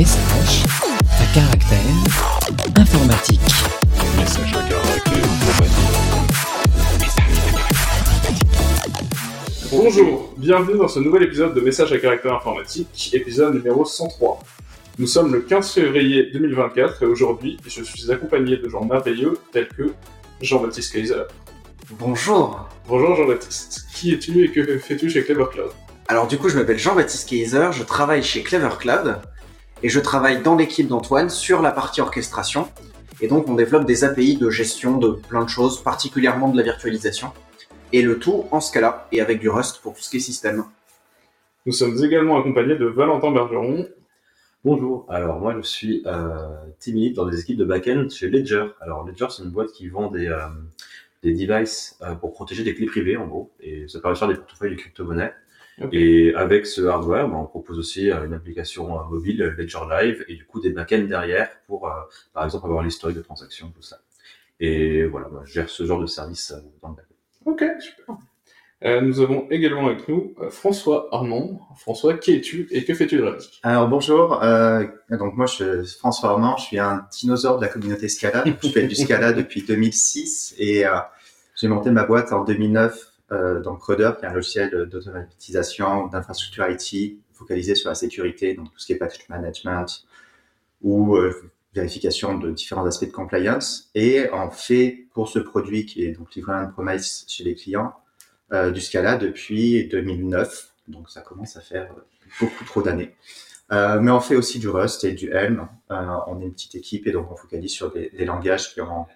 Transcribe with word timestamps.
Message 0.00 0.64
à 1.04 1.26
caractère 1.34 1.76
informatique. 2.74 3.40
Message 4.16 4.54
à 4.56 4.62
caractère 4.66 5.24
informatique. 5.28 5.92
Bonjour, 9.70 10.32
bienvenue 10.38 10.78
dans 10.78 10.88
ce 10.88 11.00
nouvel 11.00 11.24
épisode 11.24 11.52
de 11.52 11.60
Message 11.60 11.92
à 11.92 11.98
caractère 11.98 12.32
informatique, 12.32 13.10
épisode 13.12 13.56
numéro 13.56 13.84
103. 13.84 14.40
Nous 14.98 15.06
sommes 15.06 15.34
le 15.34 15.40
15 15.40 15.70
février 15.70 16.30
2024 16.32 17.02
et 17.02 17.06
aujourd'hui, 17.06 17.58
je 17.66 17.82
suis 17.82 18.10
accompagné 18.10 18.56
de 18.56 18.70
gens 18.70 18.86
merveilleux 18.86 19.36
tels 19.52 19.68
que 19.68 19.92
Jean-Baptiste 20.40 20.94
Kaiser. 20.94 21.24
Bonjour. 21.90 22.70
Bonjour 22.88 23.16
Jean-Baptiste, 23.16 23.84
qui 23.94 24.14
es-tu 24.14 24.44
et 24.44 24.50
que 24.50 24.78
fais-tu 24.78 25.10
chez 25.10 25.22
Clever 25.24 25.44
Cloud? 25.52 25.72
Alors 26.08 26.26
du 26.26 26.38
coup, 26.38 26.48
je 26.48 26.56
m'appelle 26.56 26.78
Jean-Baptiste 26.78 27.28
Kaiser, 27.28 27.68
je 27.72 27.82
travaille 27.82 28.22
chez 28.22 28.42
Clever 28.42 28.70
Cloud 28.78 29.20
et 29.82 29.88
je 29.88 30.00
travaille 30.00 30.42
dans 30.42 30.56
l'équipe 30.56 30.86
d'Antoine 30.88 31.30
sur 31.30 31.62
la 31.62 31.72
partie 31.72 32.00
orchestration. 32.00 32.68
Et 33.20 33.28
donc, 33.28 33.48
on 33.48 33.54
développe 33.54 33.86
des 33.86 34.04
API 34.04 34.36
de 34.36 34.50
gestion 34.50 34.98
de 34.98 35.10
plein 35.10 35.44
de 35.44 35.48
choses, 35.48 35.82
particulièrement 35.82 36.48
de 36.48 36.56
la 36.56 36.62
virtualisation. 36.62 37.32
Et 37.92 38.02
le 38.02 38.18
tout 38.18 38.46
en 38.50 38.60
Scala 38.60 39.08
et 39.12 39.20
avec 39.20 39.40
du 39.40 39.48
Rust 39.48 39.80
pour 39.82 39.94
tout 39.94 40.02
ce 40.02 40.10
qui 40.10 40.18
est 40.18 40.20
système. 40.20 40.64
Nous 41.66 41.72
sommes 41.72 42.02
également 42.02 42.38
accompagnés 42.38 42.76
de 42.76 42.86
Valentin 42.86 43.30
Bergeron. 43.32 43.86
Bonjour, 44.64 45.06
alors 45.08 45.40
moi 45.40 45.54
je 45.56 45.62
suis 45.62 46.02
euh, 46.06 46.48
team 46.78 46.96
lead 46.96 47.14
dans 47.14 47.24
les 47.24 47.40
équipes 47.40 47.56
de 47.56 47.64
backend 47.64 48.10
chez 48.10 48.28
Ledger. 48.28 48.66
Alors 48.80 49.06
Ledger 49.06 49.26
c'est 49.30 49.42
une 49.42 49.50
boîte 49.50 49.72
qui 49.72 49.88
vend 49.88 50.10
des, 50.10 50.28
euh, 50.28 50.48
des 51.22 51.32
devices 51.32 51.98
euh, 52.02 52.14
pour 52.14 52.34
protéger 52.34 52.62
des 52.62 52.74
clés 52.74 52.86
privées 52.86 53.16
en 53.16 53.26
gros, 53.26 53.50
et 53.60 53.88
ça 53.88 54.00
permet 54.00 54.14
de 54.14 54.18
faire 54.18 54.28
des 54.28 54.34
portefeuilles 54.34 54.72
de 54.72 54.76
crypto-monnaies. 54.76 55.32
Et 55.92 56.34
avec 56.34 56.66
ce 56.66 56.82
hardware, 56.82 57.28
ben, 57.28 57.36
on 57.36 57.46
propose 57.46 57.78
aussi 57.78 58.10
euh, 58.10 58.24
une 58.24 58.34
application 58.34 58.98
euh, 58.98 59.04
mobile 59.10 59.42
euh, 59.42 59.54
Ledger 59.56 59.80
Live 59.88 60.24
et 60.28 60.34
du 60.34 60.44
coup 60.44 60.60
des 60.60 60.70
backends 60.70 61.06
derrière 61.06 61.48
pour 61.66 61.88
euh, 61.88 61.92
par 62.32 62.44
exemple 62.44 62.66
avoir 62.66 62.82
l'historique 62.82 63.16
de 63.16 63.22
transactions, 63.22 63.70
tout 63.74 63.82
ça. 63.82 63.98
Et 64.60 65.04
voilà, 65.04 65.28
moi, 65.28 65.42
je 65.46 65.52
gère 65.52 65.70
ce 65.70 65.84
genre 65.84 66.00
de 66.00 66.06
service 66.06 66.52
euh, 66.52 66.60
dans 66.82 66.90
le 66.90 66.96
backend. 66.96 67.14
Ok, 67.46 67.64
super. 67.80 68.16
Euh, 68.82 69.02
nous 69.02 69.20
avons 69.20 69.46
également 69.50 69.86
avec 69.88 70.08
nous 70.08 70.34
euh, 70.40 70.48
François 70.48 71.08
Armand. 71.12 71.60
François, 71.76 72.14
qui 72.14 72.32
es-tu 72.32 72.66
et 72.70 72.84
que 72.84 72.94
fais-tu 72.94 73.18
de 73.18 73.24
la 73.24 73.32
vie 73.32 73.60
Alors 73.62 73.88
bonjour, 73.88 74.42
euh, 74.42 74.86
donc 75.10 75.36
moi 75.36 75.44
je 75.44 75.52
suis 75.84 75.98
François 75.98 76.30
Armand, 76.30 76.56
je 76.56 76.64
suis 76.64 76.78
un 76.78 77.06
dinosaure 77.12 77.58
de 77.58 77.62
la 77.62 77.68
communauté 77.68 78.08
Scala. 78.08 78.42
je 78.62 78.68
fais 78.68 78.86
du 78.86 78.94
Scala 78.94 79.32
depuis 79.34 79.62
2006 79.62 80.54
et 80.58 80.86
euh, 80.86 80.92
j'ai 81.56 81.68
monté 81.68 81.90
ma 81.90 82.04
boîte 82.04 82.32
en 82.32 82.42
2009 82.42 82.94
euh, 82.94 83.09
dans 83.30 83.76
Crowder, 83.76 84.12
qui 84.18 84.24
est 84.24 84.28
un 84.28 84.32
logiciel 84.32 84.70
d'automatisation 84.90 86.08
d'infrastructure 86.08 86.66
IT 86.68 87.18
focalisé 87.32 87.74
sur 87.74 87.88
la 87.88 87.94
sécurité, 87.94 88.54
donc 88.54 88.72
tout 88.72 88.78
ce 88.78 88.86
qui 88.86 88.92
est 88.92 88.96
patch 88.96 89.28
management 89.28 90.04
ou 90.82 91.16
euh, 91.16 91.50
vérification 91.74 92.38
de 92.38 92.50
différents 92.50 92.86
aspects 92.86 93.06
de 93.06 93.12
compliance. 93.12 93.90
Et 93.94 94.28
on 94.32 94.50
fait 94.50 95.06
pour 95.14 95.28
ce 95.28 95.38
produit 95.38 95.86
qui 95.86 96.04
est 96.04 96.12
donc 96.12 96.34
livré 96.34 96.54
en 96.54 96.68
promise 96.68 97.24
chez 97.28 97.44
les 97.44 97.54
clients 97.54 97.94
euh, 98.52 98.70
du 98.70 98.80
Scala 98.80 99.16
depuis 99.16 99.86
2009. 99.88 100.72
Donc 100.88 101.10
ça 101.10 101.20
commence 101.20 101.56
à 101.56 101.60
faire 101.60 101.94
beaucoup 102.40 102.64
trop 102.64 102.82
d'années. 102.82 103.14
Euh, 103.72 104.00
mais 104.00 104.10
on 104.10 104.20
fait 104.20 104.34
aussi 104.34 104.58
du 104.58 104.68
Rust 104.68 105.04
et 105.04 105.12
du 105.12 105.30
Helm. 105.30 105.68
Euh, 105.90 106.16
on 106.26 106.40
est 106.40 106.44
une 106.44 106.52
petite 106.52 106.74
équipe 106.74 107.06
et 107.06 107.12
donc 107.12 107.30
on 107.30 107.36
focalise 107.36 107.70
sur 107.70 107.92
des, 107.92 108.10
langages 108.24 108.74
qui 108.74 108.80
ont 108.80 109.06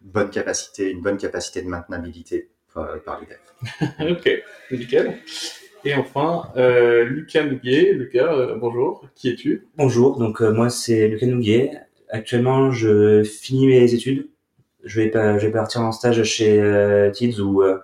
bonne 0.00 0.30
capacité, 0.30 0.90
une 0.90 1.02
bonne 1.02 1.18
capacité 1.18 1.60
de 1.60 1.68
maintenabilité 1.68 2.48
par, 2.78 3.02
par 3.02 3.20
les 3.20 3.26
devs. 3.26 4.10
ok, 4.12 4.42
nickel. 4.70 5.18
Et 5.84 5.94
enfin, 5.94 6.50
euh, 6.56 7.04
Lucas 7.04 7.44
Nouguet. 7.44 7.92
Lucas, 7.92 8.32
euh, 8.32 8.56
bonjour, 8.56 9.06
qui 9.14 9.30
es-tu? 9.30 9.66
Bonjour, 9.76 10.18
donc 10.18 10.42
euh, 10.42 10.52
moi 10.52 10.70
c'est 10.70 11.08
Lucas 11.08 11.26
Nouguet. 11.26 11.72
Actuellement, 12.10 12.70
je 12.70 13.22
finis 13.22 13.66
mes 13.66 13.94
études. 13.94 14.28
Je 14.84 15.00
vais, 15.00 15.08
pas, 15.08 15.38
je 15.38 15.46
vais 15.46 15.52
partir 15.52 15.82
en 15.82 15.92
stage 15.92 16.22
chez 16.22 16.60
euh, 16.60 17.10
Tids 17.10 17.40
où 17.40 17.62
euh, 17.62 17.78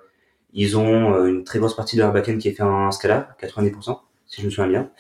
ils 0.53 0.79
ont 0.79 1.15
euh, 1.15 1.27
une 1.27 1.45
très 1.45 1.59
grosse 1.59 1.75
partie 1.75 1.97
de 1.97 2.01
leur 2.03 2.13
backend 2.13 2.39
qui 2.39 2.49
est 2.49 2.53
fait 2.53 2.63
en 2.63 2.91
Scala, 2.91 3.37
90%, 3.43 3.99
si 4.27 4.41
je 4.41 4.47
me 4.47 4.51
souviens 4.51 4.69
bien. 4.69 4.91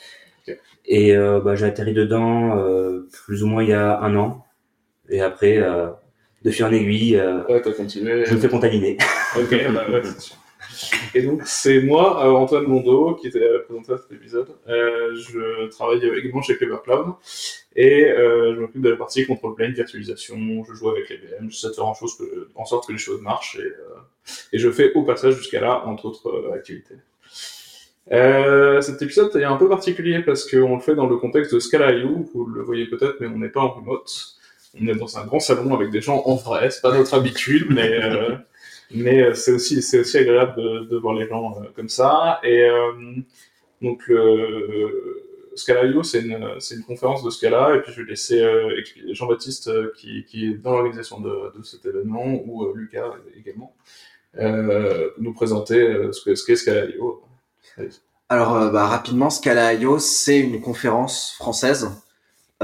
Et 0.86 1.16
euh, 1.16 1.40
bah, 1.40 1.54
j'ai 1.54 1.64
atterri 1.64 1.94
dedans 1.94 2.58
euh, 2.58 3.08
plus 3.10 3.42
ou 3.42 3.46
moins 3.46 3.62
il 3.62 3.70
y 3.70 3.72
a 3.72 4.00
un 4.00 4.14
an. 4.16 4.44
Et 5.08 5.20
après, 5.20 5.58
euh, 5.58 5.88
de 6.44 6.50
fil 6.50 6.64
en 6.64 6.72
aiguille, 6.72 7.16
euh, 7.16 7.42
Ouais, 7.48 7.60
continué. 7.62 8.24
je 8.26 8.34
me 8.34 8.40
fais 8.40 8.48
contaminer. 8.48 8.98
Ok, 9.36 9.50
bah 9.72 9.84
ouais, 9.90 10.02
c'est 10.04 10.20
sûr. 10.20 10.36
Et 11.14 11.22
donc, 11.22 11.42
c'est 11.44 11.80
moi, 11.80 12.26
euh, 12.26 12.30
Antoine 12.32 12.64
Mondo, 12.64 13.14
qui 13.14 13.28
était 13.28 13.40
euh, 13.42 13.60
présenté 13.64 13.92
à 13.92 13.98
cet 13.98 14.12
épisode. 14.12 14.48
Euh, 14.68 15.14
je 15.14 15.68
travaille 15.68 16.04
également 16.04 16.42
chez 16.42 16.56
Clever 16.56 16.78
Cloud 16.84 17.14
et 17.76 18.04
euh, 18.10 18.54
je 18.54 18.60
m'occupe 18.60 18.82
de 18.82 18.90
la 18.90 18.96
partie 18.96 19.24
control 19.24 19.54
plane, 19.54 19.72
virtualisation. 19.72 20.36
Je 20.68 20.74
joue 20.74 20.90
avec 20.90 21.08
les 21.10 21.16
VM, 21.16 21.48
j'essaie 21.50 21.68
de 21.68 21.72
faire 21.74 21.86
en, 21.86 21.94
chose 21.94 22.16
que- 22.18 22.48
en 22.56 22.64
sorte 22.64 22.86
que 22.88 22.92
les 22.92 22.98
choses 22.98 23.20
marchent 23.22 23.56
et, 23.56 23.62
euh, 23.62 23.94
et 24.52 24.58
je 24.58 24.70
fais 24.70 24.92
au 24.94 25.02
passage 25.04 25.36
jusqu'à 25.36 25.60
là, 25.60 25.84
entre 25.86 26.06
autres 26.06 26.50
activités. 26.52 26.96
Euh, 28.12 28.80
cet 28.82 29.00
épisode 29.00 29.34
est 29.36 29.44
un 29.44 29.56
peu 29.56 29.68
particulier 29.68 30.20
parce 30.20 30.48
qu'on 30.50 30.74
le 30.74 30.80
fait 30.82 30.94
dans 30.94 31.06
le 31.06 31.16
contexte 31.16 31.54
de 31.54 31.60
Scala.io, 31.60 32.28
vous 32.34 32.46
le 32.46 32.62
voyez 32.62 32.86
peut-être, 32.86 33.16
mais 33.20 33.28
on 33.28 33.38
n'est 33.38 33.48
pas 33.48 33.60
en 33.60 33.70
remote. 33.70 34.10
On 34.80 34.86
est 34.86 34.94
dans 34.94 35.18
un 35.18 35.24
grand 35.24 35.40
salon 35.40 35.74
avec 35.74 35.90
des 35.90 36.00
gens 36.00 36.22
en 36.24 36.34
vrai, 36.36 36.70
c'est 36.70 36.82
pas 36.82 36.96
notre 36.96 37.14
habitude, 37.14 37.66
mais 37.70 37.92
euh, 38.02 38.36
mais 38.94 39.22
euh, 39.22 39.34
c'est 39.34 39.52
aussi 39.52 39.82
c'est 39.82 40.00
aussi 40.00 40.18
agréable 40.18 40.56
de, 40.56 40.84
de 40.90 40.96
voir 40.96 41.14
les 41.14 41.28
gens 41.28 41.54
euh, 41.60 41.66
comme 41.74 41.88
ça. 41.88 42.40
Et 42.42 42.62
euh, 42.62 42.92
donc 43.82 44.10
Scala.io 45.56 46.02
c'est 46.02 46.20
une 46.20 46.48
c'est 46.58 46.74
une 46.74 46.82
conférence 46.82 47.22
de 47.22 47.30
Scala 47.30 47.76
et 47.76 47.80
puis 47.80 47.92
je 47.92 48.02
vais 48.02 48.10
laisser 48.10 48.40
euh, 48.40 48.80
Jean-Baptiste 49.12 49.68
euh, 49.68 49.92
qui, 49.96 50.24
qui 50.24 50.46
est 50.46 50.54
dans 50.54 50.72
l'organisation 50.72 51.20
de, 51.20 51.56
de 51.56 51.62
cet 51.62 51.86
événement 51.86 52.40
ou 52.44 52.64
euh, 52.64 52.72
Lucas 52.74 53.12
également 53.36 53.74
euh, 54.38 55.10
nous 55.18 55.32
présenter 55.32 56.08
ce 56.12 56.22
que 56.24 56.34
ce 56.34 56.44
qu'est 56.44 56.56
Scala.io. 56.56 57.22
Alors 58.28 58.72
bah, 58.72 58.86
rapidement, 58.86 59.30
Scala.io, 59.30 59.98
c'est 59.98 60.40
une 60.40 60.60
conférence 60.60 61.34
française 61.38 61.90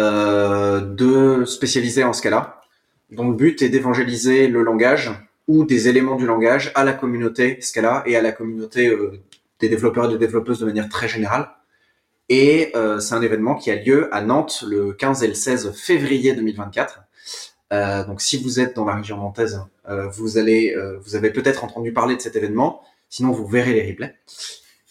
de 0.01 1.45
spécialisée 1.45 2.05
en 2.05 2.13
Scala. 2.13 2.63
dont 3.11 3.29
le 3.29 3.37
but 3.37 3.61
est 3.63 3.69
d'évangéliser 3.69 4.49
le 4.49 4.63
langage 4.63 5.11
ou 5.49 5.65
des 5.65 5.89
éléments 5.89 6.17
du 6.17 6.27
langage 6.27 6.71
à 6.75 6.85
la 6.85 6.93
communauté 6.93 7.61
Scala 7.61 8.05
et 8.07 8.17
à 8.17 8.23
la 8.23 8.31
communauté 8.31 8.87
euh, 8.87 9.21
des 9.59 9.69
développeurs 9.69 10.07
et 10.07 10.09
des 10.09 10.19
développeuses 10.19 10.61
de 10.61 10.67
manière 10.67 10.89
très 10.89 11.09
générale. 11.09 11.51
Et 12.29 12.71
euh, 12.77 13.01
c'est 13.01 13.15
un 13.15 13.23
événement 13.23 13.57
qui 13.57 13.73
a 13.73 13.75
lieu 13.75 14.09
à 14.15 14.21
Nantes 14.21 14.65
le 14.67 14.93
15 14.93 15.25
et 15.25 15.29
le 15.29 15.35
16 15.35 15.73
février 15.73 16.35
2024. 16.35 17.01
Euh, 17.73 18.05
donc 18.05 18.21
si 18.21 18.41
vous 18.41 18.61
êtes 18.61 18.77
dans 18.77 18.85
la 18.85 18.95
région 18.95 19.17
nantaise, 19.17 19.61
euh, 19.89 20.09
vous 20.09 20.39
allez, 20.39 20.73
euh, 20.77 20.99
vous 21.03 21.17
avez 21.17 21.31
peut-être 21.31 21.65
entendu 21.65 21.93
parler 21.93 22.17
de 22.17 22.21
cet 22.21 22.37
événement. 22.37 22.83
Sinon, 23.09 23.33
vous 23.33 23.47
verrez 23.47 23.73
les 23.73 23.89
replays. 23.91 24.15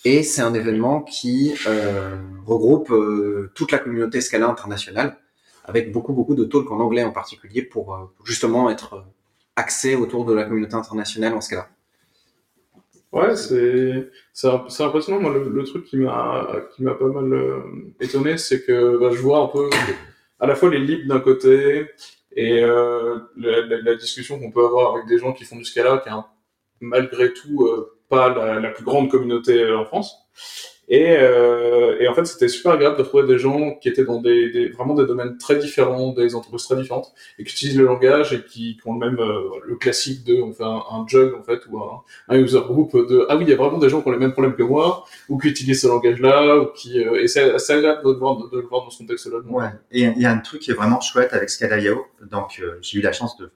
Et 0.06 0.24
c'est 0.24 0.42
un 0.42 0.54
événement 0.54 1.02
qui 1.02 1.54
euh, 1.68 2.16
regroupe 2.46 2.90
euh, 2.92 3.52
toute 3.54 3.72
la 3.72 3.80
communauté 3.80 4.22
Scala 4.22 4.48
internationale, 4.48 5.18
avec 5.66 5.92
beaucoup 5.92 6.14
beaucoup 6.14 6.36
de 6.36 6.46
talks 6.46 6.72
en 6.72 6.80
anglais 6.80 7.04
en 7.04 7.12
particulier 7.12 7.62
pour, 7.62 7.94
euh, 7.94 8.06
justement 8.24 8.70
être 8.70 9.04
axé 9.58 9.96
autour 9.96 10.24
de 10.24 10.34
la 10.34 10.46
communauté 10.46 10.76
internationale 10.76 11.34
en 11.34 11.42
Scala. 11.42 11.68
Ouais, 13.12 13.36
c'est 13.36 14.10
c'est 14.32 14.48
imp- 14.48 14.70
c'est 14.70 14.84
impressionnant. 14.84 15.20
Moi, 15.20 15.34
le, 15.34 15.64
truc 15.64 15.84
qui 15.86 15.98
m'a 15.98 16.64
pas 16.80 17.08
mal 17.08 17.64
étonné, 18.00 18.38
c'est 18.38 18.64
que 18.64 18.98
bah, 18.98 19.10
je 19.12 19.20
vois 19.20 19.40
un 19.42 19.48
peu 19.48 19.70
à 20.40 20.48
la 20.48 20.56
fois 20.56 20.70
les 20.70 20.80
libs 20.80 21.08
d'un 21.08 21.20
côté 21.20 21.88
et 22.36 22.62
la, 22.62 23.96
discussion 23.96 24.40
qu'on 24.40 24.52
peut 24.52 24.64
avoir 24.64 24.96
avec 24.96 25.08
des 25.08 25.18
gens 25.18 25.34
qui 25.34 25.44
font 25.44 25.58
du 25.58 25.66
Scala, 25.66 25.98
qui 25.98 26.10
est 26.10 26.14
malgré 26.82 27.34
tout 27.34 27.68
pas 28.10 28.60
la, 28.60 28.70
plus 28.70 28.84
grande 28.84 29.10
communauté 29.10 29.62
euh, 29.62 29.80
en 29.80 29.86
France. 29.86 30.16
Et, 30.92 31.16
euh, 31.20 31.98
et 32.00 32.08
en 32.08 32.16
fait, 32.16 32.26
c'était 32.26 32.48
super 32.48 32.72
agréable 32.72 32.98
de 32.98 33.04
trouver 33.04 33.28
des 33.28 33.38
gens 33.38 33.76
qui 33.76 33.90
étaient 33.90 34.06
dans 34.06 34.20
des, 34.20 34.50
des 34.50 34.70
vraiment 34.70 34.96
des 34.96 35.06
domaines 35.06 35.38
très 35.38 35.58
différents, 35.58 36.14
des 36.14 36.34
entreprises 36.34 36.66
très 36.66 36.78
différentes, 36.78 37.14
et 37.38 37.44
qui 37.44 37.54
utilisent 37.54 37.78
le 37.78 37.86
langage 37.86 38.34
et 38.34 38.44
qui, 38.44 38.76
qui 38.76 38.88
ont 38.88 38.98
le 38.98 39.08
même 39.08 39.20
euh, 39.20 39.50
le 39.68 39.76
classique 39.76 40.24
de 40.24 40.42
on 40.42 40.52
fait 40.52 40.64
un, 40.64 40.82
un 40.92 41.06
jug 41.08 41.36
en 41.36 41.44
fait 41.44 41.62
ou 41.70 41.78
un, 41.78 42.02
un 42.30 42.40
user 42.40 42.62
group 42.62 42.96
de 42.96 43.24
ah 43.30 43.38
oui 43.38 43.44
il 43.46 43.50
y 43.50 43.54
a 43.54 43.56
vraiment 43.56 43.78
des 43.78 43.88
gens 43.88 44.02
qui 44.02 44.08
ont 44.08 44.12
les 44.12 44.18
mêmes 44.18 44.32
problèmes 44.32 44.56
que 44.56 44.64
moi 44.64 45.06
ou 45.30 45.38
qui 45.38 45.50
utilisent 45.50 45.84
ce 45.84 45.88
langage 45.88 46.20
là 46.20 46.58
ou 46.58 46.66
qui 46.74 47.06
euh, 47.06 47.22
et 47.22 47.28
c'est 47.28 47.54
assez 47.54 47.74
agréable 47.74 48.04
de 48.04 48.12
le 48.12 48.18
voir 48.18 48.38
de, 48.38 48.58
le 48.58 48.66
voir 48.66 48.84
dans 48.84 48.90
ce 48.90 48.98
contexte 48.98 49.28
là 49.28 49.38
Ouais. 49.48 49.68
Et 49.92 50.02
il 50.02 50.20
y 50.20 50.26
a 50.26 50.32
un 50.32 50.40
truc 50.40 50.62
qui 50.62 50.72
est 50.72 50.74
vraiment 50.74 51.00
chouette 51.02 51.34
avec 51.34 51.50
Scala.io. 51.50 52.06
Donc, 52.30 52.60
euh, 52.62 52.78
j'ai 52.82 53.00
eu 53.00 53.02
la 53.02 53.12
chance 53.12 53.38
de 53.38 53.52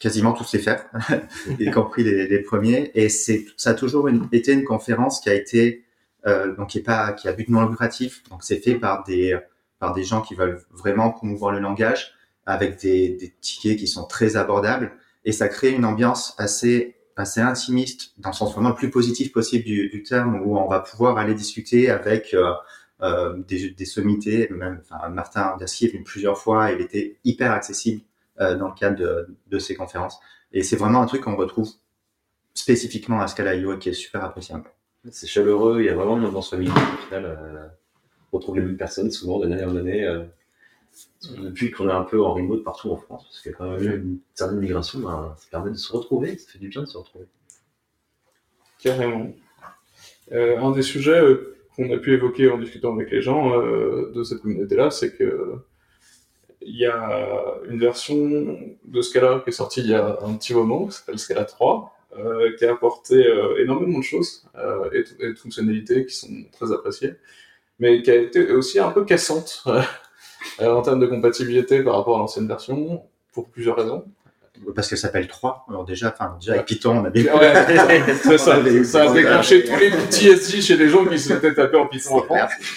quasiment 0.00 0.32
tous 0.32 0.52
les 0.52 0.58
faire, 0.60 0.84
y 1.58 1.70
compris 1.70 2.04
les, 2.04 2.26
les 2.28 2.38
premiers. 2.40 2.90
Et 2.94 3.08
c'est, 3.08 3.46
ça 3.56 3.70
a 3.70 3.74
toujours 3.74 4.08
une- 4.08 4.28
été 4.32 4.52
une 4.52 4.64
conférence 4.64 5.20
qui 5.20 5.30
a 5.30 5.34
été, 5.34 5.84
euh, 6.26 6.54
donc 6.54 6.70
qui 6.70 6.78
est 6.78 6.82
pas, 6.82 7.12
qui 7.12 7.28
a 7.28 7.32
but 7.32 7.48
non 7.48 7.66
lucratif. 7.68 8.22
Donc, 8.30 8.42
c'est 8.42 8.58
fait 8.58 8.74
par 8.76 9.04
des, 9.04 9.38
par 9.78 9.92
des 9.94 10.04
gens 10.04 10.20
qui 10.22 10.34
veulent 10.34 10.60
vraiment 10.72 11.10
promouvoir 11.10 11.52
le 11.52 11.60
langage 11.60 12.12
avec 12.46 12.78
des, 12.80 13.10
des 13.10 13.34
tickets 13.40 13.78
qui 13.78 13.86
sont 13.86 14.04
très 14.04 14.36
abordables. 14.36 14.92
Et 15.24 15.32
ça 15.32 15.48
crée 15.48 15.70
une 15.70 15.84
ambiance 15.84 16.34
assez, 16.38 16.94
assez 17.16 17.40
intimiste 17.40 18.12
dans 18.18 18.30
le 18.30 18.34
sens 18.34 18.52
vraiment 18.52 18.68
le 18.70 18.74
plus 18.76 18.90
positif 18.90 19.32
possible 19.32 19.64
du, 19.64 19.88
du 19.88 20.02
terme 20.02 20.40
où 20.42 20.56
on 20.56 20.68
va 20.68 20.80
pouvoir 20.80 21.18
aller 21.18 21.34
discuter 21.34 21.90
avec, 21.90 22.34
euh, 22.34 22.52
euh, 23.02 23.36
des, 23.48 23.70
des 23.70 23.84
sommités. 23.84 24.48
Même, 24.50 24.80
enfin, 24.88 25.08
Martin 25.08 25.56
Dacier 25.58 25.88
est 25.88 25.92
venu 25.92 26.04
plusieurs 26.04 26.38
fois. 26.38 26.70
Il 26.72 26.80
était 26.80 27.16
hyper 27.24 27.52
accessible 27.52 28.02
dans 28.38 28.68
le 28.68 28.74
cadre 28.74 28.98
de, 28.98 29.36
de 29.46 29.58
ces 29.58 29.74
conférences. 29.74 30.18
Et 30.52 30.62
c'est 30.62 30.76
vraiment 30.76 31.00
un 31.00 31.06
truc 31.06 31.22
qu'on 31.22 31.36
retrouve 31.36 31.70
spécifiquement 32.54 33.20
à 33.20 33.28
Scala 33.28 33.54
IO 33.54 33.76
qui 33.78 33.90
est 33.90 33.94
super 33.94 34.24
appréciable. 34.24 34.64
C'est 35.10 35.26
chaleureux, 35.26 35.80
il 35.80 35.86
y 35.86 35.88
a 35.88 35.94
vraiment 35.94 36.16
une 36.16 36.24
ambiance 36.24 36.50
familiale. 36.50 36.76
Au 36.76 37.06
final, 37.06 37.24
euh, 37.24 37.66
on 38.32 38.38
retrouve 38.38 38.56
les 38.56 38.62
mêmes 38.62 38.76
personnes 38.76 39.10
souvent 39.10 39.38
d'année 39.38 39.64
en 39.64 39.76
année. 39.76 40.04
euh, 40.04 40.24
depuis 41.38 41.70
qu'on 41.70 41.88
est 41.88 41.92
un 41.92 42.04
peu 42.04 42.22
en 42.22 42.34
remote 42.34 42.64
partout 42.64 42.90
en 42.90 42.96
France, 42.96 43.24
parce 43.24 43.40
qu'il 43.40 43.52
y 43.52 43.54
a 43.54 43.58
quand 43.58 43.70
même 43.70 43.82
eu 43.82 43.96
une 43.96 44.18
certaine 44.34 44.58
migration, 44.58 45.00
ben, 45.00 45.34
ça 45.38 45.46
permet 45.50 45.70
de 45.70 45.76
se 45.76 45.92
retrouver, 45.92 46.38
ça 46.38 46.52
fait 46.52 46.58
du 46.58 46.68
bien 46.68 46.82
de 46.82 46.86
se 46.86 46.96
retrouver. 46.96 47.26
Carrément. 48.78 49.32
Euh, 50.32 50.58
un 50.58 50.70
des 50.72 50.82
sujets 50.82 51.20
euh, 51.20 51.56
qu'on 51.74 51.92
a 51.92 51.98
pu 51.98 52.14
évoquer 52.14 52.50
en 52.50 52.58
discutant 52.58 52.94
avec 52.94 53.10
les 53.10 53.20
gens 53.20 53.60
euh, 53.60 54.12
de 54.14 54.22
cette 54.24 54.40
communauté-là, 54.40 54.90
c'est 54.90 55.16
que 55.16 55.56
il 56.68 56.76
y 56.76 56.84
a 56.86 57.54
une 57.68 57.78
version 57.78 58.58
de 58.84 59.00
Scala 59.02 59.40
qui 59.44 59.50
est 59.50 59.52
sortie 59.52 59.80
il 59.80 59.90
y 59.90 59.94
a 59.94 60.18
un 60.22 60.34
petit 60.34 60.52
moment, 60.52 60.86
qui 60.86 60.96
s'appelle 60.96 61.18
Scala 61.18 61.44
3, 61.44 61.92
euh, 62.18 62.56
qui 62.58 62.64
a 62.64 62.72
apporté 62.72 63.14
euh, 63.26 63.62
énormément 63.62 63.98
de 63.98 64.04
choses 64.04 64.44
euh, 64.58 64.88
et, 64.92 65.04
et 65.24 65.28
de 65.28 65.38
fonctionnalités 65.38 66.06
qui 66.06 66.14
sont 66.16 66.28
très 66.52 66.72
appréciées, 66.72 67.14
mais 67.78 68.02
qui 68.02 68.10
a 68.10 68.16
été 68.16 68.50
aussi 68.52 68.80
un 68.80 68.90
peu 68.90 69.04
cassante 69.04 69.62
euh, 70.60 70.70
en 70.70 70.82
termes 70.82 71.00
de 71.00 71.06
compatibilité 71.06 71.82
par 71.82 71.96
rapport 71.96 72.16
à 72.16 72.18
l'ancienne 72.20 72.48
version, 72.48 73.02
pour 73.32 73.48
plusieurs 73.48 73.76
raisons. 73.76 74.04
Parce 74.74 74.88
qu'elle 74.88 74.96
s'appelle 74.96 75.28
3. 75.28 75.66
Alors 75.68 75.84
déjà, 75.84 76.08
enfin, 76.08 76.34
déjà 76.40 76.54
avec 76.54 76.64
Python, 76.64 76.96
on 76.98 77.04
a 77.04 77.10
bien 77.10 77.24
Ouais, 77.36 77.58
ça, 78.38 78.54
avait- 78.54 78.84
ça 78.84 79.02
a 79.10 79.12
déclenché 79.12 79.62
tous 79.64 79.76
les 79.76 79.90
PTSD 79.90 80.62
chez 80.62 80.76
les 80.78 80.88
gens 80.88 81.04
qui 81.04 81.18
s'étaient 81.18 81.52
tapés 81.52 81.76
en 81.76 81.86
Python. 81.86 82.24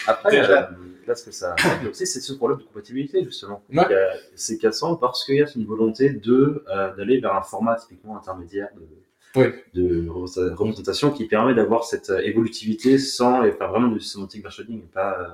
Après, 0.06 0.32
Déjà. 0.32 0.70
Là, 1.10 1.16
ce 1.16 1.26
que 1.26 1.32
ça 1.32 1.56
aussi, 1.90 2.08
c'est 2.08 2.22
ce 2.22 2.34
problème 2.34 2.60
de 2.60 2.64
compatibilité, 2.64 3.24
justement. 3.26 3.62
Ouais. 3.72 3.80
A- 3.80 4.14
C'est 4.36 4.58
cassant 4.58 4.96
parce 4.96 5.26
qu'il 5.26 5.36
y 5.36 5.42
a 5.42 5.48
une 5.56 5.66
volonté 5.66 6.12
de, 6.12 6.64
euh, 6.74 6.96
d'aller 6.96 7.20
vers 7.20 7.36
un 7.36 7.42
format 7.42 7.76
typiquement 7.76 8.16
intermédiaire 8.18 8.70
de, 8.76 8.88
Oui. 9.36 9.48
de 9.74 10.08
représenta- 10.08 10.56
représentation 10.56 11.12
qui 11.12 11.26
permet 11.26 11.54
d'avoir 11.54 11.84
cette 11.84 12.10
euh, 12.10 12.20
évolutivité 12.20 12.98
sans 12.98 13.44
et 13.44 13.52
faire 13.52 13.70
vraiment 13.70 13.90
du 13.90 14.00
semantic 14.00 14.42
versioning 14.44 14.80
et 14.84 14.88
pas. 14.88 15.20
euh, 15.20 15.28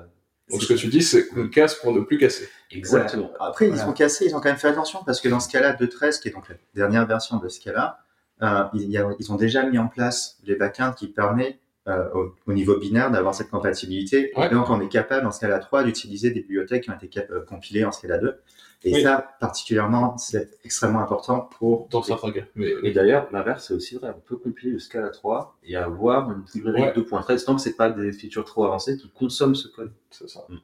Donc 0.51 0.61
ce 0.63 0.67
que 0.73 0.73
tu 0.79 0.87
dis, 0.87 1.01
c'est 1.03 1.27
qu'on 1.27 1.47
casse 1.49 1.75
pour 1.75 1.93
ne 1.93 2.01
plus 2.01 2.17
casser. 2.17 2.47
Exactement. 2.71 3.31
Après, 3.39 3.65
ils 3.65 3.69
Voilà. 3.69 3.85
sont 3.85 3.93
cassés, 3.93 4.25
ils 4.25 4.35
ont 4.35 4.39
quand 4.39 4.49
même 4.49 4.57
fait 4.57 4.67
attention 4.69 4.99
parce 5.05 5.19
que 5.21 5.27
dans 5.29 5.39
Scala 5.39 5.73
2.13, 5.73 6.19
qui 6.19 6.27
est 6.29 6.31
donc 6.31 6.47
la 6.49 6.55
dernière 6.73 7.05
version 7.07 7.37
de 7.37 7.47
Scala, 7.49 7.99
euh, 8.41 8.63
il 8.73 8.89
y 8.91 8.97
a- 8.97 9.09
ils 9.19 9.31
ont 9.31 9.35
déjà 9.37 9.63
mis 9.65 9.77
en 9.77 9.87
place 9.87 10.37
les 10.43 10.55
backends 10.55 10.91
qui 10.93 11.07
permettent 11.07 11.57
euh, 11.87 12.09
au, 12.13 12.33
au 12.47 12.53
niveau 12.53 12.77
binaire 12.77 13.11
d'avoir 13.11 13.35
cette 13.35 13.49
compatibilité. 13.49 14.31
Ouais. 14.35 14.47
Et 14.47 14.49
donc, 14.49 14.69
on 14.69 14.79
est 14.81 14.87
capable 14.89 15.27
en 15.27 15.31
Scala 15.31 15.59
3 15.59 15.83
d'utiliser 15.83 16.31
des 16.31 16.41
bibliothèques 16.41 16.83
qui 16.85 16.89
ont 16.89 16.95
été 16.95 17.07
cap- 17.07 17.29
euh, 17.31 17.41
compilées 17.41 17.85
en 17.85 17.91
Scala 17.91 18.17
2. 18.17 18.35
Et 18.83 18.93
Oui. 18.93 19.01
ça, 19.03 19.35
particulièrement, 19.39 20.17
c'est 20.17 20.49
extrêmement 20.63 20.99
important 20.99 21.49
pour 21.57 21.87
Dans 21.89 22.03
certains 22.03 22.31
cas. 22.31 22.41
Mais, 22.55 22.71
Et 22.83 22.91
d'ailleurs, 22.91 23.27
l'inverse, 23.31 23.65
c'est 23.67 23.73
aussi 23.73 23.95
vrai. 23.95 24.13
On 24.15 24.19
peut 24.19 24.35
compiler 24.37 24.71
le 24.73 24.79
Scala 24.79 25.09
3 25.09 25.57
et 25.63 25.75
avoir 25.75 26.31
une 26.31 26.43
librairie 26.53 26.81
Ouais. 26.83 26.93
2.13 26.93 27.45
tant 27.45 27.55
que 27.55 27.61
c'est 27.61 27.75
pas 27.75 27.89
des 27.89 28.11
features 28.11 28.45
trop 28.45 28.65
avancées 28.65 28.97
qui 28.97 29.09
consomment 29.09 29.55
ce 29.55 29.67
code. 29.67 29.91
c'est 30.11 30.29
ça. 30.29 30.45
Mm. 30.49 30.57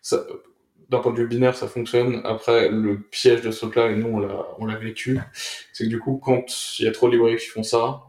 Ça- 0.00 0.24
D'un 0.88 0.98
point 0.98 1.12
de 1.12 1.16
vue 1.18 1.26
binaire, 1.26 1.56
ça 1.56 1.68
fonctionne. 1.68 2.20
Après, 2.24 2.68
le 2.68 3.00
piège 3.00 3.40
de 3.42 3.50
ce 3.50 3.60
truc-là, 3.60 3.90
et 3.90 3.96
nous, 3.96 4.08
on 4.08 4.18
l'a, 4.20 4.46
on 4.58 4.66
l'a 4.66 4.76
vécu, 4.76 5.18
c'est 5.72 5.84
que 5.84 5.88
du 5.88 5.98
coup, 5.98 6.20
quand 6.22 6.44
il 6.78 6.84
y 6.84 6.88
a 6.88 6.92
trop 6.92 7.06
de 7.08 7.12
librairies 7.14 7.38
qui 7.38 7.46
font 7.46 7.62
ça, 7.62 8.02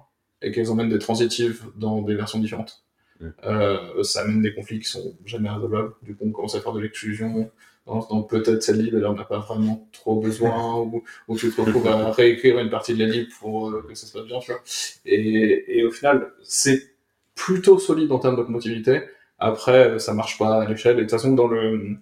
et 0.44 0.51
qu'elles 0.51 0.69
emmènent 0.72 0.90
des 0.90 1.00
transitives 1.00 1.63
dans 1.75 2.01
des 2.01 2.16
versions 2.16 2.40
différentes, 2.40 2.84
Mm. 3.19 3.28
euh, 3.45 4.04
ça 4.04 4.22
amène 4.22 4.42
des 4.42 4.54
conflits 4.54 4.80
qui 4.80 4.88
sont 4.90 5.16
jamais 5.25 5.50
résolvables. 5.50 5.94
Du 6.01 6.16
coup, 6.16 6.25
on 6.28 6.31
commence 6.31 6.56
à 6.56 6.62
faire 6.62 6.74
de 6.74 6.80
l'exclusion. 6.81 7.51
Dans, 7.86 8.00
dans 8.07 8.24
peut-être 8.24 8.63
cette 8.63 8.78
lib, 8.78 8.94
là, 8.94 9.12
on 9.12 9.13
n'a 9.13 9.25
pas 9.25 9.40
vraiment 9.40 9.90
trop 9.92 10.22
besoin, 10.22 10.80
ou, 10.80 11.04
ou 11.28 11.38
tu 11.38 11.51
te 11.51 11.62
retrouves 11.62 11.88
à 11.88 12.12
réécrire 12.12 12.57
une 12.60 12.69
partie 12.69 12.94
de 12.94 13.00
la 13.04 13.12
lib 13.12 13.28
pour 13.40 13.69
euh, 13.69 13.86
que 13.88 13.94
ça 13.94 14.07
se 14.07 14.13
passe 14.13 14.25
bien, 14.25 14.40
tu 14.40 14.51
vois. 14.51 14.62
Et, 15.06 15.80
et 15.80 15.84
au 15.86 15.92
final, 15.92 16.31
c'est 16.44 16.95
plutôt 17.36 17.80
solide 17.80 18.12
en 18.12 18.19
termes 18.19 18.38
de. 18.38 19.01
Après, 19.40 20.00
ça 20.00 20.13
marche 20.13 20.38
pas 20.38 20.62
à 20.62 20.69
l'échelle. 20.69 20.94
Et 20.94 20.98
de 20.98 21.01
toute 21.01 21.12
façon, 21.12 21.34
dans 21.34 21.48
le, 21.48 21.98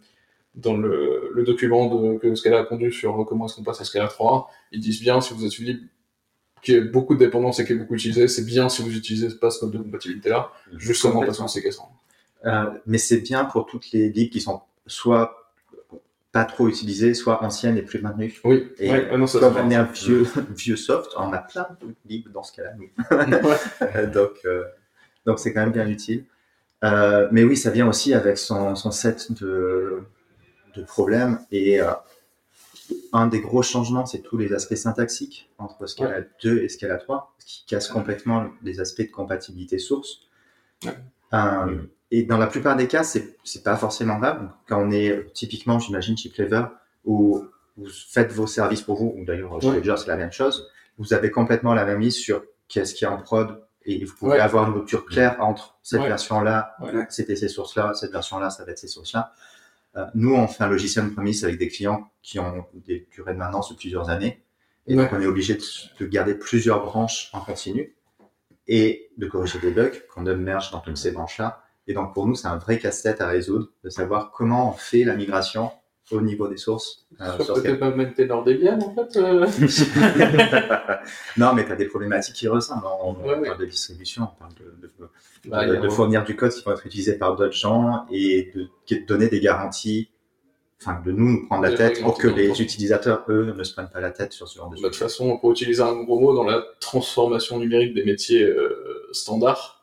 dans 0.56 0.78
le, 0.78 1.32
le 1.34 1.44
document 1.44 1.88
de, 1.88 2.18
que 2.20 2.36
Scala 2.36 2.60
a 2.60 2.64
pondu 2.64 2.92
sur 2.92 3.26
comment 3.28 3.48
est-ce 3.48 3.56
qu'on 3.56 3.64
passe 3.64 3.82
à 3.82 3.86
Scala 3.86 4.08
3, 4.08 4.50
ils 4.72 4.80
disent 4.80 5.02
bien 5.02 5.20
si 5.20 5.34
vous 5.34 5.46
êtes 5.46 5.58
une 5.58 5.66
lib 5.66 5.80
qui 6.62 6.76
a 6.76 6.82
beaucoup 6.82 7.16
de 7.16 7.20
dépendance 7.20 7.60
et 7.60 7.66
qui 7.66 7.74
est 7.74 7.76
beaucoup 7.76 7.96
utilisée, 7.96 8.28
c'est 8.28 8.46
bien 8.46 8.70
si 8.70 8.82
vous 8.82 8.96
utilisez 8.96 9.30
pas 9.36 9.50
ce 9.50 9.66
mode 9.66 9.74
de 9.74 9.78
compatibilité-là, 9.80 10.52
justement 10.78 11.22
parce 11.26 11.40
que 11.40 11.48
c'est 11.48 11.62
cassant. 11.62 11.92
Euh, 12.46 12.66
mais 12.86 12.98
c'est 12.98 13.20
bien 13.20 13.46
pour 13.46 13.66
toutes 13.66 13.92
les 13.92 14.10
libs 14.10 14.30
qui 14.30 14.42
sont 14.42 14.62
soit 14.88 15.42
pas 16.32 16.46
trop 16.46 16.68
utilisées, 16.68 17.14
soit 17.14 17.44
anciennes 17.44 17.78
et 17.78 17.82
plus 17.82 18.02
maintenues. 18.02 18.40
Oui, 18.44 18.72
Et 18.80 18.90
ouais, 18.90 19.10
ah 19.12 19.18
non, 19.18 19.28
ça, 19.28 19.40
on 19.42 19.70
est 19.70 19.76
un 19.76 19.84
vieux, 19.84 20.26
vieux 20.56 20.78
soft, 20.78 21.12
on 21.18 21.34
a 21.34 21.40
plein 21.40 21.68
de 21.82 21.94
libres 22.06 22.32
dans 22.32 22.44
ce 22.44 22.54
cas-là, 22.54 22.72
nous. 22.78 24.08
donc, 24.14 24.32
euh, 24.46 24.64
donc 25.26 25.40
c'est 25.40 25.54
quand 25.54 25.62
même 25.62 25.74
bien 25.74 25.88
utile. 25.88 26.26
Euh, 26.84 27.28
mais 27.32 27.44
oui, 27.44 27.58
ça 27.58 27.70
vient 27.70 27.88
aussi 27.88 28.14
avec 28.14 28.38
son, 28.38 28.76
son 28.76 28.92
set 28.92 29.32
de, 29.34 30.04
de 30.76 30.84
problèmes. 30.84 31.40
Et 31.52 31.82
euh, 31.82 31.92
un 33.14 33.28
des 33.28 33.40
gros 33.42 33.62
changements, 33.64 34.06
c'est 34.06 34.20
tous 34.22 34.38
les 34.38 34.54
aspects 34.54 34.76
syntaxiques 34.76 35.50
entre 35.58 35.86
Scala 35.88 36.22
2 36.44 36.60
et 36.64 36.70
Scala 36.70 36.98
3, 36.98 37.34
ce 37.40 37.46
qui 37.46 37.66
casse 37.66 37.88
complètement 37.88 38.48
les 38.64 38.80
aspects 38.80 39.02
de 39.02 39.12
compatibilité 39.12 39.78
source. 39.80 40.22
Ouais. 40.86 40.98
Euh, 41.34 41.78
et 42.12 42.24
dans 42.24 42.38
la 42.38 42.48
plupart 42.48 42.76
des 42.76 42.88
cas, 42.88 43.04
c'est 43.04 43.38
c'est 43.44 43.64
pas 43.64 43.78
forcément 43.78 44.18
grave. 44.20 44.50
Quand 44.68 44.82
on 44.82 44.92
est 44.92 45.32
typiquement, 45.34 45.80
j'imagine, 45.80 46.18
chez 46.18 46.30
Clever, 46.30 46.66
où 47.06 47.44
vous 47.78 47.88
faites 47.90 48.32
vos 48.32 48.48
services 48.48 48.82
pour 48.82 48.98
vous, 48.98 49.14
ou 49.18 49.24
d'ailleurs 49.26 49.60
chez 49.62 49.68
Ouais. 49.70 49.78
Ledger, 49.78 49.96
c'est 49.98 50.08
la 50.08 50.18
même 50.18 50.32
chose, 50.32 50.68
vous 50.98 51.14
avez 51.14 51.32
complètement 51.32 51.74
la 51.74 51.86
même 51.86 52.00
liste 52.02 52.20
sur 52.20 52.44
qu'est-ce 52.68 52.94
qui 52.96 53.06
est 53.06 53.08
en 53.08 53.18
prod 53.22 53.62
et 53.86 54.04
vous 54.06 54.14
pouvez 54.16 54.34
Ouais. 54.34 54.40
avoir 54.40 54.68
une 54.68 54.76
rupture 54.76 55.06
claire 55.06 55.38
entre 55.40 55.76
cette 55.82 56.02
Ouais. 56.02 56.08
version-là, 56.10 56.76
Ouais. 56.82 57.06
c'était 57.10 57.36
ces 57.36 57.48
sources-là, 57.48 57.94
cette 57.94 58.12
version-là, 58.12 58.50
ça 58.50 58.64
va 58.66 58.72
être 58.74 58.78
ces 58.80 58.88
sources-là. 58.88 59.34
Euh, 59.98 60.06
nous, 60.16 60.34
on 60.34 60.48
fait 60.48 60.64
un 60.64 60.70
logiciel 60.70 61.06
on-premise 61.06 61.44
avec 61.44 61.58
des 61.58 61.68
clients 61.68 62.10
qui 62.22 62.40
ont 62.40 62.66
des 62.74 63.08
durées 63.12 63.34
de 63.34 63.40
maintenance 63.40 63.70
de 63.70 63.76
plusieurs 63.76 64.10
années. 64.10 64.44
Et 64.88 64.96
donc, 64.96 65.10
on 65.12 65.22
est 65.22 65.26
obligé 65.26 65.56
de, 65.56 65.64
de 66.00 66.06
garder 66.06 66.36
plusieurs 66.36 66.84
branches 66.84 67.30
en 67.34 67.42
continu 67.42 67.96
et 68.68 69.12
de 69.18 69.28
corriger 69.28 69.60
des 69.60 69.72
bugs 69.72 69.92
qu'on 70.14 70.22
merge 70.22 70.72
dans 70.72 70.80
toutes 70.80 70.98
ces 70.98 71.12
branches-là. 71.12 71.64
Et 71.88 71.94
donc, 71.94 72.14
pour 72.14 72.28
nous, 72.28 72.36
c'est 72.36 72.48
un 72.48 72.58
vrai 72.58 72.80
casse-tête 72.80 73.22
à 73.22 73.28
résoudre 73.28 73.68
de 73.84 73.90
savoir 73.90 74.32
comment 74.32 74.70
on 74.70 74.74
fait 74.74 75.04
la 75.04 75.16
migration 75.16 75.72
au 76.18 76.22
niveau 76.22 76.48
des 76.48 76.58
sources. 76.58 77.06
euh, 77.22 77.40
sur 77.44 77.56
peut-être 77.56 77.80
pas 77.80 77.92
maintenir 77.92 78.44
Debian, 78.44 78.80
en 78.80 78.94
fait. 78.96 79.18
euh. 79.18 79.46
non, 81.38 81.54
mais 81.54 81.66
tu 81.66 81.72
as 81.72 81.76
des 81.76 81.86
problématiques 81.86 82.36
qui 82.36 82.48
ressemblent. 82.48 82.86
On, 83.04 83.14
Ouais, 83.16 83.42
parle 83.48 83.60
de 83.60 83.66
distribution, 83.66 84.24
on 84.24 84.40
parle 84.40 84.54
de, 84.56 84.88
de- 84.88 85.10
Bah, 85.50 85.66
de- 85.66 85.76
de 85.78 85.90
fournir 85.90 86.24
du 86.24 86.36
code 86.36 86.52
qui 86.52 86.64
va 86.64 86.74
être 86.74 86.86
utilisé 86.86 87.18
par 87.18 87.36
d'autres 87.36 87.54
gens 87.56 88.06
et 88.12 88.52
de, 88.56 88.70
donner 89.08 89.28
des 89.30 89.40
garanties, 89.40 90.10
enfin 90.82 91.00
de 91.06 91.12
nous 91.12 91.30
nous 91.30 91.46
prendre 91.48 91.64
la 91.64 91.74
tête 91.74 92.02
pour 92.02 92.18
que 92.18 92.28
les 92.28 92.62
utilisateurs, 92.62 93.24
eux, 93.30 93.54
ne 93.58 93.64
se 93.64 93.74
prennent 93.74 93.90
pas 93.90 94.02
la 94.02 94.12
tête 94.12 94.34
sur 94.34 94.48
ce 94.48 94.58
genre 94.58 94.70
de 94.70 94.76
Bah, 94.76 94.82
de 94.84 94.88
toute 94.88 94.96
façon, 94.96 95.38
pour 95.38 95.52
utiliser 95.52 95.82
un 95.82 96.04
gros 96.04 96.20
mot 96.20 96.34
dans 96.36 96.44
la 96.44 96.64
transformation 96.80 97.60
numérique 97.60 97.94
des 97.94 98.04
métiers 98.04 98.44
euh, 98.44 99.08
standards, 99.12 99.82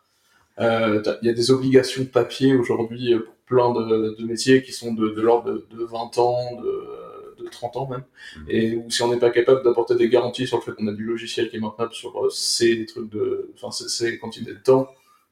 euh, 0.61 1.02
il 1.23 1.26
y 1.28 1.30
a 1.30 1.35
des 1.35 1.50
obligations 1.52 2.04
papier 2.04 2.54
aujourd'hui 2.54 3.14
euh, 3.14 3.20
pour 3.20 3.35
plein 3.49 3.73
de, 3.73 4.17
de 4.19 4.25
métiers 4.26 4.62
qui 4.62 4.73
sont 4.73 4.93
de, 4.95 5.09
de 5.11 5.21
l'ordre 5.21 5.50
de, 5.52 5.67
de 5.76 5.85
20 5.85 6.19
ans, 6.19 6.57
de, 6.62 7.43
de 7.45 7.49
30 7.49 7.76
ans 7.76 7.88
même. 7.88 8.02
Et 8.49 8.76
où 8.76 8.90
si 8.90 9.02
on 9.02 9.09
n'est 9.12 9.19
pas 9.19 9.31
capable 9.31 9.62
d'apporter 9.64 9.95
des 9.95 10.09
garanties 10.09 10.47
sur 10.47 10.59
le 10.59 10.62
fait 10.62 10.73
qu'on 10.73 10.87
a 10.88 10.93
du 10.93 11.05
logiciel 11.05 11.49
qui 11.50 11.57
est 11.57 11.61
maintenable 11.61 11.93
sur 11.93 12.25
euh, 12.25 12.31
ces 12.31 12.85
trucs 12.87 13.11
de, 13.11 13.50
enfin 13.55 13.71
ces, 13.71 14.19
quantités 14.19 14.52
de 14.52 14.59
temps, 14.59 14.88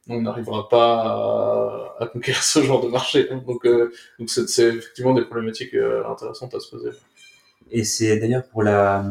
on 0.09 0.21
n'arrivera 0.23 0.69
pas 0.69 1.95
à, 2.01 2.05
à 2.05 2.07
conquérir 2.07 2.43
ce 2.43 2.63
genre 2.63 2.83
de 2.85 2.89
marché. 2.89 3.29
hein. 3.31 3.43
Donc, 3.47 3.67
euh, 3.67 3.93
donc 4.19 4.31
c'est, 4.31 4.49
c'est 4.49 4.69
effectivement 4.69 5.15
des 5.15 5.25
problématiques 5.25 5.75
euh, 5.75 6.07
intéressantes 6.09 6.55
à 6.55 6.61
se 6.61 6.71
poser. 6.71 6.91
Et 7.71 7.83
c'est 7.85 8.19
d'ailleurs 8.19 8.45
pour 8.45 8.63
la, 8.63 9.05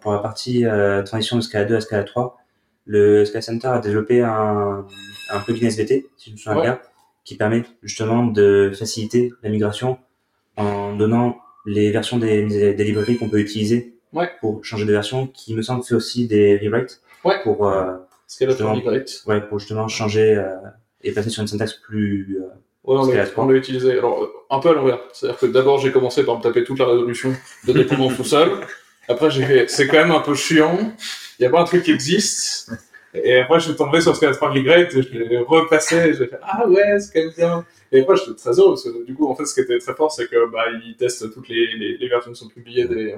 pour 0.00 0.12
la 0.12 0.18
partie 0.20 0.64
euh, 0.64 1.02
transition 1.02 1.36
de 1.36 1.40
Scala 1.40 1.64
2 1.64 1.74
à 1.76 1.80
Scala 1.80 2.04
3, 2.04 2.38
le 2.84 3.24
Scala 3.24 3.42
Center 3.42 3.66
a 3.68 3.80
développé 3.80 4.22
un, 4.22 4.86
un 5.30 5.40
plugin 5.40 5.66
SVT, 5.66 6.06
si 6.16 6.30
je 6.30 6.34
me 6.34 6.38
souviens 6.38 6.60
bien, 6.62 6.80
qui 7.26 7.36
permet 7.36 7.64
justement 7.82 8.24
de 8.24 8.72
faciliter 8.78 9.32
la 9.42 9.50
migration 9.50 9.98
en 10.56 10.94
donnant 10.96 11.36
les 11.66 11.90
versions 11.90 12.16
des, 12.18 12.44
des, 12.46 12.72
des 12.72 12.84
librairies 12.84 13.18
qu'on 13.18 13.28
peut 13.28 13.40
utiliser 13.40 13.92
Ouais. 14.12 14.30
pour 14.40 14.64
changer 14.64 14.86
de 14.86 14.92
version, 14.92 15.26
qui 15.26 15.54
me 15.54 15.60
semble 15.60 15.82
fait 15.84 15.94
aussi 15.94 16.26
des 16.26 16.56
rewrites 16.56 17.02
Ouais. 17.24 17.42
pour, 17.42 17.68
euh, 17.68 17.92
Justement. 18.40 18.74
ouais, 19.26 19.40
pour 19.48 19.58
justement 19.58 19.88
changer 19.88 20.36
euh, 20.36 20.54
et 21.02 21.12
passer 21.12 21.28
sur 21.28 21.42
une 21.42 21.48
syntaxe 21.48 21.74
plus... 21.74 22.38
euh, 22.40 22.46
Ouais, 22.84 22.96
on 22.98 23.10
l'a 23.12 23.26
3. 23.26 23.44
on 23.44 23.48
l'a 23.48 23.56
utilisé. 23.58 23.98
Alors, 23.98 24.22
euh, 24.22 24.28
un 24.48 24.60
peu 24.60 24.70
à 24.70 24.72
l'envers. 24.72 25.00
C'est-à-dire 25.12 25.38
que 25.40 25.46
d'abord, 25.46 25.78
j'ai 25.80 25.90
commencé 25.90 26.22
par 26.24 26.38
me 26.38 26.42
taper 26.42 26.62
toute 26.62 26.78
la 26.78 26.86
résolution 26.86 27.34
de 27.66 27.72
dépendance 27.72 28.14
tout 28.16 28.22
seul. 28.24 28.48
Après, 29.08 29.28
j'ai 29.30 29.44
fait, 29.44 29.68
c'est 29.68 29.88
quand 29.88 29.96
même 29.98 30.12
un 30.12 30.20
peu 30.20 30.34
chiant. 30.36 30.78
Il 31.38 31.42
y 31.42 31.46
a 31.46 31.50
pas 31.50 31.60
un 31.60 31.64
truc 31.64 31.82
qui 31.82 31.90
existe. 31.90 32.70
Et 33.24 33.38
après, 33.38 33.60
je 33.60 33.66
suis 33.66 33.76
tombé 33.76 34.00
sur 34.00 34.14
Scala 34.16 34.34
3 34.34 34.52
Migrate, 34.52 34.94
et 34.94 35.02
je 35.02 35.18
l'ai 35.18 35.38
repassé, 35.38 35.96
et 35.96 36.14
j'ai 36.14 36.26
fait 36.26 36.38
Ah 36.42 36.66
ouais, 36.68 36.98
c'est 37.00 37.12
quand 37.12 37.26
même 37.26 37.34
bien. 37.36 37.64
Et 37.92 38.00
après, 38.00 38.16
j'étais 38.16 38.34
très 38.34 38.58
heureux, 38.58 38.70
parce 38.70 38.84
que 38.84 39.04
du 39.04 39.14
coup, 39.14 39.28
en 39.28 39.34
fait, 39.34 39.44
ce 39.46 39.54
qui 39.54 39.60
était 39.60 39.78
très 39.78 39.94
fort, 39.94 40.12
c'est 40.12 40.28
que 40.28 40.50
bah, 40.50 40.64
ils 40.84 40.96
testent 40.96 41.32
toutes 41.32 41.48
les, 41.48 41.96
les, 41.98 42.08
versions 42.08 42.32
qui 42.32 42.38
sont 42.38 42.48
publiées 42.48 42.86
des, 42.86 43.14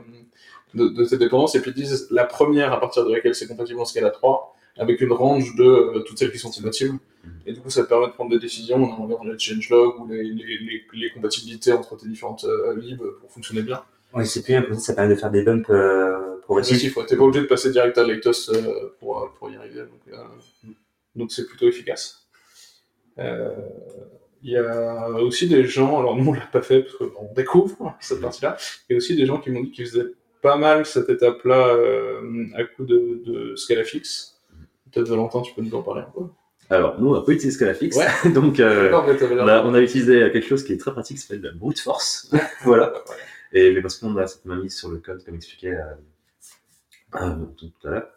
de, 0.74 0.88
de 0.88 1.04
ces 1.04 1.18
dépendances, 1.18 1.54
et 1.54 1.60
puis 1.60 1.72
ils 1.74 1.82
disent 1.82 2.08
la 2.10 2.24
première 2.24 2.72
à 2.72 2.80
partir 2.80 3.04
de 3.04 3.12
laquelle 3.12 3.34
c'est 3.34 3.46
compatible 3.46 3.80
en 3.80 3.84
Scala 3.84 4.10
3, 4.10 4.54
avec 4.78 5.00
une 5.00 5.12
range 5.12 5.54
de 5.56 5.64
euh, 5.64 6.00
toutes 6.00 6.18
celles 6.18 6.30
qui 6.30 6.38
sont 6.38 6.50
compatibles. 6.50 6.98
Et 7.46 7.52
du 7.52 7.60
coup, 7.60 7.70
ça 7.70 7.82
te 7.82 7.88
permet 7.88 8.06
de 8.06 8.12
prendre 8.12 8.30
des 8.30 8.38
décisions 8.38 8.84
regardant 8.86 9.24
les 9.24 9.38
changelog 9.38 10.00
ou 10.00 10.06
les, 10.08 10.22
les, 10.22 10.82
les, 10.92 11.10
compatibilités 11.10 11.72
entre 11.72 11.96
tes 11.96 12.08
différentes 12.08 12.44
euh, 12.44 12.76
libs 12.76 13.02
pour 13.20 13.30
fonctionner 13.30 13.62
bien. 13.62 13.82
Ouais, 14.14 14.24
c'est 14.24 14.42
plus 14.42 14.80
ça 14.80 14.94
permet 14.94 15.14
de 15.14 15.20
faire 15.20 15.30
des 15.30 15.42
bumps 15.42 15.68
euh, 15.68 16.37
Progressif, 16.48 16.96
ouais. 16.96 17.04
T'es 17.04 17.14
pas 17.14 17.24
obligé 17.24 17.42
de 17.42 17.46
passer 17.46 17.70
direct 17.70 17.98
à 17.98 18.04
Leitos 18.04 18.32
euh, 18.48 18.96
pour, 18.98 19.22
euh, 19.22 19.26
pour 19.38 19.50
y 19.50 19.56
arriver. 19.56 19.82
Donc, 19.82 20.00
euh, 20.10 20.16
donc 21.14 21.30
c'est 21.30 21.46
plutôt 21.46 21.68
efficace. 21.68 22.26
Euh, 23.18 23.50
Il 24.42 24.52
y 24.52 24.56
a 24.56 25.10
aussi 25.20 25.46
des 25.46 25.64
gens, 25.64 25.98
alors 25.98 26.16
nous 26.16 26.26
on 26.30 26.32
l'a 26.32 26.46
pas 26.46 26.62
fait 26.62 26.84
parce 26.84 26.96
qu'on 26.96 27.30
découvre 27.34 27.94
cette 28.00 28.22
partie-là, 28.22 28.56
il 28.88 28.92
y 28.92 28.94
a 28.94 28.96
aussi 28.96 29.14
des 29.14 29.26
gens 29.26 29.38
qui 29.38 29.50
m'ont 29.50 29.62
dit 29.62 29.72
qu'ils 29.72 29.86
faisaient 29.86 30.12
pas 30.40 30.56
mal 30.56 30.86
cette 30.86 31.10
étape-là 31.10 31.66
euh, 31.74 32.46
à 32.54 32.64
coup 32.64 32.86
de, 32.86 33.20
de 33.26 33.54
Scala 33.56 33.84
fixe. 33.84 34.40
Peut-être 34.90 35.08
Valentin, 35.08 35.42
tu 35.42 35.52
peux 35.52 35.60
nous 35.60 35.74
en 35.74 35.82
parler 35.82 36.00
un 36.00 36.10
peu? 36.18 36.28
Alors, 36.70 36.98
nous, 36.98 37.10
on 37.10 37.14
a 37.14 37.22
pas 37.22 37.32
utilisé 37.32 37.50
Scala 37.56 37.74
fixe. 37.74 37.96
Ouais. 37.98 38.30
donc, 38.32 38.58
euh, 38.58 38.90
on, 38.90 39.48
a, 39.48 39.62
on 39.64 39.74
a 39.74 39.80
utilisé 39.80 40.30
quelque 40.32 40.46
chose 40.48 40.64
qui 40.64 40.72
est 40.72 40.78
très 40.78 40.92
pratique, 40.92 41.18
qui 41.18 41.24
s'appelle 41.24 41.42
la 41.42 41.52
brute 41.52 41.80
force. 41.80 42.32
voilà. 42.64 42.94
Et 43.52 43.70
mais 43.72 43.82
parce 43.82 43.96
qu'on 43.98 44.16
a 44.16 44.26
cette 44.26 44.46
mainmise 44.46 44.76
sur 44.78 44.88
le 44.88 44.98
code, 44.98 45.22
comme 45.24 45.34
expliqué 45.34 45.72
euh, 45.72 45.82
l'heure. 47.12 48.08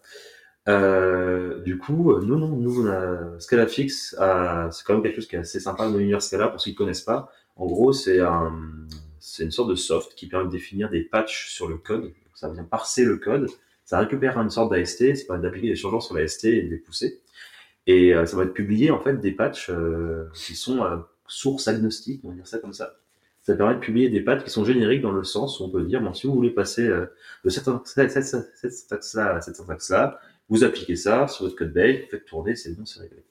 Euh, 0.68 1.60
du 1.62 1.78
coup, 1.78 2.12
euh, 2.12 2.22
nous, 2.22 2.38
non, 2.38 2.50
nous, 2.50 2.86
on 2.86 2.88
a 2.88 3.40
Scala 3.40 3.68
Fix, 3.68 4.16
euh, 4.20 4.70
c'est 4.72 4.86
quand 4.86 4.94
même 4.94 5.04
quelque 5.04 5.16
chose 5.16 5.28
qui 5.28 5.36
est 5.36 5.40
assez 5.40 5.60
sympa 5.60 5.88
dans 5.88 5.98
l'univers 5.98 6.22
Scala 6.22 6.50
pour 6.50 6.62
ceux 6.62 6.72
qui 6.72 6.76
ne 6.76 6.78
connaissent 6.78 7.02
pas. 7.02 7.32
En 7.56 7.66
gros, 7.66 7.94
c'est 7.94 8.20
un, 8.20 8.54
une 9.40 9.52
sorte 9.52 9.70
de 9.70 9.76
soft 9.76 10.14
qui 10.16 10.28
permet 10.28 10.46
de 10.46 10.52
définir 10.52 10.90
des 10.90 11.02
patchs 11.02 11.50
sur 11.50 11.68
le 11.68 11.78
code. 11.78 12.14
Ça 12.36 12.50
vient 12.50 12.64
parser 12.64 13.04
le 13.04 13.18
code, 13.18 13.48
ça 13.86 14.00
récupère 14.00 14.40
une 14.40 14.50
sorte 14.50 14.72
d'AST, 14.72 15.16
ça 15.16 15.26
permet 15.28 15.44
d'appliquer 15.44 15.70
des 15.70 15.76
changements 15.76 16.00
sur 16.00 16.16
l'AST 16.16 16.46
et 16.46 16.62
de 16.64 16.70
les 16.70 16.78
pousser. 16.78 17.22
Et 17.88 18.14
euh, 18.14 18.26
ça 18.26 18.38
va 18.38 18.44
être 18.44 18.54
publié 18.54 18.92
en 18.92 19.00
fait 19.00 19.20
des 19.20 19.32
patchs 19.32 19.70
euh, 19.70 20.30
qui 20.34 20.56
sont 20.56 20.84
euh, 20.84 20.98
source 21.28 21.68
agnostiques, 21.68 22.22
on 22.24 22.30
va 22.30 22.36
dire 22.36 22.48
ça 22.48 22.60
comme 22.60 22.74
ça. 22.74 22.96
Ça 23.44 23.56
permet 23.56 23.76
de 23.76 23.80
publier 23.80 24.10
des 24.10 24.22
patchs 24.22 24.44
qui 24.44 24.52
sont 24.52 24.66
génériques 24.66 25.02
dans 25.02 25.12
le 25.12 25.24
sens 25.24 25.60
où 25.60 25.64
on 25.64 25.70
peut 25.70 25.84
dire, 25.84 26.02
bon, 26.02 26.14
si 26.14 26.28
vous 26.28 26.34
voulez 26.34 26.52
passer 26.52 26.88
euh, 26.88 27.08
de 27.44 27.50
cette 27.50 27.66
syntaxe-là 27.66 29.36
à 29.36 29.42
cette 29.42 29.56
syntaxe-là, 29.56 30.20
vous 30.50 30.64
appliquez 30.64 30.96
ça 30.96 31.28
sur 31.28 31.46
votre 31.46 31.56
code 31.56 31.74
base, 31.74 31.96
vous 32.02 32.10
faites 32.12 32.26
tourner, 32.26 32.56
c'est 32.56 32.76
bon, 32.78 32.86
c'est 32.86 33.00
réglé. 33.00 33.24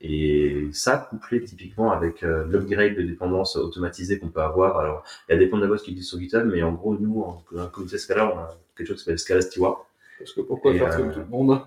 Et 0.00 0.68
ça, 0.72 1.08
couplé 1.10 1.42
typiquement 1.42 1.90
avec 1.90 2.22
euh, 2.22 2.46
l'upgrade 2.46 2.94
de 2.94 3.02
dépendance 3.02 3.56
automatisée 3.56 4.20
qu'on 4.20 4.28
peut 4.28 4.42
avoir. 4.42 4.78
Alors, 4.78 5.02
il 5.28 5.32
y 5.32 5.34
a 5.34 5.38
des 5.38 5.46
dépendance 5.46 5.82
qui 5.82 5.90
existent 5.90 6.10
sur 6.10 6.20
GitHub, 6.20 6.46
mais 6.46 6.62
en 6.62 6.72
gros, 6.72 6.96
nous, 6.96 7.22
en, 7.22 7.44
en 7.56 7.66
communauté 7.66 7.98
Scala, 7.98 8.32
on 8.32 8.38
a 8.38 8.56
quelque 8.76 8.86
chose 8.86 8.98
qui 8.98 9.04
s'appelle 9.04 9.18
Scala 9.18 9.40
Steward. 9.40 9.78
Parce 10.18 10.32
que 10.32 10.40
pourquoi 10.40 10.72
Et, 10.74 10.78
faire 10.78 10.92
euh, 10.92 10.96
comme 10.96 11.12
tout 11.12 11.20
le 11.20 11.26
monde 11.26 11.60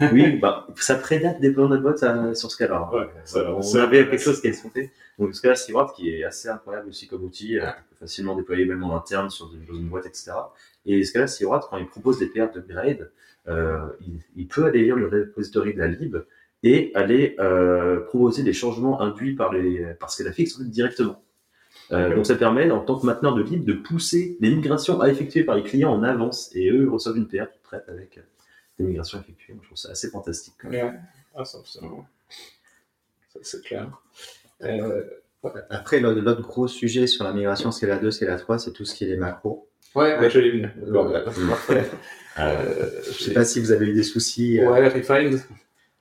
Oui, 0.12 0.38
bah, 0.38 0.66
ça 0.76 0.94
prédate 0.94 1.40
des 1.40 1.50
plans 1.50 1.68
de 1.68 1.76
bot 1.78 2.02
euh, 2.02 2.34
sur 2.34 2.50
Scala. 2.50 2.88
Ouais, 2.92 3.08
ça- 3.24 3.52
on 3.52 3.62
ça- 3.62 3.82
avait 3.84 4.08
quelque 4.08 4.22
chose 4.22 4.40
qui 4.40 4.48
est 4.48 4.52
sauté. 4.52 4.90
Donc 5.18 5.34
Scala 5.34 5.54
Steward 5.56 5.92
qui 5.94 6.10
est 6.14 6.24
assez 6.24 6.48
incroyable 6.48 6.88
aussi 6.88 7.08
comme 7.08 7.24
outil, 7.24 7.58
euh, 7.58 7.66
peut 7.90 7.96
facilement 8.00 8.36
déployer 8.36 8.64
même 8.64 8.84
en 8.84 8.96
interne 8.96 9.30
sur 9.30 9.50
une, 9.54 9.64
dans 9.64 9.74
une 9.78 9.88
boîte, 9.88 10.06
etc. 10.06 10.32
Et 10.84 11.02
Scala 11.04 11.26
Steward, 11.26 11.66
quand 11.68 11.78
il 11.78 11.86
propose 11.86 12.18
des 12.18 12.26
PR 12.26 12.50
d'upgrade, 12.52 13.10
euh, 13.48 13.78
il, 14.00 14.20
il 14.36 14.46
peut 14.46 14.64
aller 14.66 14.82
lire 14.84 14.96
le 14.96 15.08
repository 15.08 15.74
de 15.74 15.78
la 15.78 15.88
lib 15.88 16.16
et 16.62 16.92
aller 16.94 17.34
euh, 17.38 18.00
proposer 18.00 18.42
des 18.42 18.52
changements 18.52 19.00
induits 19.00 19.34
par, 19.34 19.52
les, 19.52 19.84
par 19.98 20.10
Scala 20.10 20.32
Fix 20.32 20.54
en 20.56 20.58
fait, 20.58 20.70
directement. 20.70 21.22
Euh, 21.92 22.14
donc 22.16 22.26
ça 22.26 22.34
permet, 22.34 22.70
en 22.70 22.80
tant 22.80 22.98
que 22.98 23.06
mainteneur 23.06 23.34
de 23.34 23.42
lib, 23.42 23.64
de 23.64 23.72
pousser 23.74 24.36
les 24.40 24.50
migrations 24.54 25.00
à 25.00 25.08
effectuer 25.08 25.44
par 25.44 25.54
les 25.56 25.62
clients 25.62 25.92
en 25.92 26.02
avance. 26.02 26.50
Et 26.54 26.68
eux 26.70 26.88
reçoivent 26.90 27.16
une 27.16 27.28
PR 27.28 27.44
toute 27.52 27.62
prête 27.62 27.84
avec 27.88 28.18
euh, 28.18 28.22
des 28.78 28.84
migrations 28.84 29.20
effectuées. 29.20 29.52
Moi, 29.54 29.62
je 29.62 29.68
trouve 29.68 29.78
ça 29.78 29.90
assez 29.90 30.10
fantastique. 30.10 30.54
Ouais. 30.64 30.92
Ah, 31.34 31.44
ça, 31.44 31.58
c'est 31.64 31.78
ça, 31.80 31.86
c'est 33.42 33.62
clair. 33.62 33.88
Euh, 34.62 35.02
Après, 35.70 36.00
l'autre 36.00 36.20
l'autre 36.20 36.40
gros 36.42 36.66
sujet 36.66 37.06
sur 37.06 37.22
la 37.24 37.32
migration 37.32 37.70
Scala 37.70 37.98
2, 37.98 38.10
Scala 38.10 38.36
3, 38.36 38.58
c'est 38.58 38.72
tout 38.72 38.84
ce 38.84 38.94
qui 38.94 39.04
est 39.04 39.08
les 39.08 39.16
macros. 39.16 39.68
ouais, 39.94 40.18
bah, 40.18 40.28
j'allais 40.28 40.50
venir. 40.50 40.72
Bon, 40.88 41.06
Euh, 41.12 41.22
parfait. 41.48 41.84
Euh, 42.38 42.90
Je 43.06 43.22
sais 43.24 43.32
pas 43.32 43.44
si 43.44 43.60
vous 43.60 43.70
avez 43.72 43.86
eu 43.86 43.92
des 43.94 44.02
soucis. 44.02 44.58
euh, 44.60 44.70
Ouais, 44.70 44.88
Refined. 44.88 45.40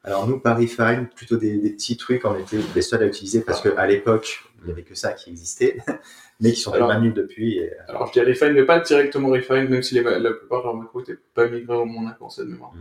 Alors 0.05 0.27
nous, 0.27 0.39
par 0.39 0.57
Refine, 0.57 1.07
plutôt 1.15 1.38
des, 1.38 1.57
des 1.57 1.71
petits 1.71 1.97
trucs, 1.97 2.25
on 2.25 2.38
était 2.38 2.57
les 2.75 2.81
seuls 2.81 3.01
à 3.03 3.07
utiliser 3.07 3.41
parce 3.41 3.62
qu'à 3.62 3.88
l'époque, 3.88 4.43
il 4.62 4.67
n'y 4.67 4.71
avait 4.71 4.83
que 4.83 4.93
ça 4.95 5.13
qui 5.13 5.31
existait, 5.31 5.77
mais 6.39 6.51
qui 6.51 6.59
sont 6.62 6.71
Alors- 6.74 6.88
pas 6.89 7.00
mal 7.00 7.12
depuis. 7.13 7.57
Et, 7.57 7.71
Alors, 7.88 8.07
je 8.07 8.13
dis 8.13 8.21
Refine, 8.21 8.53
mais 8.53 8.63
pas 8.65 8.79
directement 8.79 9.29
Refine, 9.29 9.67
même 9.67 9.81
si 9.83 9.95
les, 9.95 10.03
la 10.03 10.31
plupart 10.31 10.59
de 10.62 10.65
leurs 10.67 10.75
macros 10.75 11.00
n'étaient 11.00 11.17
pas 11.33 11.47
migrés 11.47 11.75
au 11.75 11.85
mon 11.85 12.07
avancé 12.07 12.43
de 12.43 12.50
mémoire. 12.51 12.71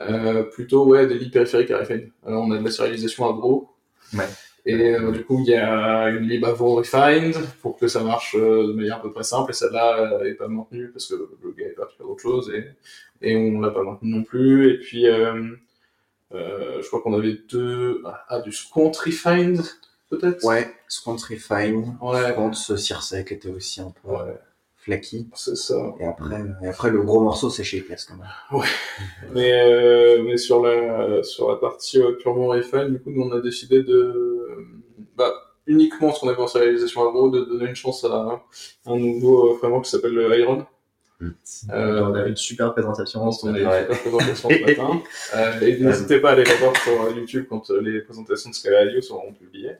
Euh, 0.00 0.42
plutôt, 0.42 0.84
ouais, 0.86 1.06
des 1.06 1.14
lits 1.18 1.30
périphériques 1.30 1.70
à 1.70 1.78
Refine. 1.78 2.10
Alors, 2.26 2.44
on 2.44 2.50
a 2.52 2.58
de 2.58 2.64
la 2.64 2.70
sérialisation 2.70 3.26
à 3.26 3.32
Bro. 3.32 3.70
Ouais. 4.12 4.24
Et 4.68 4.94
euh, 4.96 5.12
du 5.12 5.24
coup, 5.24 5.38
il 5.40 5.46
y 5.48 5.54
a 5.54 6.08
une 6.10 6.28
lib 6.28 6.44
Avro 6.44 6.74
Refined 6.74 7.36
pour 7.62 7.76
que 7.78 7.86
ça 7.86 8.02
marche 8.02 8.34
euh, 8.38 8.66
de 8.66 8.72
manière 8.72 8.96
à 8.96 9.02
peu 9.02 9.12
près 9.12 9.22
simple. 9.22 9.52
Et 9.52 9.54
celle-là 9.54 10.18
euh, 10.20 10.24
est 10.24 10.34
pas 10.34 10.48
maintenue 10.48 10.88
parce 10.88 11.06
que 11.06 11.14
le 11.14 11.52
gars 11.52 11.66
est 11.66 11.76
parti 11.76 11.96
faire 11.96 12.10
autre 12.10 12.20
chose 12.20 12.52
et, 12.52 12.66
et 13.22 13.36
on 13.36 13.60
l'a 13.60 13.70
pas 13.70 13.84
maintenue 13.84 14.10
non 14.10 14.24
plus. 14.24 14.70
Et 14.72 14.78
puis, 14.78 15.06
euh, 15.06 15.34
euh, 15.34 15.56
je 16.32 16.86
crois 16.88 17.00
qu'on 17.02 17.14
avait 17.14 17.38
deux. 17.50 18.02
Ah, 18.28 18.40
du 18.40 18.52
Squant 18.52 18.90
Refined, 18.90 19.62
peut-être? 20.10 20.44
Ouais, 20.44 20.70
Squant 20.88 21.16
Refine, 21.16 21.96
Ouais. 22.00 22.32
Squant 22.32 22.52
Circe 22.52 23.14
qui 23.26 23.34
était 23.34 23.48
aussi 23.50 23.80
un 23.80 23.92
peu 24.02 24.10
Ouais, 24.12 24.38
flaky. 24.76 25.28
c'est 25.34 25.56
ça. 25.56 25.94
Et 26.00 26.04
après, 26.04 26.42
et 26.62 26.66
après 26.68 26.90
le 26.90 27.02
gros 27.02 27.20
morceau, 27.20 27.50
c'est 27.50 27.64
Shapeless 27.64 28.04
quand 28.04 28.16
même. 28.16 28.62
Mais, 29.34 29.52
euh, 29.52 30.22
mais 30.24 30.36
sur 30.36 30.62
la 30.64 31.22
sur 31.22 31.48
la 31.50 31.56
partie 31.56 32.00
euh, 32.00 32.12
purement 32.12 32.46
refine, 32.48 32.88
du 32.90 33.00
coup, 33.00 33.10
nous 33.10 33.22
on 33.22 33.32
a 33.32 33.40
décidé 33.40 33.82
de 33.82 34.66
bah, 35.16 35.32
uniquement 35.66 36.12
ce 36.12 36.20
qu'on 36.20 36.28
avait 36.28 36.40
en 36.42 36.46
sérialisation 36.46 37.08
agro, 37.08 37.28
de 37.30 37.40
donner 37.40 37.68
une 37.68 37.74
chance 37.74 38.04
à 38.04 38.42
un 38.86 38.96
nouveau 38.96 39.52
euh, 39.52 39.56
framework 39.58 39.84
qui 39.84 39.90
s'appelle 39.90 40.12
le 40.14 40.38
Iron. 40.38 40.66
Euh, 41.22 42.00
on 42.02 42.14
avait 42.14 42.28
une 42.30 42.36
super 42.36 42.72
présentation. 42.74 43.22
On 43.42 43.54
a 43.54 43.58
eu 43.58 43.66
Ouais. 43.66 43.86
une 43.88 43.96
présentation 43.96 44.48
ce 44.50 44.60
matin. 44.66 45.02
Euh, 45.34 45.60
et 45.60 45.78
n'hésitez 45.80 46.20
pas 46.20 46.30
à 46.30 46.32
aller 46.32 46.44
la 46.44 46.54
voir 46.56 46.76
sur 46.76 47.02
euh, 47.02 47.12
YouTube 47.16 47.46
quand 47.48 47.70
euh, 47.70 47.80
les 47.80 48.00
présentations 48.02 48.50
de 48.50 48.54
Scala 48.54 48.84
IO 48.84 49.00
seront 49.00 49.32
publiées. 49.32 49.72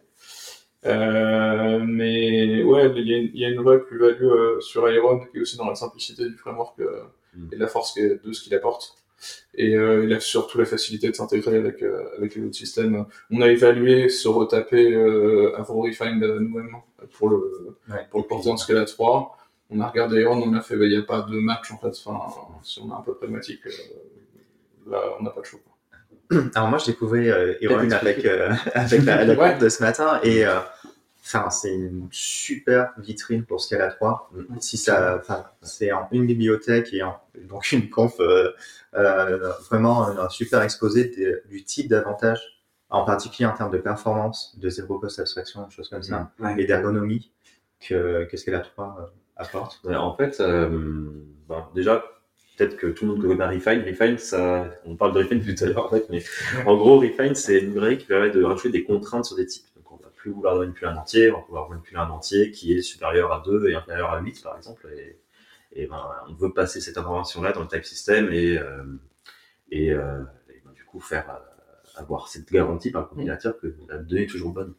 Euh, 0.86 1.80
mais 1.84 2.62
ouais, 2.62 2.90
il 2.96 3.08
y, 3.08 3.14
a 3.14 3.18
une- 3.18 3.30
il 3.34 3.40
y 3.40 3.44
a 3.44 3.48
une 3.48 3.60
vraie 3.60 3.80
plus-value 3.80 4.22
euh, 4.24 4.60
sur 4.60 4.88
Iron 4.90 5.20
qui 5.30 5.38
est 5.38 5.40
aussi 5.40 5.56
dans 5.56 5.68
la 5.68 5.74
simplicité 5.74 6.24
du 6.28 6.36
framework 6.36 6.78
Mm. 7.34 7.48
et 7.52 7.56
la 7.56 7.66
force 7.66 7.92
que- 7.94 8.20
de 8.24 8.32
ce 8.32 8.42
qu'il 8.42 8.54
apporte. 8.54 8.94
Et 9.54 9.70
il 9.72 10.12
a 10.12 10.20
surtout 10.20 10.58
la 10.58 10.66
facilité 10.66 11.08
de 11.08 11.14
s'intégrer 11.14 11.56
avec, 11.56 11.82
avec 12.18 12.34
les 12.36 12.44
autres 12.44 12.54
systèmes. 12.54 13.06
On 13.30 13.40
a 13.40 13.48
évalué 13.48 14.08
se 14.10 14.28
retaper 14.28 14.92
euh, 14.92 15.52
euh, 15.58 16.38
nous-mêmes 16.38 16.76
pour 17.12 17.30
le, 17.30 17.76
Ouais. 17.90 18.06
pour 18.10 18.20
le 18.20 18.26
porter 18.26 18.50
en 18.50 18.56
Scala 18.58 18.84
3. 18.84 19.36
On 19.70 19.80
a 19.80 19.88
regardé 19.88 20.20
Iron, 20.20 20.40
on 20.42 20.54
a 20.54 20.60
fait, 20.60 20.74
il 20.76 20.88
n'y 20.88 20.96
a 20.96 21.02
pas 21.02 21.22
de 21.22 21.36
match 21.38 21.72
en 21.72 21.78
fait. 21.78 21.88
Enfin, 22.04 22.20
si 22.62 22.80
on 22.80 22.88
est 22.90 22.94
un 22.94 23.00
peu 23.02 23.14
pragmatique, 23.14 23.60
euh, 23.66 23.70
là, 24.90 25.00
on 25.18 25.22
n'a 25.24 25.30
pas 25.30 25.40
de 25.40 25.46
choix. 25.46 25.60
Alors 26.54 26.68
moi, 26.68 26.78
je 26.78 26.86
découvrais 26.86 27.28
euh, 27.30 27.54
Iron 27.60 27.90
avec, 27.90 28.24
euh, 28.24 28.52
avec 28.74 29.02
la, 29.04 29.24
la 29.24 29.34
Ouais. 29.34 29.58
de 29.58 29.68
ce 29.68 29.82
matin 29.82 30.20
et 30.22 30.46
euh, 30.46 30.58
enfin, 31.24 31.50
c'est 31.50 31.74
une 31.74 32.08
super 32.12 32.92
vitrine 32.98 33.44
pour 33.44 33.60
Scala 33.60 33.88
3. 33.88 34.30
Si 34.60 34.76
ça, 34.76 35.20
c'est 35.62 35.90
en 35.92 36.06
une 36.12 36.26
bibliothèque 36.26 36.92
et 36.92 37.02
en, 37.02 37.16
donc 37.48 37.72
une 37.72 37.90
conf 37.90 38.14
euh, 38.20 38.52
euh, 38.94 39.52
vraiment 39.68 40.06
un 40.06 40.28
super 40.28 40.62
exposé 40.62 41.06
de- 41.16 41.42
du 41.48 41.64
type 41.64 41.88
d'avantages, 41.88 42.62
en 42.88 43.04
particulier 43.04 43.46
en 43.48 43.52
termes 43.56 43.72
de 43.72 43.78
performance, 43.78 44.56
de 44.58 44.68
zéro 44.68 44.98
cost 45.00 45.18
abstraction, 45.18 45.64
des 45.66 45.74
choses 45.74 45.88
comme 45.88 46.04
ça, 46.04 46.30
Ouais. 46.38 46.54
et 46.56 46.66
d'ergonomie 46.66 47.32
que, 47.80 48.24
que 48.30 48.36
Scala 48.36 48.60
3 48.60 48.96
euh, 49.00 49.04
apporte. 49.36 49.80
Ouais, 49.84 49.94
en 49.94 50.14
fait, 50.16 50.40
euh, 50.40 51.10
ben, 51.48 51.68
déjà, 51.74 52.04
peut-être 52.56 52.76
que 52.76 52.86
tout 52.88 53.06
le 53.06 53.12
monde 53.12 53.22
connaît 53.22 53.36
pas 53.36 53.48
Refine. 53.48 53.82
Refine, 53.86 54.18
ça, 54.18 54.70
on 54.84 54.96
parle 54.96 55.12
de 55.12 55.18
Refine 55.18 55.40
tout 55.56 55.64
à 55.64 55.66
l'heure, 55.66 55.86
en 55.86 55.90
fait, 55.90 56.06
mais 56.10 56.22
en 56.66 56.76
gros, 56.76 56.98
Refine, 56.98 57.34
c'est 57.34 57.58
une 57.58 57.66
librairie 57.66 57.98
qui 57.98 58.06
permet 58.06 58.30
de 58.30 58.42
rajouter 58.42 58.70
des 58.70 58.84
contraintes 58.84 59.24
sur 59.24 59.36
des 59.36 59.46
types. 59.46 59.66
Donc, 59.76 59.92
on 59.92 59.96
va 59.96 60.10
plus 60.14 60.30
vouloir 60.30 60.56
manipuler 60.56 60.90
un 60.90 60.96
entier, 60.96 61.30
on 61.30 61.36
va 61.36 61.42
pouvoir 61.42 61.68
manipuler 61.70 62.00
un 62.00 62.10
entier 62.10 62.50
qui 62.50 62.72
est 62.72 62.82
supérieur 62.82 63.32
à 63.32 63.42
2 63.44 63.68
et 63.68 63.74
inférieur 63.74 64.10
à 64.10 64.20
8, 64.20 64.42
par 64.42 64.56
exemple. 64.56 64.88
Et, 64.96 65.18
et 65.72 65.86
ben, 65.86 66.02
on 66.28 66.34
veut 66.34 66.52
passer 66.52 66.80
cette 66.80 66.98
information-là 66.98 67.52
dans 67.52 67.60
le 67.60 67.68
type 67.68 67.84
system 67.84 68.32
et, 68.32 68.58
euh, 68.58 68.84
et, 69.70 69.92
euh, 69.92 70.22
et 70.48 70.62
ben, 70.64 70.72
du 70.72 70.84
coup, 70.84 71.00
faire 71.00 71.28
euh, 71.28 72.00
avoir 72.00 72.28
cette 72.28 72.50
garantie 72.50 72.90
par 72.90 73.02
le 73.02 73.08
compilateur 73.08 73.58
que 73.58 73.74
la 73.88 73.98
donnée 73.98 74.22
est 74.22 74.26
toujours 74.26 74.52
bonne. 74.52 74.74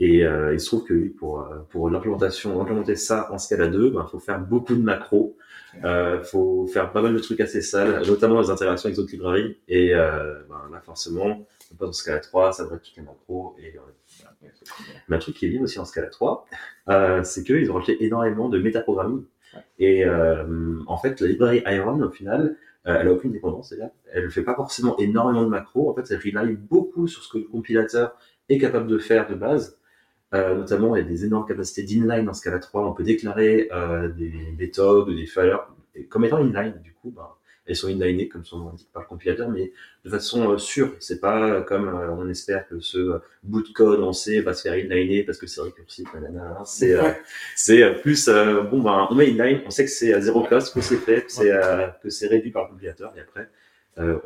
Et 0.00 0.24
euh, 0.24 0.52
il 0.52 0.60
se 0.60 0.66
trouve 0.66 0.84
que 0.84 0.94
oui, 0.94 1.08
pour, 1.08 1.40
euh, 1.40 1.58
pour 1.70 1.88
l'implémentation, 1.88 2.60
implémenter 2.60 2.96
ça 2.96 3.32
en 3.32 3.38
Scala 3.38 3.68
2, 3.68 3.94
il 3.94 4.10
faut 4.10 4.18
faire 4.18 4.40
beaucoup 4.40 4.74
de 4.74 4.82
macros. 4.82 5.36
Il 5.74 6.20
faut 6.24 6.66
faire 6.66 6.92
pas 6.92 7.02
mal 7.02 7.14
de 7.14 7.18
trucs 7.18 7.40
assez 7.40 7.60
sales, 7.60 8.02
notamment 8.06 8.40
les 8.40 8.50
interactions 8.50 8.88
avec 8.88 8.96
d'autres 8.96 9.12
librairies. 9.12 9.56
Et 9.68 9.94
euh, 9.94 10.42
ben, 10.48 10.62
là, 10.72 10.80
forcément, 10.80 11.46
on 11.72 11.74
passe 11.76 11.88
en 11.88 11.92
Scala 11.92 12.18
3, 12.20 12.52
ça 12.52 12.62
devrait 12.64 12.76
être 12.76 12.82
toutes 12.82 12.96
les 12.96 13.02
macros. 13.02 13.56
Et, 13.58 13.76
euh, 13.76 14.48
mais 15.08 15.16
un 15.16 15.18
truc 15.18 15.36
qui 15.36 15.46
est 15.46 15.48
bien 15.48 15.62
aussi 15.62 15.78
en 15.78 15.84
Scala 15.84 16.08
3, 16.08 16.46
euh, 16.88 17.22
c'est 17.22 17.44
qu'ils 17.44 17.70
ont 17.70 17.74
rajouté 17.74 18.04
énormément 18.04 18.48
de 18.48 18.58
métaprogramming. 18.58 19.24
Et 19.78 20.04
euh, 20.04 20.78
en 20.86 20.96
fait, 20.96 21.20
la 21.20 21.28
librairie 21.28 21.62
Iron, 21.66 22.00
au 22.00 22.10
final, 22.10 22.56
euh, 22.86 22.98
elle 23.00 23.08
a 23.08 23.12
aucune 23.12 23.32
dépendance, 23.32 23.68
c'est-à-dire, 23.68 23.90
elle 24.12 24.24
ne 24.24 24.28
fait 24.28 24.42
pas 24.42 24.54
forcément 24.54 24.96
énormément 24.98 25.42
de 25.42 25.48
macros. 25.48 25.90
En 25.90 25.94
fait, 25.94 26.10
elle 26.10 26.18
rely 26.18 26.56
beaucoup 26.56 27.06
sur 27.06 27.22
ce 27.22 27.32
que 27.32 27.38
le 27.38 27.44
compilateur 27.44 28.16
est 28.48 28.58
capable 28.58 28.86
de 28.86 28.98
faire 28.98 29.28
de 29.28 29.34
base. 29.34 29.78
Euh, 30.34 30.56
notamment, 30.56 30.96
il 30.96 31.02
y 31.02 31.06
a 31.06 31.08
des 31.08 31.24
énormes 31.24 31.46
capacités 31.46 31.82
d'inline 31.82 32.24
dans 32.24 32.34
Scala 32.34 32.58
3. 32.58 32.88
On 32.88 32.92
peut 32.92 33.04
déclarer 33.04 33.68
euh, 33.72 34.08
des 34.08 34.32
méthodes 34.58 35.08
ou 35.08 35.14
des 35.14 35.26
valeurs 35.26 35.72
comme 36.08 36.24
étant 36.24 36.38
inline. 36.38 36.74
Du 36.82 36.92
coup, 36.92 37.12
ben, 37.14 37.28
elles 37.66 37.76
sont 37.76 37.88
inlinées, 37.88 38.28
comme 38.28 38.44
son 38.44 38.58
nom 38.58 38.66
l'indique 38.70 38.90
par 38.92 39.02
le 39.02 39.08
compilateur, 39.08 39.48
mais 39.48 39.72
de 40.04 40.10
façon 40.10 40.50
euh, 40.50 40.58
sûre. 40.58 40.92
C'est 40.98 41.20
pas 41.20 41.62
comme 41.62 41.88
euh, 41.88 42.10
on 42.10 42.28
espère 42.28 42.66
que 42.66 42.80
ce 42.80 43.20
bout 43.44 43.62
de 43.62 43.72
code 43.72 44.02
en 44.02 44.12
C 44.12 44.40
va 44.40 44.54
se 44.54 44.62
faire 44.62 44.72
inliner 44.74 45.22
parce 45.22 45.38
que 45.38 45.46
c'est 45.46 45.60
récursif. 45.60 46.12
nanana. 46.12 46.62
C'est 46.66 46.96
c'est 47.56 47.94
plus 48.02 48.28
bon, 48.28 48.82
ben, 48.82 49.06
on 49.10 49.14
met 49.14 49.30
inline, 49.30 49.62
on 49.66 49.70
sait 49.70 49.84
que 49.84 49.90
c'est 49.90 50.12
à 50.12 50.20
zéro 50.20 50.42
cost, 50.42 50.74
que 50.74 50.80
c'est 50.80 50.96
fait, 50.96 51.26
que 52.02 52.10
c'est 52.10 52.26
réduit 52.26 52.50
par 52.50 52.64
le 52.64 52.70
compilateur, 52.70 53.14
et 53.16 53.20
après, 53.20 53.48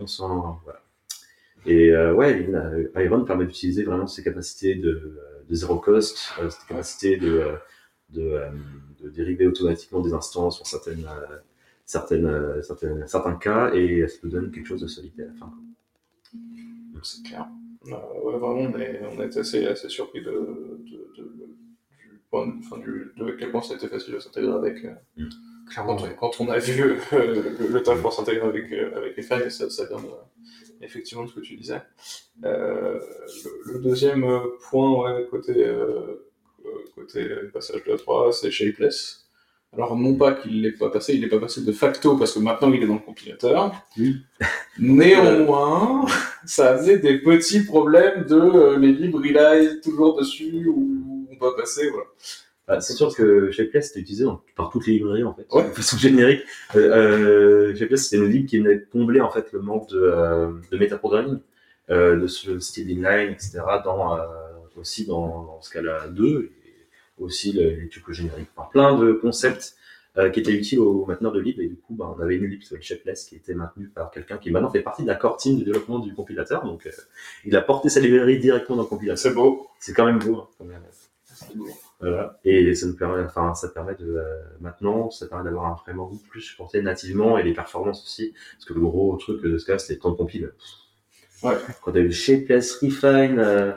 on 0.00 0.06
s'en 0.06 0.60
voilà. 0.64 0.82
Et 1.66 1.94
ouais, 1.94 2.48
Iron 2.96 3.24
permet 3.24 3.44
d'utiliser 3.44 3.84
vraiment 3.84 4.06
ses 4.06 4.22
capacités 4.24 4.74
de, 4.74 5.18
de 5.48 5.54
zéro 5.54 5.76
cost, 5.78 6.18
euh, 6.40 6.50
ses 6.50 6.66
capacités 6.66 7.16
de, 7.16 7.28
euh, 7.38 7.52
de, 8.10 8.22
euh, 8.22 8.50
de 9.02 9.08
dériver 9.08 9.46
automatiquement 9.46 10.00
des 10.00 10.12
instances 10.12 10.56
sur 10.56 10.66
certaines, 10.66 11.06
euh, 11.06 11.36
certaines, 11.84 12.26
euh, 12.26 12.62
certaines, 12.62 13.06
certains 13.06 13.34
cas, 13.36 13.72
et 13.72 14.06
ça 14.08 14.18
nous 14.22 14.30
donne 14.30 14.50
quelque 14.50 14.66
chose 14.66 14.80
de 14.82 14.86
solide 14.88 15.18
à 15.20 15.24
la 15.24 15.32
fin. 15.34 15.52
Donc, 16.92 17.04
C'est 17.04 17.22
clair. 17.24 17.46
Euh, 17.86 17.90
ouais, 18.22 18.32
vraiment, 18.38 18.70
on 18.74 18.78
est, 18.78 19.00
on 19.16 19.20
est 19.22 19.36
assez, 19.36 19.66
assez 19.66 19.88
surpris 19.88 20.20
de, 20.20 20.30
de, 20.30 21.12
de, 21.16 21.22
du 21.22 22.20
point, 22.30 22.52
enfin, 22.58 22.78
du, 22.78 23.12
de 23.16 23.30
quel 23.38 23.50
point 23.50 23.62
ça 23.62 23.74
a 23.74 23.76
été 23.76 23.88
facile 23.88 24.14
de 24.14 24.18
s'intégrer 24.18 24.52
avec. 24.52 24.84
euh, 24.84 24.92
Mm. 25.16 25.28
Quand, 25.74 26.02
on, 26.02 26.14
quand 26.14 26.40
on 26.40 26.48
a 26.48 26.58
vu 26.58 26.82
euh, 27.12 27.54
le, 27.60 27.66
le 27.68 27.82
temps 27.82 27.96
pour 27.98 28.12
s'intégrer 28.12 28.46
avec, 28.46 28.72
euh, 28.72 28.96
avec 28.96 29.16
les 29.18 29.22
failles, 29.22 29.50
ça, 29.50 29.68
ça 29.68 29.84
vient 29.86 29.98
de, 29.98 30.08
effectivement 30.82 31.24
de 31.24 31.28
ce 31.30 31.34
que 31.34 31.40
tu 31.40 31.56
disais. 31.56 31.82
Euh, 32.44 32.98
le, 33.66 33.72
le 33.74 33.78
deuxième 33.80 34.24
point, 34.70 35.02
ouais, 35.02 35.26
côté, 35.30 35.54
euh, 35.56 36.28
côté 36.94 37.26
passage 37.52 37.84
de 37.84 37.92
la 37.92 37.98
3, 37.98 38.32
c'est 38.32 38.50
Shapeless. 38.50 39.28
Alors, 39.74 39.96
non 39.96 40.14
pas 40.14 40.32
qu'il 40.32 40.62
l'ait 40.62 40.72
pas 40.72 40.88
passé, 40.88 41.14
il 41.14 41.20
n'est 41.20 41.28
pas 41.28 41.38
passé 41.38 41.62
de 41.62 41.72
facto 41.72 42.16
parce 42.16 42.32
que 42.32 42.38
maintenant 42.38 42.72
il 42.72 42.82
est 42.82 42.86
dans 42.86 42.94
le 42.94 43.00
compilateur. 43.00 43.74
Oui. 43.98 44.16
Néanmoins, 44.78 46.06
ça 46.46 46.70
amenait 46.70 46.98
des 46.98 47.18
petits 47.18 47.64
problèmes 47.64 48.24
de 48.24 48.34
euh, 48.34 48.78
les 48.78 48.92
libres 48.92 49.18
rely 49.20 49.80
toujours 49.82 50.16
dessus 50.18 50.66
ou 50.66 51.26
on 51.30 51.36
va 51.44 51.52
passer, 51.54 51.90
voilà. 51.90 52.06
Bah, 52.68 52.80
c'est 52.82 52.92
sûr 52.92 53.14
que 53.16 53.50
Shapeless 53.50 53.90
était 53.90 54.00
utilisé 54.00 54.24
dans- 54.24 54.42
par 54.54 54.68
toutes 54.70 54.86
les 54.86 54.92
librairies 54.94 55.24
en 55.24 55.32
fait, 55.34 55.46
Ouais. 55.52 55.64
de 55.64 55.70
façon 55.70 55.96
générique. 55.96 56.42
Euh, 56.76 57.70
euh, 57.70 57.74
Shapeless 57.74 58.08
c'était 58.10 58.22
une 58.22 58.30
libre 58.30 58.46
qui 58.48 58.58
venait 58.58 58.82
combler 58.92 59.20
en 59.22 59.30
fait 59.30 59.50
le 59.52 59.60
manque 59.60 59.88
de, 59.90 59.98
euh, 59.98 60.52
de 60.70 60.76
métaprogramming, 60.76 61.38
euh, 61.90 62.16
de 62.16 62.26
ce 62.26 62.58
style 62.58 62.90
inline, 62.90 63.30
etc. 63.32 63.60
Dans, 63.84 64.16
euh, 64.18 64.22
aussi 64.76 65.06
dans, 65.06 65.44
dans 65.44 65.62
Scala 65.62 66.08
2 66.08 66.50
et 66.66 66.74
aussi 67.22 67.52
le- 67.52 67.70
les 67.70 67.88
tuples 67.88 68.12
génériques. 68.12 68.48
Enfin, 68.54 68.68
plein 68.70 68.96
de 68.98 69.12
concepts 69.12 69.74
qui 70.32 70.40
étaient 70.40 70.52
utiles 70.52 70.80
aux 70.80 71.06
mainteneurs 71.06 71.30
de 71.30 71.38
lib 71.38 71.60
et 71.60 71.68
du 71.68 71.76
coup 71.76 71.94
bah, 71.94 72.12
on 72.16 72.20
avait 72.20 72.34
une 72.34 72.44
lib 72.46 72.58
qui 72.60 72.66
s'appelle 72.66 72.82
Shapeless 72.82 73.24
qui 73.26 73.36
était 73.36 73.54
maintenue 73.54 73.86
par 73.88 74.10
quelqu'un 74.10 74.36
qui 74.36 74.50
maintenant 74.50 74.68
fait 74.70 74.80
partie 74.82 75.02
de 75.02 75.06
la 75.06 75.14
core 75.14 75.36
team 75.36 75.58
de 75.60 75.64
développement 75.64 76.00
du 76.00 76.12
compilateur. 76.12 76.64
Donc 76.64 76.88
il 77.44 77.54
a 77.56 77.62
porté 77.62 77.88
sa 77.88 78.00
librairie 78.00 78.38
directement 78.40 78.76
dans 78.76 78.82
le 78.82 78.88
compilateur. 78.88 79.16
C'est 79.18 79.32
beau. 79.32 79.68
C'est 79.78 79.92
quand 79.94 80.04
même 80.06 80.18
beau. 80.18 80.36
hein, 80.38 80.48
quand 80.58 80.64
même. 80.64 80.82
C'est. 82.00 82.08
Voilà. 82.08 82.38
Et 82.44 82.74
ça 82.74 82.86
nous 82.86 82.96
permet, 82.96 83.22
enfin, 83.24 83.54
ça 83.54 83.68
permet 83.68 83.94
de, 83.96 84.06
euh, 84.06 84.40
maintenant, 84.60 85.10
ça 85.10 85.26
permet 85.26 85.44
d'avoir 85.44 85.66
un 85.72 85.76
framework 85.76 86.12
beaucoup 86.12 86.28
plus 86.28 86.40
supporté 86.42 86.80
nativement 86.82 87.38
et 87.38 87.42
les 87.42 87.52
performances 87.54 88.02
aussi. 88.04 88.34
Parce 88.52 88.64
que 88.66 88.74
le 88.74 88.80
gros 88.80 89.16
truc 89.16 89.42
de 89.42 89.58
ce 89.58 89.66
cas, 89.66 89.78
c'était 89.78 89.94
le 89.94 90.00
temps 90.00 90.10
de 90.12 90.16
compile. 90.16 90.52
Ouais. 91.42 91.54
Quand 91.82 91.92
t'as 91.92 92.00
eu 92.00 92.10
Shapeless 92.12 92.74
Refine, 92.82 93.38
euh, 93.38 93.72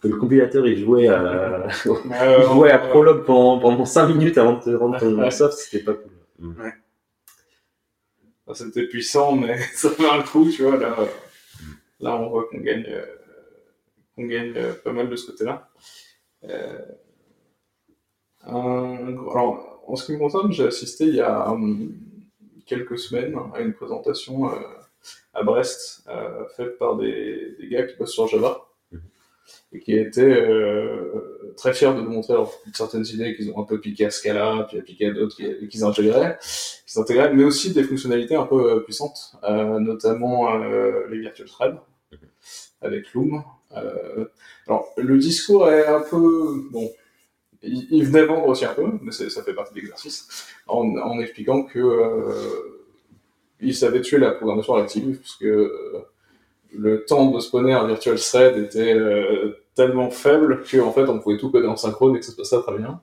que 0.00 0.08
le 0.08 0.16
compilateur, 0.16 0.66
il 0.66 0.78
jouait 0.78 1.08
à, 1.08 1.66
il 1.84 1.90
Euh, 2.12 2.42
jouait 2.48 2.70
à 2.70 2.82
euh, 2.84 2.88
Prolog 2.90 3.24
pendant, 3.24 3.58
pendant 3.58 3.84
5 3.84 4.08
minutes 4.08 4.38
avant 4.38 4.54
de 4.58 4.62
te 4.64 4.70
rendre 4.70 4.98
ton 4.98 5.18
Ouais. 5.18 5.30
soft, 5.30 5.58
c'était 5.58 5.84
pas 5.84 5.94
cool. 5.94 6.12
Mm. 6.38 6.54
Ah, 8.48 8.54
C'était 8.54 8.86
puissant, 8.86 9.34
mais 9.36 9.58
ça 9.74 9.90
fait 9.90 10.08
un 10.08 10.22
coup, 10.22 10.48
tu 10.50 10.62
vois. 10.62 10.76
Là, 10.76 10.94
euh, 11.00 11.06
là 12.00 12.16
on 12.16 12.28
voit 12.30 12.46
qu'on 12.48 12.58
gagne, 12.60 12.84
euh, 12.88 13.04
qu'on 14.14 14.24
gagne 14.26 14.52
euh, 14.56 14.72
pas 14.74 14.92
mal 14.92 15.08
de 15.10 15.16
ce 15.16 15.30
côté-là. 15.30 15.68
Euh, 16.44 16.78
alors, 18.46 19.82
en 19.86 19.96
ce 19.96 20.06
qui 20.06 20.12
me 20.12 20.18
concerne, 20.18 20.52
j'ai 20.52 20.66
assisté 20.66 21.04
il 21.04 21.14
y 21.16 21.20
a 21.20 21.50
hum, 21.50 21.92
quelques 22.66 22.98
semaines 22.98 23.36
à 23.54 23.60
une 23.60 23.72
présentation 23.72 24.50
euh, 24.50 24.54
à 25.34 25.42
Brest 25.42 26.04
euh, 26.08 26.44
faite 26.56 26.78
par 26.78 26.96
des, 26.96 27.56
des 27.60 27.68
gars 27.68 27.84
qui 27.84 27.96
bossent 27.96 28.12
sur 28.12 28.26
Java 28.28 28.62
Mhm. 28.92 29.00
et 29.72 29.80
qui 29.80 29.96
étaient 29.98 30.22
euh, 30.22 31.52
très 31.56 31.74
fiers 31.74 31.92
de 31.92 32.00
nous 32.00 32.10
montrer 32.10 32.34
alors, 32.34 32.52
certaines 32.72 33.04
idées 33.06 33.34
qu'ils 33.34 33.50
ont 33.50 33.60
un 33.60 33.64
peu 33.64 33.80
piquées 33.80 34.06
à 34.06 34.10
Scala, 34.10 34.64
puis 34.68 34.78
appliquées 34.78 35.06
à 35.06 35.12
d'autres 35.12 35.34
qui- 35.36 35.66
qu'ils 35.68 35.82
intégraient 35.84 36.38
qui 36.40 36.92
s'intégraient, 36.92 37.32
mais 37.34 37.42
aussi 37.42 37.72
des 37.72 37.82
fonctionnalités 37.82 38.36
un 38.36 38.46
peu 38.46 38.70
euh, 38.74 38.80
puissantes, 38.80 39.32
euh, 39.42 39.80
notamment 39.80 40.52
euh, 40.54 41.08
les 41.10 41.18
virtual 41.18 41.48
threads 41.48 41.80
avec 42.80 43.12
Loom. 43.12 43.42
Euh, 43.76 44.26
alors, 44.68 44.88
le 44.96 45.18
discours 45.18 45.68
est 45.68 45.86
un 45.86 46.00
peu 46.00 46.62
bon. 46.70 46.88
Il, 47.62 48.04
venait 48.04 48.24
vendre 48.24 48.46
aussi 48.48 48.64
un 48.64 48.74
peu, 48.74 48.86
mais 49.02 49.12
ça 49.12 49.42
fait 49.42 49.54
partie 49.54 49.74
de 49.74 49.80
l'exercice, 49.80 50.46
en, 50.66 51.18
expliquant 51.20 51.64
que 51.64 51.78
euh, 51.78 52.84
il 53.60 53.74
savait 53.74 54.02
tuer 54.02 54.18
la 54.18 54.32
programmation 54.32 54.74
réactive, 54.74 55.18
puisque 55.18 55.44
euh, 55.44 56.06
le 56.72 57.04
temps 57.04 57.30
de 57.30 57.40
spawner 57.40 57.72
un 57.72 57.86
virtual 57.86 58.18
thread 58.18 58.58
était 58.58 58.94
euh, 58.94 59.58
tellement 59.74 60.10
faible 60.10 60.62
qu'en 60.70 60.92
fait 60.92 61.08
on 61.08 61.18
pouvait 61.18 61.38
tout 61.38 61.50
coder 61.50 61.66
en 61.66 61.76
synchrone 61.76 62.16
et 62.16 62.20
que 62.20 62.26
ça 62.26 62.32
se 62.32 62.36
passait 62.36 62.60
très 62.60 62.78
bien 62.78 63.00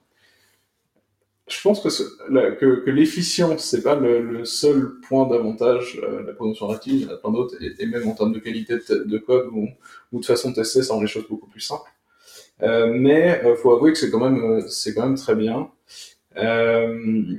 je 1.47 1.61
pense 1.61 1.81
que, 1.81 1.89
ce- 1.89 2.89
l'efficience, 2.89 3.63
c'est 3.65 3.83
pas 3.83 3.95
le, 3.95 4.45
seul 4.45 4.99
point 5.07 5.27
d'avantage 5.27 5.99
de 6.01 6.25
la 6.27 6.33
production 6.33 6.67
réactive, 6.67 6.93
il 6.93 7.01
y 7.01 7.05
en 7.05 7.13
a 7.13 7.17
plein 7.17 7.31
d'autres, 7.31 7.55
et, 7.61 7.85
même 7.85 8.07
en 8.07 8.15
termes 8.15 8.31
de 8.33 8.39
qualité 8.39 8.75
de, 8.75 9.03
de 9.03 9.17
code 9.17 9.47
ou, 9.51 9.67
ou 10.11 10.19
de 10.19 10.25
façon 10.25 10.51
de 10.51 10.55
tester, 10.55 10.83
ça 10.83 10.93
rend 10.93 11.01
les 11.01 11.07
choses 11.07 11.27
beaucoup 11.29 11.47
plus 11.47 11.61
simples. 11.61 11.89
Euh, 12.61 12.87
mais 12.93 13.41
il 13.45 13.55
faut 13.57 13.73
avouer 13.75 13.91
que 13.91 13.97
c'est 13.97 14.09
quand 14.11 14.19
même, 14.19 14.41
euh, 14.43 14.67
c'est 14.69 14.93
quand 14.93 15.05
même 15.05 15.15
très 15.17 15.35
bien. 15.35 15.69
Euh, 16.37 17.35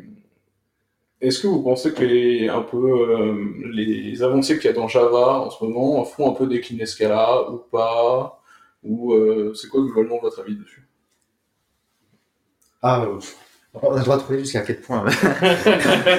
Est-ce 1.21 1.41
que 1.41 1.47
vous 1.47 1.63
pensez 1.63 1.93
que 1.93 2.05
les, 2.05 2.49
un 2.49 2.61
peu, 2.63 2.77
euh, 2.77 3.35
les 3.73 4.23
avancées 4.23 4.57
qu'il 4.59 4.67
y 4.67 4.69
a 4.69 4.73
dans 4.75 4.89
Java 4.89 5.39
en 5.41 5.51
ce 5.51 5.65
moment 5.65 6.05
font 6.05 6.31
un 6.31 6.35
peu 6.35 6.47
décliner 6.47 6.87
Scala 6.87 7.51
ou 7.51 7.59
pas? 7.59 8.41
Ou 8.83 9.15
euh, 9.15 9.55
c'est 9.55 9.69
quoi 9.69 9.81
globalement 9.83 10.19
votre 10.21 10.41
avis 10.41 10.57
dessus? 10.57 10.87
Ah, 12.83 13.03
euh, 13.05 13.19
on 13.83 13.93
a 13.95 13.99
le 13.99 14.05
droit 14.05 14.17
de 14.17 14.23
trouver 14.23 14.39
jusqu'à 14.41 14.61
quel 14.61 14.81
point. 14.81 15.05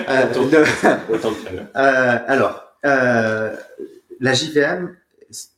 Euh, 0.08 0.34
le- 0.34 1.14
Autant 1.14 1.30
que 1.30 1.36
faire. 1.36 1.68
Euh, 1.76 2.18
alors, 2.28 2.64
euh, 2.86 3.56
la 4.20 4.34
JVM, 4.34 4.96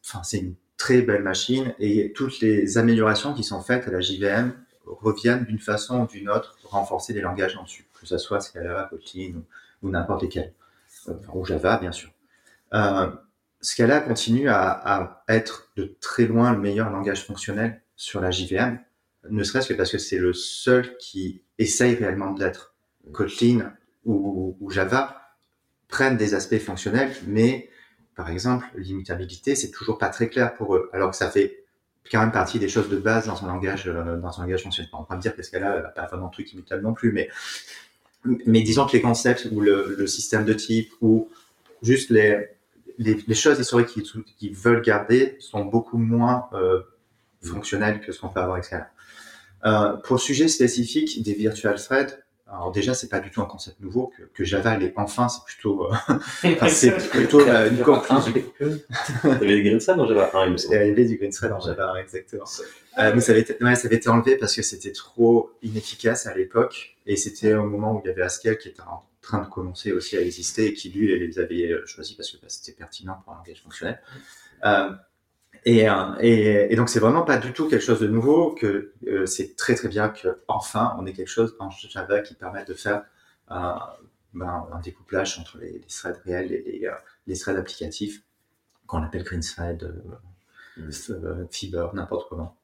enfin, 0.05 0.23
c'est 0.23 0.39
une 0.39 0.55
très 0.77 1.01
belle 1.01 1.23
machine 1.23 1.73
et 1.79 2.13
toutes 2.13 2.39
les 2.39 2.77
améliorations 2.77 3.33
qui 3.33 3.43
sont 3.43 3.61
faites 3.61 3.87
à 3.87 3.91
la 3.91 3.99
JVM 3.99 4.53
reviennent 4.85 5.43
d'une 5.45 5.59
façon 5.59 6.01
ou 6.01 6.07
d'une 6.07 6.29
autre 6.29 6.57
renforcer 6.63 7.13
les 7.13 7.21
langages 7.21 7.57
en 7.57 7.63
dessus, 7.63 7.87
que 7.99 8.05
ce 8.05 8.17
soit 8.17 8.39
Scala, 8.39 8.87
Kotlin 8.89 9.41
ou, 9.81 9.89
n'importe 9.89 10.21
lesquels, 10.21 10.53
Euh, 11.09 11.13
ou 11.33 11.45
Java 11.45 11.77
bien 11.77 11.91
sûr. 11.91 12.09
Euh, 12.73 13.09
Scala 13.61 14.01
continue 14.01 14.49
à, 14.49 15.23
être 15.27 15.71
de 15.75 15.95
très 15.99 16.25
loin 16.25 16.51
le 16.51 16.59
meilleur 16.59 16.89
langage 16.89 17.25
fonctionnel 17.25 17.81
sur 17.95 18.21
la 18.21 18.31
JVM, 18.31 18.79
ne 19.29 19.43
serait-ce 19.43 19.69
que 19.69 19.73
parce 19.73 19.91
que 19.91 19.97
c'est 19.97 20.19
le 20.19 20.33
seul 20.33 20.95
qui 20.97 21.41
essaye 21.57 21.95
réellement 21.95 22.31
de 22.31 22.43
l'être. 22.43 22.75
Kotlin 23.13 23.73
ou 24.05 24.69
Java 24.69 25.21
prennent 25.87 26.17
des 26.17 26.33
aspects 26.33 26.59
fonctionnels, 26.59 27.11
mais 27.25 27.69
par 28.17 28.31
exemple, 28.31 28.65
l'immutabilité, 28.75 29.55
c'est 29.55 29.69
toujours 29.69 29.99
pas 29.99 30.09
très 30.09 30.27
clair 30.27 30.55
pour 30.55 30.75
eux, 30.75 30.89
alors 30.91 31.11
que 31.11 31.15
ça 31.15 31.29
fait 31.29 31.63
quand 32.11 32.19
même 32.19 32.31
partie 32.31 32.57
des 32.57 32.67
choses 32.67 32.89
de 32.89 32.97
base 32.97 33.27
dans 33.27 33.35
son 33.35 33.45
langage, 33.45 33.87
euh, 33.87 34.17
dans 34.17 34.31
son 34.31 34.41
langage 34.41 34.63
fonctionnel. 34.63 34.89
On 34.93 35.03
va 35.03 35.17
dire 35.17 35.35
que 35.35 35.43
ce 35.43 35.51
cas-là, 35.51 35.81
n'a 35.81 35.89
pas 35.89 36.07
vraiment 36.07 36.27
de 36.27 36.31
truc 36.31 36.51
immutable 36.51 36.81
non 36.81 36.93
plus, 36.93 37.11
mais, 37.11 37.29
mais 38.47 38.61
disons 38.63 38.87
que 38.87 38.93
les 38.93 39.01
concepts 39.01 39.47
ou 39.51 39.61
le, 39.61 39.95
le 39.95 40.07
système 40.07 40.45
de 40.45 40.53
type 40.53 40.91
ou 40.99 41.29
juste 41.83 42.09
les, 42.09 42.47
les, 42.97 43.23
les 43.27 43.35
choses 43.35 43.59
historiques 43.59 43.89
qu'ils 43.89 44.23
qu'ils 44.37 44.55
veulent 44.55 44.81
garder 44.81 45.37
sont 45.39 45.63
beaucoup 45.65 45.99
moins 45.99 46.49
euh, 46.53 46.81
fonctionnel 47.43 48.01
que 48.01 48.11
ce 48.11 48.19
qu'on 48.19 48.29
peut 48.29 48.39
avoir 48.39 48.55
avec 48.55 48.65
Scala. 48.65 48.89
Euh, 49.65 49.93
pour 49.97 50.15
le 50.15 50.21
sujet 50.21 50.47
spécifique 50.47 51.21
des 51.21 51.33
virtual 51.33 51.75
threads, 51.75 52.17
alors 52.49 52.71
déjà, 52.71 52.93
c'est 52.93 53.09
pas 53.09 53.19
du 53.19 53.29
tout 53.29 53.41
un 53.41 53.45
concept 53.45 53.79
nouveau 53.81 54.07
que, 54.17 54.23
que 54.23 54.45
Java 54.45 54.77
l'est 54.77 54.93
enfin, 54.95 55.27
c'est 55.27 55.43
plutôt, 55.45 55.85
euh, 55.85 55.95
enfin, 56.43 56.69
c'est 56.69 56.91
plutôt 57.09 57.41
euh, 57.41 57.69
une 57.69 57.83
conclusion. 57.83 58.33
Il 58.63 59.29
y 59.29 59.33
avait 59.33 59.61
des 59.61 59.63
green 59.63 59.79
dans 59.97 60.07
Java 60.07 60.31
1, 60.33 60.45
il 60.45 60.51
me 60.51 60.55
Il 60.55 60.59
y 60.59 60.61
semble. 60.61 60.75
avait 60.75 61.05
du 61.05 61.17
green 61.17 61.31
thread 61.31 61.51
en 61.51 61.59
Java, 61.59 61.93
ouais, 61.93 62.01
exactement. 62.01 62.45
Euh, 62.99 63.11
mais 63.13 63.21
ça 63.21 63.33
avait, 63.33 63.41
été, 63.41 63.61
ouais, 63.61 63.75
ça 63.75 63.87
avait 63.87 63.97
été 63.97 64.09
enlevé 64.09 64.37
parce 64.37 64.55
que 64.55 64.61
c'était 64.61 64.93
trop 64.93 65.51
inefficace 65.61 66.25
à 66.25 66.33
l'époque 66.33 66.97
et 67.05 67.15
c'était 67.17 67.53
au 67.53 67.65
moment 67.65 67.93
où 67.95 68.01
il 68.03 68.07
y 68.07 68.11
avait 68.11 68.23
Haskell 68.23 68.57
qui 68.57 68.69
était 68.69 68.81
en 68.81 69.03
train 69.21 69.41
de 69.43 69.49
commencer 69.49 69.91
aussi 69.91 70.17
à 70.17 70.21
exister 70.21 70.67
et 70.67 70.73
qui 70.73 70.89
lui 70.89 71.07
les 71.19 71.39
avait 71.39 71.69
euh, 71.71 71.85
choisis 71.85 72.15
parce 72.15 72.31
que 72.31 72.37
bah, 72.37 72.47
c'était 72.47 72.71
pertinent 72.71 73.21
pour 73.23 73.33
un 73.33 73.37
langage 73.37 73.61
fonctionnel. 73.61 74.01
Euh, 74.65 74.89
et, 75.67 75.89
euh, 75.89 75.93
et, 76.19 76.71
et 76.71 76.75
donc 76.75 76.89
c'est 76.89 76.99
vraiment 76.99 77.23
pas 77.23 77.37
du 77.37 77.51
tout 77.51 77.67
quelque 77.67 77.83
chose 77.83 77.99
de 77.99 78.07
nouveau 78.07 78.55
que 78.55 78.93
euh, 79.07 79.25
c'est 79.25 79.55
très 79.55 79.75
très 79.75 79.89
bien 79.89 80.09
que 80.09 80.39
enfin 80.47 80.95
on 80.97 81.05
ait 81.05 81.13
quelque 81.13 81.27
chose 81.27 81.55
en 81.59 81.69
Java 81.69 82.21
qui 82.21 82.35
permette 82.35 82.69
de 82.69 82.73
faire 82.73 83.03
euh, 83.51 83.73
ben, 84.33 84.67
un 84.71 84.79
découplage 84.79 85.37
entre 85.39 85.57
les, 85.57 85.73
les 85.73 85.87
threads 85.87 86.21
réels 86.25 86.51
et 86.53 86.61
les, 86.61 86.89
les 87.27 87.37
threads 87.37 87.57
applicatifs 87.57 88.23
qu'on 88.87 89.03
appelle 89.03 89.23
green 89.23 89.41
thread, 89.41 89.83
euh, 89.83 90.81
euh, 91.09 91.45
fiber, 91.51 91.93
n'importe 91.93 92.29
comment. 92.29 92.57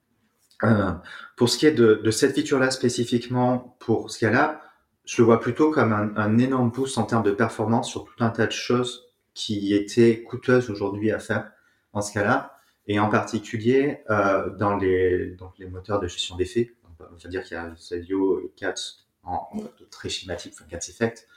Pour 1.36 1.50
ce 1.50 1.58
qui 1.58 1.66
est 1.66 1.74
de, 1.74 1.96
de 1.96 2.12
cette 2.12 2.34
feature-là 2.36 2.72
spécifiquement 2.72 3.76
pour 3.80 4.10
Scala, 4.12 4.62
je 5.04 5.22
le 5.22 5.26
vois 5.26 5.42
plutôt 5.42 5.72
comme 5.72 5.92
un, 5.92 6.16
un 6.16 6.38
énorme 6.38 6.72
boost 6.72 6.98
en 6.98 7.04
termes 7.04 7.24
de 7.24 7.32
performance 7.32 7.90
sur 7.90 8.06
tout 8.06 8.24
un 8.24 8.30
tas 8.30 8.46
de 8.48 8.54
choses 8.54 9.14
qui 9.34 9.74
étaient 9.74 10.24
coûteuses 10.24 10.70
aujourd'hui 10.70 11.12
à 11.12 11.20
faire 11.20 11.52
en 11.92 12.02
Scala, 12.02 12.53
et 12.88 13.00
en 13.00 13.10
particulier 13.10 14.00
euh, 14.10 14.50
dans 14.50 14.76
les, 14.76 15.32
donc 15.32 15.54
les 15.58 15.68
moteurs 15.68 16.00
de 16.00 16.08
gestion 16.08 16.36
d'effets. 16.36 16.74
On 17.00 17.16
va 17.16 17.30
dire 17.30 17.44
qu'il 17.44 17.56
y 17.56 17.60
a 17.60 17.74
Zadio 17.78 18.42
et 18.42 18.52
Cat 18.56 18.76
en, 19.24 19.50
très 19.90 20.10
schématique, 20.10 20.54
enfin 20.56 20.66
Cat 20.70 20.80
Effect. 20.90 21.28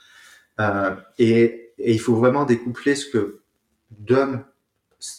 Euh, 0.59 0.95
et, 1.19 1.63
il 1.79 1.99
faut 1.99 2.15
vraiment 2.15 2.45
découpler 2.45 2.95
ce 2.95 3.07
que 3.07 3.41
donne 3.91 4.43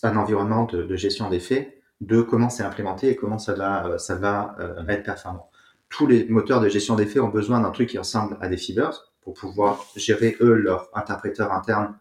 un 0.03 0.17
environnement 0.17 0.65
de, 0.65 0.97
gestion 0.97 1.31
d'effets 1.31 1.81
de 2.01 2.21
comment 2.21 2.51
c'est 2.51 2.65
implémenté 2.65 3.11
et 3.11 3.17
comment 3.17 3.39
ça 3.39 3.55
va, 3.55 3.87
euh, 3.87 3.99
ça 3.99 4.17
va 4.17 4.57
être 4.89 5.05
performant. 5.05 5.51
Tous 5.89 6.09
les 6.09 6.27
moteurs 6.27 6.61
de 6.61 6.69
gestion 6.69 6.97
d'effets 6.97 7.21
ont 7.21 7.29
besoin 7.29 7.61
d'un 7.61 7.71
truc 7.71 7.91
qui 7.91 7.99
ressemble 7.99 8.37
à 8.41 8.49
des 8.49 8.57
fibers 8.57 9.13
pour 9.21 9.35
pouvoir 9.35 9.87
gérer 9.95 10.37
eux 10.41 10.55
leur 10.55 10.91
interpréteur 10.95 11.53
interne 11.53 11.97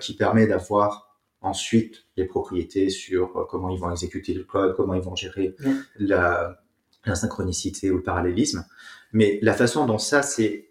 qui 0.00 0.16
permet 0.16 0.46
d'avoir 0.46 1.07
ensuite 1.48 2.04
les 2.16 2.24
propriétés 2.26 2.90
sur 2.90 3.36
euh, 3.36 3.44
comment 3.50 3.70
ils 3.70 3.80
vont 3.80 3.90
exécuter 3.90 4.34
le 4.34 4.44
code, 4.44 4.74
comment 4.76 4.94
ils 4.94 5.02
vont 5.02 5.16
gérer 5.16 5.54
la, 5.98 6.60
la 7.04 7.14
synchronicité 7.14 7.90
ou 7.90 7.96
le 7.96 8.02
parallélisme. 8.02 8.66
Mais 9.12 9.38
la 9.42 9.54
façon 9.54 9.86
dont 9.86 9.98
ça 9.98 10.22
c'est 10.22 10.70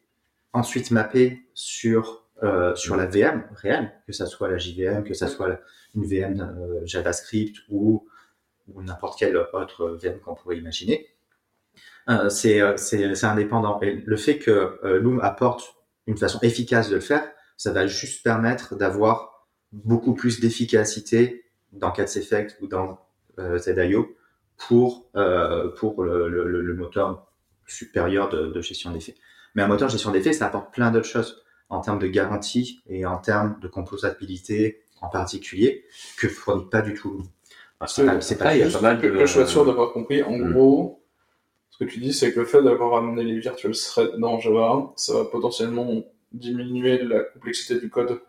ensuite 0.54 0.92
mappé 0.92 1.44
sur 1.54 2.26
euh, 2.44 2.76
sur 2.76 2.96
la 2.96 3.08
VM 3.08 3.44
réelle, 3.56 3.92
que 4.06 4.14
ça 4.14 4.28
soit 4.28 4.48
la 4.48 4.58
JVM, 4.60 5.04
que 5.04 5.16
ça 5.16 5.28
soit 5.28 5.48
la- 5.50 5.60
une 5.96 6.06
VM 6.06 6.40
euh, 6.42 6.86
JavaScript 6.86 7.58
ou, 7.70 8.08
ou 8.72 8.84
n'importe 8.84 9.18
quelle 9.18 9.36
autre 9.38 9.98
VM 10.02 10.20
qu'on 10.20 10.36
pourrait 10.36 10.58
imaginer, 10.58 11.08
euh, 12.10 12.30
c'est 12.30 12.62
indépendant. 13.26 13.80
Et 13.82 14.04
le 14.06 14.18
fait 14.18 14.38
que 14.38 14.80
Loom 14.84 15.20
apporte 15.22 15.76
une 16.06 16.18
façon 16.18 16.40
efficace 16.44 16.90
de 16.90 16.96
le 16.96 17.02
faire, 17.02 17.28
ça 17.58 17.72
va 17.72 17.88
juste 17.88 18.24
permettre 18.24 18.76
d'avoir 18.76 19.37
beaucoup 19.74 20.14
plus 20.14 20.40
d'efficacité 20.40 21.46
dans 21.74 21.92
Cats 21.92 22.16
Effect 22.16 22.58
ou 22.62 22.68
dans 22.68 23.00
euh, 23.40 23.58
ZIO 23.58 24.16
pour, 24.58 25.10
euh, 25.16 25.70
pour 25.70 26.04
le, 26.04 26.30
le, 26.30 26.48
le- 26.48 26.62
le 26.62 26.74
moteur 26.74 27.28
supérieur 27.68 28.30
de, 28.30 28.48
de 28.48 28.62
gestion 28.62 28.92
d'effets. 28.92 29.16
Mais 29.56 29.62
un 29.64 29.68
moteur 29.68 29.88
de 29.88 29.92
gestion 29.92 30.12
d'effets, 30.12 30.34
ça 30.34 30.48
apporte 30.48 30.74
plein 30.74 30.92
d'autres 30.92 31.08
choses 31.08 31.44
en 31.70 31.82
termes 31.82 32.00
de 32.00 32.08
garantie 32.08 32.82
et 32.88 33.06
en 33.06 33.18
termes 33.18 33.60
de 33.62 33.68
composabilité 33.68 34.82
en 35.02 35.10
particulier 35.10 35.84
que 36.18 36.28
fournit 36.28 36.66
pas 36.70 36.82
du 36.82 36.94
tout. 36.94 37.24
C'est 37.86 38.06
pas- 38.06 38.14
pas 38.14 38.18
Après, 38.32 38.58
il 38.58 38.60
y 38.60 38.62
a 38.64 38.66
Juste 38.66 38.78
pas 38.78 38.82
mal 38.94 39.02
que, 39.02 39.08
de. 39.08 39.12
que 39.12 39.26
je 39.26 39.32
sois 39.34 39.46
sûr 39.46 39.66
d'avoir 39.66 39.92
compris. 39.92 40.24
En 40.24 40.32
Mm. 40.38 40.54
gros, 40.54 41.04
ce 41.70 41.78
que 41.78 41.84
tu 41.90 42.00
dis, 42.00 42.14
c'est 42.14 42.34
que 42.34 42.40
le 42.40 42.46
fait 42.48 42.64
d'avoir 42.64 42.96
amené 42.96 43.24
les 43.24 43.38
virtual 43.40 43.74
threads 43.74 44.18
dans 44.18 44.40
Java, 44.40 44.94
ça 44.96 45.14
va 45.14 45.26
potentiellement 45.26 46.04
diminuer 46.32 47.04
la 47.04 47.20
complexité 47.20 47.80
du 47.80 47.90
code 47.92 48.20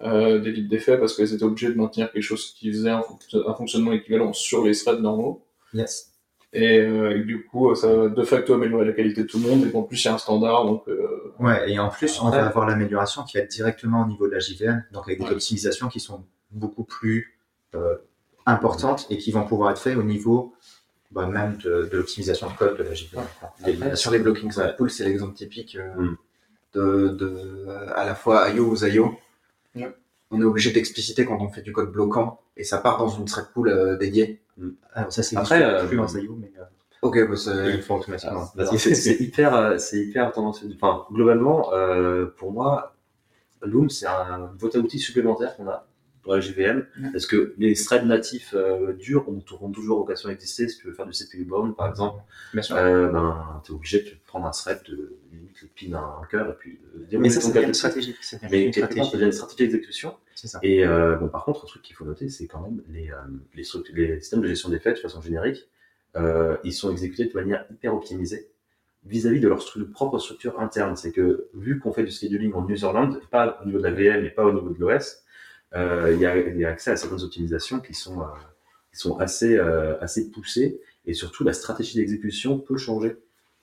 euh, 0.00 0.38
des 0.40 0.50
libres 0.52 0.70
d'effets 0.70 0.98
parce 0.98 1.14
qu'ils 1.14 1.32
étaient 1.34 1.42
obligés 1.44 1.68
de 1.68 1.74
maintenir 1.74 2.10
quelque 2.10 2.22
chose 2.22 2.52
qui 2.58 2.72
faisait 2.72 2.90
un, 2.90 3.00
fonc- 3.00 3.42
un 3.48 3.54
fonctionnement 3.54 3.92
équivalent 3.92 4.32
sur 4.32 4.64
les 4.64 4.74
threads 4.74 5.00
normaux. 5.00 5.44
Yes. 5.74 6.08
Et, 6.54 6.80
euh, 6.80 7.16
et 7.16 7.20
du 7.24 7.44
coup, 7.46 7.74
ça 7.74 7.94
va 7.94 8.08
de 8.08 8.22
facto 8.24 8.52
améliorer 8.54 8.84
la 8.84 8.92
qualité 8.92 9.22
de 9.22 9.26
tout 9.26 9.38
le 9.38 9.48
monde. 9.48 9.66
Et 9.66 9.70
qu'en 9.70 9.82
plus, 9.82 10.02
il 10.02 10.06
y 10.06 10.08
a 10.10 10.14
un 10.14 10.18
standard. 10.18 10.64
Donc, 10.66 10.86
euh, 10.88 11.32
Ouais, 11.38 11.70
et 11.72 11.78
en 11.78 11.88
plus, 11.88 12.20
on 12.20 12.28
va 12.30 12.44
avoir 12.46 12.66
l'amélioration 12.66 13.22
qui 13.22 13.38
va 13.38 13.44
être 13.44 13.50
directement 13.50 14.02
au 14.02 14.06
niveau 14.06 14.26
de 14.28 14.32
la 14.32 14.38
JVM, 14.38 14.84
donc 14.92 15.04
avec 15.06 15.18
des 15.20 15.24
Ouais. 15.26 15.32
optimisations 15.32 15.88
qui 15.88 15.98
sont 16.00 16.24
beaucoup 16.50 16.84
plus 16.84 17.38
euh, 17.74 17.94
importantes 18.44 19.06
et 19.08 19.16
qui 19.18 19.30
vont 19.32 19.44
pouvoir 19.44 19.70
être 19.70 19.78
faites 19.80 19.96
au 19.96 20.02
niveau 20.02 20.52
bah, 21.10 21.26
même 21.26 21.56
de, 21.58 21.88
de 21.90 21.96
l'optimisation 21.96 22.48
de 22.50 22.54
code 22.54 22.76
de 22.76 22.82
la 22.82 22.92
JVM. 22.94 23.96
Sur 23.96 24.10
les 24.10 24.18
blockings 24.18 24.54
ouais. 24.58 24.74
pool, 24.76 24.90
c'est 24.90 25.04
l'exemple 25.04 25.34
typique 25.34 25.76
euh, 25.76 25.94
Mm. 25.96 26.16
de, 26.74 27.08
de 27.08 27.66
à 27.94 28.04
la 28.04 28.14
fois 28.14 28.50
IO 28.50 28.64
ou 28.66 28.76
ZIO. 28.76 29.14
Ouais. 29.74 29.94
On 30.30 30.40
est 30.40 30.44
obligé 30.44 30.70
d'expliciter 30.72 31.24
quand 31.26 31.38
on 31.40 31.48
fait 31.48 31.62
du 31.62 31.72
code 31.72 31.92
bloquant 31.92 32.40
et 32.56 32.64
ça 32.64 32.78
part 32.78 32.98
dans 32.98 33.08
une 33.08 33.26
thread 33.26 33.46
pool 33.52 33.68
euh, 33.68 33.96
dédiée. 33.96 34.42
Alors 34.94 35.12
ça, 35.12 35.22
c'est 35.22 35.36
Après, 35.36 35.58
plus 35.86 35.98
euh, 35.98 36.06
mais 36.38 36.52
euh, 36.58 36.64
Ok, 37.02 37.18
bah 37.28 37.36
c'est. 37.36 37.90
automatiquement. 37.90 38.48
Alors, 38.56 38.78
c'est 38.78 39.20
hyper, 39.20 39.80
c'est 39.80 39.98
hyper 39.98 40.30
tendancieux. 40.32 40.68
Enfin, 40.74 41.04
globalement, 41.10 41.72
euh, 41.72 42.26
pour 42.38 42.52
moi, 42.52 42.94
Loom, 43.62 43.90
c'est 43.90 44.06
un 44.06 44.52
boîte 44.58 44.76
à 44.76 44.78
outils 44.78 44.98
supplémentaire 45.00 45.56
qu'on 45.56 45.68
a 45.68 45.86
dans 46.24 46.34
la 46.34 46.40
JVM, 46.40 46.86
parce 47.12 47.26
que 47.26 47.54
les 47.58 47.74
threads 47.74 48.06
natifs 48.06 48.54
euh, 48.54 48.92
durs 48.92 49.28
ont- 49.28 49.42
auront 49.52 49.70
toujours 49.72 49.98
vocation 49.98 50.28
à 50.28 50.32
exister. 50.32 50.68
Si 50.68 50.78
tu 50.78 50.86
veux 50.86 50.92
faire 50.92 51.06
du 51.06 51.12
CPU 51.12 51.44
bound, 51.44 51.74
par 51.74 51.88
exemple, 51.88 52.22
euh, 52.76 53.08
ben, 53.10 53.60
tu 53.64 53.72
es 53.72 53.74
obligé 53.74 54.02
de 54.02 54.10
prendre 54.26 54.46
un 54.46 54.50
thread, 54.52 54.80
de 54.88 55.16
limite 55.32 55.60
le 55.62 55.68
pin 55.68 55.96
à 55.96 56.20
un 56.22 56.26
cœur, 56.26 56.48
et 56.50 56.54
puis 56.54 56.78
de 56.94 57.00
mais 57.00 57.06
dérouler 57.08 57.30
ça, 57.30 57.40
ton 57.40 57.52
c'est 57.52 57.62
une 57.62 57.74
stratégie. 57.74 58.14
Mais 58.50 58.64
une 58.66 58.72
part, 58.72 58.88
ça 58.88 59.04
stratégie. 59.04 59.24
une 59.24 59.32
stratégie 59.32 59.70
d'exécution. 59.70 60.14
C'est 60.34 60.46
ça. 60.48 60.58
Et 60.62 60.84
euh, 60.84 61.16
bon, 61.16 61.28
par 61.28 61.44
contre, 61.44 61.64
un 61.64 61.66
truc 61.66 61.82
qu'il 61.82 61.96
faut 61.96 62.04
noter, 62.04 62.28
c'est 62.28 62.46
quand 62.46 62.60
même 62.62 62.82
les, 62.88 63.10
euh, 63.10 63.14
les, 63.54 63.64
les 63.94 64.20
systèmes 64.20 64.40
de 64.42 64.46
gestion 64.48 64.68
des 64.68 64.78
faits 64.78 64.96
de 64.96 65.00
façon 65.00 65.20
générique, 65.20 65.68
euh, 66.16 66.56
ils 66.62 66.72
sont 66.72 66.90
exécutés 66.90 67.24
de 67.26 67.34
manière 67.34 67.64
hyper 67.70 67.94
optimisée 67.94 68.48
vis-à-vis 69.04 69.40
de 69.40 69.48
leur 69.48 69.58
stru- 69.60 69.90
propre 69.90 70.18
structure 70.18 70.60
interne. 70.60 70.94
C'est 70.96 71.10
que 71.10 71.48
vu 71.54 71.78
qu'on 71.80 71.92
fait 71.92 72.04
du 72.04 72.10
scheduling 72.12 72.52
en 72.54 72.68
userland, 72.68 73.18
pas 73.30 73.58
au 73.62 73.66
niveau 73.66 73.78
de 73.78 73.84
la 73.84 73.90
VM 73.90 74.24
et 74.24 74.30
pas 74.30 74.44
au 74.44 74.52
niveau 74.52 74.70
de 74.70 74.78
l'OS, 74.78 74.92
euh, 74.92 74.98
il 75.74 76.18
y, 76.18 76.26
a, 76.26 76.36
il 76.36 76.58
y 76.58 76.64
a 76.64 76.70
accès 76.70 76.90
à 76.90 76.96
certaines 76.96 77.22
optimisations 77.22 77.80
qui 77.80 77.94
sont, 77.94 78.20
euh, 78.20 78.24
qui 78.92 78.98
sont 78.98 79.18
assez, 79.18 79.56
euh, 79.56 79.98
assez 80.00 80.30
poussées 80.30 80.80
et 81.06 81.14
surtout 81.14 81.44
la 81.44 81.52
stratégie 81.52 81.96
d'exécution 81.96 82.58
peut 82.58 82.76
changer. 82.76 83.16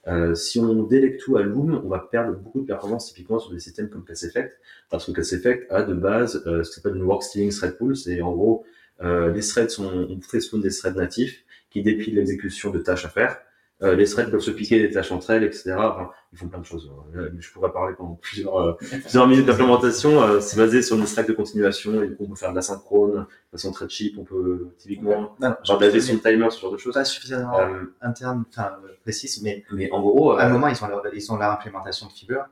Euh, 0.08 0.34
si 0.34 0.58
on 0.58 0.82
délègue 0.84 1.18
tout 1.18 1.36
à 1.36 1.42
Loom, 1.42 1.82
on 1.84 1.88
va 1.88 1.98
perdre 1.98 2.34
beaucoup 2.34 2.60
de 2.60 2.66
performance 2.66 3.06
typiquement 3.06 3.38
sur 3.38 3.52
des 3.52 3.60
systèmes 3.60 3.90
comme 3.90 4.04
Class 4.04 4.22
Effect, 4.22 4.58
parce 4.88 5.04
que 5.04 5.12
Class 5.12 5.32
Effect 5.34 5.70
a 5.70 5.82
de 5.82 5.94
base 5.94 6.42
euh, 6.46 6.64
ce 6.64 6.80
qu'on 6.80 6.88
appelle 6.88 6.98
une 6.98 7.06
work 7.06 7.22
stealing 7.22 7.52
thread 7.52 7.76
pool, 7.76 7.96
c'est 7.96 8.20
en 8.22 8.32
gros 8.32 8.64
euh, 9.02 9.30
les 9.32 9.40
threads 9.40 9.70
sont, 9.70 10.08
on 10.08 10.40
spawn 10.40 10.60
des 10.60 10.70
threads 10.70 10.96
natifs 10.96 11.44
qui 11.70 11.82
dépilent 11.82 12.16
l'exécution 12.16 12.70
de 12.70 12.78
tâches 12.78 13.04
à 13.04 13.08
faire. 13.08 13.38
Euh, 13.82 13.94
les 13.96 14.04
threads 14.04 14.30
peuvent 14.30 14.40
se 14.40 14.50
piquer 14.50 14.78
des 14.80 14.90
tâches 14.90 15.10
entre 15.10 15.30
elles, 15.30 15.42
etc. 15.44 15.72
Enfin, 15.78 16.10
ils 16.32 16.38
font 16.38 16.48
plein 16.48 16.58
de 16.58 16.64
choses. 16.66 16.90
Euh, 17.16 17.30
je 17.38 17.50
pourrais 17.50 17.72
parler 17.72 17.94
pendant 17.96 18.14
plusieurs, 18.20 18.56
euh, 18.60 18.72
plusieurs 18.74 19.26
minutes 19.26 19.46
d'implémentation. 19.46 20.22
Euh, 20.22 20.40
c'est 20.40 20.58
basé 20.58 20.82
sur 20.82 20.96
une 20.98 21.06
stack 21.06 21.26
de 21.28 21.32
continuation 21.32 22.02
et 22.02 22.14
on 22.20 22.26
peut 22.26 22.34
faire 22.34 22.50
de 22.50 22.56
l'asynchrone, 22.56 23.20
de 23.20 23.26
façon 23.58 23.72
très 23.72 23.88
cheap. 23.88 24.16
On 24.18 24.24
peut 24.24 24.68
typiquement 24.78 25.34
Non, 25.40 25.54
genre 25.64 25.78
de 25.78 25.86
la 25.86 25.90
gestion 25.90 26.14
de 26.14 26.20
timer, 26.20 26.50
ce 26.50 26.60
genre 26.60 26.72
de 26.72 26.76
choses. 26.76 26.92
pas 26.94 27.04
suffisamment 27.06 27.58
Euh, 27.58 27.84
interne, 28.02 28.44
enfin 28.50 28.72
précise, 29.02 29.42
mais 29.42 29.64
mais 29.72 29.90
en 29.92 30.00
gros, 30.00 30.32
à 30.32 30.44
un 30.44 30.48
moment, 30.50 30.68
ils 30.68 30.84
ont 30.84 30.88
leur, 30.88 31.02
ils 31.14 31.32
ont 31.32 31.36
leur 31.38 31.50
implémentation 31.52 32.06
de 32.06 32.12
Fiber 32.12 32.44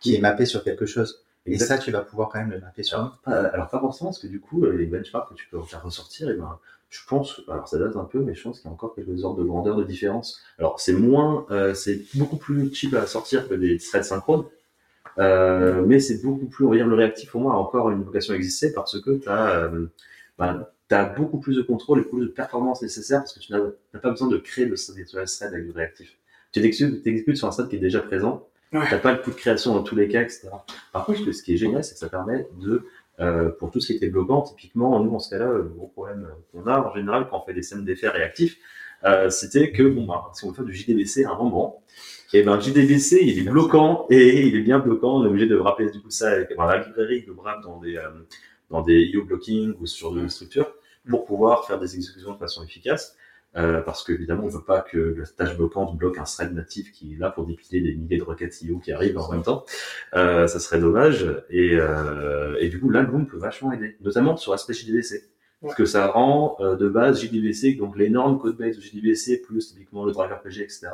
qui 0.00 0.14
est 0.14 0.20
mappée 0.20 0.46
sur 0.46 0.62
quelque 0.62 0.86
chose. 0.86 1.24
Et 1.48 1.58
ça, 1.58 1.78
tu 1.78 1.90
vas 1.92 2.00
pouvoir 2.00 2.28
quand 2.28 2.40
même 2.40 2.50
le 2.50 2.60
mapper 2.60 2.82
sur. 2.82 2.98
Alors, 2.98 3.18
pas, 3.24 3.32
alors, 3.32 3.68
pas 3.70 3.78
forcément, 3.80 4.10
parce 4.10 4.18
que 4.20 4.26
du 4.26 4.40
coup, 4.40 4.64
les 4.66 4.86
benchmarks 4.86 5.28
que 5.30 5.34
tu 5.34 5.46
peux 5.48 5.60
faire 5.62 5.82
ressortir, 5.82 6.28
et 6.28 6.34
ben, 6.34 6.58
je 6.88 7.00
pense, 7.08 7.42
alors 7.48 7.68
ça 7.68 7.78
date 7.78 7.96
un 7.96 8.04
peu, 8.04 8.20
mais 8.20 8.34
je 8.34 8.42
pense 8.42 8.60
qu'il 8.60 8.68
y 8.68 8.70
a 8.70 8.72
encore 8.72 8.94
quelques 8.94 9.24
ordres 9.24 9.40
de 9.42 9.44
grandeur 9.46 9.76
de 9.76 9.84
différence. 9.84 10.40
Alors, 10.58 10.80
c'est 10.80 10.92
moins, 10.92 11.46
euh, 11.50 11.74
c'est 11.74 12.00
beaucoup 12.14 12.36
plus 12.36 12.72
cheap 12.74 12.94
à 12.94 13.06
sortir 13.06 13.48
que 13.48 13.54
des 13.54 13.78
threads 13.78 14.04
synchrones, 14.04 14.44
euh, 15.18 15.82
mais 15.86 15.98
c'est 16.00 16.22
beaucoup 16.22 16.46
plus, 16.46 16.64
on 16.64 16.70
va 16.70 16.76
dire, 16.76 16.86
le 16.86 16.94
réactif 16.94 17.34
au 17.34 17.38
moins 17.40 17.54
a 17.54 17.56
encore 17.56 17.90
une 17.90 18.02
vocation 18.02 18.34
à 18.34 18.36
exister 18.36 18.72
parce 18.72 19.00
que 19.00 19.10
tu 19.18 19.28
as, 19.28 19.64
euh, 19.64 19.86
ben, 20.38 20.66
t'as 20.88 21.04
beaucoup 21.06 21.38
plus 21.38 21.56
de 21.56 21.62
contrôle 21.62 21.98
et 22.00 22.02
beaucoup 22.02 22.18
plus 22.18 22.26
de 22.26 22.30
performance 22.30 22.82
nécessaire 22.82 23.20
parce 23.20 23.32
que 23.32 23.40
tu 23.40 23.52
n'as 23.52 23.60
n'as 23.94 24.00
pas 24.00 24.10
besoin 24.10 24.28
de 24.28 24.36
créer 24.38 24.66
le 24.66 24.76
thread 24.76 25.52
avec 25.52 25.64
du 25.64 25.72
réactif. 25.72 26.16
Tu 26.52 26.60
t'exécutes 26.60 27.36
sur 27.36 27.48
un 27.48 27.50
thread 27.50 27.68
qui 27.68 27.76
est 27.76 27.80
déjà 27.80 28.00
présent, 28.00 28.46
Ouais. 28.72 28.84
t'as 28.90 28.98
pas 28.98 29.12
le 29.12 29.18
coût 29.18 29.30
de 29.30 29.36
création 29.36 29.74
dans 29.74 29.82
tous 29.84 29.94
les 29.94 30.08
cas, 30.08 30.22
etc. 30.22 30.48
Par 30.92 31.06
contre, 31.06 31.30
ce 31.32 31.42
qui 31.42 31.54
est 31.54 31.56
génial, 31.56 31.84
c'est 31.84 31.94
que 31.94 32.00
ça 32.00 32.08
permet 32.08 32.48
de, 32.60 32.84
euh, 33.20 33.50
pour 33.50 33.70
tout 33.70 33.80
ce 33.80 33.88
qui 33.88 33.94
était 33.94 34.08
bloquant, 34.08 34.42
typiquement, 34.42 35.02
nous, 35.02 35.14
en 35.14 35.18
ce 35.18 35.30
cas-là, 35.30 35.52
le 35.52 35.64
gros 35.64 35.88
problème 35.88 36.28
qu'on 36.52 36.66
a 36.66 36.80
en 36.80 36.94
général 36.94 37.28
quand 37.30 37.40
on 37.42 37.46
fait 37.46 37.54
des 37.54 37.62
scènes 37.62 37.84
d'effets 37.84 38.08
réactifs, 38.08 38.58
euh, 39.04 39.30
c'était 39.30 39.72
que, 39.72 39.82
bon, 39.82 40.04
bah, 40.04 40.30
si 40.34 40.44
on 40.44 40.48
veut 40.48 40.54
faire 40.54 40.64
du 40.64 40.74
JDBC 40.74 41.24
à 41.24 41.32
un 41.32 41.36
moment, 41.36 41.82
et 42.32 42.42
ben, 42.42 42.60
JDBC, 42.60 43.20
il 43.22 43.38
est 43.38 43.50
bloquant, 43.50 44.06
et 44.10 44.46
il 44.46 44.56
est 44.56 44.62
bien 44.62 44.78
bloquant, 44.78 45.20
on 45.20 45.24
est 45.24 45.28
obligé 45.28 45.46
de 45.46 45.56
rappeler 45.56 45.90
du 45.90 46.00
coup 46.00 46.10
ça 46.10 46.30
avec 46.30 46.50
la 46.56 46.84
librairie 46.84 47.24
de 47.24 47.32
Brave 47.32 47.62
dans 47.62 47.78
des, 47.78 47.96
euh, 47.96 48.10
dans 48.70 48.82
des 48.82 49.00
IO 49.04 49.24
blocking 49.24 49.74
ou 49.80 49.86
sur 49.86 50.12
de 50.12 50.26
structures, 50.28 50.72
pour 51.08 51.24
pouvoir 51.24 51.66
faire 51.66 51.78
des 51.78 51.94
exécutions 51.94 52.32
de 52.32 52.38
façon 52.38 52.64
efficace. 52.64 53.16
Euh, 53.56 53.80
parce 53.80 54.04
qu'évidemment, 54.04 54.44
on 54.44 54.48
veut 54.48 54.64
pas 54.64 54.80
que 54.82 55.16
la 55.18 55.24
tâche 55.26 55.56
bloquante 55.56 55.96
bloque 55.96 56.18
un 56.18 56.24
thread 56.24 56.52
natif 56.54 56.92
qui 56.92 57.14
est 57.14 57.18
là 57.18 57.30
pour 57.30 57.46
dépiler 57.46 57.80
des 57.80 57.94
milliers 57.94 58.18
de 58.18 58.22
requêtes 58.22 58.60
IO 58.62 58.78
qui 58.78 58.92
arrivent 58.92 59.18
en 59.18 59.30
même 59.32 59.42
temps. 59.42 59.64
Euh, 60.14 60.46
ça 60.46 60.58
serait 60.60 60.78
dommage. 60.80 61.26
Et, 61.48 61.70
euh, 61.74 62.56
et 62.60 62.68
du 62.68 62.78
coup, 62.80 62.90
là, 62.90 63.02
Bloom 63.02 63.26
peut 63.26 63.38
vachement 63.38 63.72
aider, 63.72 63.96
notamment 64.02 64.36
sur 64.36 64.52
l'aspect 64.52 64.74
JDBC. 64.74 65.22
Parce 65.62 65.74
que 65.74 65.86
ça 65.86 66.06
rend 66.08 66.58
euh, 66.60 66.76
de 66.76 66.86
base 66.86 67.22
JDBC, 67.22 67.76
donc 67.78 67.96
l'énorme 67.96 68.38
codebase 68.38 68.76
de 68.76 68.82
JDBC, 68.82 69.40
plus 69.40 69.68
typiquement 69.72 70.04
le 70.04 70.12
driver 70.12 70.38
PG, 70.42 70.62
etc. 70.62 70.88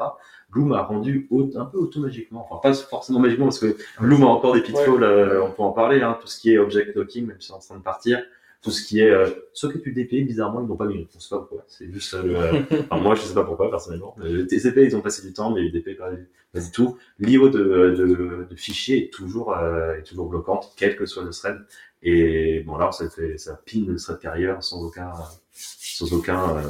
Bloom 0.51 0.73
a 0.73 0.83
rendu 0.83 1.27
au- 1.33 1.51
un 1.57 1.65
peu 1.65 1.79
automagiquement, 1.79 2.47
enfin 2.49 2.61
pas 2.71 2.73
forcément 2.75 3.19
magiquement, 3.19 3.47
parce 3.47 3.59
que 3.59 3.77
Bloom 4.01 4.23
a 4.23 4.27
encore 4.27 4.55
des 4.55 4.61
pitfalls, 4.63 5.03
euh, 5.03 5.43
on 5.43 5.51
peut 5.51 5.63
en 5.63 5.73
parler, 5.73 6.01
hein, 6.03 6.17
tout 6.21 6.29
ce 6.29 6.39
qui 6.39 6.53
est 6.53 6.59
object 6.59 6.95
docking, 6.95 7.27
même 7.27 7.41
si 7.41 7.49
c'est 7.49 7.55
en 7.55 7.59
train 7.59 7.77
de 7.77 7.83
partir, 7.83 8.23
tout 8.63 8.71
ce 8.71 8.87
qui 8.87 9.01
est 9.01 9.11
euh, 9.11 9.29
socket 9.53 9.85
UDP, 9.85 10.25
bizarrement, 10.25 10.61
ils 10.63 10.69
n'ont 10.69 10.77
pas 10.77 10.87
mis, 10.87 11.09
on 11.15 11.21
sait 11.21 11.29
pas 11.31 11.39
pourquoi. 11.39 11.65
C'est 11.67 11.93
juste 11.93 12.15
euh, 12.15 12.23
le, 12.23 12.37
euh, 12.37 12.63
enfin, 12.91 13.03
moi, 13.03 13.17
je 13.17 13.23
sais 13.23 13.35
pas 13.35 13.43
pourquoi, 13.45 13.69
personnellement. 13.69 14.15
Euh, 14.21 14.33
Le 14.33 14.47
TCP, 14.47 14.85
ils 14.85 14.97
ont 14.97 15.01
passé 15.01 15.27
du 15.27 15.33
temps, 15.33 15.51
mais 15.51 15.63
UDP, 15.63 15.99
pas, 15.99 16.11
pas 16.53 16.61
du 16.61 16.71
tout. 16.71 16.97
L'IO 17.19 17.49
de, 17.49 17.59
de, 17.59 18.47
de 18.49 18.57
fichiers 18.57 19.07
est 19.07 19.13
toujours, 19.13 19.57
euh, 19.57 19.97
est 19.97 20.05
toujours 20.05 20.29
bloquante, 20.29 20.73
quel 20.77 20.95
que 20.95 21.07
soit 21.07 21.25
le 21.25 21.31
thread. 21.31 21.59
Et 22.05 22.61
bon, 22.61 22.77
là, 22.77 22.93
ça 22.93 23.11
fait, 23.11 23.37
ça 23.37 23.61
pine 23.65 23.89
le 23.89 23.97
thread 23.97 24.21
carrière 24.21 24.63
sans 24.63 24.85
aucun, 24.85 25.13
sans 25.53 26.13
aucun, 26.13 26.57
euh, 26.57 26.63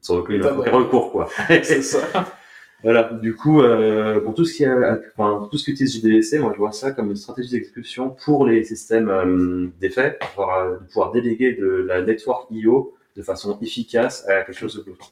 sans 0.00 0.18
aucun, 0.18 0.40
recours, 0.42 1.10
quoi. 1.10 1.28
C'est 1.48 1.82
ça. 1.82 2.06
Voilà, 2.82 3.04
du 3.14 3.34
coup, 3.34 3.62
euh, 3.62 4.20
pour 4.20 4.34
tout 4.34 4.44
ce 4.44 4.54
qui 4.54 4.62
est, 4.64 4.68
enfin, 5.16 5.38
pour 5.38 5.48
tout 5.50 5.58
ce 5.58 5.64
qui 5.64 5.70
utilise 5.72 5.96
JDBC, 5.96 6.38
moi 6.38 6.52
je 6.52 6.58
vois 6.58 6.72
ça 6.72 6.92
comme 6.92 7.10
une 7.10 7.16
stratégie 7.16 7.50
d'exécution 7.50 8.10
pour 8.10 8.46
les 8.46 8.62
systèmes 8.64 9.08
euh, 9.08 9.68
d'effet, 9.80 10.16
pour 10.20 10.28
pouvoir, 10.30 10.58
euh, 10.66 10.78
de 10.78 10.84
pouvoir 10.84 11.10
déléguer 11.12 11.54
de 11.54 11.66
la 11.66 12.02
network 12.02 12.46
IO 12.50 12.94
de 13.16 13.22
façon 13.22 13.58
efficace 13.60 14.28
à 14.28 14.42
quelque 14.42 14.56
chose 14.58 14.76
de 14.76 14.82
bloquant. 14.82 15.06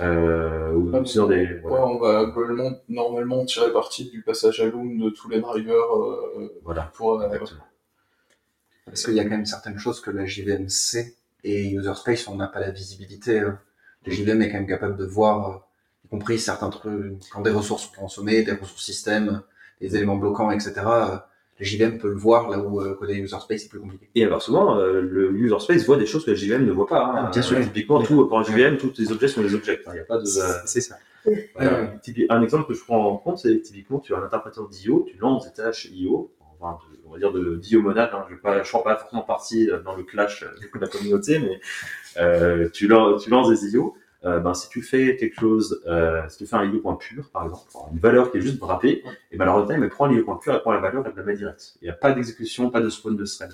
Euh, 0.00 0.72
ou 0.72 1.04
sur 1.04 1.28
des, 1.28 1.36
Ouais, 1.46 1.60
voilà. 1.64 1.86
on 1.86 1.98
va 1.98 2.24
globalement, 2.26 2.70
normalement 2.88 3.44
tirer 3.44 3.72
parti 3.72 4.10
du 4.10 4.22
passage 4.22 4.60
à 4.60 4.66
Loom 4.66 4.98
de 4.98 5.10
tous 5.10 5.28
les 5.28 5.40
drivers 5.40 5.74
euh, 5.96 6.48
voilà. 6.64 6.90
pour 6.94 7.20
euh, 7.20 7.26
Exactement. 7.26 7.60
Parce 8.86 9.04
qu'il 9.04 9.14
y 9.14 9.20
a 9.20 9.24
quand 9.24 9.30
même 9.30 9.46
certaines 9.46 9.78
choses 9.78 10.00
que 10.00 10.10
la 10.10 10.24
JVM 10.26 10.68
sait 10.68 11.14
et 11.42 11.70
User 11.70 11.94
Space, 11.94 12.26
on 12.28 12.36
n'a 12.36 12.46
pas 12.48 12.60
la 12.60 12.70
visibilité. 12.70 13.40
euh. 13.40 13.52
La 14.06 14.12
JVM 14.12 14.42
est 14.42 14.48
quand 14.50 14.58
même 14.58 14.66
capable 14.66 14.96
de 14.96 15.04
voir, 15.04 15.50
euh, 15.50 15.54
compris 16.14 16.38
certains 16.38 16.70
trucs, 16.70 17.14
quand 17.32 17.42
des 17.42 17.50
ressources 17.50 17.84
sont 17.84 18.00
consommées, 18.00 18.42
des 18.42 18.52
ressources 18.52 18.82
système, 18.84 19.42
des 19.80 19.96
éléments 19.96 20.16
bloquants, 20.16 20.50
etc. 20.50 20.72
euh, 20.78 21.16
La 21.60 21.64
JVM 21.66 21.98
peut 21.98 22.08
le 22.08 22.16
voir 22.16 22.48
là 22.50 22.58
où 22.58 22.80
euh, 22.80 22.94
côté 22.94 23.14
User 23.14 23.36
Space 23.40 23.62
c'est 23.62 23.68
plus 23.68 23.80
compliqué. 23.80 24.08
Et 24.14 24.24
inversement, 24.24 24.76
euh, 24.78 25.00
le 25.00 25.32
user 25.32 25.58
space 25.60 25.84
voit 25.86 25.96
des 25.96 26.06
choses 26.06 26.24
que 26.24 26.30
la 26.32 26.36
JVM 26.36 26.64
ne 26.64 26.72
voit 26.72 26.86
pas. 26.86 27.04
hein. 27.04 27.24
Ah, 27.26 27.30
bien 27.32 27.42
sûr. 27.42 27.56
Euh, 27.58 27.62
Typiquement, 27.62 28.02
tout, 28.02 28.26
pour 28.26 28.38
un 28.38 28.42
JVM, 28.44 28.76
tous 28.76 28.92
les 28.98 29.10
objets 29.12 29.28
sont 29.28 29.42
des 29.42 29.54
objets. 29.54 29.80
Il 29.86 29.92
n'y 29.92 29.98
a 30.00 30.04
pas 30.04 30.18
de, 30.18 30.24
C'est 30.66 30.80
ça. 30.80 30.96
Voilà. 31.54 31.92
Un 32.28 32.42
exemple 32.42 32.66
que 32.68 32.74
je 32.74 32.82
prends 32.84 33.04
en 33.12 33.16
compte, 33.16 33.38
c'est 33.38 33.60
typiquement, 33.62 33.98
tu 33.98 34.14
as 34.14 34.18
un 34.18 34.24
interpréteur 34.24 34.68
d'IO, 34.68 35.06
tu 35.08 35.16
lances 35.18 35.44
des 35.46 35.52
tâches 35.52 35.88
IO, 35.92 36.30
enfin, 36.60 36.78
de- 36.90 36.98
on 37.08 37.12
va 37.12 37.18
dire 37.18 37.32
de 37.32 37.56
d'IO 37.56 37.80
monade, 37.82 38.10
hein, 38.12 38.24
je 38.28 38.34
ne 38.34 38.38
prends 38.62 38.80
pas 38.82 38.96
forcément 38.96 39.22
partie 39.22 39.70
euh, 39.70 39.80
dans 39.80 39.94
le 39.96 40.02
clash 40.02 40.42
euh, 40.42 40.48
de 40.74 40.80
la 40.80 40.86
communauté, 40.88 41.38
mais 41.38 41.60
euh, 42.18 42.68
tu, 42.72 42.88
tu 43.22 43.30
lances 43.30 43.48
des 43.48 43.72
IO, 43.74 43.94
euh, 44.24 44.40
ben, 44.40 44.54
si 44.54 44.68
tu 44.68 44.82
fais 44.82 45.16
quelque 45.16 45.38
chose, 45.38 45.82
euh, 45.86 46.22
si 46.28 46.38
tu 46.38 46.46
fais 46.46 46.56
un 46.56 46.64
IO.pur, 46.64 47.30
par 47.30 47.44
exemple, 47.44 47.62
une 47.92 47.98
valeur 47.98 48.30
qui 48.30 48.38
est 48.38 48.40
juste 48.40 48.58
wrappée, 48.58 49.02
et 49.30 49.36
ben, 49.36 49.44
la 49.44 49.52
runtime, 49.52 49.82
elle 49.82 49.90
prend 49.90 50.06
l'IO.pur, 50.06 50.54
elle 50.54 50.60
prend 50.60 50.72
la 50.72 50.80
valeur, 50.80 51.04
elle 51.06 51.12
la 51.16 51.22
met 51.22 51.36
direct. 51.36 51.74
Il 51.82 51.84
n'y 51.84 51.90
a 51.90 51.94
pas 51.94 52.12
d'exécution, 52.12 52.70
pas 52.70 52.80
de 52.80 52.88
spawn 52.88 53.16
de 53.16 53.24
thread. 53.24 53.50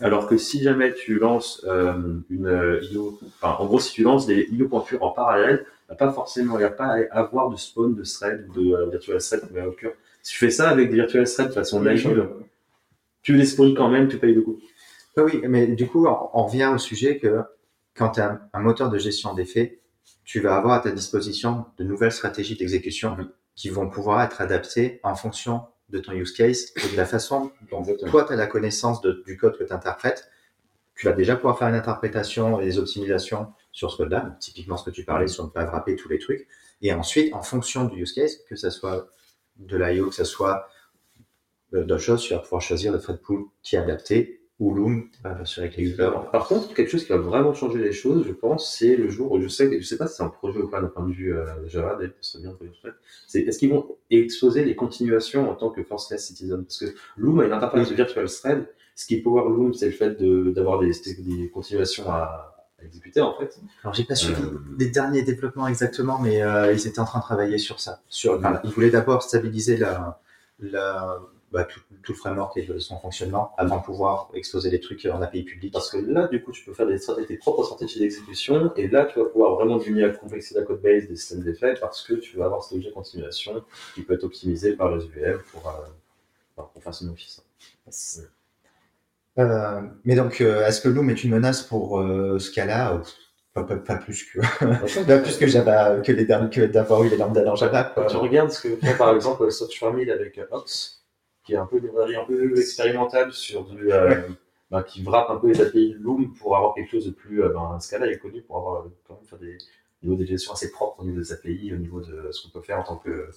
Alors 0.00 0.28
que 0.28 0.36
si 0.36 0.62
jamais 0.62 0.94
tu 0.94 1.18
lances 1.18 1.64
euh, 1.66 2.20
une 2.30 2.46
euh, 2.46 2.80
IO, 2.92 3.18
enfin, 3.40 3.56
en 3.58 3.66
gros, 3.66 3.80
si 3.80 3.92
tu 3.92 4.02
lances 4.04 4.26
des 4.26 4.48
IO.pur 4.52 5.02
en 5.02 5.10
parallèle, 5.10 5.66
il 5.66 5.90
n'y 5.90 5.94
a 5.94 5.96
pas 5.96 6.12
forcément, 6.12 6.54
il 6.54 6.58
n'y 6.58 6.64
a 6.64 6.70
pas 6.70 6.96
à 7.10 7.18
avoir 7.18 7.50
de 7.50 7.56
spawn 7.56 7.94
de 7.94 8.04
thread 8.04 8.46
ou 8.48 8.60
de 8.60 8.72
euh, 8.74 8.86
virtual 8.90 9.18
thread 9.18 9.46
qui 9.46 9.52
va 9.52 9.66
occur. 9.66 9.92
Si 10.22 10.32
tu 10.34 10.38
fais 10.38 10.50
ça 10.50 10.68
avec 10.70 10.88
des 10.88 10.96
virtual 10.96 11.24
threads 11.24 11.48
de 11.48 11.52
façon 11.52 11.80
naïve, 11.80 12.28
tu 13.22 13.34
les 13.34 13.44
spawns 13.44 13.74
quand 13.74 13.88
même, 13.88 14.06
tu 14.06 14.18
payes 14.18 14.34
le 14.34 14.42
coup. 14.42 14.60
Ah 15.16 15.24
Oui, 15.24 15.42
mais 15.48 15.66
du 15.66 15.88
coup, 15.88 16.06
on, 16.06 16.28
on 16.32 16.46
revient 16.46 16.70
au 16.72 16.78
sujet 16.78 17.18
que 17.18 17.40
quand 17.96 18.10
tu 18.10 18.20
as 18.20 18.30
un, 18.30 18.40
un 18.52 18.60
moteur 18.60 18.88
de 18.88 18.98
gestion 18.98 19.34
d'effets, 19.34 19.80
tu 20.24 20.40
vas 20.40 20.56
avoir 20.56 20.74
à 20.74 20.80
ta 20.80 20.90
disposition 20.90 21.66
de 21.78 21.84
nouvelles 21.84 22.12
stratégies 22.12 22.56
d'exécution 22.56 23.16
qui 23.54 23.68
vont 23.70 23.88
pouvoir 23.90 24.22
être 24.22 24.40
adaptées 24.40 25.00
en 25.02 25.14
fonction 25.14 25.62
de 25.90 25.98
ton 25.98 26.12
use 26.12 26.32
case 26.32 26.72
et 26.76 26.92
de 26.92 26.96
la 26.96 27.04
façon 27.04 27.52
dont 27.70 27.82
toi, 28.10 28.24
tu 28.24 28.32
as 28.32 28.36
la 28.36 28.46
connaissance 28.46 29.00
de- 29.02 29.22
du 29.26 29.36
code 29.36 29.58
que 29.58 29.64
tu 29.64 29.72
interprètes. 29.72 30.30
Tu 30.94 31.06
vas 31.06 31.12
déjà 31.12 31.36
pouvoir 31.36 31.58
faire 31.58 31.68
une 31.68 31.74
interprétation 31.74 32.60
et 32.60 32.64
des 32.64 32.78
optimisations 32.78 33.52
sur 33.72 33.90
ce 33.90 33.96
code-là, 33.98 34.36
typiquement 34.40 34.76
ce 34.76 34.84
que 34.84 34.90
tu 34.90 35.04
parlais 35.04 35.26
sur 35.28 35.44
ne 35.44 35.50
pas 35.50 35.64
wrapper 35.64 35.96
tous 35.96 36.08
les 36.08 36.18
trucs. 36.18 36.46
Et 36.82 36.92
ensuite, 36.92 37.32
en 37.34 37.42
fonction 37.42 37.84
du 37.84 38.02
use 38.02 38.12
case, 38.12 38.38
que 38.48 38.56
ce 38.56 38.70
soit 38.70 39.08
de 39.56 39.76
l'IO, 39.76 40.08
que 40.08 40.14
ce 40.14 40.24
soit 40.24 40.66
euh, 41.74 41.84
d'autres 41.84 42.02
choses, 42.02 42.22
tu 42.22 42.34
vas 42.34 42.40
pouvoir 42.40 42.60
choisir 42.62 42.92
le 42.92 42.98
thread 43.00 43.18
pool 43.20 43.44
qui 43.62 43.76
est 43.76 43.78
adapté 43.78 44.41
ou 44.62 44.72
Loom 44.74 45.08
euh, 45.26 45.44
sur 45.44 45.62
avec 45.62 45.76
les. 45.76 46.00
Alors, 46.00 46.30
par 46.30 46.44
contre, 46.48 46.72
quelque 46.74 46.90
chose 46.90 47.04
qui 47.04 47.12
va 47.12 47.18
vraiment 47.18 47.52
changer 47.54 47.80
les 47.88 47.92
choses, 48.02 48.20
je 48.26 48.32
pense, 48.44 48.60
c'est 48.76 48.94
le 48.96 49.08
jour 49.16 49.32
où 49.32 49.40
je 49.40 49.48
sais, 49.48 49.66
je 49.80 49.86
sais 49.90 49.96
pas 49.96 50.06
si 50.06 50.16
c'est 50.16 50.22
un 50.22 50.28
projet 50.28 50.60
ou 50.60 50.68
pas 50.68 50.80
d'un 50.82 50.88
point 50.94 51.06
de 51.06 51.12
vue 51.12 51.32
euh, 51.34 51.44
Java, 51.68 51.96
d'ailleurs, 51.96 52.14
ce 52.20 52.38
serait 52.38 52.42
bien 52.44 52.56
c'est 53.26 53.40
est-ce 53.40 53.58
qu'ils 53.58 53.70
vont 53.70 53.84
exposer 54.10 54.64
les 54.64 54.76
continuations 54.76 55.50
en 55.50 55.54
tant 55.54 55.70
que 55.70 55.82
forceless 55.82 56.26
citizen? 56.28 56.62
Parce 56.64 56.78
que 56.78 56.86
Loom 57.16 57.40
a 57.40 57.44
une 57.46 57.52
interface 57.52 57.88
de 57.90 57.94
virtual 57.94 58.26
thread. 58.28 58.66
Ce 58.94 59.06
qui 59.06 59.14
est 59.16 59.22
Power 59.22 59.44
Loom, 59.48 59.72
c'est 59.74 59.86
le 59.86 59.92
fait 59.92 60.12
de- 60.22 60.50
d'avoir 60.54 60.78
des, 60.78 60.92
des 61.18 61.48
continuations 61.48 62.06
à, 62.10 62.54
à 62.78 62.84
exécuter 62.84 63.20
en 63.22 63.34
fait. 63.38 63.58
Alors, 63.82 63.94
j'ai 63.94 64.04
pas 64.04 64.14
suivi 64.14 64.40
Euh, 64.42 64.58
les 64.78 64.90
derniers 64.90 65.22
développements 65.22 65.66
exactement, 65.66 66.18
mais 66.20 66.42
euh, 66.42 66.72
ils 66.74 66.86
étaient 66.86 67.00
en 67.00 67.06
train 67.06 67.20
de 67.20 67.24
travailler 67.24 67.58
sur 67.58 67.80
ça. 67.80 68.00
Sur, 68.08 68.34
enfin, 68.38 68.60
ils 68.64 68.70
voulaient 68.70 68.90
d'abord 68.98 69.22
stabiliser 69.22 69.76
la, 69.78 70.20
la, 70.60 71.20
bah, 71.52 71.64
tout, 71.64 71.80
tout 72.02 72.12
le 72.12 72.16
framework 72.18 72.56
et 72.56 72.66
son 72.78 72.98
fonctionnement 72.98 73.52
avant 73.58 73.78
de 73.78 73.82
pouvoir 73.84 74.30
exposer 74.34 74.70
les 74.70 74.80
trucs 74.80 75.04
en 75.06 75.20
API 75.22 75.42
public. 75.42 75.72
Parce 75.72 75.90
que 75.90 75.98
là, 75.98 76.26
du 76.28 76.42
coup, 76.42 76.52
tu 76.52 76.64
peux 76.64 76.72
faire 76.72 76.86
des 76.86 76.98
stratégies, 76.98 77.28
tes 77.28 77.36
propres 77.36 77.64
stratégies 77.64 78.00
d'exécution, 78.00 78.72
et 78.76 78.88
là, 78.88 79.04
tu 79.04 79.18
vas 79.18 79.26
pouvoir 79.26 79.54
vraiment 79.54 79.76
diminuer 79.76 80.06
la 80.06 80.12
complexité 80.14 80.54
de 80.56 80.60
la 80.60 80.66
code 80.66 80.80
base 80.82 81.06
des 81.06 81.16
systèmes 81.16 81.42
d'effets, 81.42 81.74
parce 81.80 82.02
que 82.02 82.14
tu 82.14 82.36
vas 82.36 82.46
avoir 82.46 82.62
cet 82.64 82.78
objet 82.78 82.90
continuation 82.90 83.62
qui 83.94 84.02
peut 84.02 84.14
être 84.14 84.24
optimisé 84.24 84.72
par 84.72 84.94
les 84.96 85.04
UVM 85.04 85.38
pour, 85.52 85.68
euh, 85.68 86.62
pour 86.72 86.82
faire 86.82 86.94
son 86.94 87.08
office. 87.10 87.42
Euh, 89.38 89.80
mais 90.04 90.14
donc, 90.14 90.40
euh, 90.40 90.66
est-ce 90.66 90.80
que 90.80 90.88
Loom 90.88 91.10
est 91.10 91.24
une 91.24 91.30
menace 91.30 91.62
pour 91.62 92.02
Scala 92.38 92.94
Euh, 92.94 92.98
pas, 93.54 93.64
pas, 93.64 93.76
pas 93.76 93.96
plus 93.96 94.24
que 94.24 94.40
pas 95.06 95.18
plus 95.18 95.36
que 95.36 95.46
Java, 95.46 96.00
que 96.00 96.12
les 96.12 96.24
derniers, 96.24 96.48
que 96.48 96.62
d'avoir 96.62 97.04
eu 97.04 97.10
les 97.10 97.16
lambda 97.18 97.42
dans 97.42 97.54
Java. 97.54 97.84
quoi. 97.84 98.04
Quand 98.04 98.08
tu 98.08 98.16
regardes 98.16 98.50
ce 98.50 98.66
que 98.66 98.76
fait 98.76 98.96
par 98.96 99.14
exemple 99.14 99.50
Software 99.50 99.92
Mill 99.92 100.10
avec 100.10 100.38
euh, 100.38 100.46
Ox, 100.50 101.01
qui 101.44 101.54
est 101.54 101.56
un 101.56 101.66
peu 101.66 101.78
une 101.78 101.84
librairie 101.84 102.16
un 102.16 102.24
peu 102.24 102.58
expérimentale 102.58 103.32
sur 103.32 103.64
du, 103.64 103.92
euh, 103.92 104.28
bah, 104.70 104.82
qui 104.82 105.02
wrap 105.02 105.30
un 105.30 105.36
peu 105.36 105.48
les 105.48 105.60
API 105.60 105.94
de 105.94 105.98
Loom 105.98 106.34
pour 106.34 106.56
avoir 106.56 106.74
quelque 106.74 106.90
chose 106.90 107.06
de 107.06 107.10
plus, 107.10 107.42
euh, 107.42 107.48
ben, 107.50 107.78
Scala 107.80 108.06
est 108.10 108.18
connu 108.18 108.42
pour 108.42 108.58
avoir 108.58 108.82
euh, 108.82 108.88
quand 109.06 109.14
même 109.14 109.24
faire 109.24 109.38
des 109.38 109.58
niveaux 110.02 110.16
de 110.16 110.24
gestion 110.24 110.52
assez 110.52 110.70
propres 110.70 111.00
au 111.00 111.04
niveau 111.04 111.20
des 111.20 111.32
API, 111.32 111.72
au 111.74 111.78
niveau 111.78 112.00
de 112.00 112.30
ce 112.30 112.42
qu'on 112.42 112.50
peut 112.50 112.64
faire 112.64 112.78
en 112.78 112.84
tant 112.84 112.96
que, 112.96 113.30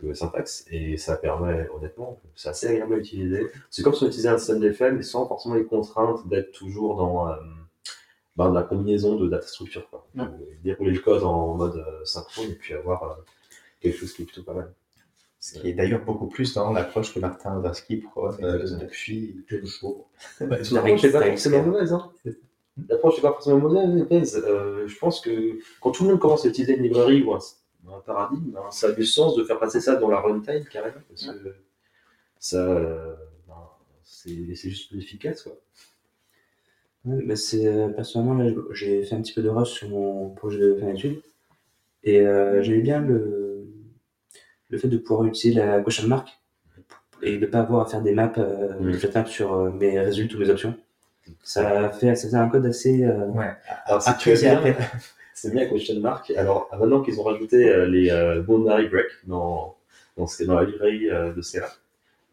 que 0.00 0.14
syntaxe, 0.14 0.64
et 0.70 0.96
ça 0.96 1.16
permet 1.16 1.68
honnêtement, 1.74 2.20
c'est 2.34 2.48
assez 2.48 2.66
agréable 2.68 2.94
à 2.94 2.98
utiliser. 2.98 3.46
C'est 3.70 3.82
comme 3.82 3.94
si 3.94 4.04
on 4.04 4.06
utilisait 4.06 4.28
un 4.28 4.38
système 4.38 4.60
d'effet, 4.60 4.92
mais 4.92 5.02
sans 5.02 5.26
forcément 5.26 5.54
les 5.54 5.64
contraintes 5.64 6.26
d'être 6.28 6.52
toujours 6.52 6.96
dans 6.96 7.28
euh, 7.28 7.36
ben, 8.36 8.52
la 8.52 8.62
combinaison 8.62 9.16
de 9.16 9.28
data 9.28 9.46
structure. 9.46 9.88
Quoi. 9.90 10.06
Ouais. 10.16 10.24
Dérouler 10.62 10.92
le 10.92 11.00
code 11.00 11.22
en 11.22 11.54
mode 11.54 11.76
euh, 11.76 12.04
synchrone 12.04 12.50
et 12.50 12.54
puis 12.54 12.74
avoir 12.74 13.18
quelque 13.80 13.98
chose 13.98 14.12
qui 14.12 14.22
est 14.22 14.24
plutôt 14.24 14.42
pas 14.42 14.54
mal. 14.54 14.72
Ce 15.40 15.58
qui 15.58 15.70
est 15.70 15.72
d'ailleurs 15.72 16.04
beaucoup 16.04 16.26
plus 16.26 16.52
dans 16.54 16.70
l'approche 16.72 17.14
que 17.14 17.18
Martin 17.18 17.56
Odarsky 17.56 17.96
prône 17.96 18.36
euh, 18.44 18.78
depuis 18.78 19.42
toujours. 19.48 20.10
L'approche 20.38 21.02
n'est 21.02 21.10
pas 21.10 21.26
forcément 21.26 21.62
mauvaise. 21.62 21.92
Hein. 21.94 22.12
L'approche 22.88 23.16
n'est 23.16 23.22
pas 23.22 23.32
forcément 23.32 23.58
mauvaise. 23.58 24.44
Euh, 24.46 24.86
je 24.86 24.98
pense 24.98 25.20
que 25.22 25.58
quand 25.80 25.92
tout 25.92 26.04
le 26.04 26.10
monde 26.10 26.20
commence 26.20 26.44
à 26.44 26.48
utiliser 26.48 26.76
une 26.76 26.82
librairie 26.82 27.22
ou 27.22 27.32
un, 27.32 27.38
un 27.88 28.00
paradigme, 28.00 28.50
ben, 28.52 28.70
ça 28.70 28.88
a 28.88 28.92
du 28.92 29.06
sens 29.06 29.34
de 29.34 29.44
faire 29.44 29.58
passer 29.58 29.80
ça 29.80 29.96
dans 29.96 30.08
la 30.08 30.20
runtime 30.20 30.64
carrément. 30.70 31.00
Parce 31.08 31.26
que 31.26 31.54
ça, 32.38 32.58
euh, 32.58 33.14
ben, 33.48 33.54
c'est 34.02 34.54
c'est 34.54 34.68
juste 34.68 34.90
plus 34.90 34.98
efficace. 34.98 35.42
Quoi. 35.42 35.58
Ouais, 37.06 37.24
bah 37.24 37.36
c'est, 37.36 37.66
euh, 37.66 37.88
personnellement, 37.88 38.46
j'ai 38.72 39.02
fait 39.04 39.14
un 39.14 39.22
petit 39.22 39.32
peu 39.32 39.42
de 39.42 39.48
rush 39.48 39.70
sur 39.70 39.88
mon 39.88 40.30
projet 40.30 40.58
de 40.58 40.74
fin 40.74 40.92
d'études. 40.92 41.22
Et 42.02 42.20
euh, 42.20 42.62
j'aimais 42.62 42.82
bien 42.82 43.00
le, 43.00 43.49
le 44.70 44.78
fait 44.78 44.88
de 44.88 44.96
pouvoir 44.98 45.26
utiliser 45.26 45.60
la 45.60 45.82
question 45.82 46.06
mark 46.08 46.28
et 47.22 47.36
de 47.38 47.44
ne 47.46 47.50
pas 47.50 47.60
avoir 47.60 47.86
à 47.86 47.90
faire 47.90 48.00
des 48.02 48.12
maps, 48.12 48.32
euh, 48.38 48.72
Oui. 48.80 48.92
que 48.92 48.98
je 48.98 49.06
tape 49.06 49.28
sur 49.28 49.52
euh, 49.52 49.70
mes 49.70 49.98
résultats 50.00 50.36
ou 50.36 50.40
mes 50.40 50.48
options. 50.50 50.74
Ça 51.42 51.90
fait, 51.90 52.14
ça 52.14 52.28
fait 52.30 52.36
un 52.36 52.48
code 52.48 52.64
assez. 52.66 53.04
euh, 53.04 53.26
Ouais. 53.26 53.52
Alors, 53.84 54.00
si 54.02 54.16
tu 54.18 54.32
bien, 54.32 54.60
c'est 55.34 55.56
à 55.60 55.66
question 55.66 56.00
mark. 56.00 56.30
Alors, 56.36 56.68
maintenant 56.78 57.02
qu'ils 57.02 57.20
ont 57.20 57.24
rajouté 57.24 57.68
euh, 57.68 57.86
les 57.86 58.10
euh, 58.10 58.40
boundary 58.42 58.88
break 58.88 59.06
dans, 59.26 59.76
dans, 60.16 60.26
ce- 60.26 60.44
dans 60.44 60.54
la 60.54 60.64
librairie 60.64 61.10
euh, 61.10 61.32
de 61.32 61.42
Scala, 61.42 61.68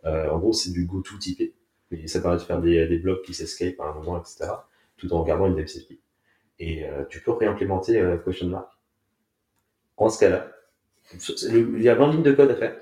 euh, 0.05 0.29
en 0.29 0.39
gros, 0.39 0.53
c'est 0.53 0.71
du 0.71 0.85
go-to 0.85 1.17
typé. 1.17 1.53
Et 1.91 2.07
ça 2.07 2.19
permet 2.21 2.37
de 2.37 2.41
faire 2.43 2.59
des, 2.61 2.87
des 2.87 2.97
blocs 2.99 3.21
qui 3.23 3.33
s'escape 3.33 3.79
à 3.79 3.85
un 3.89 3.93
moment, 3.93 4.19
etc. 4.19 4.51
Tout 4.97 5.13
en 5.13 5.23
gardant 5.23 5.47
une 5.47 5.55
DMCP. 5.55 5.99
Et 6.59 6.85
euh, 6.87 7.03
tu 7.09 7.21
peux 7.21 7.31
réimplémenter 7.31 7.99
euh, 7.99 8.17
question 8.17 8.47
mark 8.47 8.69
en 9.97 10.09
Scala. 10.09 10.47
Il 11.49 11.81
y 11.81 11.89
a 11.89 11.95
20 11.95 12.11
lignes 12.11 12.23
de 12.23 12.31
code 12.33 12.51
à 12.51 12.55
faire. 12.55 12.75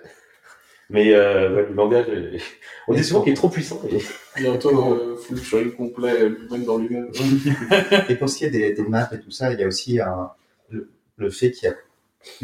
Mais 0.90 1.14
euh, 1.16 1.56
ouais, 1.56 1.66
le 1.70 1.74
langage, 1.76 2.08
est- 2.10 2.40
on 2.88 2.94
dit 2.94 3.04
souvent 3.04 3.22
qu'il 3.22 3.34
est 3.34 3.36
trop 3.36 3.50
puissant. 3.50 3.82
mais- 3.92 4.00
Bientôt, 4.38 4.94
euh, 4.94 5.18
full 5.18 5.74
complet, 5.76 6.30
lui-même 6.30 6.64
dans 6.66 6.78
lui-même. 6.78 7.10
Et 8.10 8.16
pour 8.16 8.30
ce 8.30 8.38
qui 8.38 8.46
est 8.46 8.52
des, 8.52 8.74
des 8.74 8.84
maps 8.84 9.10
et 9.12 9.20
tout 9.20 9.32
ça, 9.32 9.52
il 9.52 9.60
y 9.60 9.64
a 9.64 9.68
aussi 9.68 10.00
un- 10.00 10.32
le, 10.70 10.90
le 11.18 11.30
fait 11.32 11.52
qu'il 11.52 11.70
n'y 11.70 11.76
a 11.76 11.78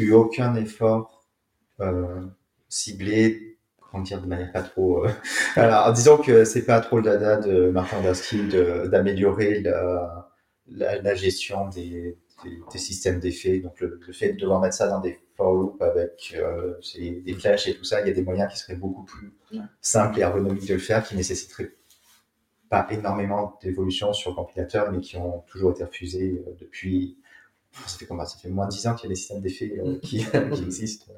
eu 0.08 0.12
aucun 0.12 0.54
effort 0.56 1.24
euh, 1.80 2.20
ciblé, 2.68 3.58
comment 3.90 4.02
dire, 4.02 4.20
de 4.20 4.26
manière 4.26 4.50
pas 4.52 4.62
trop. 4.62 5.04
euh, 5.06 5.10
Alors, 5.56 5.92
disons 5.92 6.16
que 6.16 6.44
c'est 6.44 6.64
pas 6.66 6.80
trop 6.80 6.96
le 6.96 7.02
dada 7.04 7.36
de 7.36 7.70
Martin 7.70 8.00
Dasky 8.02 8.42
de- 8.48 8.88
d'améliorer 8.88 9.60
la, 9.60 10.32
la, 10.68 11.00
la 11.00 11.14
gestion 11.14 11.68
des, 11.68 12.16
des, 12.44 12.60
des 12.72 12.78
systèmes 12.78 13.20
d'effets. 13.20 13.60
Donc, 13.60 13.80
le, 13.80 14.00
le 14.06 14.12
fait 14.12 14.32
de 14.32 14.40
devoir 14.40 14.60
mettre 14.60 14.76
ça 14.76 14.88
dans 14.88 15.00
des 15.00 15.18
for 15.36 15.52
loops 15.52 15.82
avec 15.82 16.34
euh, 16.36 16.74
des 16.98 17.34
flèches 17.34 17.68
et 17.68 17.74
tout 17.74 17.84
ça, 17.84 18.00
il 18.00 18.08
y 18.08 18.10
a 18.10 18.14
des 18.14 18.22
moyens 18.22 18.52
qui 18.52 18.58
seraient 18.58 18.76
beaucoup 18.76 19.04
plus 19.04 19.32
simples 19.80 20.18
et 20.18 20.22
ergonomiques 20.22 20.68
de 20.68 20.74
le 20.74 20.80
faire, 20.80 21.06
qui 21.06 21.16
nécessiteraient 21.16 21.74
pas 22.68 22.86
énormément 22.90 23.58
d'évolutions 23.62 24.14
sur 24.14 24.30
le 24.30 24.36
compilateur, 24.36 24.90
mais 24.92 25.00
qui 25.00 25.18
ont 25.18 25.40
toujours 25.46 25.72
été 25.72 25.84
refusées 25.84 26.42
euh, 26.46 26.56
depuis. 26.58 27.18
Ça 27.86 27.98
fait 27.98 28.06
combien? 28.06 28.24
Ça 28.24 28.38
fait 28.38 28.48
moins 28.48 28.66
de 28.66 28.70
10 28.72 28.86
ans 28.86 28.94
qu'il 28.94 29.04
y 29.04 29.06
a 29.06 29.14
des 29.14 29.16
systèmes 29.16 29.40
d'effets 29.40 29.78
euh, 29.78 29.98
qui, 30.00 30.24
qui 30.54 30.62
existent. 30.62 31.12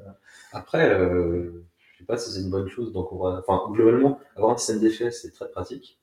Après, 0.53 0.91
euh, 0.91 1.65
je 1.93 1.99
sais 1.99 2.05
pas 2.05 2.17
si 2.17 2.33
c'est 2.33 2.41
une 2.41 2.51
bonne 2.51 2.69
chose. 2.69 2.93
Donc, 2.93 3.13
on 3.13 3.19
va, 3.19 3.43
enfin, 3.47 3.71
globalement, 3.73 4.19
avoir 4.37 4.55
un 4.55 4.57
système 4.57 4.81
d'effets, 4.81 5.11
c'est 5.11 5.31
très 5.31 5.49
pratique. 5.49 5.99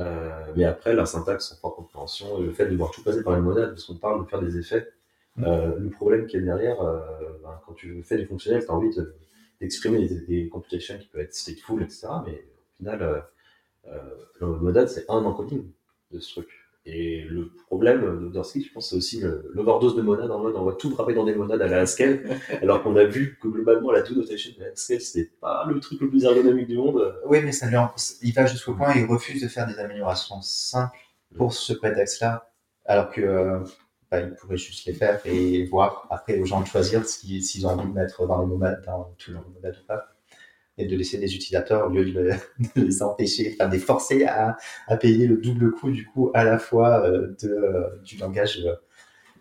Euh, 0.00 0.46
mais 0.56 0.64
après, 0.64 0.94
la 0.94 1.06
syntaxe, 1.06 1.48
son 1.50 1.56
propre 1.56 1.76
compréhension, 1.76 2.38
et 2.38 2.44
le 2.44 2.52
fait 2.52 2.66
de 2.66 2.70
devoir 2.72 2.90
tout 2.90 3.02
passer 3.02 3.22
par 3.22 3.34
une 3.36 3.42
monade, 3.42 3.70
parce 3.70 3.84
qu'on 3.84 3.96
parle 3.96 4.24
de 4.24 4.28
faire 4.28 4.40
des 4.40 4.58
effets, 4.58 4.88
euh, 5.40 5.78
le 5.78 5.90
problème 5.90 6.26
qui 6.26 6.36
est 6.36 6.40
derrière, 6.42 6.80
euh, 6.82 7.00
ben, 7.42 7.60
quand 7.66 7.74
tu 7.74 8.02
fais 8.02 8.16
du 8.18 8.26
fonctionnel, 8.26 8.64
tu 8.64 8.70
as 8.70 8.74
envie 8.74 8.94
de- 8.94 9.14
d'exprimer 9.60 10.06
des, 10.08 10.20
des 10.20 10.48
computations 10.48 10.98
qui 10.98 11.08
peuvent 11.08 11.22
être 11.22 11.34
stateful, 11.34 11.82
etc. 11.82 12.08
Mais 12.26 12.44
au 12.44 12.76
final, 12.78 13.02
euh, 13.02 13.20
euh, 13.88 14.00
le 14.40 14.46
monade, 14.48 14.88
c'est 14.88 15.08
un 15.10 15.24
encoding 15.24 15.70
de 16.12 16.20
ce 16.20 16.32
truc. 16.32 16.48
Et 16.84 17.22
le 17.30 17.52
problème 17.66 18.24
de 18.24 18.28
Dorsey, 18.28 18.60
je 18.60 18.72
pense, 18.72 18.90
c'est 18.90 18.96
aussi 18.96 19.20
le- 19.20 19.48
l'overdose 19.54 19.94
de 19.94 20.02
monades 20.02 20.30
en 20.32 20.40
mode 20.40 20.56
on 20.56 20.64
va 20.64 20.72
tout 20.72 20.90
frapper 20.90 21.14
dans 21.14 21.24
des 21.24 21.34
monades 21.34 21.62
à 21.62 21.68
la 21.68 21.80
Haskell, 21.82 22.24
alors 22.62 22.82
qu'on 22.82 22.96
a 22.96 23.04
vu 23.04 23.38
que 23.40 23.46
globalement 23.46 23.92
la 23.92 24.02
do 24.02 24.16
notation 24.16 24.50
de 24.58 24.64
la 24.64 24.70
Haskell, 24.72 25.00
c'était 25.00 25.30
pas 25.40 25.64
le 25.68 25.78
truc 25.78 26.00
le 26.00 26.10
plus 26.10 26.24
ergonomique 26.24 26.66
du 26.66 26.76
monde. 26.78 27.14
Oui, 27.26 27.38
mais 27.44 27.52
ça 27.52 27.68
lui 27.68 27.76
en- 27.76 27.92
il 28.22 28.32
va 28.34 28.46
jusqu'au 28.46 28.74
point, 28.74 28.94
il 28.96 29.04
refuse 29.06 29.40
de 29.42 29.48
faire 29.48 29.68
des 29.68 29.78
améliorations 29.78 30.40
simples 30.42 30.96
pour 31.36 31.52
ce 31.54 31.72
prétexte-là, 31.72 32.50
alors 32.84 33.10
que 33.10 33.20
euh, 33.20 33.60
bah, 34.10 34.20
il 34.20 34.34
pourrait 34.34 34.56
juste 34.56 34.84
les 34.86 34.92
faire 34.92 35.20
et 35.24 35.64
voir 35.66 36.06
après 36.10 36.38
aux 36.40 36.44
gens 36.44 36.60
de 36.60 36.66
choisir 36.66 37.04
si- 37.06 37.42
s'ils 37.42 37.66
ont 37.66 37.70
envie 37.70 37.88
de 37.88 37.94
mettre 37.94 38.26
dans 38.26 38.40
les 38.40 38.46
monades, 38.46 38.82
dans 38.84 39.14
tous 39.18 39.30
leurs 39.32 39.48
monades 39.48 39.76
ou 39.82 39.86
pas, 39.86 40.11
et 40.78 40.86
de 40.86 40.96
laisser 40.96 41.18
les 41.18 41.34
utilisateurs 41.34 41.86
au 41.86 41.90
lieu 41.90 42.04
de, 42.04 42.18
le- 42.18 42.30
de 42.76 42.82
les 42.86 43.02
empêcher, 43.02 43.54
enfin 43.58 43.68
de 43.68 43.74
les 43.74 43.78
forcer 43.80 44.24
à, 44.24 44.56
à 44.88 44.96
payer 44.96 45.26
le 45.26 45.36
double 45.36 45.72
coût 45.72 45.90
du 45.90 46.06
coup 46.06 46.30
à 46.34 46.44
la 46.44 46.58
fois 46.58 47.04
euh, 47.06 47.34
de, 47.42 47.48
euh, 47.48 47.96
du 48.04 48.16
langage, 48.16 48.60
euh, 48.64 48.74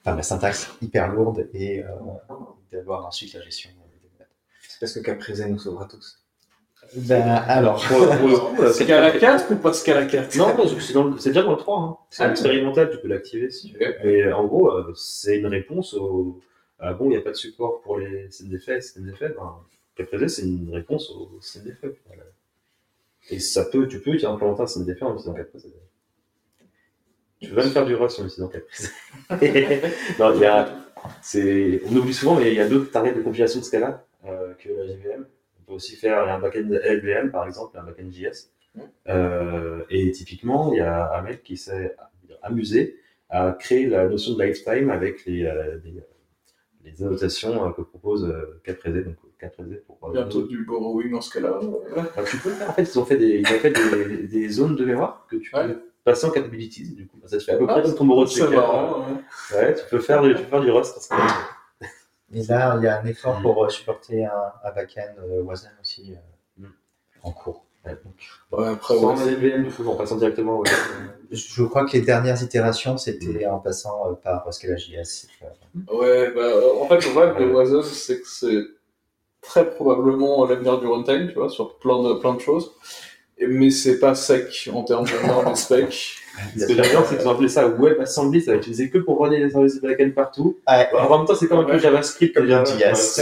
enfin 0.01 0.15
la 0.15 0.23
syntaxe 0.23 0.71
hyper 0.81 1.11
lourde 1.13 1.47
et 1.53 1.83
euh, 1.83 1.87
d'avoir 2.71 3.05
ensuite 3.05 3.33
la 3.33 3.41
gestion. 3.41 3.69
C'est 4.67 4.79
parce 4.79 4.93
que 4.93 4.99
Caprese 4.99 5.45
nous 5.47 5.59
sauvera 5.59 5.85
tous. 5.85 6.17
Ben, 6.95 7.21
alors, 7.47 7.81
Pour, 7.87 7.97
pour 8.17 8.27
le 8.27 8.37
coup, 8.37 8.61
euh, 8.63 8.71
Scala 8.73 9.11
4 9.17 9.51
ou 9.53 9.55
pas 9.57 9.71
Scala 9.71 10.05
4 10.05 10.35
Non, 10.37 10.55
parce 10.57 10.73
que 10.73 10.81
c'est 10.81 10.93
dans 10.93 11.05
le- 11.05 11.17
c'est 11.19 11.29
déjà 11.29 11.43
dans 11.43 11.51
le 11.51 11.57
3. 11.57 11.79
Hein. 11.79 11.97
C'est 12.09 12.23
Ah. 12.23 12.31
expérimental, 12.31 12.89
tu 12.89 12.97
peux 12.97 13.07
l'activer 13.07 13.49
si 13.51 13.71
tu 13.71 13.77
veux. 13.79 13.95
Mais 14.03 14.33
en 14.33 14.45
gros, 14.45 14.69
euh, 14.71 14.91
c'est 14.95 15.37
une 15.37 15.45
réponse 15.47 15.93
au. 15.93 16.41
Ah 16.79 16.93
bon, 16.93 17.05
il 17.05 17.09
n'y 17.09 17.17
a 17.17 17.21
pas 17.21 17.29
de 17.29 17.35
support 17.35 17.81
pour 17.81 17.97
les 17.99 18.27
d'effets. 18.41 18.81
Systèmes 18.81 19.05
d'effets, 19.05 19.29
ben, 19.29 19.55
Caprese, 20.05 20.35
c'est 20.35 20.43
une 20.43 20.73
réponse 20.73 21.09
au 21.09 21.39
système 21.41 21.63
d'effets. 21.63 21.93
Voilà. 22.07 22.23
Et 23.29 23.39
ça 23.39 23.65
peut, 23.65 23.87
tu 23.87 23.99
peux 24.01 24.11
implémenter 24.11 24.61
un 24.61 24.67
système 24.67 24.85
d'effets 24.85 25.05
en 25.05 25.13
utilisant 25.13 25.33
Caprese. 25.33 25.67
Tu 27.39 27.49
peux 27.49 27.55
même 27.55 27.69
faire 27.69 27.85
du 27.85 27.95
Rust 27.95 28.19
en 28.19 28.25
utilisant 28.25 28.47
Caprese. 28.49 28.91
non, 30.19 30.33
il 30.35 30.41
y 30.41 30.45
a. 30.45 30.77
On 31.85 31.95
oublie 31.95 32.13
souvent, 32.13 32.35
mais 32.35 32.51
il 32.51 32.55
y 32.55 32.59
a 32.59 32.67
d'autres 32.67 32.91
tarifs 32.91 33.15
de 33.15 33.23
compilation 33.23 33.59
de 33.59 33.65
Scala 33.65 34.05
euh, 34.25 34.53
que 34.53 34.69
la 34.69 34.85
JVM. 34.85 35.25
On 35.59 35.63
peut 35.63 35.73
aussi 35.73 35.95
faire 35.95 36.27
un 36.27 36.39
backend 36.39 36.69
LVM, 36.69 37.31
par 37.31 37.47
exemple, 37.47 37.77
un 37.77 37.83
backend 37.83 38.11
JS. 38.11 38.51
Euh, 39.09 39.83
et 39.89 40.11
typiquement, 40.11 40.73
il 40.73 40.77
y 40.77 40.81
a 40.81 41.17
un 41.17 41.21
mec 41.21 41.43
qui 41.43 41.57
s'est 41.57 41.95
amusé 42.41 42.97
à 43.29 43.55
créer 43.59 43.87
la 43.87 44.07
notion 44.07 44.35
de 44.35 44.43
lifetime 44.43 44.89
avec 44.89 45.25
les, 45.25 45.45
euh, 45.45 45.79
les, 45.83 45.97
euh, 45.97 46.01
les 46.83 47.03
annotations 47.03 47.71
que 47.73 47.81
propose 47.81 48.31
Caprese. 48.63 49.05
Donc, 49.05 49.17
Caprese 49.41 49.81
pour, 49.87 49.97
euh, 50.09 50.13
Bientôt 50.13 50.43
du 50.43 50.63
borrowing 50.63 51.13
en 51.15 51.21
Scala. 51.21 51.59
ouais. 51.59 51.67
Enfin, 51.97 52.23
tu 52.29 52.37
peux 52.37 52.49
le 52.49 52.55
faire. 52.55 52.69
En 52.69 52.73
fait, 52.73 52.83
ils 52.83 52.99
ont 52.99 53.05
fait 53.05 53.17
des, 53.17 53.27
ils 53.39 53.45
ont 53.47 53.59
fait 53.59 53.71
des, 53.71 54.27
des 54.27 54.49
zones 54.49 54.75
de 54.75 54.85
mémoire 54.85 55.25
que 55.29 55.35
tu 55.37 55.49
peux 55.51 55.57
Ouais. 55.57 55.77
passer 56.03 56.27
en 56.27 56.29
capabilities. 56.29 56.93
Du 56.93 57.07
coup, 57.07 57.17
ça 57.25 57.37
te 57.37 57.43
fait 57.43 57.53
à 57.53 57.57
peu 57.57 57.65
Ah, 57.67 57.73
près 57.73 57.81
comme 57.83 57.95
ton 57.95 58.05
bureau 58.05 58.23
de 58.25 58.29
checker. 58.29 58.55
ouais. 58.55 59.57
Ouais, 59.57 59.73
tu 59.75 59.81
peux 59.89 59.99
faire 59.99 60.21
du, 60.21 60.35
tu 60.35 60.41
peux 60.43 60.49
faire 60.49 60.61
du 60.61 60.71
Rust. 60.71 60.95
que- 61.09 61.15
Et 62.33 62.43
là, 62.43 62.75
il 62.77 62.83
y 62.83 62.87
a 62.87 63.01
un 63.01 63.05
effort 63.05 63.41
pour 63.41 63.65
euh, 63.65 63.69
supporter 63.69 64.25
un, 64.25 64.31
un 64.63 64.71
back-end 64.71 65.15
euh, 65.21 65.41
Wasm 65.41 65.67
aussi 65.81 66.13
euh, 66.13 66.63
Mm. 66.63 66.65
en 67.23 67.31
cours. 67.31 67.65
Ouais, 67.85 67.97
donc, 68.05 68.13
Ouais, 68.51 68.67
après, 68.69 68.95
Sans 68.95 69.25
ouais, 69.25 69.31
LVM, 69.31 69.67
en 69.87 69.95
passant 69.95 70.15
directement 70.17 70.59
au 70.59 70.63
Je 71.31 71.63
crois 71.63 71.85
que 71.85 71.93
les 71.93 72.01
dernières 72.01 72.41
itérations, 72.43 72.95
c'était 72.97 73.45
en 73.47 73.57
passant 73.59 74.11
euh, 74.11 74.13
par 74.13 74.53
Scala.js. 74.53 75.27
euh, 75.41 75.97
Ouais, 75.97 76.31
bah, 76.31 76.51
en 76.79 76.87
fait, 76.87 77.03
le 77.05 77.11
problème 77.11 77.49
de 77.49 77.53
Wasm, 77.53 77.81
c'est 77.81 78.21
que 78.21 78.27
c'est 78.27 78.63
très 79.41 79.69
probablement 79.69 80.45
l'avenir 80.45 80.79
du 80.79 80.87
runtime, 80.87 81.27
tu 81.29 81.35
vois, 81.35 81.49
sur 81.49 81.75
plein 81.77 82.01
de, 82.03 82.13
plein 82.15 82.33
de 82.33 82.39
choses. 82.39 82.71
Et- 83.37 83.47
Mais 83.47 83.69
c'est 83.71 83.99
pas 83.99 84.13
sec 84.15 84.69
en 84.73 84.83
termes 84.83 85.05
de 85.05 85.27
normes 85.27 85.51
et 85.51 85.55
specs. 85.55 86.15
Ce 86.57 86.65
que 86.65 86.73
j'aime 86.75 86.89
bien, 86.89 87.03
c'est 87.07 87.17
qu'ils 87.17 87.27
ont 87.27 87.31
appelé 87.31 87.49
ça 87.49 87.67
WebAssembly, 87.67 88.41
ça 88.41 88.51
va 88.51 88.57
être 88.57 88.61
utilisé 88.63 88.89
que 88.89 88.99
pour 88.99 89.19
runner 89.19 89.39
les 89.39 89.49
services 89.49 89.81
backend 89.81 90.13
partout. 90.13 90.57
Ouais. 90.93 90.99
En 90.99 91.17
même 91.17 91.27
temps, 91.27 91.35
c'est 91.35 91.47
comme 91.47 91.59
un 91.59 91.63
peu. 91.65 91.77
JavaScript. 91.79 92.33
Comme 92.35 92.47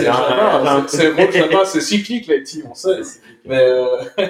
Java, 0.04 0.78
un- 0.84 0.88
c'est 0.88 1.12
bon, 1.12 1.32
Java, 1.32 1.66
c'est 1.66 1.82
cyclique, 1.82 2.28
là, 2.28 2.40
team, 2.42 2.66
on 2.70 2.76
sait. 2.76 3.02
Mais 3.46 3.58
euh, 3.62 3.86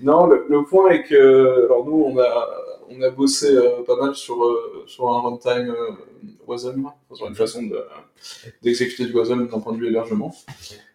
non, 0.00 0.26
le, 0.26 0.44
le 0.48 0.62
point 0.64 0.90
est 0.90 1.04
que, 1.04 1.64
alors 1.64 1.86
nous, 1.86 2.04
on 2.06 2.18
a, 2.18 2.48
on 2.90 3.00
a 3.00 3.10
bossé 3.10 3.46
euh, 3.54 3.82
pas 3.86 3.96
mal 3.96 4.14
sur, 4.14 4.44
euh, 4.44 4.84
sur 4.86 5.08
un 5.10 5.20
runtime 5.20 5.70
euh, 5.70 5.92
WASM, 6.46 6.84
sur 7.14 7.26
une 7.28 7.34
façon 7.34 7.62
de- 7.62 7.82
d'exécuter 8.62 9.06
du 9.06 9.12
WASM 9.14 9.48
d'un 9.48 9.60
point 9.60 9.72
de 9.72 9.78
vue 9.78 9.88
hébergement. 9.88 10.34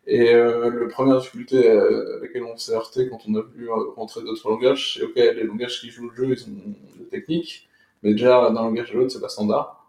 Et 0.06 0.34
euh, 0.34 0.70
la 0.82 0.88
première 0.90 1.20
difficulté 1.20 1.70
euh, 1.70 2.18
à 2.18 2.22
laquelle 2.22 2.44
on 2.44 2.58
s'est 2.58 2.74
heurté 2.74 3.08
quand 3.10 3.20
on 3.28 3.36
a 3.36 3.42
voulu 3.42 3.70
euh, 3.70 3.74
rentrer 3.96 4.22
d'autres 4.22 4.50
langages, 4.50 4.96
c'est 4.98 5.04
ok, 5.06 5.16
les 5.16 5.44
langages 5.46 5.80
qui 5.80 5.90
jouent 5.90 6.10
le 6.10 6.16
jeu, 6.16 6.36
ils 6.38 6.44
ont 6.52 6.74
des 7.00 7.08
techniques, 7.08 7.70
mais 8.02 8.12
déjà 8.12 8.50
d'un 8.50 8.64
langage 8.64 8.92
à 8.92 8.96
l'autre, 8.96 9.12
c'est 9.12 9.22
pas 9.22 9.30
standard. 9.30 9.88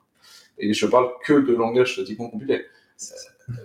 Et 0.59 0.73
je 0.73 0.87
parle 0.87 1.11
que 1.25 1.33
de 1.33 1.53
langages 1.55 1.95
statiquement 1.95 2.29
compilés. 2.31 2.65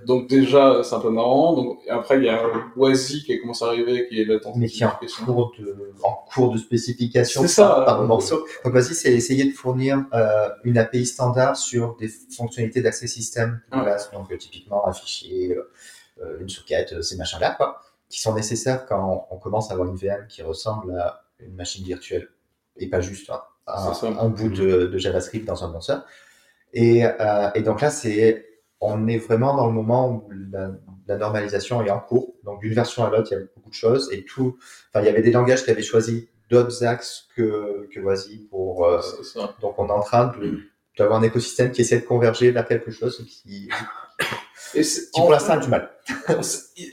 Donc 0.05 0.27
déjà, 0.27 0.81
c'est 0.83 0.95
un 0.95 0.99
peu 0.99 1.09
marrant. 1.11 1.53
Donc, 1.55 1.79
après, 1.87 2.17
il 2.17 2.25
y 2.25 2.29
a 2.29 2.41
Wazi 2.75 3.23
qui 3.23 3.33
a 3.33 3.37
commencé 3.39 3.63
à 3.63 3.69
arriver, 3.69 4.07
qui 4.09 4.19
est 4.19 4.25
la 4.25 4.39
tentative 4.39 4.59
mais 4.61 4.67
qui 4.67 4.83
est 4.83 4.87
en 4.87 5.25
cours 5.25 5.53
de, 5.57 5.93
en 6.03 6.13
cours 6.33 6.51
de 6.51 6.57
spécification 6.57 7.43
C'est 7.43 7.47
ça. 7.47 7.83
par, 7.85 8.01
euh, 8.01 8.05
morceau. 8.07 8.45
Donc 8.65 8.73
vas-y, 8.73 8.93
c'est 8.95 9.13
essayer 9.13 9.45
de 9.45 9.55
fournir 9.55 10.03
euh, 10.13 10.49
une 10.65 10.77
API 10.77 11.05
standard 11.05 11.55
sur 11.55 11.95
des 11.97 12.09
fonctionnalités 12.09 12.81
d'accès 12.81 13.07
système 13.07 13.61
Ouais. 13.71 13.85
base. 13.85 14.09
Donc 14.11 14.29
euh, 14.31 14.37
typiquement 14.37 14.85
un 14.85 14.91
fichier, 14.91 15.53
euh, 15.55 15.59
euh, 15.59 15.69
une 16.39 16.49
socket, 16.49 16.93
euh, 16.93 17.01
ces 17.01 17.17
machins-là, 17.17 17.51
quoi, 17.51 17.81
qui 18.09 18.19
sont 18.19 18.33
nécessaires 18.33 18.85
quand 18.85 19.27
on 19.29 19.37
commence 19.37 19.69
à 19.69 19.73
avoir 19.73 19.87
une 19.89 19.95
VM 19.95 20.25
qui 20.27 20.41
ressemble 20.41 20.97
à 20.99 21.23
une 21.39 21.55
machine 21.55 21.85
virtuelle 21.85 22.29
et 22.77 22.89
pas 22.89 23.01
juste 23.01 23.31
un, 23.67 24.29
bout 24.29 24.49
de, 24.49 24.87
de 24.87 24.97
JavaScript 24.97 25.45
dans 25.45 25.63
un 25.63 25.71
lanceur. 25.71 26.05
Et, 26.73 27.05
euh, 27.05 27.49
et 27.55 27.61
donc 27.61 27.81
là, 27.81 27.89
c'est 27.89 28.45
on 28.81 29.07
est 29.07 29.17
vraiment 29.17 29.55
dans 29.55 29.67
le 29.67 29.73
moment 29.73 30.09
où 30.09 30.29
la, 30.51 30.71
la 31.07 31.17
normalisation 31.17 31.83
est 31.83 31.89
en 31.89 31.99
cours. 31.99 32.35
Donc 32.43 32.61
d'une 32.61 32.73
version 32.73 33.03
à 33.05 33.09
l'autre, 33.09 33.27
il 33.31 33.35
y 33.35 33.37
a 33.37 33.43
beaucoup 33.55 33.69
de 33.69 33.75
choses 33.75 34.09
et 34.13 34.23
tout. 34.23 34.57
Enfin, 34.89 35.03
il 35.03 35.05
y 35.05 35.09
avait 35.09 35.21
des 35.21 35.31
langages 35.31 35.63
qui 35.65 35.71
avaient 35.71 35.81
choisi 35.81 36.29
d'autres 36.49 36.83
axes 36.85 37.27
que 37.35 37.87
que 37.93 37.99
Wasi 37.99 38.47
pour. 38.49 38.85
euh, 38.85 39.01
donc 39.61 39.77
on 39.77 39.87
est 39.87 39.91
en 39.91 40.01
train 40.01 40.27
de 40.39 40.59
d'avoir 40.97 41.19
un 41.19 41.23
écosystème 41.23 41.71
qui 41.71 41.81
essaie 41.81 41.99
de 41.99 42.05
converger 42.05 42.51
vers 42.51 42.67
quelque 42.67 42.91
chose 42.91 43.25
qui 43.27 43.69
Et 44.75 44.83
c'est- 44.83 45.11
Qui 45.11 45.21
pour 45.21 45.31
l'instant 45.31 45.53
a 45.53 45.57
du 45.57 45.67
mal. 45.69 45.89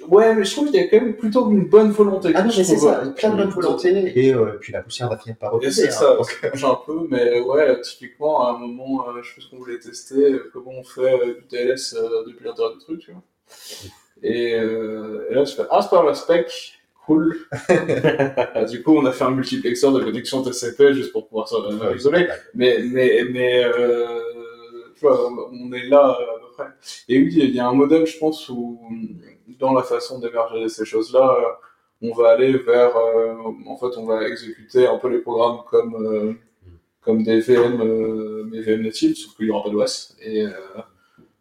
Ouais, 0.08 0.34
mais 0.34 0.44
je 0.44 0.52
trouve 0.52 0.66
qu'il 0.70 0.80
y 0.80 0.84
a 0.84 0.88
quand 0.88 1.00
même 1.00 1.16
plutôt 1.16 1.50
une 1.50 1.68
bonne 1.68 1.90
volonté. 1.90 2.30
Ah 2.34 2.42
non, 2.42 2.52
mais 2.56 2.64
c'est 2.64 2.76
ça, 2.76 3.00
euh, 3.02 3.10
plein 3.10 3.30
de 3.30 3.36
bonne 3.36 3.50
volonté, 3.50 4.12
et 4.18 4.34
euh, 4.34 4.56
puis 4.60 4.72
la 4.72 4.82
poussière 4.82 5.08
va 5.08 5.16
finir 5.16 5.36
par 5.36 5.50
Et 5.52 5.54
retomber. 5.56 5.70
c'est 5.72 5.88
hein. 5.88 5.90
ça, 5.90 6.16
Donc, 6.16 6.30
ça 6.30 6.50
change 6.56 6.64
un 6.64 6.78
peu, 6.86 7.06
mais 7.10 7.40
ouais, 7.40 7.80
typiquement, 7.82 8.46
à 8.46 8.50
un 8.52 8.58
moment, 8.58 9.06
euh, 9.08 9.22
je 9.22 9.28
sais 9.28 9.34
pas 9.36 9.42
ce 9.42 9.50
qu'on 9.50 9.56
voulait 9.58 9.78
tester, 9.78 10.14
euh, 10.32 10.50
comment 10.52 10.72
on 10.72 10.84
fait 10.84 11.14
euh, 11.14 11.34
du 11.34 11.46
TLS 11.46 11.94
euh, 11.94 12.24
depuis 12.26 12.44
l'intérieur 12.44 12.74
du 12.74 12.80
truc, 12.84 13.00
tu 13.00 13.12
vois. 13.12 13.22
Et, 14.22 14.54
euh, 14.54 15.26
et 15.30 15.34
là, 15.34 15.44
je 15.44 15.54
fais, 15.54 15.62
ah, 15.70 15.80
c'est 15.82 15.90
pas 15.90 16.02
la 16.04 16.14
spec, 16.14 16.74
cool. 17.06 17.36
Ah, 18.54 18.64
du 18.64 18.82
coup, 18.82 18.96
on 18.96 19.04
a 19.06 19.12
fait 19.12 19.24
un 19.24 19.30
multiplexeur 19.30 19.92
de 19.92 20.02
connexion 20.02 20.42
TCP 20.42 20.94
juste 20.94 21.12
pour 21.12 21.26
pouvoir 21.28 21.48
ça 21.48 21.56
euh, 21.56 21.94
isoler. 21.96 22.26
Mais, 22.54 22.78
mais, 22.82 23.24
mais 23.30 23.64
euh, 23.64 24.20
tu 24.94 25.00
vois, 25.06 25.30
on 25.52 25.72
est 25.72 25.88
là 25.88 26.16
euh, 26.20 26.35
près. 26.56 26.68
Et 27.08 27.18
oui, 27.18 27.32
il 27.36 27.54
y 27.54 27.60
a 27.60 27.68
un 27.68 27.74
modèle, 27.74 28.06
je 28.06 28.18
pense, 28.18 28.48
où 28.48 28.80
dans 29.58 29.72
la 29.72 29.82
façon 29.82 30.18
d'émerger 30.18 30.68
ces 30.68 30.84
choses-là, 30.84 31.36
euh, 31.38 31.66
on 32.02 32.12
va 32.14 32.30
aller 32.30 32.52
vers, 32.58 32.96
euh, 32.96 33.34
en 33.66 33.76
fait, 33.76 33.98
on 33.98 34.04
va 34.04 34.28
exécuter 34.28 34.86
un 34.86 34.98
peu 34.98 35.08
les 35.08 35.18
programmes 35.18 35.60
comme, 35.70 35.94
euh, 35.94 36.32
comme 37.02 37.22
des 37.22 37.40
VM, 37.40 37.80
euh, 37.80 38.44
mais 38.50 38.60
VM 38.60 38.82
natives, 38.82 39.16
sauf 39.16 39.34
qu'il 39.36 39.46
n'y 39.46 39.52
aura 39.52 39.64
pas 39.64 39.70
d'OS. 39.70 40.16
Et 40.20 40.42
euh, 40.42 40.50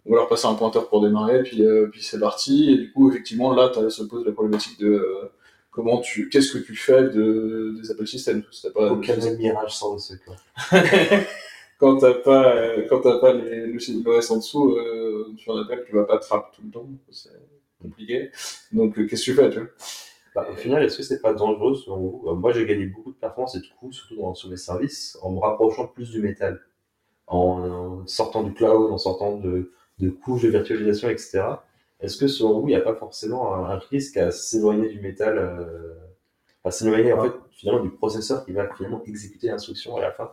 on 0.06 0.12
va 0.12 0.18
leur 0.18 0.30
passer 0.30 0.48
un 0.48 0.54
pointeur 0.54 0.88
pour 0.88 1.02
démarrer, 1.02 1.44
puis, 1.44 1.64
euh, 1.64 1.88
puis 1.92 2.04
c'est 2.04 2.20
parti. 2.20 2.72
Et 2.72 2.78
du 2.78 2.92
coup, 2.94 3.10
effectivement, 3.10 3.54
là, 3.54 3.72
se 3.90 4.04
pose 4.04 4.26
la 4.26 4.32
problématique 4.32 4.80
de 4.80 5.32
comment 5.72 6.00
tu, 6.00 6.30
qu'est-ce 6.30 6.54
que 6.54 6.60
tu 6.60 6.76
fais 6.76 7.04
de, 7.04 7.76
des 7.82 7.92
Apple 7.92 8.08
Systems? 8.08 8.44
pas, 8.74 8.92
Aucun 8.92 9.18
mirage 9.38 9.76
sans 9.76 9.98
ce 9.98 10.14
quoi. 10.24 10.36
quand 11.80 11.98
t'as 11.98 12.14
pas, 12.14 12.56
euh, 12.56 12.86
quand 12.90 13.02
t'as 13.02 13.20
pas 13.20 13.34
les, 13.34 13.68
le 13.68 14.32
en 14.32 14.38
dessous, 14.38 14.76
euh, 14.78 15.34
sur 15.38 15.58
Apple, 15.58 15.84
tu 15.88 15.96
vas 15.96 16.06
pas 16.06 16.18
trap 16.20 16.52
tout 16.56 16.62
le 16.64 16.72
temps. 16.72 16.88
C'est 17.12 17.30
compliqué. 17.82 18.32
Donc, 18.72 18.98
euh, 18.98 19.06
qu'est-ce 19.08 19.26
que 19.26 19.32
tu 19.32 19.36
fais, 19.38 19.50
tu 19.50 19.60
vois? 19.60 19.68
Bah, 20.36 20.48
au 20.52 20.56
final, 20.56 20.84
est-ce 20.84 20.98
que 20.98 21.04
c'est 21.04 21.22
pas 21.22 21.34
dangereux 21.34 21.76
selon 21.76 21.98
vous? 21.98 22.24
Euh, 22.30 22.36
Moi, 22.36 22.54
j'ai 22.54 22.66
gagné 22.66 22.86
beaucoup 22.88 23.12
de 23.12 23.18
performance 23.18 23.56
et 23.56 23.60
de 23.60 23.66
coûts, 23.80 23.92
surtout 23.92 24.18
dans, 24.18 24.36
sur 24.36 24.50
mes 24.50 24.58
services, 24.58 25.18
en 25.22 25.32
me 25.32 25.40
rapprochant 25.40 25.88
plus 25.88 26.12
du 26.12 26.22
métal. 26.22 26.62
En, 27.28 28.02
en 28.04 28.08
sortant 28.08 28.44
du 28.44 28.54
cloud, 28.54 28.92
en 28.92 28.98
sortant 28.98 29.38
de, 29.38 29.72
de 30.00 30.10
couches 30.10 30.44
de 30.44 30.50
virtualisation, 30.50 31.10
etc. 31.10 31.64
Est-ce 32.02 32.18
que 32.18 32.28
selon 32.28 32.60
vous, 32.62 32.68
il 32.70 32.72
n'y 32.72 32.76
a 32.78 32.82
pas 32.82 32.96
forcément 32.96 33.56
un, 33.56 33.66
un 33.72 33.78
risque 33.80 34.18
à 34.18 34.32
s'éloigner 34.32 34.90
du 34.90 35.00
métal, 35.02 35.38
euh, 35.40 35.96
à 36.64 36.72
s'éloigner 36.72 37.14
en 37.14 37.24
fait 37.24 37.32
finalement 37.52 37.84
du 37.84 37.92
processeur 37.92 38.46
qui 38.46 38.54
va 38.54 38.68
finalement 38.76 39.04
exécuter 39.06 39.48
l'instruction 39.48 39.98
à 39.98 40.02
la 40.02 40.12
fin? 40.12 40.32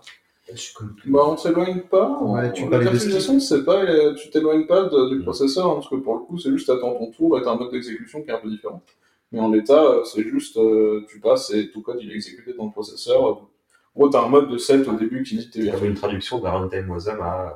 Bah, 1.06 1.20
on 1.26 1.36
s'éloigne 1.36 1.80
pas. 1.82 2.18
Ouais, 2.20 2.52
tu 2.52 2.68
la 2.68 2.78
virtualisation, 2.78 3.38
c'est 3.40 3.64
pas, 3.64 3.84
euh, 3.84 4.14
tu 4.14 4.28
t'éloignes 4.30 4.66
pas 4.66 4.82
de- 4.84 5.08
du 5.10 5.18
Mm. 5.18 5.22
processeur, 5.22 5.66
hein, 5.70 5.74
parce 5.74 5.88
que 5.88 5.94
pour 5.96 6.14
le 6.14 6.20
coup, 6.20 6.38
c'est 6.38 6.50
juste 6.50 6.68
attends 6.68 6.94
ton 6.94 7.10
tour 7.10 7.38
et 7.38 7.42
t'as 7.42 7.52
un 7.52 7.56
mode 7.56 7.70
d'exécution 7.70 8.22
qui 8.22 8.30
est 8.30 8.32
un 8.34 8.38
peu 8.38 8.50
différent. 8.50 8.82
Mais 9.30 9.40
en 9.40 9.50
l'état, 9.50 9.82
euh, 9.82 10.04
c'est 10.04 10.22
juste, 10.24 10.56
euh, 10.58 11.06
tu 11.08 11.20
passes 11.20 11.50
et 11.52 11.70
tout 11.70 11.80
code 11.80 11.98
il 12.02 12.10
est 12.10 12.14
exécuté 12.14 12.52
dans 12.54 12.66
le 12.66 12.70
processeur. 12.72 13.22
En 13.24 13.48
gros, 13.96 14.08
t'as 14.10 14.22
un 14.24 14.28
mode 14.28 14.50
de 14.50 14.58
set 14.58 14.86
au 14.88 14.92
début 14.94 15.22
qui 15.22 15.36
dit 15.38 15.48
que 15.48 15.52
t'es 15.70 15.86
une 15.86 15.94
traduction 15.94 16.38
d'un 16.40 16.50
runtime 16.50 16.90
Wasm 16.90 17.20
à, 17.22 17.54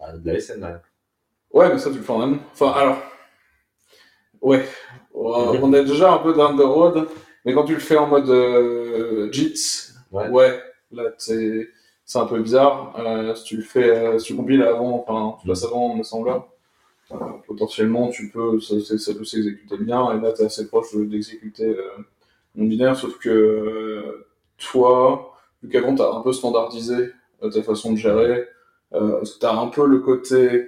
euh, 0.00 0.04
à 0.04 0.12
de 0.16 0.26
la 0.26 0.40
SN. 0.40 0.60
Là. 0.60 0.82
Ouais, 1.52 1.68
mais 1.70 1.78
ça, 1.78 1.90
tu 1.90 1.96
le 1.98 2.02
fais 2.02 2.12
en 2.12 2.22
amont. 2.22 2.38
Enfin, 2.52 2.70
alors. 2.72 2.98
Ouais. 4.40 4.64
On 5.12 5.72
est 5.74 5.84
déjà 5.84 6.12
un 6.14 6.18
peu 6.18 6.32
down 6.32 6.56
the 6.56 6.62
road, 6.62 7.08
mais 7.44 7.52
quand 7.52 7.64
tu 7.64 7.74
le 7.74 7.80
fais 7.80 7.96
en 7.96 8.06
mode 8.06 8.28
euh, 8.30 9.30
JIT, 9.32 9.92
Ouais. 10.10 10.28
ouais, 10.30 10.62
là, 10.92 11.04
c'est 11.18 11.68
c'est 12.04 12.18
un 12.18 12.26
peu 12.26 12.40
bizarre. 12.40 12.94
Euh, 12.98 13.34
si 13.34 13.44
tu 13.44 13.56
le 13.58 13.62
fais, 13.62 13.90
euh, 13.90 14.18
si 14.18 14.28
tu 14.28 14.36
compiles 14.36 14.62
avant, 14.62 15.04
enfin, 15.06 15.36
tu 15.42 15.46
passes 15.48 15.64
avant 15.64 15.92
en 15.94 16.00
assembleur, 16.00 16.48
euh, 17.12 17.16
potentiellement, 17.46 18.08
tu 18.10 18.30
peux, 18.30 18.60
ça, 18.60 18.76
ça 18.98 19.14
peut 19.14 19.24
s'exécuter 19.24 19.78
bien, 19.78 20.12
et 20.18 20.20
là, 20.22 20.32
tu 20.32 20.42
es 20.42 20.46
assez 20.46 20.68
proche 20.68 20.94
de- 20.94 21.04
d'exécuter 21.04 21.66
euh, 21.66 21.90
en 22.58 22.64
binaire, 22.64 22.96
sauf 22.96 23.18
que 23.18 23.28
euh, 23.30 24.26
toi, 24.58 25.34
vu 25.62 25.68
qu'avant, 25.70 25.94
tu 25.94 26.02
as 26.02 26.10
un 26.12 26.22
peu 26.22 26.32
standardisé 26.32 27.10
euh, 27.42 27.50
ta 27.50 27.62
façon 27.62 27.92
de 27.92 27.98
gérer, 27.98 28.48
euh, 28.94 29.22
tu 29.40 29.46
as 29.46 29.52
un 29.54 29.68
peu 29.68 29.86
le 29.86 30.00
côté 30.00 30.66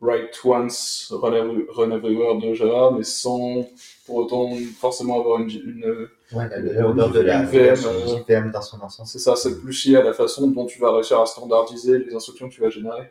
write 0.00 0.38
once, 0.44 1.08
run, 1.12 1.32
every- 1.34 1.66
run 1.70 1.92
everywhere 1.92 2.38
de 2.40 2.54
Java, 2.54 2.90
mais 2.96 3.04
sans 3.04 3.66
pour 4.12 4.24
autant 4.24 4.50
forcément 4.78 5.20
avoir 5.20 5.40
une, 5.40 5.50
une 5.50 6.08
Ouais, 6.32 6.48
la- 6.48 6.58
la 6.60 6.88
odeur 6.88 7.12
de 7.12 7.20
la 7.20 7.44
VM, 7.52 7.80
la 7.84 7.84
euh, 7.86 8.06
JVM 8.06 8.50
dans 8.50 8.62
son 8.62 8.80
ensemble. 8.80 9.08
c'est 9.08 9.18
ça, 9.18 9.36
c'est 9.36 9.60
plus 9.60 9.86
lié 9.86 9.96
à 9.96 10.02
la 10.02 10.12
façon 10.12 10.48
dont 10.48 10.66
tu 10.66 10.78
vas 10.80 10.92
réussir 10.94 11.20
à 11.20 11.26
standardiser 11.26 11.98
les 11.98 12.14
instructions 12.14 12.48
que 12.48 12.54
tu 12.54 12.60
vas 12.60 12.70
générer 12.70 13.10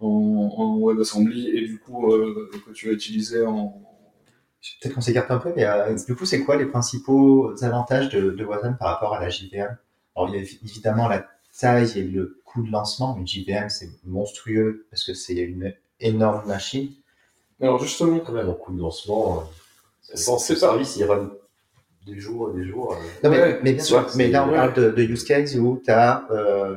en, 0.00 0.06
en 0.08 0.78
WebAssembly 0.80 1.48
et 1.50 1.66
du 1.66 1.78
coup 1.80 2.12
euh, 2.12 2.50
que 2.66 2.72
tu 2.72 2.88
vas 2.88 2.92
utiliser 2.94 3.44
en. 3.46 3.82
Peut-être 4.80 4.94
qu'on 4.94 5.00
s'écarte 5.00 5.30
un 5.30 5.38
peu, 5.38 5.52
mais 5.56 5.64
euh, 5.64 5.94
du 6.06 6.14
coup, 6.14 6.26
c'est 6.26 6.42
quoi 6.44 6.56
les 6.56 6.66
principaux 6.66 7.52
avantages 7.62 8.08
de, 8.10 8.30
de 8.30 8.44
Wasm 8.44 8.76
par 8.78 8.88
rapport 8.88 9.14
à 9.14 9.20
la 9.20 9.28
JVM? 9.30 9.76
Alors, 10.16 10.28
il 10.28 10.34
y 10.36 10.38
a 10.38 10.42
évi- 10.42 10.58
évidemment 10.64 11.08
la 11.08 11.26
taille 11.58 11.90
et 11.98 12.02
le 12.02 12.40
coût 12.44 12.62
de 12.62 12.70
lancement. 12.70 13.16
Une 13.16 13.26
JVM, 13.26 13.68
c'est 13.70 13.90
monstrueux 14.04 14.86
parce 14.90 15.04
que 15.04 15.14
c'est 15.14 15.36
une 15.36 15.74
énorme 16.00 16.46
machine. 16.46 16.90
Alors 17.60 17.82
justement, 17.82 18.18
Quand 18.20 18.32
même, 18.32 18.48
en 18.48 18.54
coup 18.54 18.72
de 18.74 18.80
lancement, 18.80 19.40
euh, 19.40 19.44
Sans- 20.14 20.38
ce 20.38 20.54
service, 20.54 20.96
il 20.96 21.04
run 21.04 21.30
des 22.06 22.18
jours 22.18 22.50
et 22.50 22.58
des 22.60 22.64
jours. 22.66 22.92
euh, 22.94 22.96
Non, 23.24 23.30
mais, 23.30 23.40
Ouais, 23.40 23.60
mais 23.62 23.72
bien 23.74 23.84
sûr, 23.84 24.06
mais 24.16 24.28
là, 24.28 24.46
on 24.46 24.50
parle 24.52 24.72
de, 24.74 24.90
de 24.90 25.02
use 25.02 25.24
case 25.24 25.56
où 25.58 25.80
tu 25.84 25.90
as, 25.90 26.24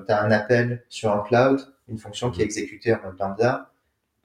un 0.10 0.32
appel 0.32 0.84
sur 0.90 1.12
un 1.12 1.24
cloud, 1.24 1.62
une 1.88 1.98
fonction 1.98 2.30
qui 2.32 2.42
est 2.42 2.46
exécutée 2.46 2.94
en 2.94 3.02
mode 3.04 3.18
lambda, 3.20 3.72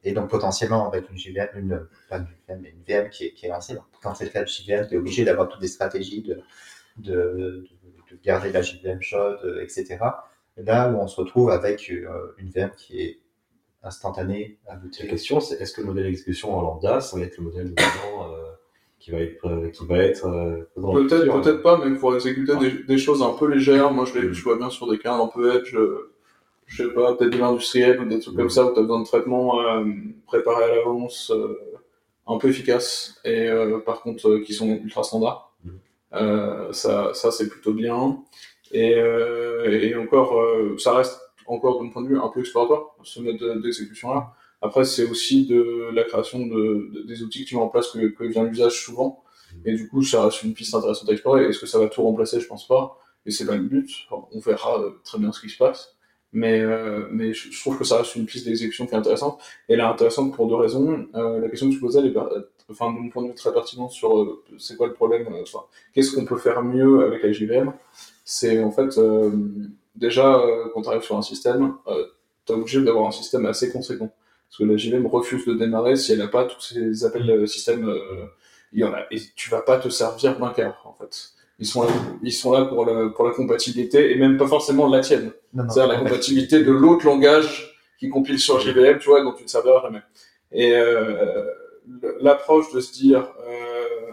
et 0.04 0.12
donc 0.12 0.28
potentiellement 0.30 0.86
avec 0.88 1.09
une 1.11 1.16
JVM, 1.18 1.48
une, 1.56 1.86
pas 2.09 2.18
une 2.18 2.26
JVM, 2.26 2.61
mais 2.62 2.70
une 2.70 2.82
VM 2.86 3.11
qui 3.11 3.26
est, 3.26 3.32
qui 3.32 3.46
est 3.46 3.48
lancée. 3.48 3.74
Donc, 3.74 3.84
quand 4.02 4.14
c'est 4.14 4.24
le 4.24 4.30
cas 4.30 4.42
de 4.42 4.48
JVM, 4.48 4.86
tu 4.88 4.94
es 4.94 4.96
obligé 4.98 5.24
d'avoir 5.24 5.48
toutes 5.48 5.61
des 5.61 5.68
stratégies 5.68 6.22
de, 6.22 6.40
de, 6.98 7.12
de, 7.12 7.64
de 8.11 8.20
garder 8.22 8.50
la 8.52 8.62
JVM 8.62 9.00
chaude, 9.00 9.38
euh, 9.44 9.62
etc. 9.62 9.98
Là 10.56 10.90
où 10.90 10.96
on 10.98 11.06
se 11.06 11.20
retrouve 11.20 11.50
avec 11.50 11.88
euh, 11.90 12.34
une 12.38 12.50
VM 12.50 12.70
qui 12.76 13.00
est 13.00 13.18
instantanée 13.82 14.59
à 14.66 14.74
La 14.74 15.06
question, 15.09 15.38
c'est 15.40 15.56
est-ce 15.61 15.72
que 15.72 15.80
le 15.80 15.86
modèle 15.86 16.04
d'exécution 16.04 16.56
en 16.56 16.62
lambda, 16.62 17.00
ça 17.00 17.16
va 17.16 17.22
être 17.24 17.36
le 17.38 17.44
modèle 17.44 17.74
euh, 17.78 18.47
qui 18.99 19.11
va 19.12 19.18
être, 19.20 19.46
euh, 19.46 19.68
qui 19.70 19.86
va 19.86 19.99
être 19.99 20.26
euh, 20.26 20.62
peut-être 20.74 21.40
peut-être 21.42 21.62
pas, 21.62 21.80
mais 21.84 21.96
pour 21.99 22.14
exécuter 22.14 22.53
Ouais. 22.53 22.70
des, 22.70 22.82
des 22.84 22.99
choses 22.99 23.22
un 23.22 23.30
peu 23.38 23.46
légères, 23.46 23.90
moi 23.92 24.05
je, 24.05 24.18
les, 24.18 24.28
Mm. 24.28 24.32
je 24.32 24.42
vois 24.44 24.57
bien 24.57 24.70
sur 24.70 24.90
des 24.90 24.99
cas 24.99 25.14
un 25.14 25.28
peu 25.28 25.55
edge, 25.55 25.74
euh, 25.76 26.11
je 26.66 26.82
sais 26.84 26.92
pas, 26.92 27.14
peut-être 27.14 27.32
de 27.32 27.38
l'industriel 27.38 28.01
ou 28.01 28.05
des 28.07 28.18
trucs 28.18 28.34
Mm. 28.34 28.38
comme 28.38 28.51
ça 28.51 28.66
où 28.66 28.72
tu 28.74 28.78
as 28.78 28.82
besoin 28.82 29.01
de 29.01 29.07
traitements 29.07 29.61
euh, 29.61 29.84
préparés 30.26 30.64
à 30.64 30.74
l'avance, 30.76 31.30
euh, 31.34 31.57
un 32.26 32.36
peu 32.38 32.49
efficaces, 32.49 33.20
et 33.24 33.49
euh, 33.49 33.78
par 33.78 34.03
contre 34.03 34.28
euh, 34.28 34.40
qui 34.40 34.53
sont 34.53 34.68
ultra 34.68 35.03
standards. 35.05 35.53
Mm. 35.64 35.70
Euh, 36.14 36.72
ça, 36.72 37.12
ça 37.14 37.30
c'est 37.30 37.49
plutôt 37.49 37.72
bien. 37.72 38.18
Et, 38.72 38.96
euh, 38.96 39.70
et 39.80 39.94
encore, 39.96 40.38
euh, 40.38 40.76
ça 40.78 40.92
reste 40.94 41.18
encore 41.46 41.82
d'un 41.82 41.88
point 41.88 42.03
de 42.03 42.09
vue 42.09 42.18
un 42.18 42.28
peu 42.28 42.40
exploratoire, 42.40 42.96
ce 43.03 43.20
mode 43.20 43.38
de- 43.38 43.55
d'exécution-là. 43.62 44.34
Après, 44.61 44.84
c'est 44.84 45.04
aussi 45.09 45.46
de 45.46 45.90
la 45.92 46.04
création 46.04 46.40
de, 46.46 46.90
de- 46.94 47.02
des 47.06 47.22
outils 47.22 47.44
que 47.44 47.48
tu 47.50 47.56
mets 47.56 47.62
en 47.62 47.68
place 47.68 47.88
que, 47.90 48.09
que 48.09 48.24
vient 48.24 48.44
l'usage 48.44 48.84
souvent. 48.84 49.22
Et 49.64 49.74
du 49.74 49.88
coup, 49.88 50.02
ça 50.02 50.24
reste 50.24 50.42
une 50.42 50.52
piste 50.54 50.74
intéressante 50.74 51.09
à 51.09 51.12
explorer. 51.12 51.44
Est-ce 51.46 51.59
que 51.59 51.66
ça 51.66 51.78
va 51.78 51.88
tout 51.88 52.02
remplacer? 52.02 52.40
Je 52.40 52.46
pense 52.46 52.66
pas. 52.66 52.98
Et 53.26 53.30
c'est 53.30 53.46
pas 53.46 53.56
le 53.56 53.62
but. 53.62 53.88
On 54.11 54.38
verra 54.40 54.80
euh, 54.80 54.90
très 55.04 55.18
bien 55.18 55.32
ce 55.32 55.40
qui 55.40 55.48
se 55.48 55.59
passe. 55.59 55.96
Mais, 56.32 56.61
euh, 56.61 57.06
mais 57.11 57.32
je, 57.32 57.59
trouve 57.61 57.78
que 57.78 57.84
ça 57.84 57.98
reste 57.98 58.14
une 58.16 58.26
piste 58.26 58.44
d'exécution 58.46 58.86
qui 58.86 58.94
est 58.94 58.98
intéressante. 58.98 59.40
Et 59.68 59.74
elle 59.74 59.80
est 59.80 59.82
intéressante 59.82 60.34
pour 60.34 60.46
deux 60.48 60.56
raisons. 60.56 61.06
Euh, 61.14 61.40
la 61.40 61.48
question 61.48 61.68
que 61.68 61.74
tu 61.74 61.80
posais, 61.80 62.00
elle 62.00 62.06
est, 62.06 62.16
enfin, 62.70 62.92
de 62.92 62.98
mon 62.98 63.09
point 63.09 63.22
de 63.22 63.28
vue, 63.28 63.34
très 63.34 63.52
pertinente 63.52 63.92
sur 63.92 64.18
euh, 64.18 64.42
c'est 64.59 64.76
quoi 64.76 64.86
le 64.86 64.92
problème, 64.92 65.26
euh, 65.32 65.42
enfin, 65.42 65.64
qu'est-ce 65.94 66.14
qu'on 66.14 66.24
peut 66.24 66.36
faire 66.36 66.62
mieux 66.62 67.04
avec 67.04 67.22
la 67.22 67.32
JVM. 67.32 67.72
C'est 68.24 68.62
en 68.62 68.70
fait, 68.70 68.98
euh, 68.98 69.30
déjà, 69.94 70.40
quand 70.74 70.82
tu 70.82 70.88
arrives 70.88 71.02
sur 71.02 71.16
un 71.16 71.22
système, 71.22 71.74
tu 72.46 72.52
es 72.52 72.56
obligé 72.56 72.82
d'avoir 72.82 73.06
un 73.06 73.11
système 73.11 73.46
assez 73.46 73.70
conséquent. 73.72 74.11
Parce 74.49 74.59
que 74.59 74.64
la 74.64 74.76
JVM 74.76 75.07
refuse 75.07 75.44
de 75.46 75.55
démarrer 75.55 75.96
si 75.96 76.12
elle 76.12 76.18
n'a 76.18 76.28
pas 76.28 76.44
tous 76.44 76.61
ces 76.61 77.05
appels 77.05 77.26
de 77.26 77.46
système. 77.46 77.88
euh, 77.88 78.26
il 78.72 78.80
y 78.80 78.84
en 78.84 78.92
a, 78.92 79.01
et 79.11 79.18
tu 79.34 79.51
vas 79.51 79.62
pas 79.62 79.78
te 79.78 79.88
servir 79.88 80.38
d'un 80.38 80.51
cadre, 80.53 80.80
en 80.84 80.94
fait. 80.94 81.30
Ils 81.59 81.66
sont 81.66 81.82
là, 81.82 81.90
ils 82.22 82.32
sont 82.32 82.53
là 82.53 82.66
pour, 82.66 82.84
la, 82.84 83.09
pour 83.09 83.26
la 83.26 83.32
compatibilité, 83.32 84.12
et 84.12 84.16
même 84.16 84.36
pas 84.36 84.46
forcément 84.46 84.88
la 84.88 85.01
tienne. 85.01 85.32
C'est-à-dire 85.55 85.86
la 85.88 85.99
compatibilité 85.99 86.62
de 86.62 86.70
l'autre 86.70 87.05
langage 87.07 87.74
qui 87.99 88.09
compile 88.11 88.38
sur 88.38 88.61
JVM, 88.61 88.99
tu 88.99 89.09
vois, 89.09 89.22
dont 89.22 89.32
tu 89.32 89.42
ne 89.42 89.49
serviras 89.49 89.82
jamais. 89.82 90.03
Et 90.53 90.72
euh, 90.76 91.44
l'approche 92.20 92.72
de 92.72 92.80
se 92.80 92.92
dire, 92.92 93.32
euh, 93.49 94.12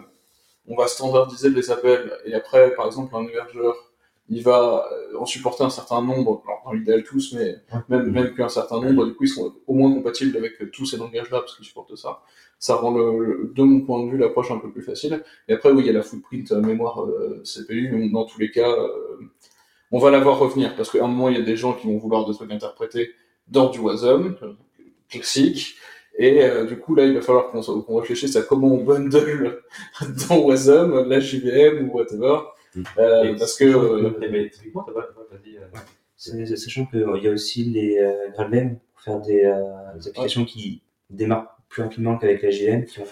on 0.66 0.76
va 0.76 0.88
standardiser 0.88 1.50
les 1.50 1.70
appels, 1.70 2.12
et 2.24 2.34
après, 2.34 2.74
par 2.74 2.86
exemple, 2.86 3.14
un 3.14 3.24
hébergeur, 3.24 3.85
il 4.28 4.42
va 4.42 4.86
euh, 4.92 5.18
en 5.18 5.26
supporter 5.26 5.64
un 5.64 5.70
certain 5.70 6.02
nombre, 6.02 6.42
alors 6.46 6.62
dans 6.64 6.72
l'idéal 6.72 7.04
tous, 7.04 7.32
mais 7.34 7.56
même, 7.88 8.10
même 8.10 8.34
qu'un 8.34 8.48
certain 8.48 8.80
nombre, 8.80 9.06
du 9.06 9.14
coup, 9.14 9.24
ils 9.24 9.28
sont 9.28 9.54
au 9.66 9.74
moins 9.74 9.92
compatibles 9.94 10.36
avec 10.36 10.70
tous 10.72 10.86
ces 10.86 10.96
langages-là, 10.96 11.40
parce 11.40 11.56
qu'ils 11.56 11.64
supportent 11.66 11.96
ça. 11.96 12.22
Ça 12.58 12.74
rend, 12.76 12.90
le, 12.96 13.24
le- 13.24 13.52
de 13.54 13.62
mon 13.62 13.80
point 13.82 14.04
de 14.04 14.10
vue, 14.10 14.18
l'approche 14.18 14.50
un 14.50 14.58
peu 14.58 14.70
plus 14.70 14.82
facile. 14.82 15.22
Et 15.48 15.52
après, 15.54 15.70
oui, 15.70 15.82
il 15.82 15.86
y 15.86 15.90
a 15.90 15.92
la 15.92 16.02
footprint 16.02 16.50
euh, 16.52 16.60
mémoire 16.60 17.04
euh, 17.04 17.42
CPU, 17.44 17.90
mais 17.92 18.08
dans 18.08 18.24
tous 18.24 18.40
les 18.40 18.50
cas, 18.50 18.70
euh, 18.70 18.88
on 19.92 19.98
va 19.98 20.10
la 20.10 20.20
voir 20.20 20.38
revenir, 20.38 20.74
parce 20.76 20.90
qu'à 20.90 21.04
un 21.04 21.08
moment, 21.08 21.28
il 21.28 21.38
y 21.38 21.40
a 21.40 21.44
des 21.44 21.56
gens 21.56 21.72
qui 21.74 21.86
vont 21.86 21.98
vouloir 21.98 22.26
des 22.26 22.34
trucs 22.34 22.50
interprétés 22.50 23.10
dans 23.48 23.70
du 23.70 23.78
WASM, 23.78 24.36
toxiques. 25.12 25.76
Et 26.18 26.42
euh, 26.42 26.64
du 26.64 26.78
coup, 26.78 26.94
là, 26.94 27.04
il 27.04 27.14
va 27.14 27.20
falloir 27.20 27.48
qu'on 27.48 27.60
qu'on 27.62 27.96
réfléchisse 28.00 28.36
à 28.36 28.42
comment 28.42 28.68
on 28.68 28.82
bundle 28.84 29.62
dans 30.28 30.38
Wasm, 30.38 31.08
la 31.08 31.20
JVM 31.20 31.88
ou 31.88 31.92
whatever. 31.96 32.38
Euh, 32.98 33.24
Et 33.24 33.36
parce 33.36 33.56
que 33.56 33.64
euh, 33.64 34.10
mais- 34.20 34.28
mais 34.28 34.50
typiquement, 34.50 34.82
t'as 34.82 34.92
pas, 34.92 35.02
t'as 35.02 35.36
pas 35.36 35.42
dit, 35.44 35.56
euh, 35.56 35.60
C'est- 36.16 36.56
Sachant 36.56 36.86
qu'il 36.86 37.00
y 37.22 37.28
a 37.28 37.30
aussi 37.30 37.64
les 37.64 37.98
euh, 37.98 38.30
GraalVM 38.32 38.76
pour 38.94 39.02
faire 39.02 39.20
des, 39.20 39.44
euh, 39.44 39.62
des 39.98 40.08
applications 40.08 40.44
qui 40.44 40.80
démarrent 41.10 41.58
plus 41.68 41.82
rapidement 41.82 42.16
qu'avec 42.16 42.42
la 42.42 42.50
JVM, 42.50 42.84
qui 42.84 43.00
ont 43.00 43.04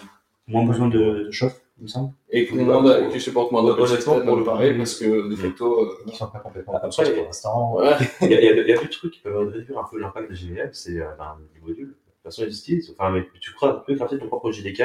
moins 0.47 0.65
besoin 0.65 0.87
de, 0.89 1.25
de 1.25 1.31
chauffe, 1.31 1.61
il 1.79 1.83
me 1.83 1.87
semble. 1.87 2.13
et 2.31 2.45
qu'on 2.47 2.55
demande 2.57 2.87
à- 2.89 3.05
qui 3.07 3.19
supporte 3.19 3.51
moins 3.51 3.63
de 3.63 3.69
Honnêtement, 3.71 4.21
pour 4.21 4.35
le 4.37 4.43
pareil, 4.43 4.75
parce 4.77 4.95
que 4.99 5.29
de 5.29 5.35
facto, 5.35 5.81
euh, 5.83 5.89
Ils 6.07 6.13
sont 6.13 6.27
pas 6.27 6.39
complètement 6.39 6.73
Après, 6.75 6.87
conscients 6.87 7.03
pour 7.15 7.23
l'instant. 7.25 7.77
Il 8.21 8.31
y, 8.31 8.47
a, 8.47 8.51
a 8.51 8.81
deux 8.81 8.89
trucs 8.89 9.13
qui 9.13 9.19
peuvent 9.21 9.49
réduire 9.49 9.77
un 9.79 9.85
peu 9.89 9.99
l'impact 9.99 10.29
de 10.31 10.35
GVM, 10.35 10.69
c'est 10.73 10.99
euh, 10.99 11.05
ben, 11.17 11.37
façon, 12.25 12.43
utilisent. 12.43 12.91
Enfin, 12.97 13.09
mais 13.11 13.27
tu 13.39 13.53
crois, 13.53 13.83
tu 13.85 13.91
peux 13.91 13.95
crafter 13.97 14.17
ton 14.19 14.27
propre 14.27 14.51
JDK 14.51 14.83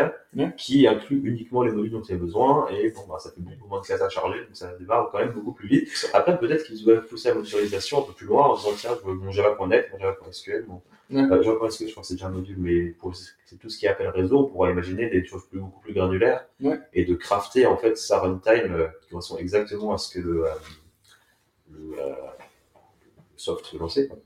qui 0.56 0.86
inclut 0.86 1.20
uniquement 1.24 1.62
les 1.62 1.72
modules 1.72 1.90
dont 1.92 2.00
tu 2.02 2.12
as 2.12 2.16
besoin 2.16 2.68
et 2.70 2.90
bon, 2.90 3.02
bah, 3.08 3.18
ça 3.18 3.30
fait 3.30 3.40
beaucoup 3.40 3.68
moins 3.68 3.80
de 3.80 3.86
cases 3.86 4.00
à 4.02 4.08
charger, 4.08 4.38
donc 4.44 4.54
ça 4.54 4.72
démarre 4.78 5.10
quand 5.10 5.18
même 5.18 5.32
beaucoup 5.32 5.52
plus 5.52 5.68
vite. 5.68 5.88
Après, 6.12 6.38
peut-être 6.38 6.64
qu'ils 6.64 6.82
doivent 6.84 7.06
pousser 7.06 7.28
la 7.30 7.34
modularisation 7.34 7.98
un 7.98 8.02
peu 8.02 8.12
plus 8.12 8.26
loin 8.26 8.46
en 8.46 8.56
disant 8.56 8.70
tiens, 8.76 8.90
je 9.02 9.06
veux 9.08 9.14
mon 9.14 9.30
Java.net, 9.30 9.88
mon 9.92 9.98
Java.sql. 9.98 10.64
Bon, 10.68 10.80
Ouais. 11.12 11.22
euh, 11.22 11.42
Java.sql, 11.42 11.86
je 11.86 11.90
crois 11.90 12.02
que 12.02 12.06
c'est 12.06 12.14
déjà 12.14 12.28
un 12.28 12.30
module, 12.30 12.56
mais 12.58 12.82
pour 12.90 13.12
c'est 13.16 13.56
tout 13.58 13.68
ce 13.68 13.78
qui 13.78 13.86
est 13.86 13.88
appel 13.88 14.08
réseau, 14.10 14.38
on 14.38 14.44
pourra 14.44 14.70
imaginer 14.70 15.10
des 15.10 15.24
choses 15.24 15.44
plus, 15.48 15.58
beaucoup 15.58 15.80
plus 15.80 15.92
granulaires 15.92 16.46
et 16.92 17.04
de 17.04 17.14
crafter 17.16 17.66
en 17.66 17.76
fait 17.76 17.98
sa 17.98 18.20
runtime 18.20 18.74
euh, 18.74 18.86
qui 19.02 19.08
correspond 19.10 19.36
exactement 19.38 19.92
à 19.92 19.98
ce 19.98 20.14
que 20.14 20.20
le, 20.20 20.44
euh, 20.46 20.50
le, 21.72 21.98
euh, 21.98 22.14
soft 23.36 23.72
veut 23.72 23.80
lancer. 23.80 24.06
quoi. 24.06 24.18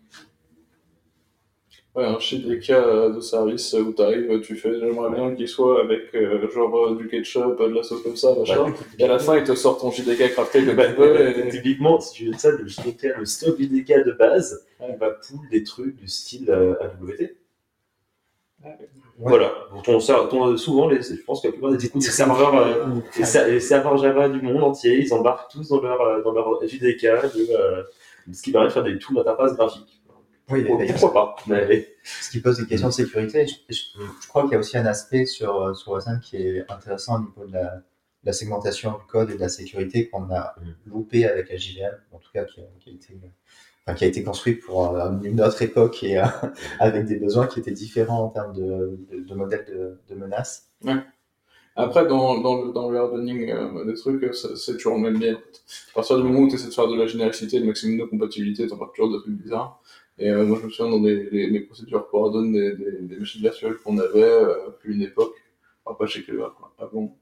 Ouais, 1.95 2.05
un 2.05 2.18
JDK 2.18 2.70
euh, 2.70 3.11
de 3.14 3.20
service 3.20 3.72
où 3.74 3.92
t'arrives, 3.92 4.40
tu 4.40 4.57
fais, 4.57 4.80
j'aimerais 4.80 5.11
bien 5.14 5.32
qu'il 5.36 5.47
soit 5.47 5.80
avec 5.80 6.12
euh, 6.16 6.51
genre 6.51 6.76
euh, 6.88 6.97
du 6.97 7.07
ketchup, 7.07 7.57
de 7.61 7.66
la 7.72 7.84
sauce 7.84 8.03
comme 8.03 8.16
ça, 8.16 8.34
machin. 8.36 8.74
Et 8.99 9.05
à 9.05 9.07
la 9.07 9.20
fin, 9.20 9.36
il 9.36 9.45
te 9.45 9.55
sort 9.55 9.78
ton 9.78 9.92
JDK 9.92 10.32
crafté 10.32 10.64
comme 10.64 10.74
Bah, 10.74 10.88
tu 10.88 10.95
veux. 11.01 11.47
Et... 11.47 11.49
Typiquement, 11.51 12.01
si 12.01 12.12
tu 12.14 12.26
veux 12.26 12.32
ça, 12.36 12.51
le 12.51 12.66
JDK, 12.66 13.16
le 13.18 13.24
stock 13.24 13.57
JDK 13.61 14.05
de 14.07 14.12
base, 14.12 14.66
Ouais. 14.80 14.88
il 14.92 14.99
va 14.99 15.11
pool 15.11 15.38
des 15.53 15.62
trucs 15.62 15.95
du 15.95 16.09
style 16.09 16.51
euh, 16.51 16.74
AWT. 16.80 17.36
Voilà. 19.18 19.53
Donc, 19.86 20.59
souvent, 20.59 20.88
les, 20.88 21.01
je 21.01 21.22
pense 21.24 21.40
que 21.42 21.47
la 21.47 21.53
plupart 21.53 21.70
des, 21.70 21.76
des 21.88 22.01
serveurs, 22.01 22.57
euh, 22.57 22.86
les, 23.16 23.24
ser- 23.24 23.49
les 23.51 23.61
serveurs 23.61 23.97
Java 23.99 24.28
du 24.28 24.42
monde 24.42 24.64
entier, 24.64 24.99
ils 25.01 25.14
embarquent 25.14 25.49
tous 25.53 25.68
dans 25.68 25.80
leur, 25.80 26.01
euh, 26.01 26.22
dans 26.22 26.32
leur 26.32 26.61
JDK 26.66 27.03
de, 27.03 27.47
euh, 27.57 27.82
ce 28.32 28.42
qui 28.42 28.51
permet 28.51 28.66
de 28.66 28.72
faire 28.72 28.82
des 28.82 28.99
tools 28.99 29.14
d'interface 29.14 29.55
graphique. 29.55 30.03
Oui, 30.51 30.64
Pourquoi, 30.64 31.12
pas 31.12 31.36
mais, 31.47 31.88
ce 32.05 32.30
qui 32.30 32.40
pose 32.40 32.59
des 32.59 32.66
questions 32.66 32.88
de 32.88 32.92
sécurité. 32.92 33.47
Je, 33.47 33.55
je- 33.70 34.03
je 34.22 34.28
crois 34.28 34.42
qu'il 34.42 34.53
y 34.53 34.55
a 34.57 34.59
aussi 34.59 34.76
un 34.76 34.84
aspect 34.86 35.24
sur, 35.24 35.57
euh, 35.62 35.74
sur 35.74 35.92
Wasm 35.92 36.20
qui 36.20 36.36
est 36.36 36.70
intéressant 36.70 37.16
au 37.16 37.20
niveau 37.20 37.47
de 37.47 37.53
la, 37.55 37.76
de 37.76 38.26
la 38.26 38.32
segmentation 38.34 38.92
du 38.92 39.05
code 39.09 39.30
et 39.30 39.34
de 39.36 39.40
la 39.40 39.49
sécurité 39.49 40.09
qu'on 40.11 40.30
a 40.30 40.55
Mm. 40.61 40.90
loupé 40.90 41.26
avec 41.26 41.49
la 41.51 41.57
JVM, 41.57 41.95
en 42.12 42.18
tout 42.18 42.30
cas 42.32 42.45
qui 42.45 42.61
a, 42.61 42.64
qui 42.80 42.90
a 42.90 42.92
été, 42.92 43.18
enfin, 43.86 43.97
qui 43.97 44.05
a 44.05 44.07
été 44.07 44.22
construit 44.22 44.55
pour 44.55 44.95
euh, 44.97 45.11
une 45.22 45.40
autre 45.40 45.62
époque 45.62 46.03
et 46.05 46.18
euh, 46.18 46.24
avec 46.78 47.07
des 47.07 47.16
besoins 47.16 47.47
qui 47.47 47.61
étaient 47.61 47.70
différents 47.72 48.24
en 48.24 48.28
termes 48.28 48.53
de, 48.55 48.99
de, 49.11 49.20
de 49.20 49.34
modèles 49.34 49.64
de, 49.66 49.99
de 50.09 50.14
menaces. 50.20 50.68
Après, 51.76 52.07
dans, 52.07 52.40
dans, 52.40 52.62
le, 52.62 52.72
dans 52.72 52.88
le 52.88 52.99
hardening 52.99 53.51
euh, 53.51 53.84
des 53.84 53.95
trucs, 53.95 54.32
c'est 54.34 54.74
toujours 54.76 54.95
le 54.95 55.01
même 55.03 55.18
bien. 55.18 55.34
À 55.34 55.95
partir 55.95 56.16
du 56.18 56.22
moment 56.22 56.40
où 56.40 56.49
tu 56.49 56.55
essaies 56.55 56.68
de 56.68 56.72
faire 56.72 56.86
de 56.86 56.97
la 56.97 57.07
généricité, 57.07 57.59
le 57.59 57.66
maximum 57.66 57.99
de 57.99 58.05
compatibilité, 58.05 58.66
t'en 58.68 58.76
toujours 58.95 59.11
des 59.12 59.20
trucs 59.22 59.34
bizarres. 59.42 59.82
Et 60.18 60.30
euh, 60.30 60.44
moi, 60.44 60.58
je 60.60 60.66
me 60.66 60.70
souviens 60.70 60.90
dans 60.96 61.02
les, 61.04 61.28
les, 61.30 61.48
les 61.50 61.60
procédures 61.60 62.06
pour 62.08 62.26
harden 62.26 62.52
des, 62.52 62.72
des, 62.76 62.92
des 63.02 63.16
machines 63.16 63.40
virtuelles 63.42 63.76
qu'on 63.84 63.98
avait, 63.98 64.22
euh, 64.22 64.70
plus 64.80 64.94
une 64.94 65.02
époque, 65.02 65.34
enfin 65.84 65.96
pas 65.98 66.06
chez 66.06 66.22
Clever, 66.22 66.48
quoi, 66.56 66.72
avant. 66.78 67.16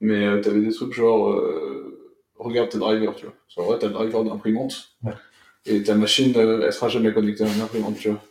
Mais 0.00 0.24
euh, 0.26 0.40
t'avais 0.40 0.60
des 0.60 0.72
trucs 0.72 0.92
genre, 0.92 1.30
euh, 1.30 2.16
regarde 2.36 2.68
tes 2.68 2.78
drivers, 2.78 3.14
tu 3.16 3.24
vois. 3.26 3.34
C'est 3.48 3.60
vrai, 3.60 3.78
t'as 3.80 3.88
le 3.88 3.92
driver 3.92 4.22
d'imprimante. 4.24 4.90
Ouais. 5.02 5.12
Et 5.66 5.82
ta 5.82 5.94
machine, 5.96 6.32
euh, 6.36 6.62
elle 6.66 6.72
sera 6.72 6.88
jamais 6.88 7.12
connectée 7.12 7.44
à 7.44 7.48
une 7.52 7.60
imprimante, 7.60 7.96
tu 7.96 8.10
vois. 8.10 8.22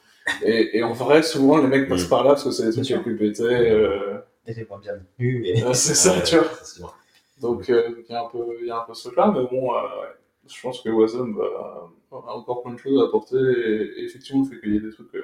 Et, 0.43 0.77
et 0.77 0.83
en 0.83 0.93
vrai, 0.93 1.21
souvent, 1.23 1.57
les 1.57 1.67
mecs 1.67 1.87
passent 1.89 2.05
Mm. 2.05 2.09
par 2.09 2.23
là 2.23 2.29
parce 2.31 2.43
que 2.45 2.51
c'est 2.51 2.69
des 2.75 2.81
trucs 2.81 3.03
plus 3.03 3.17
pétés. 3.17 3.43
Euh, 3.43 4.17
Et 4.47 4.53
les 4.53 4.65
moins 4.65 4.79
bien. 4.79 4.93
Et... 5.19 5.63
euh, 5.63 5.73
c'est 5.73 5.95
ça, 5.95 6.13
Ouais, 6.15 6.23
tu 6.23 6.37
vois. 6.37 6.95
Donc 7.41 7.69
euh, 7.69 7.89
il 8.07 8.11
y 8.11 8.15
a 8.15 8.23
un 8.23 8.29
peu, 8.29 8.39
il 8.61 8.67
y 8.67 8.71
a 8.71 8.77
un 8.81 8.85
peu 8.85 8.93
ce 8.93 9.03
truc-là, 9.09 9.27
mais 9.35 9.41
bon, 9.49 9.71
euh, 9.73 9.81
ouais. 9.81 10.07
Je 10.47 10.61
pense 10.61 10.81
que 10.81 10.89
Wasm 10.89 11.35
va 11.37 11.89
a 12.11 12.33
encore 12.35 12.63
plein 12.63 12.73
de 12.73 12.77
choses 12.79 13.01
à 13.01 13.05
apporter. 13.05 13.37
Et, 13.37 14.01
et 14.01 14.05
effectivement, 14.05 14.43
le 14.43 14.49
fait 14.49 14.59
qu'il 14.61 14.73
y 14.73 14.77
ait 14.77 14.81
des 14.81 14.91
trucs, 14.91 15.13
euh, 15.15 15.21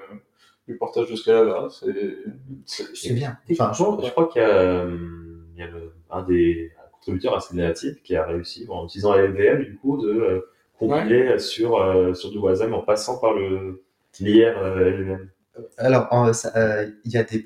du 0.67 0.77
portage 0.77 1.09
de 1.09 1.15
Scala, 1.15 1.43
là, 1.43 1.67
c'est, 1.69 2.17
c'est, 2.65 2.95
C'est 2.95 3.13
bien. 3.13 3.37
Enfin, 3.51 3.71
je 3.73 4.09
crois 4.11 4.27
qu'il 4.27 4.41
y 4.41 4.45
a, 4.45 4.49
euh, 4.49 4.97
il 5.55 5.59
y 5.59 5.63
a 5.63 5.67
le- 5.67 5.93
un 6.09 6.23
des 6.23 6.71
contributeurs 6.93 7.35
à 7.35 7.53
native 7.55 8.01
qui 8.03 8.15
a 8.15 8.25
réussi, 8.25 8.65
en 8.69 8.85
utilisant 8.85 9.13
la 9.15 9.23
LVM, 9.23 9.63
du 9.63 9.75
coup, 9.77 9.97
de 10.01 10.09
euh, 10.11 10.41
compiler 10.79 11.37
sur, 11.39 11.77
euh, 11.81 12.13
sur 12.13 12.31
du 12.31 12.37
Wasm 12.37 12.73
en 12.73 12.81
passant 12.81 13.19
par 13.19 13.33
le 13.33 13.83
l'IR 14.19 14.57
euh, 14.57 14.89
LVM. 14.91 15.29
Alors, 15.77 16.07
euh, 16.13 16.87
il 17.05 17.11
y 17.11 17.17
a 17.17 17.23
des 17.23 17.45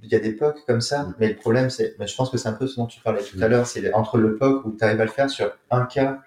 il 0.00 0.08
y 0.12 0.14
a 0.14 0.20
des 0.20 0.30
POC 0.32 0.64
comme 0.64 0.80
ça, 0.80 1.02
Mm. 1.02 1.14
mais 1.18 1.28
le 1.30 1.34
problème, 1.36 1.70
c'est, 1.70 1.96
mais 1.98 2.06
je 2.06 2.14
pense 2.14 2.30
que 2.30 2.38
c'est 2.38 2.48
un 2.48 2.52
peu 2.52 2.68
ce 2.68 2.76
dont 2.76 2.86
tu 2.86 3.00
parlais 3.00 3.20
tout 3.20 3.36
à 3.42 3.48
Mm. 3.48 3.50
l'heure, 3.50 3.66
c'est 3.66 3.92
entre 3.94 4.16
le 4.18 4.36
POC 4.36 4.64
où 4.64 4.76
tu 4.76 4.84
arrives 4.84 5.00
à 5.00 5.04
le 5.04 5.10
faire 5.10 5.28
sur 5.28 5.50
un 5.72 5.86
cas 5.86 6.20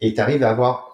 et 0.00 0.14
tu 0.14 0.20
arrives 0.20 0.42
à 0.42 0.50
avoir 0.50 0.92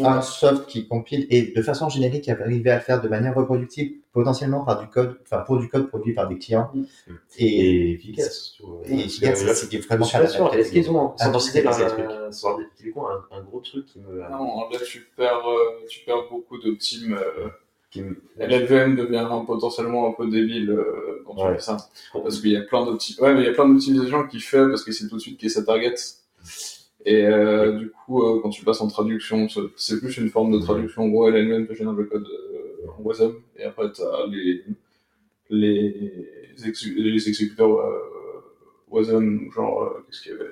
un 0.00 0.22
soft 0.22 0.66
qui 0.68 0.88
compile 0.88 1.26
et 1.28 1.52
de 1.54 1.60
façon 1.62 1.90
générique 1.90 2.26
arriver 2.30 2.70
à 2.70 2.76
le 2.76 2.80
faire 2.80 3.02
de 3.02 3.08
manière 3.08 3.34
reproductible, 3.34 3.96
potentiellement 4.14 4.64
par 4.64 4.80
du 4.80 4.86
code, 4.88 5.18
enfin 5.22 5.40
pour 5.42 5.58
du 5.58 5.68
code 5.68 5.88
produit 5.88 6.14
par 6.14 6.28
des 6.28 6.38
clients. 6.38 6.70
Mm. 6.74 6.82
Et, 7.38 7.46
Et 7.46 7.92
efficace. 7.92 8.52
euh, 8.62 8.66
et 8.86 8.96
que 8.96 9.00
efficace, 9.02 9.44
là, 9.44 9.54
c'est 9.54 9.76
vraiment 9.80 10.06
pas 10.08 10.26
sûr. 10.26 10.48
la- 10.50 10.58
Est-ce 10.58 10.72
qu'ils 10.72 10.90
ont 10.90 11.14
Ah, 11.20 11.28
que 11.30 11.38
c'est 11.38 11.62
des 11.62 11.68
standardisé- 11.68 12.66
typiquement 12.74 13.08
un, 13.10 13.36
un 13.36 13.42
gros 13.42 13.60
truc 13.60 13.84
qui 13.84 13.98
me, 13.98 14.20
Non, 14.30 14.70
là 14.70 14.78
tu 14.86 15.06
perds, 15.14 15.46
euh, 15.46 15.84
tu 15.90 16.00
perds 16.06 16.26
beaucoup 16.30 16.56
de 16.58 16.70
teams. 16.72 17.12
Euh, 17.14 17.48
LLVM 18.38 18.96
devient 18.96 19.28
potentiellement 19.46 20.08
un 20.08 20.12
peu 20.12 20.26
débile 20.26 20.70
euh, 20.70 21.22
quand 21.26 21.34
tu 21.34 21.42
Ouais. 21.42 21.54
fais 21.56 21.60
ça. 21.60 21.76
Parce 22.14 22.40
qu'il 22.40 22.52
y 22.52 22.56
a 22.56 22.62
plein 22.62 22.86
d'opti- 22.86 23.20
ouais, 23.20 23.34
mais 23.34 23.40
il 23.42 23.46
y 23.46 23.48
a 23.50 23.52
plein 23.52 23.68
d'optimisations 23.68 24.26
qu'il 24.26 24.40
fait 24.40 24.66
parce 24.68 24.82
qu'il 24.84 24.94
sait 24.94 25.06
tout 25.08 25.16
de 25.16 25.20
suite 25.20 25.38
qui 25.38 25.46
est 25.46 25.50
sa 25.50 25.62
target. 25.62 25.94
Et 27.04 27.26
euh, 27.26 27.72
du 27.78 27.90
coup, 27.90 28.22
euh, 28.22 28.40
quand 28.42 28.50
tu 28.50 28.64
passes 28.64 28.80
en 28.80 28.86
traduction, 28.88 29.48
c'est- 29.76 29.98
plus 29.98 30.16
une 30.18 30.28
forme 30.30 30.52
de 30.52 30.58
traduction. 30.64 31.02
En 31.02 31.08
gros, 31.08 31.28
LLVM 31.28 31.66
te 31.66 31.74
génère 31.74 31.92
le 31.94 32.04
code 32.04 32.26
euh, 32.26 32.86
en 32.96 33.02
WASM. 33.02 33.32
Et 33.58 33.64
après, 33.64 33.90
tu 33.92 34.02
as 34.02 34.26
les, 34.30 34.62
les, 35.50 36.20
exé- 36.64 36.94
les 36.94 37.28
exécuteurs 37.28 37.76
euh, 37.80 37.98
WASM, 38.90 39.50
genre, 39.52 39.82
euh, 39.82 40.04
qu'est-ce 40.06 40.22
qu'il 40.22 40.32
y 40.32 40.34
avait 40.36 40.46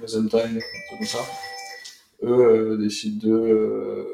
WASM 0.00 0.28
Time, 0.28 0.60
comme 0.90 1.06
ça. 1.06 1.18
Eux 2.22 2.28
euh, 2.28 2.76
décident 2.76 3.28
de. 3.28 4.06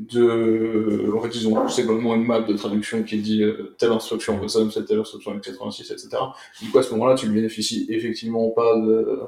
De 0.00 1.12
en 1.14 1.20
fait, 1.20 1.34
ils 1.36 1.46
ont 1.46 1.68
c'est 1.68 1.82
vraiment 1.82 2.14
une 2.14 2.24
map 2.24 2.40
de 2.40 2.54
traduction 2.54 3.02
qui 3.02 3.18
dit 3.18 3.42
euh, 3.42 3.74
telle 3.78 3.92
instruction 3.92 4.40
WASM, 4.40 4.70
c'est 4.70 4.84
telle 4.86 5.00
instruction 5.00 5.32
avec 5.32 5.44
86, 5.44 5.90
etc. 5.90 6.08
Du 6.62 6.70
coup, 6.70 6.78
à 6.78 6.82
ce 6.82 6.90
moment-là, 6.92 7.14
tu 7.14 7.28
ne 7.28 7.34
bénéficies 7.34 7.86
effectivement 7.90 8.48
pas 8.50 8.76
de, 8.76 9.20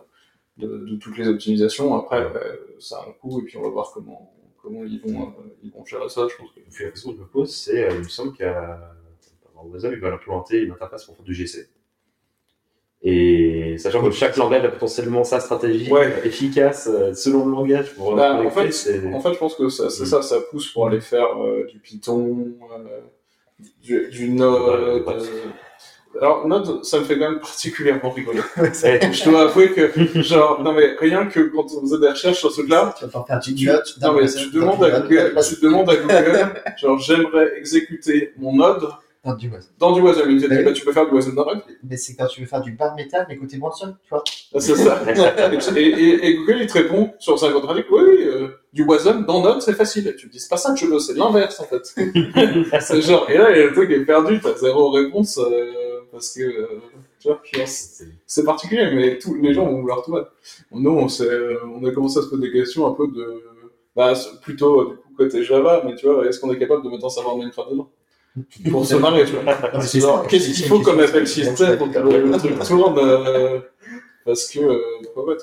de, 0.56 0.78
de 0.86 0.96
toutes 0.96 1.18
les 1.18 1.28
optimisations. 1.28 1.94
Après, 1.94 2.22
euh, 2.22 2.56
ça 2.78 2.98
a 2.98 3.08
un 3.08 3.12
coût, 3.12 3.40
et 3.40 3.44
puis 3.44 3.56
on 3.58 3.62
va 3.62 3.68
voir 3.68 3.90
comment, 3.92 4.34
comment 4.62 4.84
ils, 4.84 5.00
vont, 5.00 5.28
euh, 5.28 5.56
ils 5.62 5.70
vont 5.70 5.84
gérer 5.84 6.08
ça. 6.08 6.26
Je 6.28 6.36
pense 6.36 6.50
que 6.52 6.60
Puis 6.60 6.84
la 6.84 6.90
question 6.90 7.10
que 7.10 7.16
je 7.18 7.22
me 7.22 7.26
pose, 7.26 7.54
c'est, 7.54 7.84
euh, 7.84 7.94
il 7.94 7.98
me 7.98 8.08
semble 8.08 8.32
qu'à 8.32 8.96
Wasm, 9.64 9.92
ils 9.92 9.98
veulent 9.98 10.14
implémenter 10.14 10.62
une 10.62 10.72
interface 10.72 11.04
pour 11.04 11.16
faire 11.16 11.24
du 11.24 11.34
GC. 11.34 11.68
Et 13.04 13.76
sachant 13.78 14.00
que 14.02 14.10
chaque 14.12 14.36
langage 14.36 14.64
a 14.64 14.68
potentiellement 14.68 15.24
sa 15.24 15.40
stratégie 15.40 15.90
Ouais. 15.92 16.12
efficace 16.24 16.88
euh, 16.92 17.12
selon 17.14 17.46
le 17.46 17.50
langage 17.52 17.94
pour 17.94 18.14
Bah, 18.14 18.34
en, 18.40 18.48
fait, 18.50 18.68
en 19.12 19.20
fait, 19.20 19.32
je 19.32 19.38
pense 19.38 19.56
que 19.56 19.68
ça, 19.68 19.90
c'est 19.90 20.04
Mm. 20.04 20.06
ça, 20.06 20.22
ça 20.22 20.36
pousse 20.50 20.68
pour 20.72 20.86
aller 20.86 21.00
faire 21.00 21.26
euh, 21.42 21.66
du 21.68 21.78
Python, 21.80 22.46
euh, 22.78 23.00
du, 23.82 24.08
du 24.08 24.28
Node. 24.28 25.02
Ouais, 25.04 25.14
ouais. 25.14 25.20
euh. 25.20 26.20
Alors, 26.20 26.46
Node, 26.46 26.84
ça 26.84 27.00
me 27.00 27.04
fait 27.04 27.18
quand 27.18 27.30
même 27.30 27.40
particulièrement 27.40 28.10
rigoler. 28.10 28.40
Je 28.56 29.28
dois 29.30 29.42
avouer 29.48 29.70
que, 29.72 29.90
genre, 30.22 30.62
non 30.62 30.72
mais 30.72 30.94
rien 31.00 31.26
que 31.26 31.40
quand 31.40 31.66
on 31.76 31.80
faisait 31.80 31.98
des 31.98 32.08
recherches 32.10 32.38
sur 32.38 32.50
ce 32.52 32.60
truc-là, 32.60 32.94
Tu 32.98 33.06
vas 33.06 33.10
pas 33.10 33.24
faire 33.26 33.40
du 33.40 33.54
tu, 33.54 33.66
note 33.66 33.96
non, 34.00 34.12
mais 34.12 34.26
tu 34.26 34.50
demandes 34.50 34.84
à 34.84 35.00
Google, 35.00 35.34
tu 35.48 35.60
demandes 35.64 35.90
à 35.90 35.96
Google, 35.96 36.52
genre, 36.76 36.98
j'aimerais 36.98 37.56
exécuter 37.58 38.32
mon 38.36 38.54
Node 38.54 38.84
dans 39.24 39.34
du 39.34 39.48
Wasm. 39.48 39.70
dans 39.78 39.92
du 39.92 40.00
Wasm. 40.00 40.30
Il 40.30 40.42
te 40.42 40.46
dit, 40.48 40.52
Ouais. 40.56 40.64
bah, 40.64 40.72
tu 40.72 40.84
peux 40.84 40.92
faire 40.92 41.06
du 41.08 41.14
Wasm 41.14 41.34
dans 41.34 41.44
Node. 41.46 41.62
Mais 41.84 41.96
c'est 41.96 42.14
quand 42.16 42.26
tu 42.26 42.40
veux 42.40 42.46
faire 42.46 42.60
du 42.60 42.72
bar 42.72 42.94
métal, 42.96 43.24
mais 43.28 43.36
côté 43.36 43.56
moins 43.56 43.70
seul, 43.72 43.94
tu 44.02 44.10
vois. 44.10 44.24
Ah, 44.54 44.60
C'est 44.60 44.74
ça. 44.74 45.00
et, 45.76 45.80
et- 45.80 46.26
et 46.26 46.34
Google, 46.36 46.58
il 46.60 46.66
te 46.66 46.72
répond 46.74 47.12
sur 47.18 47.38
50 47.38 47.62
traduits, 47.62 47.84
oui, 47.90 48.00
oui, 48.04 48.24
euh, 48.26 48.48
du 48.72 48.84
Wasm 48.84 49.24
dans 49.24 49.40
Node, 49.42 49.62
c'est 49.62 49.74
facile. 49.74 50.08
Et 50.08 50.16
tu 50.16 50.26
te 50.28 50.32
dis, 50.32 50.40
c'est 50.40 50.48
pas 50.50 50.56
ça 50.56 50.72
que 50.74 50.78
je 50.80 50.86
veux, 50.86 50.98
c'est 50.98 51.14
l'inverse, 51.14 51.60
en 51.60 51.64
fait. 51.64 51.84
c'est 52.80 53.02
genre, 53.02 53.28
et 53.30 53.38
là, 53.38 53.50
il 53.52 53.58
y 53.58 53.60
a 53.62 53.66
le 53.66 53.72
truc 53.72 53.88
qui 53.88 53.94
est 53.94 54.04
perdu, 54.04 54.40
t'as 54.40 54.54
zéro 54.56 54.90
réponse, 54.90 55.38
euh, 55.38 56.00
parce 56.10 56.34
que, 56.34 56.42
euh, 56.42 56.66
tu 57.20 57.28
vois, 57.28 57.40
c'est- 57.66 58.44
particulier, 58.44 58.90
mais 58.92 59.18
tous 59.18 59.34
les 59.36 59.54
gens 59.54 59.66
vont 59.66 59.80
vouloir 59.80 60.02
tout 60.02 60.12
mettre. 60.12 60.32
Nous, 60.72 60.90
on, 60.90 61.08
s'est- 61.08 61.28
on 61.64 61.84
a 61.86 61.90
commencé 61.92 62.18
à 62.18 62.22
se 62.22 62.28
poser 62.28 62.42
des 62.42 62.52
questions 62.52 62.86
un 62.88 62.92
peu 62.92 63.06
de, 63.06 63.40
bah, 63.94 64.14
plutôt, 64.42 64.80
euh, 64.80 64.84
du 64.90 64.96
coup, 64.96 65.14
côté 65.16 65.44
Java, 65.44 65.82
mais 65.86 65.94
tu 65.94 66.06
vois, 66.06 66.26
est-ce 66.26 66.40
qu'on 66.40 66.52
est 66.52 66.58
capable 66.58 66.82
de 66.84 66.88
mettre 66.90 67.04
un 67.04 67.08
serveur 67.08 67.36
Minecraft 67.36 67.70
dedans? 67.70 67.90
Pour 68.70 68.86
se 68.86 68.94
marrer, 68.96 69.24
tu 69.24 69.32
vois. 69.32 69.80
Ça, 69.82 70.24
Qu'est-ce 70.28 70.50
qu'il 70.52 70.62
une 70.64 70.68
faut 70.68 70.80
comme 70.80 71.00
appel 71.00 71.26
système 71.26 71.78
pour 71.78 71.90
que 71.90 71.98
le, 71.98 72.36
truc 72.38 72.58
tourne 72.60 72.98
euh, 72.98 73.60
Parce 74.24 74.48
que, 74.48 74.60
euh, 74.60 74.78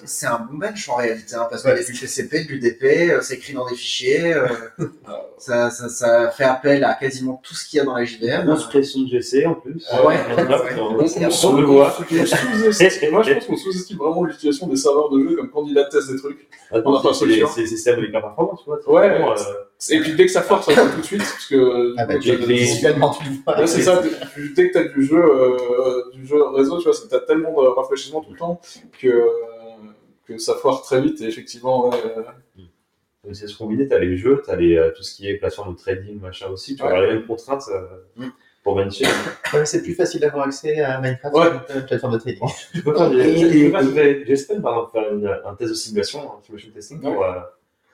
C'est 0.06 0.26
un 0.26 0.40
bon 0.50 0.58
bench 0.58 0.88
en 0.90 0.96
réalité, 0.96 1.36
hein, 1.36 1.48
parce 1.50 1.64
Ouais. 1.66 1.76
qu'il 1.76 1.84
y 1.84 1.90
a 1.90 1.92
du 1.92 2.00
TCP, 2.00 2.46
du 2.48 2.60
DP, 2.60 3.12
euh, 3.12 3.20
c'est 3.22 3.36
écrit 3.36 3.54
dans 3.54 3.68
des 3.70 3.76
fichiers, 3.76 4.34
euh, 4.34 4.48
ça, 5.38 5.70
ça, 5.70 5.90
ça 5.90 6.32
fait 6.32 6.46
appel 6.46 6.84
à 6.84 6.94
quasiment 6.96 7.40
tout 7.44 7.54
ce 7.54 7.68
qu'il 7.68 7.78
y 7.78 7.82
a 7.82 7.86
dans 7.86 7.96
la 7.96 8.06
JVM. 8.06 8.46
Grosse 8.48 8.68
pression 8.70 9.02
de 9.02 9.08
GC 9.08 9.46
en 9.46 9.54
plus. 9.56 9.86
Ouais. 10.06 10.18
On, 10.80 10.98
sous-estime- 11.08 13.12
moi, 13.12 13.22
je 13.24 13.34
pense 13.34 13.46
qu'on 13.46 13.58
sous-estime 13.58 13.98
vraiment 13.98 14.24
l'utilisation 14.24 14.68
des 14.68 14.78
serveurs 14.78 15.10
de 15.12 15.22
jeu 15.28 15.36
comme 15.36 15.50
candidat 15.52 15.84
de 15.84 15.90
test 15.90 16.10
des 16.12 16.18
trucs. 16.18 16.48
On 16.72 16.96
a 16.96 17.04
pas 17.04 17.14
c'est 17.14 17.26
les 17.26 17.44
les 17.58 17.68
systèmes 17.68 18.00
avec 18.00 18.12
la 18.14 18.22
performance, 18.22 18.62
tu 18.64 18.70
vois. 18.70 18.80
c'est 18.84 18.90
Ouais. 18.90 19.20
Euh, 19.92 19.96
Et 19.96 20.00
puis 20.02 20.14
dès 20.16 20.26
que 20.26 20.32
ça 20.32 20.42
force, 20.42 20.72
ça 20.74 20.86
tout 20.88 20.98
de 21.00 21.06
suite. 21.06 21.20
Parce 21.20 21.46
que, 21.46 21.94
Ah 21.98 22.06
bah, 22.06 22.16
tu 22.16 22.22
tu 22.22 22.36
le 22.38 23.36
vois. 23.46 23.60
Ouais, 23.60 23.68
c'est 23.68 23.82
ça, 23.82 24.02
dès 24.56 24.70
que 24.70 24.74
t'as 24.74 24.84
du 24.88 25.04
jeu, 25.06 25.18
euh, 25.24 26.12
du 26.14 26.26
jeu 26.26 26.42
réseau, 26.50 26.78
tu 26.80 26.86
vois, 26.86 26.94
c'est- 26.94 27.08
t'as 27.08 27.20
tellement 27.22 27.52
de 27.62 27.68
rafraîchissement 27.68 28.22
tout 28.22 28.32
le 28.32 28.38
temps 28.38 28.60
que, 29.00 29.08
euh, 29.08 29.28
que 30.26 30.38
ça 30.38 30.56
foire 30.56 30.82
très 30.82 31.02
vite 31.02 31.22
et 31.22 31.26
effectivement, 31.28 31.90
ouais, 31.90 31.98
euh, 32.18 32.24
C'est 33.34 33.48
ce 33.48 33.58
qu'on 33.58 33.68
disait, 33.70 33.88
t'as 33.88 34.00
les 34.00 34.16
jeux, 34.18 34.42
t'as 34.46 34.56
les, 34.56 34.76
euh, 34.78 34.92
tout 34.96 35.04
ce 35.04 35.14
qui 35.14 35.30
est 35.30 35.36
plateforme 35.36 35.74
de 35.76 35.78
trading, 35.80 36.20
machin 36.22 36.48
aussi, 36.50 36.76
tu 36.76 36.84
Ouais. 36.84 36.90
vois, 36.90 37.02
les 37.02 37.08
mêmes 37.14 37.26
contraintes 37.28 37.64
euh, 37.70 37.82
Mm. 38.16 38.30
Ouais, 39.54 39.66
c'est 39.66 39.82
plus 39.82 39.94
facile 39.96 40.22
d'avoir 40.22 40.46
accès 40.46 40.80
à 40.82 41.00
Minecraft 41.02 41.36
Ouais. 41.36 41.48
une 41.76 41.86
plateforme 41.86 42.14
de 42.14 42.20
trading. 42.20 42.40
Tu 42.74 42.82
peux 42.84 42.92
des- 43.94 44.26
j'espère, 44.26 44.62
par 44.62 44.74
exemple, 44.74 44.92
faire 44.92 45.14
une- 45.14 45.40
un 45.46 45.56
test 45.56 45.70
de 45.72 45.76
simulation, 45.76 46.20
un 46.38 46.42
simulation 46.44 46.72
testing, 46.74 47.02
pour, 47.02 47.24
euh, 47.24 47.40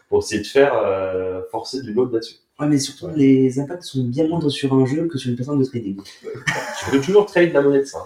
pour 0.10 0.20
essayer 0.20 0.42
de 0.42 0.48
faire 0.48 0.74
euh, 0.78 1.42
forcer 1.52 1.82
du 1.82 1.94
load 1.94 2.12
là-dessus. 2.14 2.36
Ouais, 2.60 2.68
mais 2.68 2.80
surtout, 2.80 3.10
les 3.16 3.60
impacts 3.60 3.84
sont 3.84 4.04
bien 4.04 4.28
moindres 4.28 4.52
sur 4.52 4.74
un 4.74 4.86
jeu 4.86 5.08
que 5.08 5.18
sur 5.18 5.30
une 5.30 5.36
plateforme 5.36 5.60
de 5.60 5.66
trading. 5.66 6.00
Tu 6.80 6.92
peux 6.92 7.02
toujours 7.02 7.26
trade 7.26 7.52
la 7.54 7.62
monnaie 7.62 7.80
de 7.80 7.86
ça. 7.86 8.00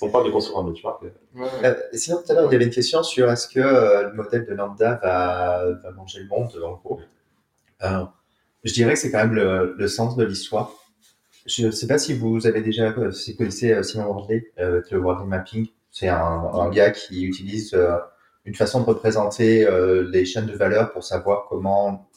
On 0.02 0.08
parle 0.08 0.26
de 0.26 0.30
construire 0.30 0.58
un 0.60 0.64
benchmark, 0.64 1.02
euh, 1.04 1.44
Euh, 1.62 1.74
sinon, 1.92 2.22
tout 2.24 2.32
à 2.32 2.34
l'heure, 2.34 2.48
il 2.48 2.52
y 2.52 2.56
avait 2.56 2.64
une 2.64 2.70
question 2.70 3.02
sur 3.02 3.30
est-ce 3.30 3.46
que 3.48 3.60
euh, 3.60 4.08
le 4.08 4.14
modèle 4.14 4.46
de 4.46 4.54
Lambda 4.54 4.98
va, 5.02 5.66
va 5.82 5.90
manger 5.92 6.20
le 6.20 6.28
monde, 6.28 6.48
en 6.64 6.72
gros. 6.82 7.00
Euh, 7.82 8.04
je 8.64 8.72
dirais 8.72 8.94
que 8.94 8.98
c'est 8.98 9.10
quand 9.10 9.18
même 9.18 9.34
le, 9.34 9.74
le 9.76 9.88
sens 9.88 10.16
de 10.16 10.24
l'histoire. 10.24 10.72
Je 11.44 11.66
ne 11.66 11.70
sais 11.70 11.86
pas 11.86 11.98
si 11.98 12.14
vous 12.14 12.46
avez 12.46 12.62
déjà, 12.62 12.92
euh, 12.96 13.10
si 13.10 13.32
vous 13.32 13.38
connaissez 13.38 13.72
euh, 13.72 13.82
Simon 13.82 14.06
Wardley, 14.06 14.50
euh, 14.58 14.78
avec 14.78 14.90
le 14.90 15.00
Wardley 15.00 15.26
Mapping. 15.28 15.66
C'est 15.90 16.08
un, 16.08 16.16
un 16.16 16.70
gars 16.70 16.92
qui 16.92 17.24
utilise 17.24 17.74
euh, 17.74 17.96
une 18.44 18.54
façon 18.54 18.80
de 18.80 18.86
représenter 18.86 19.66
euh, 19.66 20.08
les 20.10 20.24
chaînes 20.24 20.46
de 20.46 20.56
valeur 20.56 20.92
pour 20.92 21.04
savoir 21.04 21.46
comment 21.48 22.08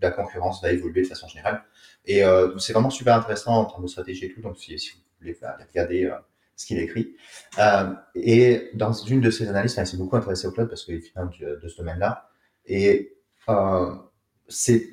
la 0.00 0.10
concurrence 0.10 0.62
va 0.62 0.72
évoluer 0.72 1.02
de 1.02 1.06
façon 1.06 1.28
générale. 1.28 1.62
Et 2.04 2.24
euh, 2.24 2.58
c'est 2.58 2.72
vraiment 2.72 2.90
super 2.90 3.14
intéressant 3.14 3.54
en 3.54 3.64
termes 3.66 3.82
de 3.82 3.88
stratégie 3.88 4.26
et 4.26 4.32
tout. 4.32 4.40
Donc, 4.40 4.58
si, 4.58 4.78
si 4.78 4.92
vous 4.92 5.00
voulez 5.20 5.38
aller 5.42 5.64
regarder 5.64 6.04
euh, 6.06 6.16
ce 6.56 6.66
qu'il 6.66 6.78
écrit. 6.78 7.16
Euh, 7.58 7.92
et 8.14 8.70
dans 8.74 8.92
une 8.92 9.20
de 9.20 9.30
ses 9.30 9.48
analyses, 9.48 9.76
il 9.78 9.86
s'est 9.86 9.96
beaucoup 9.96 10.16
intéressé 10.16 10.46
au 10.46 10.52
cloud 10.52 10.68
parce 10.68 10.84
qu'il 10.84 10.98
vient 10.98 11.30
de, 11.40 11.60
de 11.62 11.68
ce 11.68 11.76
domaine-là. 11.76 12.30
Et 12.66 13.16
euh, 13.48 13.94
c'est 14.48 14.88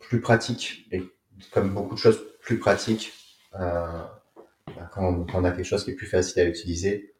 plus 0.00 0.20
pratique, 0.20 0.86
et 0.92 1.02
comme 1.52 1.74
beaucoup 1.74 1.94
de 1.94 2.00
choses 2.00 2.24
plus 2.40 2.58
pratiques, 2.58 3.12
euh, 3.58 4.04
quand, 4.92 5.24
quand 5.24 5.40
on 5.40 5.44
a 5.44 5.50
quelque 5.50 5.64
chose 5.64 5.84
qui 5.84 5.90
est 5.90 5.94
plus 5.94 6.06
facile 6.06 6.40
à 6.42 6.44
utiliser, 6.44 7.14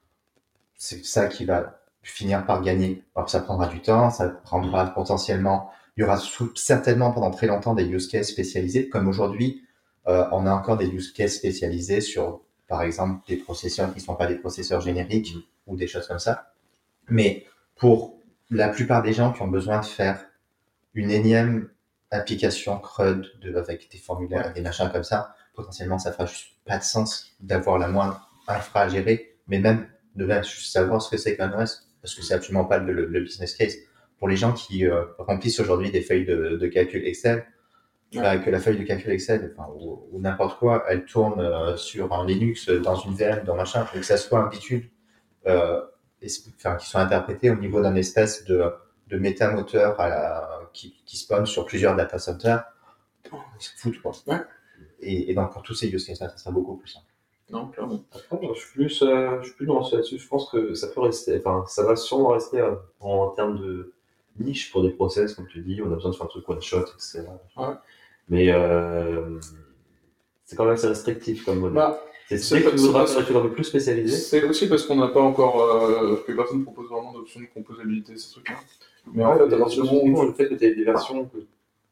c'est 0.77 1.05
ça 1.05 1.27
qui 1.27 1.45
va 1.45 1.83
finir 2.03 2.45
par 2.47 2.63
gagner. 2.63 3.03
Alors 3.15 3.29
ça 3.29 3.41
prendra 3.41 3.69
du 3.69 3.81
temps, 3.81 4.11
ça 4.11 4.29
prendra 4.29 4.87
potentiellement, 4.87 5.71
il 5.97 6.03
y 6.03 6.05
aura 6.05 6.19
certainement 6.55 7.13
pendant 7.13 7.31
très 7.31 7.47
longtemps 7.47 7.75
des 7.75 7.85
use 7.85 8.09
cases 8.09 8.29
spécialisés, 8.29 8.89
comme 8.89 9.09
aujourd'hui, 9.09 9.65
euh, 10.07 10.27
on 10.33 10.47
a 10.47 10.53
encore 10.53 10.77
des 10.77 10.87
use 10.87 11.13
cases 11.13 11.35
spécialisés 11.35 12.01
sur, 12.01 12.41
par 12.67 12.83
exemple, 12.83 13.21
des 13.29 13.37
processeurs 13.37 13.93
qui 13.93 13.99
ne 13.99 14.05
sont 14.05 14.15
pas 14.15 14.27
des 14.27 14.37
processeurs 14.37 14.81
génériques 14.81 15.35
ou 15.67 15.77
des 15.77 15.87
choses 15.87 16.07
comme 16.07 16.19
ça. 16.19 16.53
Mais 17.09 17.47
pour 17.77 18.19
la 18.51 18.69
plupart 18.69 19.03
des 19.03 19.13
gens 19.13 19.33
qui 19.33 19.43
ont 19.43 19.49
besoin 19.49 19.81
de 19.81 19.85
faire 19.85 20.25
une 20.95 21.11
énième 21.11 21.69
application 22.11 22.79
CRUD 22.79 23.27
de, 23.41 23.55
avec 23.57 23.91
des 23.91 23.99
formulaires 23.99 24.51
et 24.51 24.55
des 24.55 24.63
machins 24.63 24.91
comme 24.91 25.05
ça, 25.05 25.35
potentiellement 25.55 25.99
ça 25.99 26.13
fera 26.13 26.27
juste 26.27 26.53
pas 26.65 26.79
de 26.79 26.85
sens 26.85 27.33
d'avoir 27.41 27.79
la 27.79 27.89
moindre 27.89 28.31
infra 28.47 28.83
à 28.83 28.89
gérer, 28.89 29.37
mais 29.47 29.59
même 29.59 29.87
de 30.15 30.25
même 30.25 30.43
juste 30.43 30.73
savoir 30.73 31.03
ce 31.03 31.11
que 31.11 31.17
c'est 31.17 31.37
qu'un 31.37 31.53
OS, 31.61 31.88
parce 32.03 32.15
que 32.15 32.23
c'est 32.23 32.35
absolument 32.35 32.65
pas 32.65 32.79
le, 32.79 33.07
le 33.07 33.21
business 33.21 33.55
case. 33.55 33.77
Pour 34.19 34.29
les 34.29 34.37
gens 34.37 34.53
qui 34.53 34.87
euh, 34.87 35.05
remplissent 35.19 35.61
aujourd'hui 35.61 35.91
des 35.91 36.01
feuilles 36.01 36.25
de, 36.27 36.57
de 36.57 36.67
calcul 36.67 37.07
Excel, 37.07 37.47
bah, 38.15 38.39
que 38.39 38.51
la 38.51 38.59
feuille 38.59 38.79
de 38.79 38.85
calcul 38.85 39.13
Excel, 39.13 39.55
enfin, 39.57 39.71
ou, 39.75 40.09
ou 40.11 40.21
n'importe 40.21 40.59
quoi, 40.59 40.85
elle 40.89 41.05
tourne 41.05 41.41
euh, 41.41 41.77
sur 41.77 42.13
un 42.13 42.27
Linux, 42.27 42.69
euh, 42.69 42.81
dans 42.81 42.97
une 42.97 43.15
VM, 43.15 43.45
dans 43.45 43.55
machin, 43.55 43.87
que 43.93 44.03
ça 44.03 44.17
soit 44.17 44.41
un 44.41 44.49
bitude, 44.49 44.89
euh, 45.47 45.83
enfin, 46.57 46.77
qui 46.77 46.89
soit 46.89 47.01
interprété 47.03 47.51
au 47.51 47.57
niveau 47.57 47.83
d'un 47.83 47.95
espèce 47.97 48.45
de, 48.45 48.73
de 49.09 49.19
métamoteur 49.19 50.01
à 50.01 50.09
la, 50.09 50.61
qui, 50.73 51.03
qui 51.05 51.19
spawn 51.19 51.45
sur 51.47 51.67
plusieurs 51.67 51.97
data 51.97 52.19
centers, 52.19 52.65
c'est 53.59 53.77
fou, 53.77 53.93
quoi. 54.03 54.13
Ouais. 54.27 54.41
Et, 55.01 55.31
et 55.31 55.35
donc, 55.35 55.53
pour 55.53 55.63
tous 55.63 55.75
ces 55.75 55.89
use 55.89 56.07
cases-là, 56.07 56.31
ça 56.31 56.37
sera 56.39 56.51
beaucoup 56.51 56.77
plus 56.77 56.89
simple. 56.89 57.07
Non, 57.51 57.69
clairement. 57.69 58.05
Après, 58.13 58.39
moi, 58.45 58.53
je 58.55 58.61
suis 58.61 58.73
plus, 58.73 59.03
euh, 59.03 59.39
je 59.41 59.47
suis 59.47 59.57
plus 59.57 59.67
nuancé 59.67 59.97
là-dessus. 59.97 60.19
Je 60.19 60.29
pense 60.29 60.51
que 60.51 60.75
ça 60.75 60.89
peut 60.89 61.01
rester, 61.01 61.39
enfin, 61.39 61.65
ça 61.67 61.83
va 61.85 61.97
sûrement 61.97 62.29
rester 62.29 62.61
euh, 62.61 62.75
en 63.01 63.29
termes 63.31 63.59
de 63.59 63.93
niche 64.39 64.71
pour 64.71 64.83
des 64.83 64.91
process, 64.91 65.35
comme 65.35 65.47
tu 65.49 65.61
dis. 65.63 65.81
On 65.83 65.91
a 65.91 65.95
besoin 65.95 66.11
de 66.11 66.17
faire 66.17 66.27
un 66.27 66.29
truc 66.29 66.49
one 66.49 66.61
shot, 66.63 66.83
etc. 66.95 67.23
Ouais. 67.57 67.65
Mais 68.29 68.53
euh, 68.53 69.39
c'est 70.45 70.57
quand 70.57 70.65
même 70.65 70.75
assez 70.75 70.89
restrictif 70.89 71.45
comme 71.45 71.61
modèle. 71.61 71.77
Bah, 71.77 72.03
c'est 72.29 72.37
c'est 72.37 72.63
que 72.63 72.69
tu 72.69 72.77
voudras 72.77 73.07
sur 73.07 73.21
un 73.21 73.41
peu 73.41 73.53
plus 73.53 73.65
spécialisé. 73.65 74.15
c'est 74.15 74.45
aussi 74.45 74.69
parce 74.69 74.83
qu'on 74.85 74.97
n'a 74.97 75.09
pas 75.09 75.23
encore, 75.23 75.63
euh, 75.63 76.23
que 76.27 76.33
personne 76.33 76.59
ne 76.59 76.65
propose 76.65 76.89
vraiment 76.91 77.13
d'option 77.15 77.41
de 77.41 77.47
composabilité, 77.47 78.17
ces 78.19 78.33
trucs-là. 78.33 78.57
Mais 79.15 79.25
en 79.25 79.33
Ouais, 79.33 79.49
fait, 79.49 79.55
à 79.55 79.59
partir 79.59 79.83
du 79.85 79.91
moment 79.91 80.21
où 80.21 80.27
le 80.27 80.35
fait 80.35 80.47
que 80.49 80.55
tu 80.55 80.67
as 80.67 80.75
des 80.75 80.85
versions 80.85 81.25
que 81.25 81.39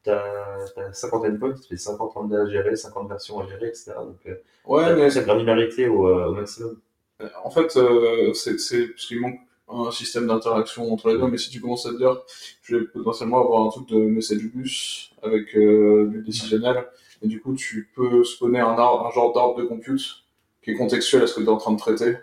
tu 0.03 0.09
as, 0.09 0.93
50 0.93 1.25
endpoints, 1.25 1.53
tu 1.53 1.67
fais 1.69 1.77
50 1.77 2.15
endpoints 2.17 2.39
à 2.45 2.49
gérer, 2.49 2.75
50 2.75 3.09
versions 3.09 3.39
à 3.39 3.47
gérer, 3.47 3.67
etc. 3.67 4.03
Donc, 4.05 4.19
euh, 4.27 4.35
Ouais, 4.65 4.95
mais 4.95 5.09
cette 5.09 5.25
granularité 5.25 5.87
au, 5.87 6.07
euh, 6.07 6.27
au 6.27 6.33
maximum. 6.33 6.77
Euh, 7.21 7.29
En 7.43 7.49
fait, 7.49 7.75
euh, 7.77 8.33
c'est 8.33 8.51
parce 8.87 9.05
qu'il 9.05 9.19
manque 9.21 9.39
un 9.69 9.91
système 9.91 10.27
d'interaction 10.27 10.91
entre 10.93 11.09
les 11.09 11.17
deux, 11.17 11.27
mais 11.27 11.37
si 11.37 11.49
tu 11.49 11.59
commences 11.61 11.85
à 11.85 11.91
te 11.91 11.97
dire, 11.97 12.21
je 12.63 12.77
vais 12.77 12.85
potentiellement 12.85 13.41
avoir 13.41 13.63
un 13.65 13.69
truc 13.69 13.87
de 13.89 13.97
message 13.97 14.43
bus 14.43 15.11
avec 15.23 15.55
euh, 15.57 16.07
du 16.07 16.21
décisionnel, 16.23 16.85
et 17.21 17.27
du 17.27 17.41
coup, 17.41 17.53
tu 17.55 17.89
peux 17.95 18.23
spawner 18.23 18.59
un, 18.59 18.75
ar- 18.77 19.05
un 19.07 19.11
genre 19.11 19.33
d'ordre 19.33 19.59
de 19.61 19.65
compute 19.65 20.23
qui 20.61 20.71
est 20.71 20.75
contextuel 20.75 21.23
à 21.23 21.27
ce 21.27 21.33
que 21.33 21.39
tu 21.41 21.45
es 21.47 21.49
en 21.49 21.57
train 21.57 21.73
de 21.73 21.79
traiter. 21.79 22.15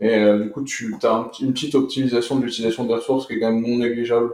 Et 0.00 0.14
euh, 0.16 0.38
du 0.40 0.50
coup, 0.50 0.64
tu 0.64 0.94
as 1.02 1.12
un 1.12 1.30
une 1.40 1.52
petite 1.54 1.74
optimisation 1.74 2.38
de 2.38 2.44
l'utilisation 2.44 2.84
des 2.84 2.94
ressources 2.94 3.26
qui 3.26 3.34
est 3.34 3.40
quand 3.40 3.52
même 3.52 3.62
non 3.62 3.78
négligeable 3.78 4.32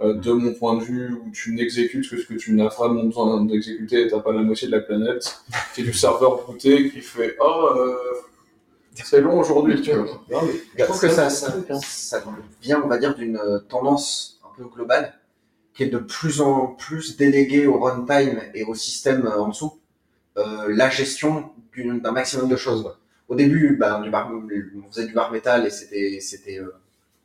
de 0.00 0.32
mon 0.32 0.54
point 0.54 0.76
de 0.78 0.82
vue, 0.84 1.12
où 1.14 1.30
tu 1.30 1.54
n'exécutes 1.54 2.08
que 2.08 2.16
ce 2.16 2.26
que 2.26 2.34
tu 2.34 2.52
n'as 2.54 2.68
vraiment 2.68 3.04
besoin 3.04 3.44
d'exécuter 3.44 4.06
et 4.06 4.08
t'as 4.08 4.20
pas 4.20 4.32
la 4.32 4.42
moitié 4.42 4.66
de 4.68 4.72
la 4.72 4.80
planète, 4.80 5.40
qui 5.74 5.82
est 5.82 5.84
du 5.84 5.92
serveur 5.92 6.46
booté 6.46 6.90
qui 6.90 7.00
fait 7.02 7.36
«Oh, 7.40 7.68
euh, 7.76 7.94
c'est 8.94 9.20
long 9.20 9.38
aujourd'hui, 9.38 9.80
tu 9.82 9.92
vois. 9.92 10.06
Non, 10.30 10.40
mais, 10.42 10.52
Je 10.78 10.84
trouve 10.84 11.00
que 11.00 11.08
ça, 11.08 11.26
hein. 11.26 11.80
ça 11.82 12.22
vient, 12.62 12.82
on 12.84 12.88
va 12.88 12.98
dire, 12.98 13.14
d'une 13.14 13.36
euh, 13.36 13.58
tendance 13.60 14.40
un 14.44 14.56
peu 14.56 14.64
globale 14.68 15.14
qui 15.74 15.84
est 15.84 15.88
de 15.88 15.98
plus 15.98 16.40
en 16.40 16.66
plus 16.66 17.16
déléguée 17.16 17.66
au 17.66 17.78
runtime 17.80 18.40
et 18.54 18.64
au 18.64 18.74
système 18.74 19.26
euh, 19.26 19.38
en 19.40 19.48
dessous 19.48 19.78
euh, 20.36 20.66
la 20.74 20.90
gestion 20.90 21.50
d'une- 21.72 22.00
d'un 22.00 22.12
maximum 22.12 22.48
de 22.48 22.56
choses. 22.56 22.90
Au 23.28 23.34
début, 23.34 23.68
du 23.70 23.76
bar, 23.76 24.02
on 24.32 24.90
faisait 24.90 25.06
du 25.06 25.12
bar 25.14 25.30
métal 25.30 25.66
et 25.66 25.70
c'était, 25.70 26.18
c'était, 26.20 26.58
euh, 26.58 26.72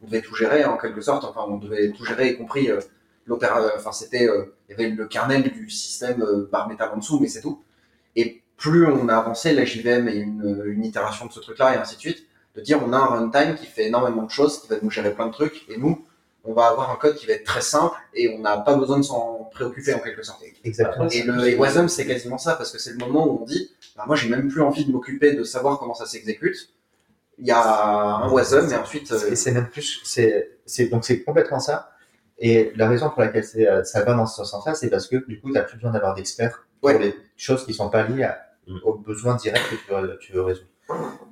on 0.06 0.12
devait 0.12 0.22
tout 0.22 0.36
gérer 0.36 0.66
en 0.66 0.78
quelque 0.78 1.01
sorte. 1.01 1.24
Enfin, 1.24 1.45
on 1.47 1.58
devait 1.58 1.91
tout 1.91 2.06
gérer, 2.06 2.30
y 2.30 2.38
compris 2.38 2.70
euh, 2.70 2.80
l'opéra. 3.26 3.72
Enfin, 3.76 3.91
c'était, 3.91 4.28
euh, 4.28 4.56
il 4.70 4.72
y 4.72 4.76
avait 4.76 4.89
le 4.89 5.08
kernel 5.08 5.43
du 5.51 5.70
système 5.70 6.22
euh, 6.22 6.47
bar 6.51 6.68
métal 6.70 6.91
en 6.93 6.97
dessous, 6.97 7.20
mais 7.20 7.28
c'est 7.28 7.41
tout. 7.41 7.64
Et 8.16 8.43
plus 8.58 8.86
on 8.88 9.10
a 9.10 9.16
avancé, 9.16 9.53
la 9.53 9.66
JVM 9.66 10.08
et 10.08 10.16
une, 10.16 10.64
une 10.66 10.86
itération 10.86 11.26
de 11.26 11.32
ce 11.32 11.39
truc-là 11.39 11.76
et 11.76 11.78
ainsi 11.78 11.95
de 11.95 11.99
suite, 11.99 12.26
de 12.56 12.62
dire 12.62 12.82
on 12.86 12.93
a 12.93 12.97
un 12.97 13.06
runtime 13.06 13.56
qui 13.56 13.66
fait 13.66 13.88
énormément 13.88 14.24
de 14.24 14.32
choses, 14.32 14.62
qui 14.62 14.70
va 14.70 14.78
nous 14.82 14.89
gérer 14.89 15.14
plein 15.14 15.28
de 15.28 15.34
trucs, 15.34 15.66
et 15.70 15.78
nous, 15.78 16.06
on 16.45 16.53
va 16.53 16.68
avoir 16.68 16.91
un 16.91 16.95
code 16.95 17.16
qui 17.16 17.26
va 17.26 17.34
être 17.34 17.43
très 17.43 17.62
simple 17.62 17.95
et 18.14 18.30
on 18.30 18.39
n'a 18.39 18.58
pas 18.58 18.76
besoin 18.76 18.97
de 18.97 19.03
s'en 19.03 19.49
préoccuper 19.51 19.93
en 19.93 19.99
quelque 19.99 20.24
sorte. 20.24 20.43
Exactement. 20.64 21.10
Et 21.10 21.24
le 21.24 21.49
et 21.49 21.56
Wasm, 21.56 21.89
c'est 21.89 22.06
quasiment 22.06 22.38
ça, 22.38 22.56
parce 22.56 22.72
que 22.72 22.80
c'est 22.80 22.91
le 22.91 22.97
moment 22.97 23.28
où 23.28 23.41
on 23.41 23.45
dit, 23.45 23.72
bah, 23.97 24.03
moi 24.08 24.16
j'ai 24.16 24.30
même 24.30 24.47
plus 24.47 24.62
envie 24.62 24.86
de 24.86 24.91
m'occuper 24.91 25.34
de 25.34 25.43
savoir 25.43 25.80
comment 25.80 25.95
ça 25.95 26.06
s'exécute. 26.06 26.70
Il 27.38 27.47
y 27.47 27.51
a 27.51 27.61
un 28.23 28.29
Wasm 28.29 28.71
et 28.71 28.75
ensuite. 28.75 29.11
euh, 29.11 29.31
Et 29.31 29.36
c'est 29.36 29.51
même 29.51 29.69
plus, 29.69 30.01
c'est, 30.03 30.57
c'est, 30.65 30.88
donc 30.88 31.03
c'est 31.05 31.23
complètement 31.23 31.59
ça. 31.59 31.91
Et 32.38 32.71
la 32.75 32.88
raison 32.89 33.09
pour 33.09 33.21
laquelle 33.21 33.43
c'est, 33.43 33.67
euh, 33.67 33.83
ça 33.83 34.03
va 34.03 34.13
dans 34.13 34.25
ce 34.25 34.43
sens-là, 34.43 34.73
c'est 34.75 34.89
parce 34.89 35.07
que 35.07 35.17
du 35.27 35.39
coup, 35.41 35.47
tu 35.49 35.53
n'as 35.53 35.63
plus 35.63 35.77
besoin 35.77 35.91
d'avoir 35.91 36.13
d'experts 36.15 36.65
pour 36.81 36.89
Ouais. 36.89 36.99
les 36.99 37.15
choses 37.38 37.65
qui 37.65 37.73
sont 37.73 37.89
pas 37.89 38.03
liées 38.03 38.23
à- 38.23 38.41
Mm. 38.67 38.79
aux 38.83 38.95
besoins 38.95 39.36
directs 39.36 39.61
que 39.69 39.75
tu 39.75 39.93
veux, 39.93 40.17
tu 40.19 40.31
veux 40.33 40.41
résoudre. 40.41 40.67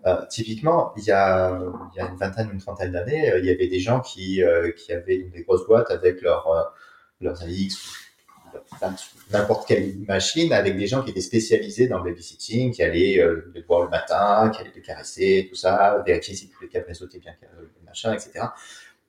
Euh, 0.05 0.25
typiquement, 0.29 0.93
il 0.97 1.03
y 1.05 1.11
a, 1.11 1.59
il 1.93 1.97
y 1.97 2.01
a 2.01 2.07
une 2.09 2.15
vingtaine, 2.17 2.49
une 2.51 2.59
trentaine 2.59 2.91
d'années, 2.91 3.31
euh, 3.31 3.39
il 3.39 3.45
y 3.45 3.49
avait 3.49 3.67
des 3.67 3.79
gens 3.79 4.01
qui, 4.01 4.43
euh, 4.43 4.71
qui 4.71 4.91
avaient 4.93 5.19
des 5.33 5.43
grosses 5.43 5.65
boîtes 5.65 5.89
avec 5.91 6.21
leur, 6.21 6.47
euh, 6.47 6.63
leurs 7.21 7.41
AX, 7.43 7.75
n'importe 9.31 9.67
quelle 9.67 9.95
machine 10.07 10.53
avec 10.53 10.77
des 10.77 10.87
gens 10.87 11.03
qui 11.03 11.11
étaient 11.11 11.21
spécialisés 11.21 11.87
dans 11.87 11.99
le 11.99 12.11
babysitting, 12.11 12.71
qui 12.71 12.83
allaient 12.83 13.19
euh, 13.19 13.51
les 13.53 13.61
voir 13.61 13.83
le 13.83 13.89
matin, 13.89 14.51
qui 14.53 14.61
allaient 14.61 14.71
les 14.75 14.81
caresser, 14.81 15.47
tout 15.49 15.55
ça, 15.55 16.03
vérifier 16.05 16.35
si 16.35 16.49
tous 16.49 16.61
les 16.61 16.69
câbles 16.69 16.87
réseau 16.87 17.05
étaient 17.05 17.19
bien 17.19 17.33
carrés, 17.39 17.67
machin, 17.85 18.13
etc. 18.13 18.45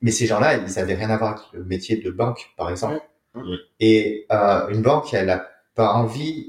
Mais 0.00 0.10
ces 0.10 0.26
gens-là, 0.26 0.56
ils 0.56 0.74
n'avaient 0.74 0.94
rien 0.94 1.10
à 1.10 1.16
voir 1.16 1.32
avec 1.32 1.44
le 1.52 1.64
métier 1.64 1.96
de 1.96 2.10
banque, 2.10 2.52
par 2.56 2.70
exemple. 2.70 3.00
Ouais. 3.34 3.56
Et 3.80 4.26
euh, 4.30 4.68
une 4.68 4.82
banque, 4.82 5.12
elle 5.14 5.26
n'a 5.26 5.48
pas 5.74 5.92
envie 5.94 6.48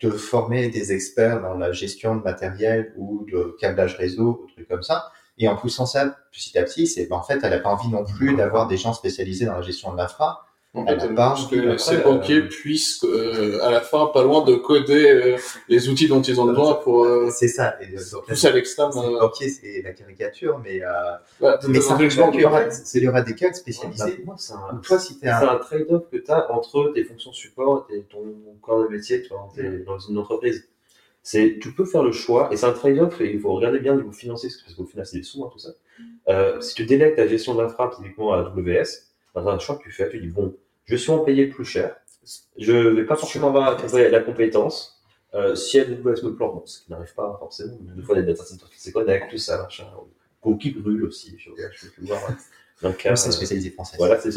de 0.00 0.10
former 0.10 0.68
des 0.68 0.92
experts 0.92 1.40
dans 1.40 1.54
la 1.54 1.72
gestion 1.72 2.16
de 2.16 2.22
matériel 2.22 2.92
ou 2.96 3.24
de 3.30 3.56
câblage 3.58 3.96
réseau, 3.96 4.42
ou 4.44 4.50
trucs 4.52 4.68
comme 4.68 4.82
ça. 4.82 5.10
Et 5.38 5.48
en 5.48 5.56
poussant 5.56 5.86
ça 5.86 6.16
petit 6.32 6.56
à 6.58 6.62
petit, 6.62 6.86
c'est 6.86 7.06
ben, 7.06 7.16
en 7.16 7.22
fait, 7.22 7.40
elle 7.42 7.50
n'a 7.50 7.58
pas 7.58 7.70
envie 7.70 7.88
non 7.88 8.04
plus 8.04 8.34
d'avoir 8.34 8.66
des 8.66 8.76
gens 8.76 8.92
spécialisés 8.92 9.46
dans 9.46 9.56
la 9.56 9.62
gestion 9.62 9.92
de 9.92 9.98
l'infra. 9.98 10.45
En 10.76 10.84
Elle 10.86 11.00
fait, 11.00 11.18
envie, 11.18 11.48
que 11.48 11.56
après, 11.58 11.78
ces 11.78 11.96
euh, 11.96 12.02
banquiers 12.02 12.42
puissent, 12.42 13.02
euh, 13.04 13.58
à 13.62 13.70
la 13.70 13.80
fin, 13.80 14.06
pas 14.12 14.22
loin 14.22 14.44
de 14.44 14.54
coder 14.56 15.10
euh, 15.10 15.36
les 15.68 15.88
outils 15.88 16.06
dont 16.06 16.20
ils 16.20 16.38
ont 16.40 16.44
besoin 16.44 16.74
pour 16.74 17.04
euh, 17.06 17.30
C'est 17.30 17.48
ça. 17.48 17.76
Et, 17.80 17.96
euh, 17.96 18.00
donc, 18.12 18.26
pousser 18.26 18.46
à 18.48 18.50
l'extrême. 18.52 18.92
c'est- 18.92 18.98
euh, 18.98 19.18
banquier, 19.20 19.48
c'est 19.48 19.80
la 19.82 19.92
caricature, 19.92 20.60
mais, 20.62 20.82
euh, 20.82 20.88
ouais, 21.40 21.54
mais 21.68 21.80
ça 21.80 21.94
dans 21.96 22.30
Il 22.30 22.40
y 22.40 22.44
aura, 22.44 22.62
il 22.94 23.02
y 23.02 23.08
aura 23.08 23.22
des 23.22 23.34
cas 23.34 23.48
Bah, 23.48 23.54
spécialisés. 23.54 24.12
pour 24.16 24.26
moi, 24.26 24.34
c'est 24.38 24.52
un, 24.52 24.76
toi, 24.82 24.98
si 24.98 25.18
un, 25.22 25.48
un 25.48 25.56
trade-off 25.56 26.04
que 26.12 26.18
tu 26.18 26.30
as 26.30 26.52
entre 26.52 26.92
tes 26.94 27.04
fonctions 27.04 27.32
support 27.32 27.86
et 27.90 28.02
ton 28.02 28.22
corps 28.60 28.82
de 28.84 28.88
métier 28.88 29.22
tu 29.22 29.30
vois, 29.30 29.48
dans 29.56 29.94
dans 29.94 29.98
une 29.98 30.18
entreprise. 30.18 30.68
C'est, 31.22 31.58
tu 31.60 31.72
peux 31.72 31.84
faire 31.86 32.04
le 32.04 32.12
choix, 32.12 32.50
et 32.52 32.56
c'est 32.56 32.66
un 32.66 32.72
trade-off, 32.72 33.20
et 33.20 33.32
il 33.32 33.40
faut 33.40 33.52
regarder 33.54 33.80
bien 33.80 33.94
au 33.94 33.96
niveau 33.96 34.12
financier, 34.12 34.48
parce 34.64 34.74
qu'au 34.76 34.84
final, 34.84 35.06
c'est 35.06 35.16
des 35.16 35.22
sous, 35.24 35.42
hein, 35.44 35.50
tout 35.52 35.58
ça. 35.58 35.70
Euh, 36.28 36.60
si 36.60 36.74
tu 36.74 36.84
délègues 36.84 37.16
ta 37.16 37.26
gestion 37.26 37.54
d'infra, 37.56 37.90
typiquement 37.96 38.32
à 38.34 38.40
AWS, 38.40 38.84
bah, 39.34 39.42
t'as 39.44 39.50
un 39.52 39.58
choix 39.58 39.76
que 39.76 39.82
tu 39.82 39.90
fais, 39.90 40.08
tu 40.08 40.20
dis, 40.20 40.28
bon, 40.28 40.54
je 40.86 40.96
suis 40.96 41.10
en 41.10 41.18
payé 41.20 41.46
plus 41.46 41.64
cher, 41.64 41.96
je 42.58 42.72
vais 42.72 43.04
pas 43.04 43.16
forcément 43.16 43.48
avoir 43.48 43.76
la, 43.94 44.08
la 44.08 44.20
compétence, 44.20 45.00
euh, 45.34 45.54
si 45.54 45.78
AWS 45.78 46.22
me 46.22 46.34
plante, 46.34 46.54
bon, 46.54 46.62
ce 46.64 46.80
qui 46.80 46.90
n'arrive 46.90 47.14
pas 47.14 47.36
forcément, 47.38 47.76
des 47.80 48.02
fois, 48.02 48.14
les 48.16 48.22
data 48.22 48.44
centers 48.44 48.70
qui 48.70 48.92
connectent, 48.92 49.30
tout 49.30 49.38
ça, 49.38 49.62
machin, 49.62 49.86
ou 50.44 50.56
qui 50.56 50.70
brûle 50.70 51.04
aussi, 51.04 51.36
je, 51.38 51.50
je 51.72 51.88
peux 51.90 52.06
voir, 52.06 52.20
euh, 52.30 52.32
un 52.88 52.92
cas. 52.92 53.16
c'est 53.16 53.28
euh, 53.28 53.32
spécialisé 53.32 53.70
français. 53.70 53.96
voilà, 53.98 54.18
c'est 54.20 54.30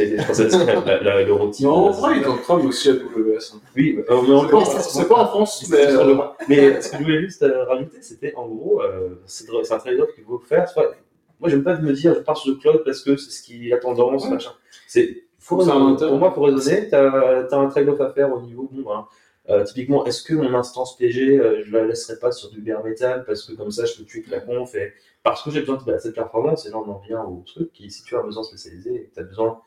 la- 0.85 1.01
la- 1.03 1.23
le 1.23 1.33
rôti. 1.33 1.63
Non, 1.63 1.71
en 1.71 1.91
vrai, 1.91 2.19
ils 2.19 2.27
ont 2.27 2.37
travaillé 2.37 2.67
aussi 2.67 2.89
à 2.89 2.93
AWS. 2.93 3.53
hein. 3.55 3.59
Oui, 3.75 3.99
euh, 4.09 4.21
mais 4.23 4.33
en 4.33 4.41
C'est 4.45 4.49
pas, 4.49 4.57
en 4.57 4.65
France- 4.65 4.93
c'est 4.93 5.07
pas 5.07 5.15
en 5.23 5.27
France, 5.27 5.67
mais. 5.69 5.77
mais, 5.77 5.91
euh, 5.93 6.15
mais 6.47 6.81
ce 6.81 6.89
que 6.91 6.97
je 6.97 7.03
voulais 7.03 7.21
juste 7.21 7.43
euh, 7.43 7.65
rajouter, 7.65 8.01
c'était 8.01 8.33
en 8.35 8.47
gros, 8.47 8.81
euh, 8.81 9.21
c'est 9.25 9.45
un 9.71 9.77
trade-off 9.77 10.13
qu'il 10.15 10.23
faut 10.23 10.39
faire. 10.39 10.67
Soit, 10.69 10.95
moi, 11.39 11.49
j'aime 11.49 11.63
pas 11.63 11.77
me 11.77 11.93
dire 11.93 12.15
je 12.15 12.19
pars 12.21 12.37
sur 12.37 12.51
le 12.53 12.57
cloud 12.59 12.81
parce 12.85 13.01
que 13.01 13.15
c'est 13.17 13.29
ce 13.31 13.43
qui 13.43 13.67
est 13.67 13.71
la 13.71 13.77
tendance, 13.77 14.23
Ouais. 14.23 14.31
machin. 14.31 14.51
C'est, 14.87 15.23
faut 15.49 15.57
raisonner. 15.57 15.97
pour 15.97 16.17
moi, 16.17 16.33
pour 16.33 16.45
raisonner, 16.45 16.87
tu 16.89 16.95
as, 16.95 17.47
un 17.51 17.67
trade-off 17.67 17.99
à 18.01 18.11
faire 18.11 18.31
au 18.31 18.41
niveau. 18.41 18.69
Bon, 18.71 18.91
hein, 18.91 19.07
euh, 19.49 19.63
typiquement, 19.63 20.05
est-ce 20.05 20.21
que 20.21 20.35
mon 20.35 20.53
instance 20.53 20.95
PG, 20.95 21.39
euh, 21.39 21.63
je 21.65 21.71
la 21.71 21.85
laisserai 21.85 22.19
pas 22.19 22.31
sur 22.31 22.51
du 22.51 22.61
bare 22.61 22.83
metal 22.83 23.25
parce 23.25 23.43
que 23.43 23.53
comme 23.53 23.71
ça, 23.71 23.85
je 23.85 23.97
peux 23.97 24.03
tuer 24.03 24.21
que 24.21 24.29
la 24.29 24.41
conf 24.41 24.75
et 24.75 24.93
parce 25.23 25.41
que 25.43 25.49
j'ai 25.49 25.61
besoin 25.61 25.77
de 25.77 25.83
bah, 25.83 25.97
cette 25.97 26.13
performance, 26.13 26.67
et 26.67 26.69
là, 26.69 26.77
on 26.77 26.89
en 26.89 26.99
vient 26.99 27.23
au 27.23 27.43
truc 27.45 27.73
qui, 27.73 27.89
si 27.89 28.03
tu 28.03 28.15
as 28.15 28.21
besoin 28.21 28.43
spécialisé 28.43 28.93
et 28.93 29.03
que 29.05 29.13
tu 29.15 29.19
as 29.19 29.23
besoin 29.23 29.59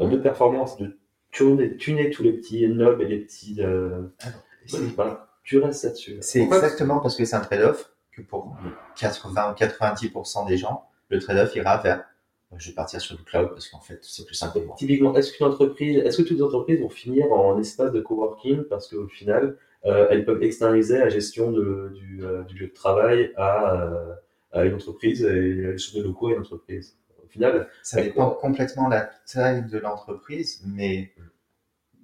euh, 0.00 0.06
de 0.06 0.16
performance, 0.18 0.76
de 0.76 0.98
tuner, 1.30 1.76
tuner 1.78 2.10
tous 2.10 2.22
les 2.22 2.32
petits 2.32 2.68
knobs 2.68 3.00
et 3.00 3.06
les 3.06 3.20
petits. 3.20 3.56
euh, 3.60 4.02
voilà, 4.94 5.28
tu 5.44 5.58
restes 5.58 5.84
là-dessus. 5.84 6.18
C'est 6.20 6.42
exactement 6.42 7.00
parce 7.00 7.16
que 7.16 7.24
c'est 7.24 7.36
un 7.36 7.40
trade-off 7.40 7.90
que 8.12 8.20
pour 8.20 8.54
80 8.96 9.52
ou 9.52 9.54
90% 9.54 10.46
des 10.46 10.58
gens, 10.58 10.84
le 11.08 11.18
trade-off 11.18 11.54
ira 11.56 11.78
vers 11.78 12.04
je 12.58 12.68
vais 12.68 12.74
partir 12.74 13.00
sur 13.00 13.16
du 13.16 13.22
cloud 13.24 13.50
parce 13.50 13.68
qu'en 13.68 13.80
fait, 13.80 13.98
c'est 14.02 14.24
plus 14.26 14.34
simple 14.34 14.52
pour 14.58 14.66
moi. 14.66 14.76
Typiquement, 14.78 15.14
est-ce 15.16 15.32
qu'une 15.32 15.46
entreprise, 15.46 15.98
est-ce 15.98 16.18
que 16.18 16.22
toutes 16.22 16.36
les 16.36 16.42
entreprises 16.42 16.80
vont 16.80 16.88
finir 16.90 17.32
en 17.32 17.58
espace 17.58 17.92
de 17.92 18.00
coworking 18.00 18.64
parce 18.64 18.88
qu'au 18.88 19.08
final, 19.08 19.56
euh, 19.86 20.06
elles 20.10 20.24
peuvent 20.24 20.42
externaliser 20.42 20.98
la 20.98 21.08
gestion 21.08 21.50
de- 21.50 21.90
du, 21.94 22.24
euh, 22.24 22.42
du 22.44 22.56
lieu 22.58 22.66
de 22.68 22.72
travail 22.72 23.32
à, 23.36 23.74
euh, 23.82 24.14
à 24.52 24.64
une 24.64 24.74
entreprise 24.74 25.22
et 25.24 25.54
la 25.54 25.72
gestion 25.72 26.00
des 26.00 26.06
locaux 26.06 26.28
à 26.28 26.32
une 26.32 26.40
entreprise. 26.40 26.96
Au 27.24 27.28
final, 27.28 27.68
Ça 27.82 28.00
dépend 28.02 28.30
quoi. 28.30 28.38
complètement 28.40 28.88
de 28.88 28.94
la 28.94 29.10
taille 29.26 29.64
de 29.66 29.78
l'entreprise, 29.78 30.62
mais 30.66 31.12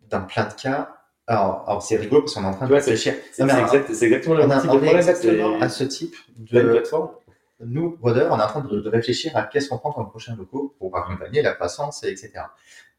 dans 0.09 0.23
plein 0.25 0.47
de 0.49 0.55
cas, 0.55 0.95
alors, 1.27 1.65
alors 1.69 1.83
c'est 1.83 1.97
rigolo 1.97 2.23
parce 2.23 2.35
qu'on 2.35 2.45
est 2.45 2.47
en 2.47 2.55
train 2.55 2.67
de 2.67 2.73
réfléchir. 2.73 3.15
c'est 3.33 3.43
exact- 3.43 3.91
exactement 3.91 4.35
le 4.37 4.45
on, 4.45 4.49
même 4.49 4.61
type 4.61 4.71
on 4.71 4.75
de 4.75 4.79
problème. 4.79 4.97
exactement 4.97 5.61
à 5.61 5.69
ce 5.69 5.85
type 5.85 6.15
de, 6.39 6.63
plateforme 6.63 7.11
nous, 7.61 7.97
Brodeur, 7.97 8.33
on 8.33 8.39
est 8.39 8.43
en 8.43 8.47
train 8.47 8.61
de, 8.61 8.89
réfléchir 8.89 9.37
à 9.37 9.43
qu'est-ce 9.43 9.69
qu'on 9.69 9.79
prend 9.79 9.93
comme 9.93 10.09
prochain 10.09 10.37
locaux 10.37 10.75
pour 10.79 10.97
accompagner 10.97 11.43
la 11.43 11.53
croissance, 11.53 12.05
et 12.05 12.09
etc. 12.11 12.33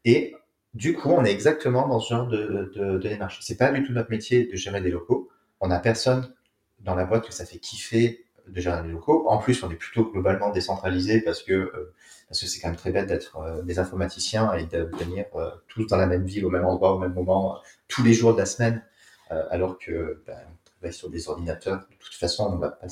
Et 0.04 0.34
du 0.74 0.94
coup, 0.94 1.10
on 1.10 1.24
est 1.24 1.32
exactement 1.32 1.88
dans 1.88 2.00
ce 2.00 2.14
genre 2.14 2.26
de, 2.26 2.72
de, 2.74 2.98
de 2.98 3.08
démarche. 3.08 3.40
C'est 3.42 3.56
pas 3.56 3.70
du 3.72 3.82
tout 3.82 3.92
notre 3.92 4.10
métier 4.10 4.46
de 4.46 4.56
gérer 4.56 4.80
des 4.80 4.90
locaux. 4.90 5.28
On 5.60 5.70
a 5.70 5.78
personne 5.78 6.32
dans 6.80 6.94
la 6.94 7.04
boîte 7.04 7.26
que 7.26 7.32
ça 7.32 7.44
fait 7.44 7.58
kiffer 7.58 8.24
de 8.50 8.60
gérer 8.60 8.82
des 8.82 8.88
locaux. 8.88 9.28
En 9.28 9.38
plus, 9.38 9.62
on 9.62 9.70
est 9.70 9.76
plutôt 9.76 10.10
globalement 10.10 10.50
décentralisé 10.50 11.20
parce 11.20 11.42
que 11.42 11.52
euh, 11.52 11.94
parce 12.28 12.40
que 12.40 12.46
c'est 12.46 12.60
quand 12.60 12.68
même 12.68 12.76
très 12.76 12.92
bête 12.92 13.06
d'être 13.06 13.38
euh, 13.38 13.62
des 13.62 13.78
informaticiens 13.78 14.52
et 14.54 14.66
de 14.66 14.88
venir 14.98 15.26
euh, 15.34 15.50
tous 15.68 15.86
dans 15.86 15.96
la 15.96 16.06
même 16.06 16.24
ville, 16.24 16.44
au 16.44 16.50
même 16.50 16.64
endroit, 16.64 16.94
au 16.94 16.98
même 16.98 17.14
moment, 17.14 17.60
tous 17.88 18.02
les 18.02 18.12
jours 18.12 18.34
de 18.34 18.38
la 18.38 18.46
semaine, 18.46 18.84
alors 19.28 19.78
que 19.78 20.22
ben, 20.26 20.36
on 20.36 20.70
travaille 20.78 20.92
sur 20.92 21.08
des 21.08 21.28
ordinateurs. 21.28 21.78
De 21.90 21.96
toute 21.98 22.14
façon, 22.14 22.50
on 22.52 22.56
va 22.56 22.70
pas 22.70 22.86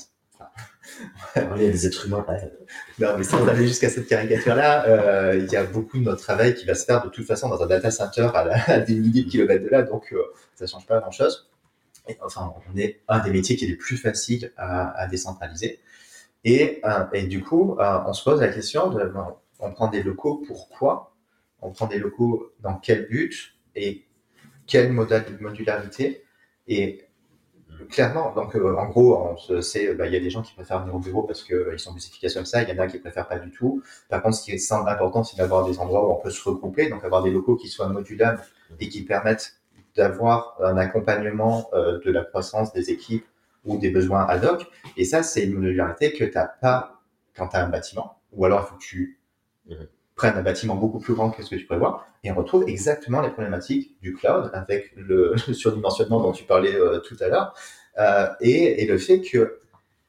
Il 1.37 1.63
y 1.63 1.67
a 1.67 1.71
des 1.71 1.87
êtres 1.87 2.07
humains. 2.07 2.25
non, 2.99 3.17
mais 3.17 3.25
sans 3.25 3.47
aller 3.47 3.67
jusqu'à 3.67 3.89
cette 3.89 4.07
caricature-là, 4.07 4.87
euh, 4.87 5.39
il 5.39 5.51
y 5.51 5.57
a 5.57 5.65
beaucoup 5.65 5.99
de 5.99 6.05
notre 6.05 6.23
travail 6.23 6.55
qui 6.55 6.65
va 6.67 6.75
se 6.75 6.85
faire 6.85 7.05
de 7.05 7.09
toute 7.09 7.27
façon 7.27 7.49
dans 7.49 7.63
un 7.63 7.67
data 7.67 7.91
center 7.91 8.29
à, 8.35 8.81
des 8.81 8.95
milliers 8.95 9.25
de 9.25 9.31
kilomètres 9.31 9.65
de 9.65 9.69
là, 9.69 9.83
donc 9.83 10.13
euh, 10.13 10.23
ça 10.55 10.67
change 10.67 10.87
pas 10.87 11.01
grand-chose. 11.01 11.51
Enfin, 12.23 12.55
on 12.73 12.77
est 12.77 13.03
un 13.09 13.19
des 13.21 13.31
métiers 13.31 13.57
qui 13.57 13.67
est 13.67 13.69
les 13.69 13.77
plus 13.77 13.99
faciles 13.99 14.53
à, 14.57 15.07
décentraliser. 15.09 15.81
Et, 16.45 16.81
euh, 16.85 17.05
et 17.13 17.25
du 17.25 17.43
coup, 17.43 17.77
on 17.79 18.13
se 18.13 18.25
pose 18.25 18.41
la 18.41 18.49
question 18.49 18.91
on 19.61 19.73
prend 19.73 19.89
des 19.89 20.03
locaux, 20.03 20.43
pourquoi? 20.47 21.15
On 21.61 21.73
prend 21.73 21.87
des 21.87 21.99
locaux 21.99 22.53
dans 22.61 22.77
quel 22.77 23.09
but? 23.09 23.55
Et 23.75 24.07
quelle 24.67 24.93
modularité? 24.93 26.25
Clairement, 27.91 28.33
donc 28.35 28.57
euh, 28.57 28.77
en 28.77 28.87
gros, 28.89 29.17
on 29.17 29.37
se 29.37 29.61
sait, 29.61 29.95
bah, 29.95 30.07
il 30.07 30.13
y 30.13 30.17
a 30.17 30.21
des 30.21 30.31
gens 30.31 30.43
qui 30.43 30.55
préfèrent 30.55 30.81
venir 30.81 30.95
au 30.95 30.99
bureau 30.99 31.23
parce 31.23 31.45
qu'ils 31.45 31.79
sont 31.79 31.93
plus 31.93 32.07
efficaces 32.07 32.35
comme 32.35 32.45
ça, 32.45 32.63
il 32.63 32.69
y 32.69 32.73
en 32.73 32.83
a 32.83 32.87
qui 32.87 32.99
préfèrent 32.99 33.29
pas 33.29 33.39
du 33.39 33.51
tout. 33.51 33.83
Par 34.09 34.23
contre, 34.23 34.37
ce 34.37 34.45
qui 34.45 34.59
semble 34.59 34.89
important, 34.89 35.25
c'est 35.25 35.37
d'avoir 35.37 35.67
des 35.67 35.79
endroits 35.79 36.07
où 36.07 36.13
on 36.13 36.17
peut 36.17 36.31
se 36.31 36.49
regrouper, 36.49 36.89
donc 36.89 37.05
avoir 37.05 37.23
des 37.23 37.31
locaux 37.31 37.57
qui 37.57 37.69
soient 37.69 37.89
modulables 37.89 38.43
et 38.81 38.89
qui 38.89 39.03
permettent 39.03 39.55
d'avoir 39.97 40.57
un 40.61 40.77
accompagnement 40.77 41.69
euh, 41.73 41.99
de 42.05 42.11
la 42.11 42.25
croissance 42.25 42.73
des 42.73 42.91
équipes 42.91 43.27
ou 43.65 43.79
des 43.79 43.91
besoins 43.91 44.27
ad 44.27 44.45
hoc. 44.45 44.67
Et 44.97 45.05
ça, 45.05 45.23
c'est 45.23 45.45
une 45.45 45.55
modularité 45.55 46.13
que 46.13 46.25
tu 46.25 46.35
n'as 46.35 46.47
pas 46.47 47.01
quand 47.37 47.49
tu 47.49 47.57
as 47.57 47.65
un 47.65 47.69
bâtiment, 47.69 48.19
ou 48.33 48.45
alors 48.45 48.65
il 48.67 48.71
faut 48.71 48.77
que 48.77 48.83
tu 48.83 49.21
Prennes 50.19 50.37
un 50.37 50.43
bâtiment 50.43 50.75
beaucoup 50.75 50.99
plus 50.99 51.15
grand 51.15 51.31
que 51.31 51.45
ce 51.45 51.51
que 51.51 51.55
tu 51.55 51.65
prévois, 51.65 52.05
et 52.25 52.33
on 52.33 52.35
retrouve 52.35 52.65
exactement 52.67 53.21
les 53.21 53.31
problématiques 53.31 53.97
du 54.03 54.15
cloud 54.15 54.51
avec 54.53 54.93
le, 54.97 55.37
surdimensionnement 55.53 56.21
dont 56.21 56.33
tu 56.33 56.43
parlais 56.43 56.75
euh, 56.75 56.99
tout 56.99 57.17
à 57.21 57.29
l'heure, 57.29 57.55
euh, 57.99 58.27
et, 58.41 58.85
le 58.85 58.99
fait 58.99 59.21
que 59.21 59.61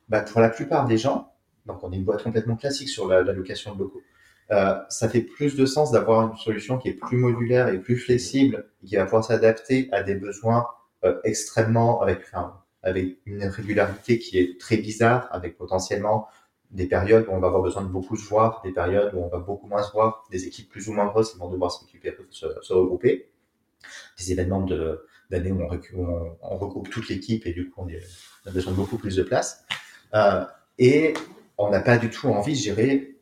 bah, 0.08 0.22
pour 0.22 0.42
la 0.42 0.50
plupart 0.50 0.88
des 0.88 0.98
gens, 0.98 1.32
donc 1.68 1.84
on 1.84 1.92
est 1.92 1.96
une 1.96 2.06
boîte 2.06 2.24
complètement 2.24 2.56
classique 2.56 2.90
sur 2.90 3.08
la, 3.08 3.22
location 3.22 3.76
de 3.76 3.82
locaux, 3.82 4.02
euh, 4.50 4.74
ça 4.90 5.10
fait 5.10 5.22
plus 5.22 5.56
de 5.56 5.68
sens 5.68 5.92
d'avoir 5.92 6.32
une 6.32 6.38
solution 6.38 6.80
qui 6.80 6.90
est 6.90 6.94
plus 6.94 7.18
modulaire 7.18 7.68
et 7.68 7.78
plus 7.78 7.98
flexible, 7.98 8.66
qui 8.84 8.96
va 8.96 9.06
pouvoir 9.06 9.24
s'adapter 9.24 9.90
à 9.92 10.02
des 10.02 10.16
besoins 10.16 10.66
extrêmement, 11.24 12.02
avec 12.02 12.26
une 13.26 13.44
régularité 13.46 14.18
qui 14.18 14.40
est 14.40 14.60
très 14.60 14.78
bizarre, 14.78 15.30
avec 15.32 15.56
potentiellement 15.56 16.28
des 16.72 16.88
périodes 16.88 17.26
où 17.28 17.32
on 17.32 17.40
va 17.40 17.48
avoir 17.48 17.64
besoin 17.64 17.82
de 17.84 17.88
beaucoup 17.88 18.16
se 18.16 18.28
voir, 18.28 18.62
des 18.64 18.72
périodes 18.72 19.14
où 19.14 19.20
on 19.20 19.28
va 19.28 19.40
beaucoup 19.40 19.68
moins 19.68 19.84
se 19.84 19.92
voir, 19.92 20.26
des 20.32 20.46
équipes 20.46 20.70
plus 20.70 20.88
ou 20.88 20.94
moins 20.94 21.08
grosses 21.08 21.34
qui 21.34 21.40
vont 21.40 21.50
devoir 21.50 21.72
se, 21.72 21.84
se, 22.30 22.48
se 22.62 22.74
regrouper, 22.74 23.30
des 24.18 24.32
événements 24.32 24.62
de- 24.62 25.06
d'années 25.30 25.52
où, 25.52 25.62
on, 26.42 26.58
regroupe 26.58 26.90
toute 26.90 27.10
l'équipe 27.10 27.46
et 27.46 27.54
du 27.54 27.70
coup 27.70 27.82
on, 27.82 28.50
a 28.50 28.52
besoin 28.52 28.74
de 28.74 28.78
beaucoup 28.78 28.98
plus 28.98 29.16
de 29.16 29.24
place. 29.24 29.64
Euh, 30.14 30.46
et 30.78 31.14
on 31.58 31.70
n'a 31.70 31.82
pas 31.82 31.98
du 31.98 32.10
tout 32.10 32.28
envie 32.28 32.54
de 32.54 32.58
gérer 32.58 33.16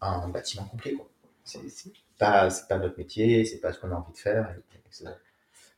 un 0.00 0.28
bâtiment 0.28 0.64
complet. 0.64 0.92
quoi. 0.92 1.08
C'est 1.44 1.60
pas, 2.18 2.48
notre 2.78 2.98
métier, 2.98 3.44
c'est 3.44 3.58
pas 3.58 3.72
ce 3.72 3.80
qu'on 3.80 3.90
a 3.90 3.94
envie 3.94 4.12
de 4.12 4.18
faire. 4.18 4.54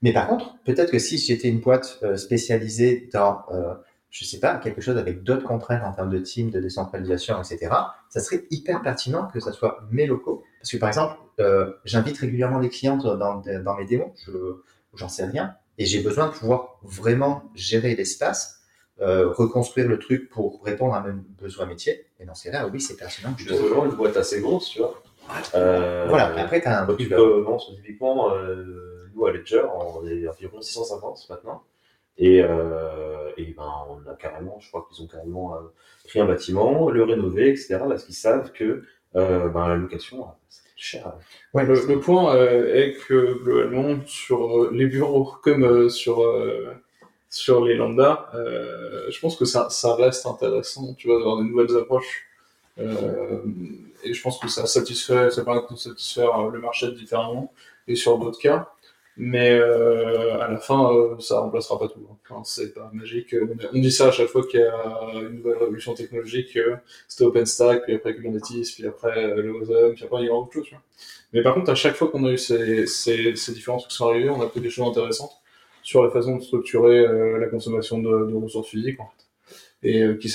Mais 0.02 0.12
par 0.12 0.28
contre, 0.28 0.56
peut-être 0.64 0.90
que 0.90 0.98
si 0.98 1.18
j'étais 1.18 1.48
une 1.48 1.60
boîte 1.60 1.98
euh, 2.02 2.16
spécialisée 2.16 3.08
dans, 3.12 3.42
euh, 3.50 3.74
je 4.10 4.24
sais 4.24 4.40
pas, 4.40 4.56
quelque 4.56 4.80
chose 4.80 4.96
avec 4.96 5.22
d'autres 5.22 5.44
contraintes 5.44 5.82
en 5.84 5.92
termes 5.92 6.10
de 6.10 6.18
team, 6.18 6.50
de 6.50 6.60
décentralisation, 6.60 7.40
etc., 7.40 7.70
ça 8.08 8.20
serait 8.20 8.44
hyper 8.50 8.80
pertinent 8.82 9.28
que 9.32 9.40
ça 9.40 9.52
soit 9.52 9.80
mes 9.90 10.06
locaux. 10.06 10.44
Parce 10.60 10.70
que 10.70 10.76
par 10.78 10.88
exemple, 10.88 11.16
euh, 11.40 11.72
j'invite 11.84 12.18
régulièrement 12.18 12.60
des 12.60 12.70
clients 12.70 12.96
dans, 12.96 13.16
dans 13.16 13.76
mes 13.76 13.84
démos, 13.84 14.10
je, 14.26 14.32
j'en 14.94 15.08
sais 15.08 15.26
rien, 15.26 15.54
et 15.78 15.86
j'ai 15.86 16.02
besoin 16.02 16.26
de 16.26 16.32
pouvoir 16.32 16.78
vraiment 16.82 17.44
gérer 17.54 17.94
l'espace, 17.94 18.60
euh, 19.00 19.30
reconstruire 19.30 19.86
le 19.86 19.98
truc 19.98 20.28
pour 20.28 20.62
répondre 20.64 20.94
à 20.94 21.02
mes 21.02 21.12
besoins 21.40 21.66
métiers. 21.66 22.06
Et 22.18 22.24
dans 22.24 22.34
ces 22.34 22.50
cas-là, 22.50 22.66
oui, 22.66 22.80
c'est 22.80 22.96
pertinent 22.96 23.32
que 23.32 23.42
Je 23.42 23.48
te 23.48 23.84
une 23.86 23.94
boîte 23.94 24.16
assez 24.16 24.40
grosse, 24.40 24.70
tu 24.70 24.80
vois. 24.80 25.00
Euh, 25.54 26.06
Voilà, 26.08 26.34
après, 26.40 26.60
tu 26.60 26.66
as 26.66 26.82
un 26.82 26.94
tu 26.96 27.08
peux 27.08 27.40
vendre 27.42 27.64
typiquement 27.76 28.34
euh, 28.34 29.08
nous 29.14 29.26
à 29.26 29.32
Ledger, 29.32 29.62
on 29.72 30.04
est 30.06 30.26
environ 30.26 30.60
650 30.60 31.26
maintenant. 31.30 31.62
Et, 32.18 32.42
euh, 32.42 33.30
et 33.36 33.54
ben, 33.56 33.72
on 33.88 34.10
a 34.10 34.14
carrément, 34.14 34.58
je 34.60 34.68
crois 34.68 34.86
qu'ils 34.90 35.04
ont 35.04 35.06
carrément 35.06 35.54
euh, 35.54 35.58
pris 36.06 36.20
un 36.20 36.26
bâtiment, 36.26 36.90
le 36.90 37.04
rénover, 37.04 37.50
etc. 37.50 37.78
Parce 37.88 38.04
qu'ils 38.04 38.14
savent 38.14 38.52
que 38.52 38.82
euh, 39.16 39.48
ben, 39.48 39.68
la 39.68 39.76
location, 39.76 40.22
euh, 40.22 40.30
c'est 40.48 40.62
cher. 40.76 41.12
Ouais, 41.54 41.64
Le, 41.64 41.74
le 41.86 42.00
point 42.00 42.34
euh, 42.34 42.74
est 42.74 42.94
que 43.06 43.42
globalement, 43.42 44.00
sur 44.06 44.64
euh, 44.64 44.70
les 44.72 44.86
bureaux 44.86 45.32
comme 45.42 45.64
euh, 45.64 45.88
sur, 45.88 46.22
euh, 46.22 46.74
sur 47.30 47.64
les 47.64 47.74
lambda, 47.74 48.30
euh, 48.34 49.10
je 49.10 49.20
pense 49.20 49.36
que 49.36 49.44
ça, 49.44 49.70
ça 49.70 49.94
reste 49.94 50.26
intéressant, 50.26 50.94
tu 50.94 51.08
vois, 51.08 51.18
d'avoir 51.18 51.38
des 51.38 51.44
nouvelles 51.48 51.76
approches. 51.76 52.24
Euh, 52.78 53.40
et 54.04 54.14
je 54.14 54.22
pense 54.22 54.38
que 54.38 54.48
ça 54.48 54.66
satisfait, 54.66 55.30
ça 55.30 55.44
permet 55.44 55.60
de 55.70 55.76
satisfaire 55.76 56.48
le 56.48 56.60
marché 56.60 56.90
différemment 56.92 57.52
et 57.88 57.96
sur 57.96 58.18
d'autres 58.18 58.38
cas. 58.38 58.68
Mais 59.20 59.50
euh, 59.50 60.40
à 60.40 60.48
la 60.48 60.58
fin, 60.58 60.92
euh, 60.94 61.18
ça 61.18 61.40
remplacera 61.40 61.78
pas 61.78 61.88
tout. 61.88 62.06
hein. 62.10 62.16
Enfin, 62.30 62.42
c'est 62.44 62.72
pas 62.72 62.88
magique. 62.92 63.34
On, 63.40 63.76
on 63.76 63.80
dit 63.80 63.90
ça 63.90 64.08
à 64.08 64.10
chaque 64.12 64.28
fois 64.28 64.46
qu'il 64.46 64.60
y 64.60 64.62
a 64.62 65.10
une 65.14 65.36
nouvelle 65.38 65.58
révolution 65.58 65.94
technologique. 65.94 66.56
euh, 66.56 66.76
C'était 67.08 67.24
OpenStack, 67.24 67.82
puis 67.84 67.94
après 67.96 68.14
Kubernetes, 68.14 68.44
puis 68.74 68.86
après 68.86 69.24
euh, 69.24 69.42
le 69.42 69.52
Wasm, 69.54 69.94
puis 69.94 70.04
après 70.04 70.22
il 70.22 70.26
y 70.26 70.28
aura 70.30 70.40
autre 70.42 70.52
chose. 70.52 70.68
vois. 70.70 70.82
Mais 71.32 71.42
par 71.42 71.54
contre, 71.54 71.70
à 71.70 71.74
chaque 71.74 71.94
fois 71.96 72.08
qu'on 72.10 72.24
a 72.26 72.30
eu 72.32 72.38
ces, 72.38 72.86
ces, 72.86 73.36
ces 73.36 73.52
différents 73.52 73.78
trucs 73.78 73.90
qui 73.90 73.96
sont 73.96 74.08
arrivés, 74.08 74.30
on 74.30 74.40
a 74.42 74.46
pris 74.48 74.60
des 74.60 74.70
choses 74.70 74.88
intéressantes 74.88 75.32
sur 75.82 76.02
la 76.04 76.10
façon 76.10 76.36
de 76.36 76.42
structurer 76.42 77.00
euh, 77.00 77.38
la 77.38 77.48
consommation 77.48 77.98
de, 77.98 78.26
de 78.30 78.34
ressources 78.34 78.68
physiques, 78.70 79.00
en 79.00 79.06
fait. 79.06 79.24
Et 79.88 80.02
euh, 80.02 80.14
qui, 80.14 80.28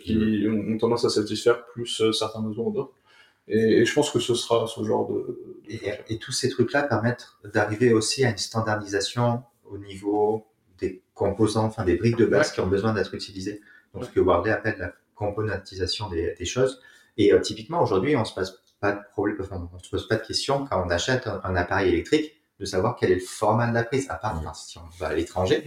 qui 0.00 0.46
ont 0.48 0.74
ont 0.74 0.78
tendance 0.78 1.04
à 1.04 1.10
satisfaire 1.10 1.64
plus 1.66 2.00
euh, 2.02 2.12
certains 2.12 2.42
besoins 2.42 2.66
ou 2.66 2.72
d'autres. 2.72 2.92
Et, 3.52 3.80
et 3.80 3.84
je 3.84 3.94
pense 3.94 4.10
que 4.10 4.18
ce 4.18 4.34
sera 4.34 4.66
ce 4.66 4.82
genre 4.82 5.06
de. 5.06 5.38
de 5.68 5.72
Et, 6.08 6.18
tous 6.18 6.32
ces 6.32 6.48
trucs-là 6.48 6.82
permettent 6.82 7.28
d'arriver 7.44 7.92
aussi 7.92 8.24
à 8.24 8.30
une 8.30 8.38
standardisation 8.38 9.42
au 9.66 9.76
niveau 9.78 10.46
des 10.78 11.02
composants, 11.14 11.66
enfin 11.66 11.84
des 11.84 11.96
briques 11.96 12.16
de 12.16 12.24
base 12.24 12.50
qui 12.50 12.60
ont 12.60 12.66
besoin 12.66 12.94
d'être 12.94 13.14
utilisées. 13.14 13.60
Donc, 13.92 14.04
ce 14.04 14.10
que 14.10 14.20
Wardley 14.20 14.50
appelle 14.50 14.76
la 14.78 14.92
componentisation 15.14 16.08
des, 16.08 16.34
des 16.34 16.44
choses. 16.46 16.80
Et 17.18 17.32
euh, 17.32 17.40
typiquement, 17.40 17.82
aujourd'hui, 17.82 18.16
on 18.16 18.24
se 18.24 18.34
passe 18.34 18.62
pas 18.80 18.92
de 18.92 19.00
problème, 19.12 19.36
enfin, 19.40 19.68
on 19.72 19.78
se 19.78 19.90
pose 19.90 20.08
pas 20.08 20.16
de 20.16 20.26
question 20.26 20.66
quand 20.66 20.82
on 20.84 20.88
achète 20.88 21.26
un, 21.26 21.40
un 21.44 21.54
appareil 21.54 21.92
électrique 21.92 22.42
de 22.58 22.64
savoir 22.64 22.96
quel 22.96 23.12
est 23.12 23.16
le 23.16 23.20
format 23.20 23.68
de 23.68 23.74
la 23.74 23.84
prise, 23.84 24.08
à 24.08 24.14
part 24.14 24.36
enfin, 24.38 24.54
si 24.54 24.78
on 24.78 24.88
va 24.98 25.08
à 25.08 25.14
l'étranger. 25.14 25.62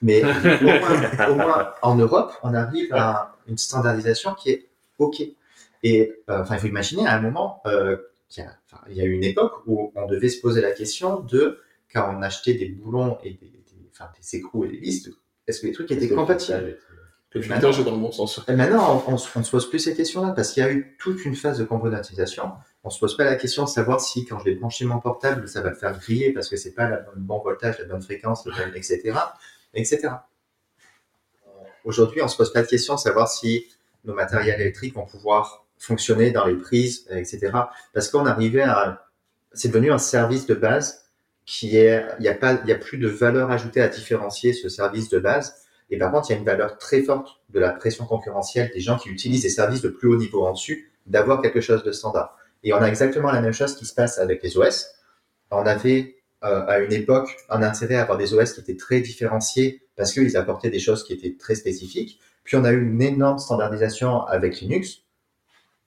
Mais 0.00 0.22
au 0.24 0.64
moins, 0.64 1.28
au 1.28 1.34
moins, 1.34 1.72
en 1.82 1.94
Europe, 1.94 2.32
on 2.42 2.54
arrive 2.54 2.92
à 2.94 3.36
une 3.46 3.58
standardisation 3.58 4.34
qui 4.34 4.50
est 4.50 4.68
OK. 4.98 5.22
Et 5.82 6.12
euh, 6.30 6.40
enfin, 6.42 6.54
il 6.54 6.60
faut 6.60 6.66
imaginer 6.68 7.06
à 7.06 7.14
un 7.16 7.20
moment, 7.20 7.60
euh, 7.66 7.96
qu'il 8.28 8.44
y 8.44 8.46
a- 8.46 8.56
enfin, 8.70 8.82
il 8.88 8.96
y 8.96 9.00
a 9.00 9.04
eu 9.04 9.12
une 9.12 9.24
époque 9.24 9.52
où 9.66 9.92
on 9.94 10.06
devait 10.06 10.28
se 10.28 10.40
poser 10.40 10.60
la 10.60 10.72
question 10.72 11.20
de 11.20 11.58
quand 11.92 12.14
on 12.16 12.22
achetait 12.22 12.54
des 12.54 12.68
boulons 12.68 13.18
et 13.24 13.30
des, 13.30 13.46
des- 13.46 13.88
enfin, 13.92 14.10
des 14.18 14.38
écrous 14.38 14.64
et 14.64 14.68
des 14.68 14.78
listes, 14.78 15.10
est-ce 15.46 15.60
que 15.60 15.66
les 15.66 15.72
trucs 15.72 15.90
étaient 15.90 16.08
compatibles 16.08 16.78
Le 17.34 17.42
filtrage 17.42 17.80
est 17.80 17.84
dans 17.84 17.90
le 17.92 17.98
bon 17.98 18.12
sens. 18.12 18.40
et 18.46 18.54
maintenant, 18.54 19.02
on, 19.08 19.14
on, 19.14 19.16
se- 19.18 19.28
on 19.36 19.40
ne 19.40 19.44
se 19.44 19.50
pose 19.50 19.68
plus 19.68 19.78
ces 19.80 19.94
questions-là 19.94 20.32
parce 20.32 20.52
qu'il 20.52 20.62
y 20.62 20.66
a 20.66 20.70
eu 20.72 20.96
toute 20.98 21.24
une 21.24 21.34
phase 21.34 21.58
de 21.58 21.64
componentisation. 21.64 22.52
On 22.84 22.90
se 22.90 22.98
pose 23.00 23.16
pas 23.16 23.24
la 23.24 23.36
question 23.36 23.64
de 23.64 23.68
savoir 23.68 24.00
si, 24.00 24.24
quand 24.24 24.38
je 24.38 24.44
vais 24.44 24.54
brancher 24.54 24.84
mon 24.84 25.00
portable, 25.00 25.48
ça 25.48 25.60
va 25.62 25.70
le 25.70 25.76
faire 25.76 25.96
griller 25.98 26.32
parce 26.32 26.48
que 26.48 26.56
c'est 26.56 26.72
pas 26.74 26.88
le 26.88 26.98
bon 27.16 27.38
voltage, 27.40 27.78
la 27.78 27.84
bonne 27.86 28.02
fréquence, 28.02 28.46
etc., 28.74 29.12
etc. 29.74 30.08
Aujourd'hui, 31.84 32.22
on 32.22 32.28
se 32.28 32.36
pose 32.36 32.52
pas 32.52 32.62
de 32.62 32.68
question 32.68 32.94
de 32.94 33.00
savoir 33.00 33.28
si 33.28 33.66
nos 34.04 34.14
matériels 34.14 34.60
électriques 34.60 34.94
vont 34.94 35.06
pouvoir 35.06 35.61
fonctionner 35.82 36.30
dans 36.30 36.46
les 36.46 36.54
prises, 36.54 37.06
etc. 37.10 37.50
Parce 37.92 38.08
qu'on 38.08 38.24
arrivait 38.24 38.62
à, 38.62 39.06
c'est 39.52 39.68
devenu 39.68 39.90
un 39.90 39.98
service 39.98 40.46
de 40.46 40.54
base 40.54 41.06
qui 41.44 41.76
est, 41.76 42.06
il 42.18 42.22
n'y 42.22 42.28
a 42.28 42.34
pas, 42.34 42.60
il 42.62 42.68
y 42.68 42.72
a 42.72 42.78
plus 42.78 42.98
de 42.98 43.08
valeur 43.08 43.50
ajoutée 43.50 43.80
à 43.80 43.88
différencier 43.88 44.52
ce 44.52 44.68
service 44.68 45.08
de 45.08 45.18
base. 45.18 45.54
Et 45.90 45.98
par 45.98 46.12
contre, 46.12 46.30
il 46.30 46.34
y 46.34 46.36
a 46.36 46.38
une 46.38 46.44
valeur 46.44 46.78
très 46.78 47.02
forte 47.02 47.40
de 47.50 47.58
la 47.58 47.70
pression 47.70 48.06
concurrentielle 48.06 48.70
des 48.72 48.80
gens 48.80 48.96
qui 48.96 49.08
utilisent 49.08 49.42
des 49.42 49.50
services 49.50 49.82
de 49.82 49.88
plus 49.88 50.08
haut 50.08 50.16
niveau 50.16 50.46
en 50.46 50.52
dessus, 50.52 50.92
d'avoir 51.06 51.42
quelque 51.42 51.60
chose 51.60 51.82
de 51.82 51.90
standard. 51.90 52.36
Et 52.62 52.72
on 52.72 52.76
a 52.76 52.86
exactement 52.86 53.32
la 53.32 53.40
même 53.40 53.52
chose 53.52 53.74
qui 53.74 53.84
se 53.84 53.92
passe 53.92 54.18
avec 54.18 54.40
les 54.44 54.56
OS. 54.56 54.86
On 55.50 55.66
avait 55.66 56.16
euh, 56.44 56.64
à 56.68 56.78
une 56.78 56.92
époque 56.92 57.36
un 57.50 57.62
intérêt 57.62 57.96
à 57.96 58.02
avoir 58.02 58.18
des 58.18 58.34
OS 58.34 58.52
qui 58.52 58.60
étaient 58.60 58.76
très 58.76 59.00
différenciés 59.00 59.82
parce 59.96 60.12
qu'ils 60.12 60.36
apportaient 60.36 60.70
des 60.70 60.78
choses 60.78 61.04
qui 61.04 61.12
étaient 61.12 61.36
très 61.36 61.56
spécifiques. 61.56 62.20
Puis 62.44 62.56
on 62.56 62.64
a 62.64 62.70
eu 62.70 62.80
une 62.80 63.02
énorme 63.02 63.38
standardisation 63.38 64.22
avec 64.26 64.60
Linux. 64.60 65.01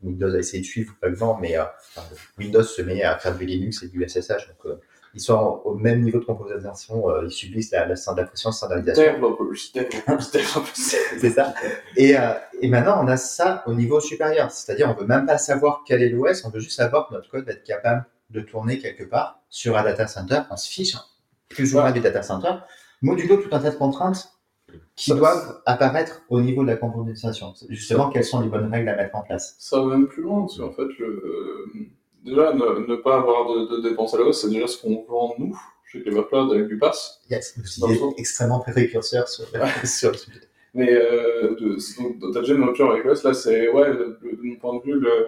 Windows 0.02 0.34
a 0.34 0.38
essayé 0.40 0.62
de 0.62 0.68
suivre 0.68 0.94
le 1.02 1.16
vent, 1.16 1.38
mais 1.42 1.58
euh, 1.58 1.64
enfin, 1.96 2.08
Windows 2.38 2.64
se 2.64 2.82
met 2.82 3.04
à 3.04 3.18
faire 3.18 3.36
du 3.38 3.46
Linux 3.46 3.84
et 3.84 3.88
du 3.88 4.08
SSH. 4.08 4.48
Donc, 4.48 4.66
euh, 4.66 4.80
ils 5.16 5.22
sont 5.22 5.62
au 5.64 5.76
même 5.76 6.02
niveau 6.02 6.20
de 6.20 6.26
composition, 6.26 7.10
euh, 7.10 7.24
ils 7.26 7.32
subissent 7.32 7.72
la, 7.72 7.88
la, 7.88 7.96
la 8.18 8.24
pression 8.26 8.50
de 8.50 8.56
standardisation. 8.56 9.02
C'est 11.18 11.30
ça. 11.30 11.54
Et, 11.96 12.18
euh, 12.18 12.34
et 12.62 12.68
maintenant, 12.68 13.02
on 13.02 13.08
a 13.08 13.16
ça 13.16 13.64
au 13.66 13.74
niveau 13.74 14.02
supérieur. 14.02 14.52
C'est-à-dire, 14.52 14.90
on 14.90 15.00
veut 15.00 15.08
même 15.08 15.26
pas 15.26 15.38
savoir 15.38 15.84
quel 15.88 16.04
est 16.04 16.10
l'OS, 16.10 16.44
on 16.44 16.50
veut 16.50 16.60
juste 16.60 16.76
savoir 16.76 17.08
que 17.08 17.14
notre 17.14 17.30
code 17.30 17.46
va 17.46 17.54
être 17.54 17.64
capable 17.64 18.06
de 18.30 18.42
tourner 18.42 18.78
quelque 18.80 19.06
part 19.06 19.40
sur 19.50 19.78
un 19.78 19.84
data 19.84 20.06
center. 20.08 20.42
On 20.52 20.58
se 20.58 20.70
fiche 20.70 20.96
hein, 20.96 21.04
plus 21.48 21.74
ou 21.74 21.80
moins 21.80 21.92
du 21.94 22.02
data 22.02 22.22
center. 22.22 22.52
Modulo 23.02 23.38
tout 23.38 23.50
un 23.56 23.60
tas 23.60 23.70
de 23.72 23.76
contraintes 23.76 24.35
qui 24.96 25.12
Ça, 25.12 25.16
doivent 25.16 25.62
apparaître 25.66 26.22
au 26.30 26.42
niveau 26.42 26.62
de 26.64 26.68
la 26.68 26.78
composition. 26.78 27.54
Justement, 27.70 28.10
quelles 28.10 28.24
sont 28.24 28.42
les 28.42 28.48
bonnes 28.50 28.72
règles 28.72 28.90
à 28.90 28.96
mettre 28.96 29.16
en 29.16 29.22
place 29.22 29.56
Ça 29.60 29.80
va 29.80 29.86
même 29.88 30.08
plus 30.08 30.24
loin, 30.24 30.42
parce 30.42 30.58
qu'en 30.58 30.72
fait, 30.72 30.88
le... 31.00 31.06
euh, 31.08 31.86
déjà, 32.24 32.54
ne, 32.54 32.88
ne 32.88 32.96
pas 32.96 33.18
avoir 33.18 33.48
de, 33.54 33.78
de 33.78 33.90
dépenses 33.90 34.14
à 34.14 34.18
la 34.18 34.24
hausse, 34.26 34.42
c'est 34.42 34.50
déjà 34.50 34.68
ce 34.68 34.82
qu'on 34.82 35.04
vend 35.08 35.36
nous, 35.38 35.58
chez 35.86 36.02
Clevercloud, 36.02 36.52
avec 36.54 36.68
du 36.68 36.78
pass. 36.78 37.22
Yes, 37.30 37.56
vous 37.58 37.88
Dans 37.88 37.94
êtes 37.94 38.20
extrêmement 38.20 38.60
précurseur 38.60 39.28
sur, 39.28 39.46
sur 39.86 40.12
le 40.12 40.18
sujet. 40.18 40.42
Mais 40.74 40.92
euh, 40.94 41.56
t'as 42.34 42.42
déjà 42.42 42.54
une 42.54 42.64
rupture 42.64 42.92
avec 42.92 43.06
l'OS, 43.06 43.24
là, 43.24 43.34
c'est, 43.34 43.70
ouais, 43.70 43.90
de, 43.92 44.20
de 44.22 44.38
mon 44.44 44.56
point 44.58 44.78
de 44.78 44.84
vue, 44.84 45.00
le 45.00 45.28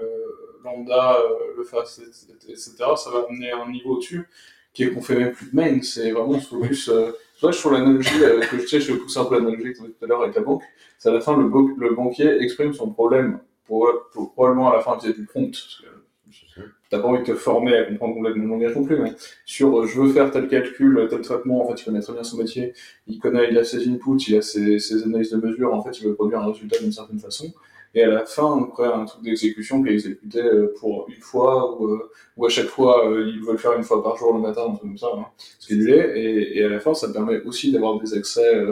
lambda, 0.64 1.18
euh, 1.20 1.56
le 1.58 1.64
fast, 1.64 2.02
etc., 2.50 2.72
ça 2.98 3.10
va 3.12 3.26
amener 3.30 3.52
un 3.52 3.70
niveau 3.72 3.92
au-dessus, 3.96 4.28
qui 4.74 4.84
est 4.84 4.92
qu'on 4.92 5.02
fait 5.02 5.16
même 5.16 5.32
plus 5.32 5.50
de 5.52 5.56
main, 5.56 5.82
c'est 5.82 6.12
vraiment 6.12 6.40
ce 6.40 6.48
focus. 6.50 6.90
Euh, 6.90 7.12
vois, 7.42 7.52
je 7.52 7.60
trouve 7.60 7.74
l'analogie, 7.74 8.24
euh, 8.24 8.40
que 8.42 8.58
je 8.60 8.66
sais, 8.68 8.80
je 8.80 8.94
vais 8.94 9.00
pousser 9.00 9.20
un 9.20 9.26
peu 9.26 9.36
l'analogie 9.36 9.74
que 9.74 9.78
tu 9.78 9.84
tout 9.84 10.06
à 10.06 10.08
l'heure 10.08 10.22
avec 10.24 10.36
la 10.36 10.42
banque, 10.42 10.64
c'est 10.98 11.10
à 11.10 11.14
la 11.14 11.22
fin, 11.22 11.38
le, 11.38 11.44
le 11.78 11.96
banquier 11.96 12.42
exprime 12.42 12.74
son 12.74 12.90
problème, 12.92 13.40
pour, 13.66 13.90
pour- 14.14 14.32
probablement 14.34 14.72
à 14.72 14.76
la 14.78 14.82
fin, 14.82 14.98
vis 14.98 15.14
du 15.14 15.26
prompt, 15.26 15.52
parce 15.52 15.82
que 15.82 16.62
t'as 16.90 17.00
pas 17.00 17.08
envie 17.08 17.20
de 17.20 17.26
te 17.26 17.36
former 17.36 17.76
à 17.76 17.84
comprendre 17.84 18.16
complètement 18.16 18.44
le 18.44 18.50
langage 18.50 18.76
non 18.76 18.84
plus, 18.86 18.98
mais 18.98 19.14
sur 19.46 19.80
euh, 19.80 19.86
je 19.86 20.00
veux 20.02 20.10
faire 20.12 20.32
tel 20.32 20.48
calcul, 20.48 21.06
tel 21.10 21.22
traitement, 21.22 21.64
en 21.64 21.68
fait, 21.70 21.82
il 21.82 21.86
connaît 21.86 22.00
très 22.02 22.14
bien 22.14 22.24
son 22.24 22.38
métier, 22.38 22.74
il 23.08 23.20
connaît, 23.20 23.50
il 23.52 23.58
a 23.58 23.64
ses 23.66 23.88
inputs, 23.90 24.18
il 24.30 24.38
a 24.38 24.42
ses, 24.42 24.80
ses 24.80 25.04
analyses 25.04 25.32
de 25.32 25.38
mesure, 25.38 25.74
en 25.74 25.84
fait, 25.84 26.00
il 26.00 26.08
veut 26.08 26.16
produire 26.16 26.40
un 26.40 26.52
résultat 26.52 26.80
d'une 26.80 26.92
certaine 26.94 27.20
façon. 27.20 27.54
Et 27.94 28.04
à 28.04 28.08
la 28.10 28.26
fin, 28.26 28.44
on 28.44 28.66
crée 28.66 28.86
un 28.86 29.06
truc 29.06 29.24
d'exécution 29.24 29.82
qui 29.82 29.90
est 29.90 29.94
exécuté 29.94 30.42
euh, 30.42 30.74
pour 30.80 31.08
une 31.10 31.22
fois, 31.22 31.80
ou, 31.80 31.94
euh, 31.94 32.46
à 32.46 32.50
chaque 32.50 32.68
fois, 32.68 33.10
euh, 33.10 33.28
ils 33.28 33.42
veulent 33.44 33.58
faire 33.58 33.74
une 33.74 33.84
fois 33.84 34.04
par 34.04 34.18
jour 34.18 34.34
le 34.34 34.40
matin, 34.40 34.66
un 34.66 34.76
truc 34.76 34.82
comme 34.82 34.98
ça, 34.98 35.08
hein, 35.16 35.26
lait. 35.70 36.14
Et, 36.16 36.60
et 36.60 36.64
à 36.64 36.70
la 36.70 36.80
fin, 36.80 36.94
ça 36.94 37.10
permet 37.10 37.42
aussi 37.44 37.72
d'avoir 37.72 38.00
des 38.00 38.14
accès 38.14 38.66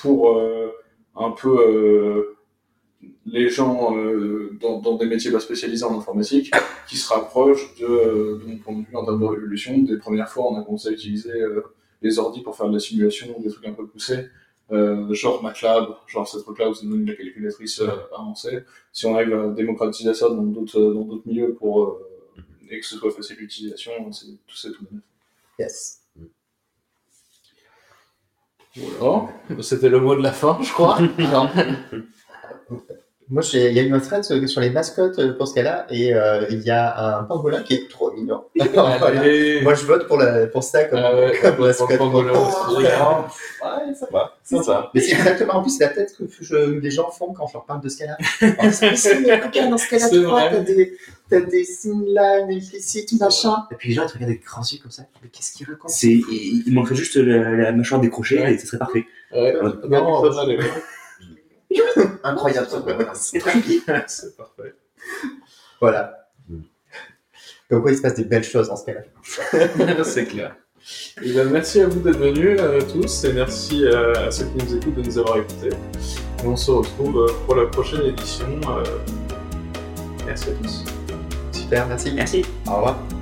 pour 0.00 0.40
un 1.16 1.30
peu 1.32 2.36
les 3.26 3.48
gens 3.48 3.92
dans, 4.60 4.96
des 4.96 5.06
métiers 5.06 5.30
pas 5.30 5.40
spécialisés 5.40 5.84
en 5.84 5.98
informatique 5.98 6.50
qui 6.88 6.96
se 6.96 7.12
rapprochent 7.12 7.74
de, 7.76 8.40
de 8.40 8.44
mon 8.46 8.58
point 8.58 8.74
de 8.74 8.86
vue 8.86 8.96
en 8.96 9.04
termes 9.04 9.20
de 9.20 9.26
révolution. 9.26 9.78
Des 9.78 9.98
premières 9.98 10.28
fois, 10.28 10.50
on 10.50 10.60
a 10.60 10.64
commencé 10.64 10.88
à 10.88 10.92
utiliser 10.92 11.32
les 12.02 12.18
ordi 12.18 12.40
pour 12.40 12.56
faire 12.56 12.68
de 12.68 12.74
la 12.74 12.80
simulation, 12.80 13.26
des 13.40 13.50
trucs 13.50 13.66
un 13.66 13.72
peu 13.72 13.86
poussés, 13.86 14.26
euh, 14.72 15.12
genre 15.14 15.42
MATLAB, 15.42 15.96
genre 16.06 16.28
ces 16.28 16.40
trucs-là 16.42 16.68
où 16.68 16.74
c'est 16.74 16.86
devenu 16.86 17.04
la 17.04 17.14
calculatrice 17.14 17.80
euh, 17.80 17.90
avancée. 18.16 18.64
Si 18.92 19.06
on 19.06 19.14
arrive 19.14 19.34
à 19.34 19.48
démocratiser 19.48 20.14
ça 20.14 20.28
dans 20.28 20.42
d'autres 20.42 20.80
dans 20.80 21.02
d'autres 21.02 21.26
milieux 21.26 21.54
pour 21.54 21.84
euh, 21.84 22.06
et 22.70 22.78
que 22.78 22.86
ce 22.86 22.96
soit 22.96 23.10
facile 23.10 23.36
d'utilisation, 23.36 24.12
c'est 24.12 24.26
tout 24.46 24.56
c'est 24.56 24.72
tout 24.72 24.86
neuf. 24.90 25.02
Yes. 25.58 26.02
Voilà, 28.76 29.28
c'était 29.62 29.88
le 29.88 30.00
mot 30.00 30.14
de 30.14 30.22
la 30.22 30.32
fin, 30.32 30.58
je 30.62 30.72
crois. 30.72 30.98
Moi, 33.30 33.42
il 33.52 33.60
y 33.72 33.78
a 33.78 33.82
eu 33.82 33.92
un 33.94 34.00
thread 34.00 34.24
sur 34.24 34.60
les 34.60 34.70
mascottes 34.70 35.18
euh, 35.20 35.32
pour 35.36 35.46
ce 35.46 35.54
cas-là, 35.54 35.86
et 35.88 36.12
euh, 36.14 36.46
il 36.50 36.62
y 36.62 36.70
a 36.70 37.18
un 37.18 37.22
pangolin 37.24 37.62
qui 37.62 37.74
est 37.74 37.88
trop 37.88 38.10
mignon. 38.12 38.42
Allez. 38.58 39.60
Moi, 39.62 39.74
je 39.74 39.84
vote 39.84 40.08
pour, 40.08 40.18
la, 40.18 40.46
pour 40.48 40.64
ça 40.64 40.84
comme, 40.84 40.98
Ah 40.98 41.14
ouais, 41.14 41.38
comme 41.40 41.54
pour 41.54 41.64
le 41.64 41.68
mascotte. 41.70 41.96
pangolin 41.98 42.32
Oh, 42.34 42.38
aussi. 42.68 42.76
regarde. 42.78 43.24
Ouais, 43.62 43.94
ça 43.94 44.06
va. 44.12 44.34
C'est 44.42 44.62
ça. 44.64 44.90
Mais 44.94 45.00
c'est 45.00 45.12
exactement 45.12 45.54
en 45.54 45.62
plus 45.62 45.78
la 45.78 45.88
tête 45.88 46.12
que 46.18 46.24
je, 46.40 46.56
les 46.80 46.90
gens 46.90 47.08
font 47.10 47.32
quand 47.32 47.46
je 47.46 47.52
leur 47.54 47.64
parle 47.66 47.80
de 47.82 47.88
ce 47.88 47.98
cas-là. 47.98 48.16
Dans 48.40 48.72
ce 48.72 49.88
cas-là, 49.88 50.08
tu 50.10 50.24
vois, 50.24 50.48
t'as 50.50 50.58
des, 50.60 50.96
t'as 51.28 51.40
des 51.40 51.62
signes-lines 51.64 52.50
implicites, 52.50 53.12
machin. 53.20 53.54
Et 53.70 53.76
puis 53.76 53.90
les 53.90 53.94
gens, 53.94 54.02
ils 54.02 54.08
te 54.08 54.12
regardent 54.14 54.30
avec 54.32 54.40
des 54.40 54.44
grands 54.44 54.62
yeux 54.62 54.78
comme 54.82 54.90
ça. 54.90 55.02
Mais 55.22 55.28
qu'est-ce 55.28 55.52
qu'ils 55.52 55.68
racontent? 55.68 55.88
C'est, 55.88 56.08
il, 56.08 56.64
manquerait 56.72 56.96
juste 56.96 57.14
la, 57.16 57.50
la 57.52 57.72
mâchoire 57.72 58.00
décrochée 58.00 58.40
Ouais. 58.40 58.54
et 58.54 58.58
ce 58.58 58.66
serait 58.66 58.78
parfait. 58.78 59.04
Ouais, 59.32 59.54
non, 59.88 60.22
Incroyable, 62.24 62.68
c'est 63.14 63.40
c'est 64.06 64.36
parfait. 64.36 64.74
Voilà. 65.80 66.28
Mm. 66.48 66.60
Donc, 67.70 67.82
quoi, 67.82 67.92
il 67.92 67.96
se 67.96 68.02
passe 68.02 68.14
des 68.14 68.24
belles 68.24 68.44
choses 68.44 68.68
dans 68.68 68.76
ce 68.76 68.86
cas-là. 68.86 70.04
c'est 70.04 70.26
clair. 70.26 70.56
Et 71.22 71.32
ben, 71.32 71.48
merci 71.50 71.80
à 71.80 71.88
vous 71.88 72.00
d'être 72.00 72.18
venus 72.18 72.58
euh, 72.58 72.80
tous 72.80 73.24
et 73.24 73.32
merci 73.32 73.84
euh, 73.84 74.28
à 74.28 74.30
ceux 74.30 74.46
qui 74.46 74.64
nous 74.64 74.76
écoutent 74.76 74.94
de 74.94 75.02
nous 75.02 75.18
avoir 75.18 75.38
écoutés. 75.38 75.68
Et 75.68 76.46
on 76.46 76.56
se 76.56 76.70
retrouve 76.70 77.18
euh, 77.18 77.32
pour 77.44 77.54
la 77.54 77.66
prochaine 77.66 78.02
édition. 78.02 78.46
Merci 80.26 80.48
à 80.48 80.52
tous. 80.52 80.84
Super, 81.52 81.86
merci. 81.86 82.12
Merci. 82.12 82.44
Au 82.66 82.76
revoir. 82.76 83.19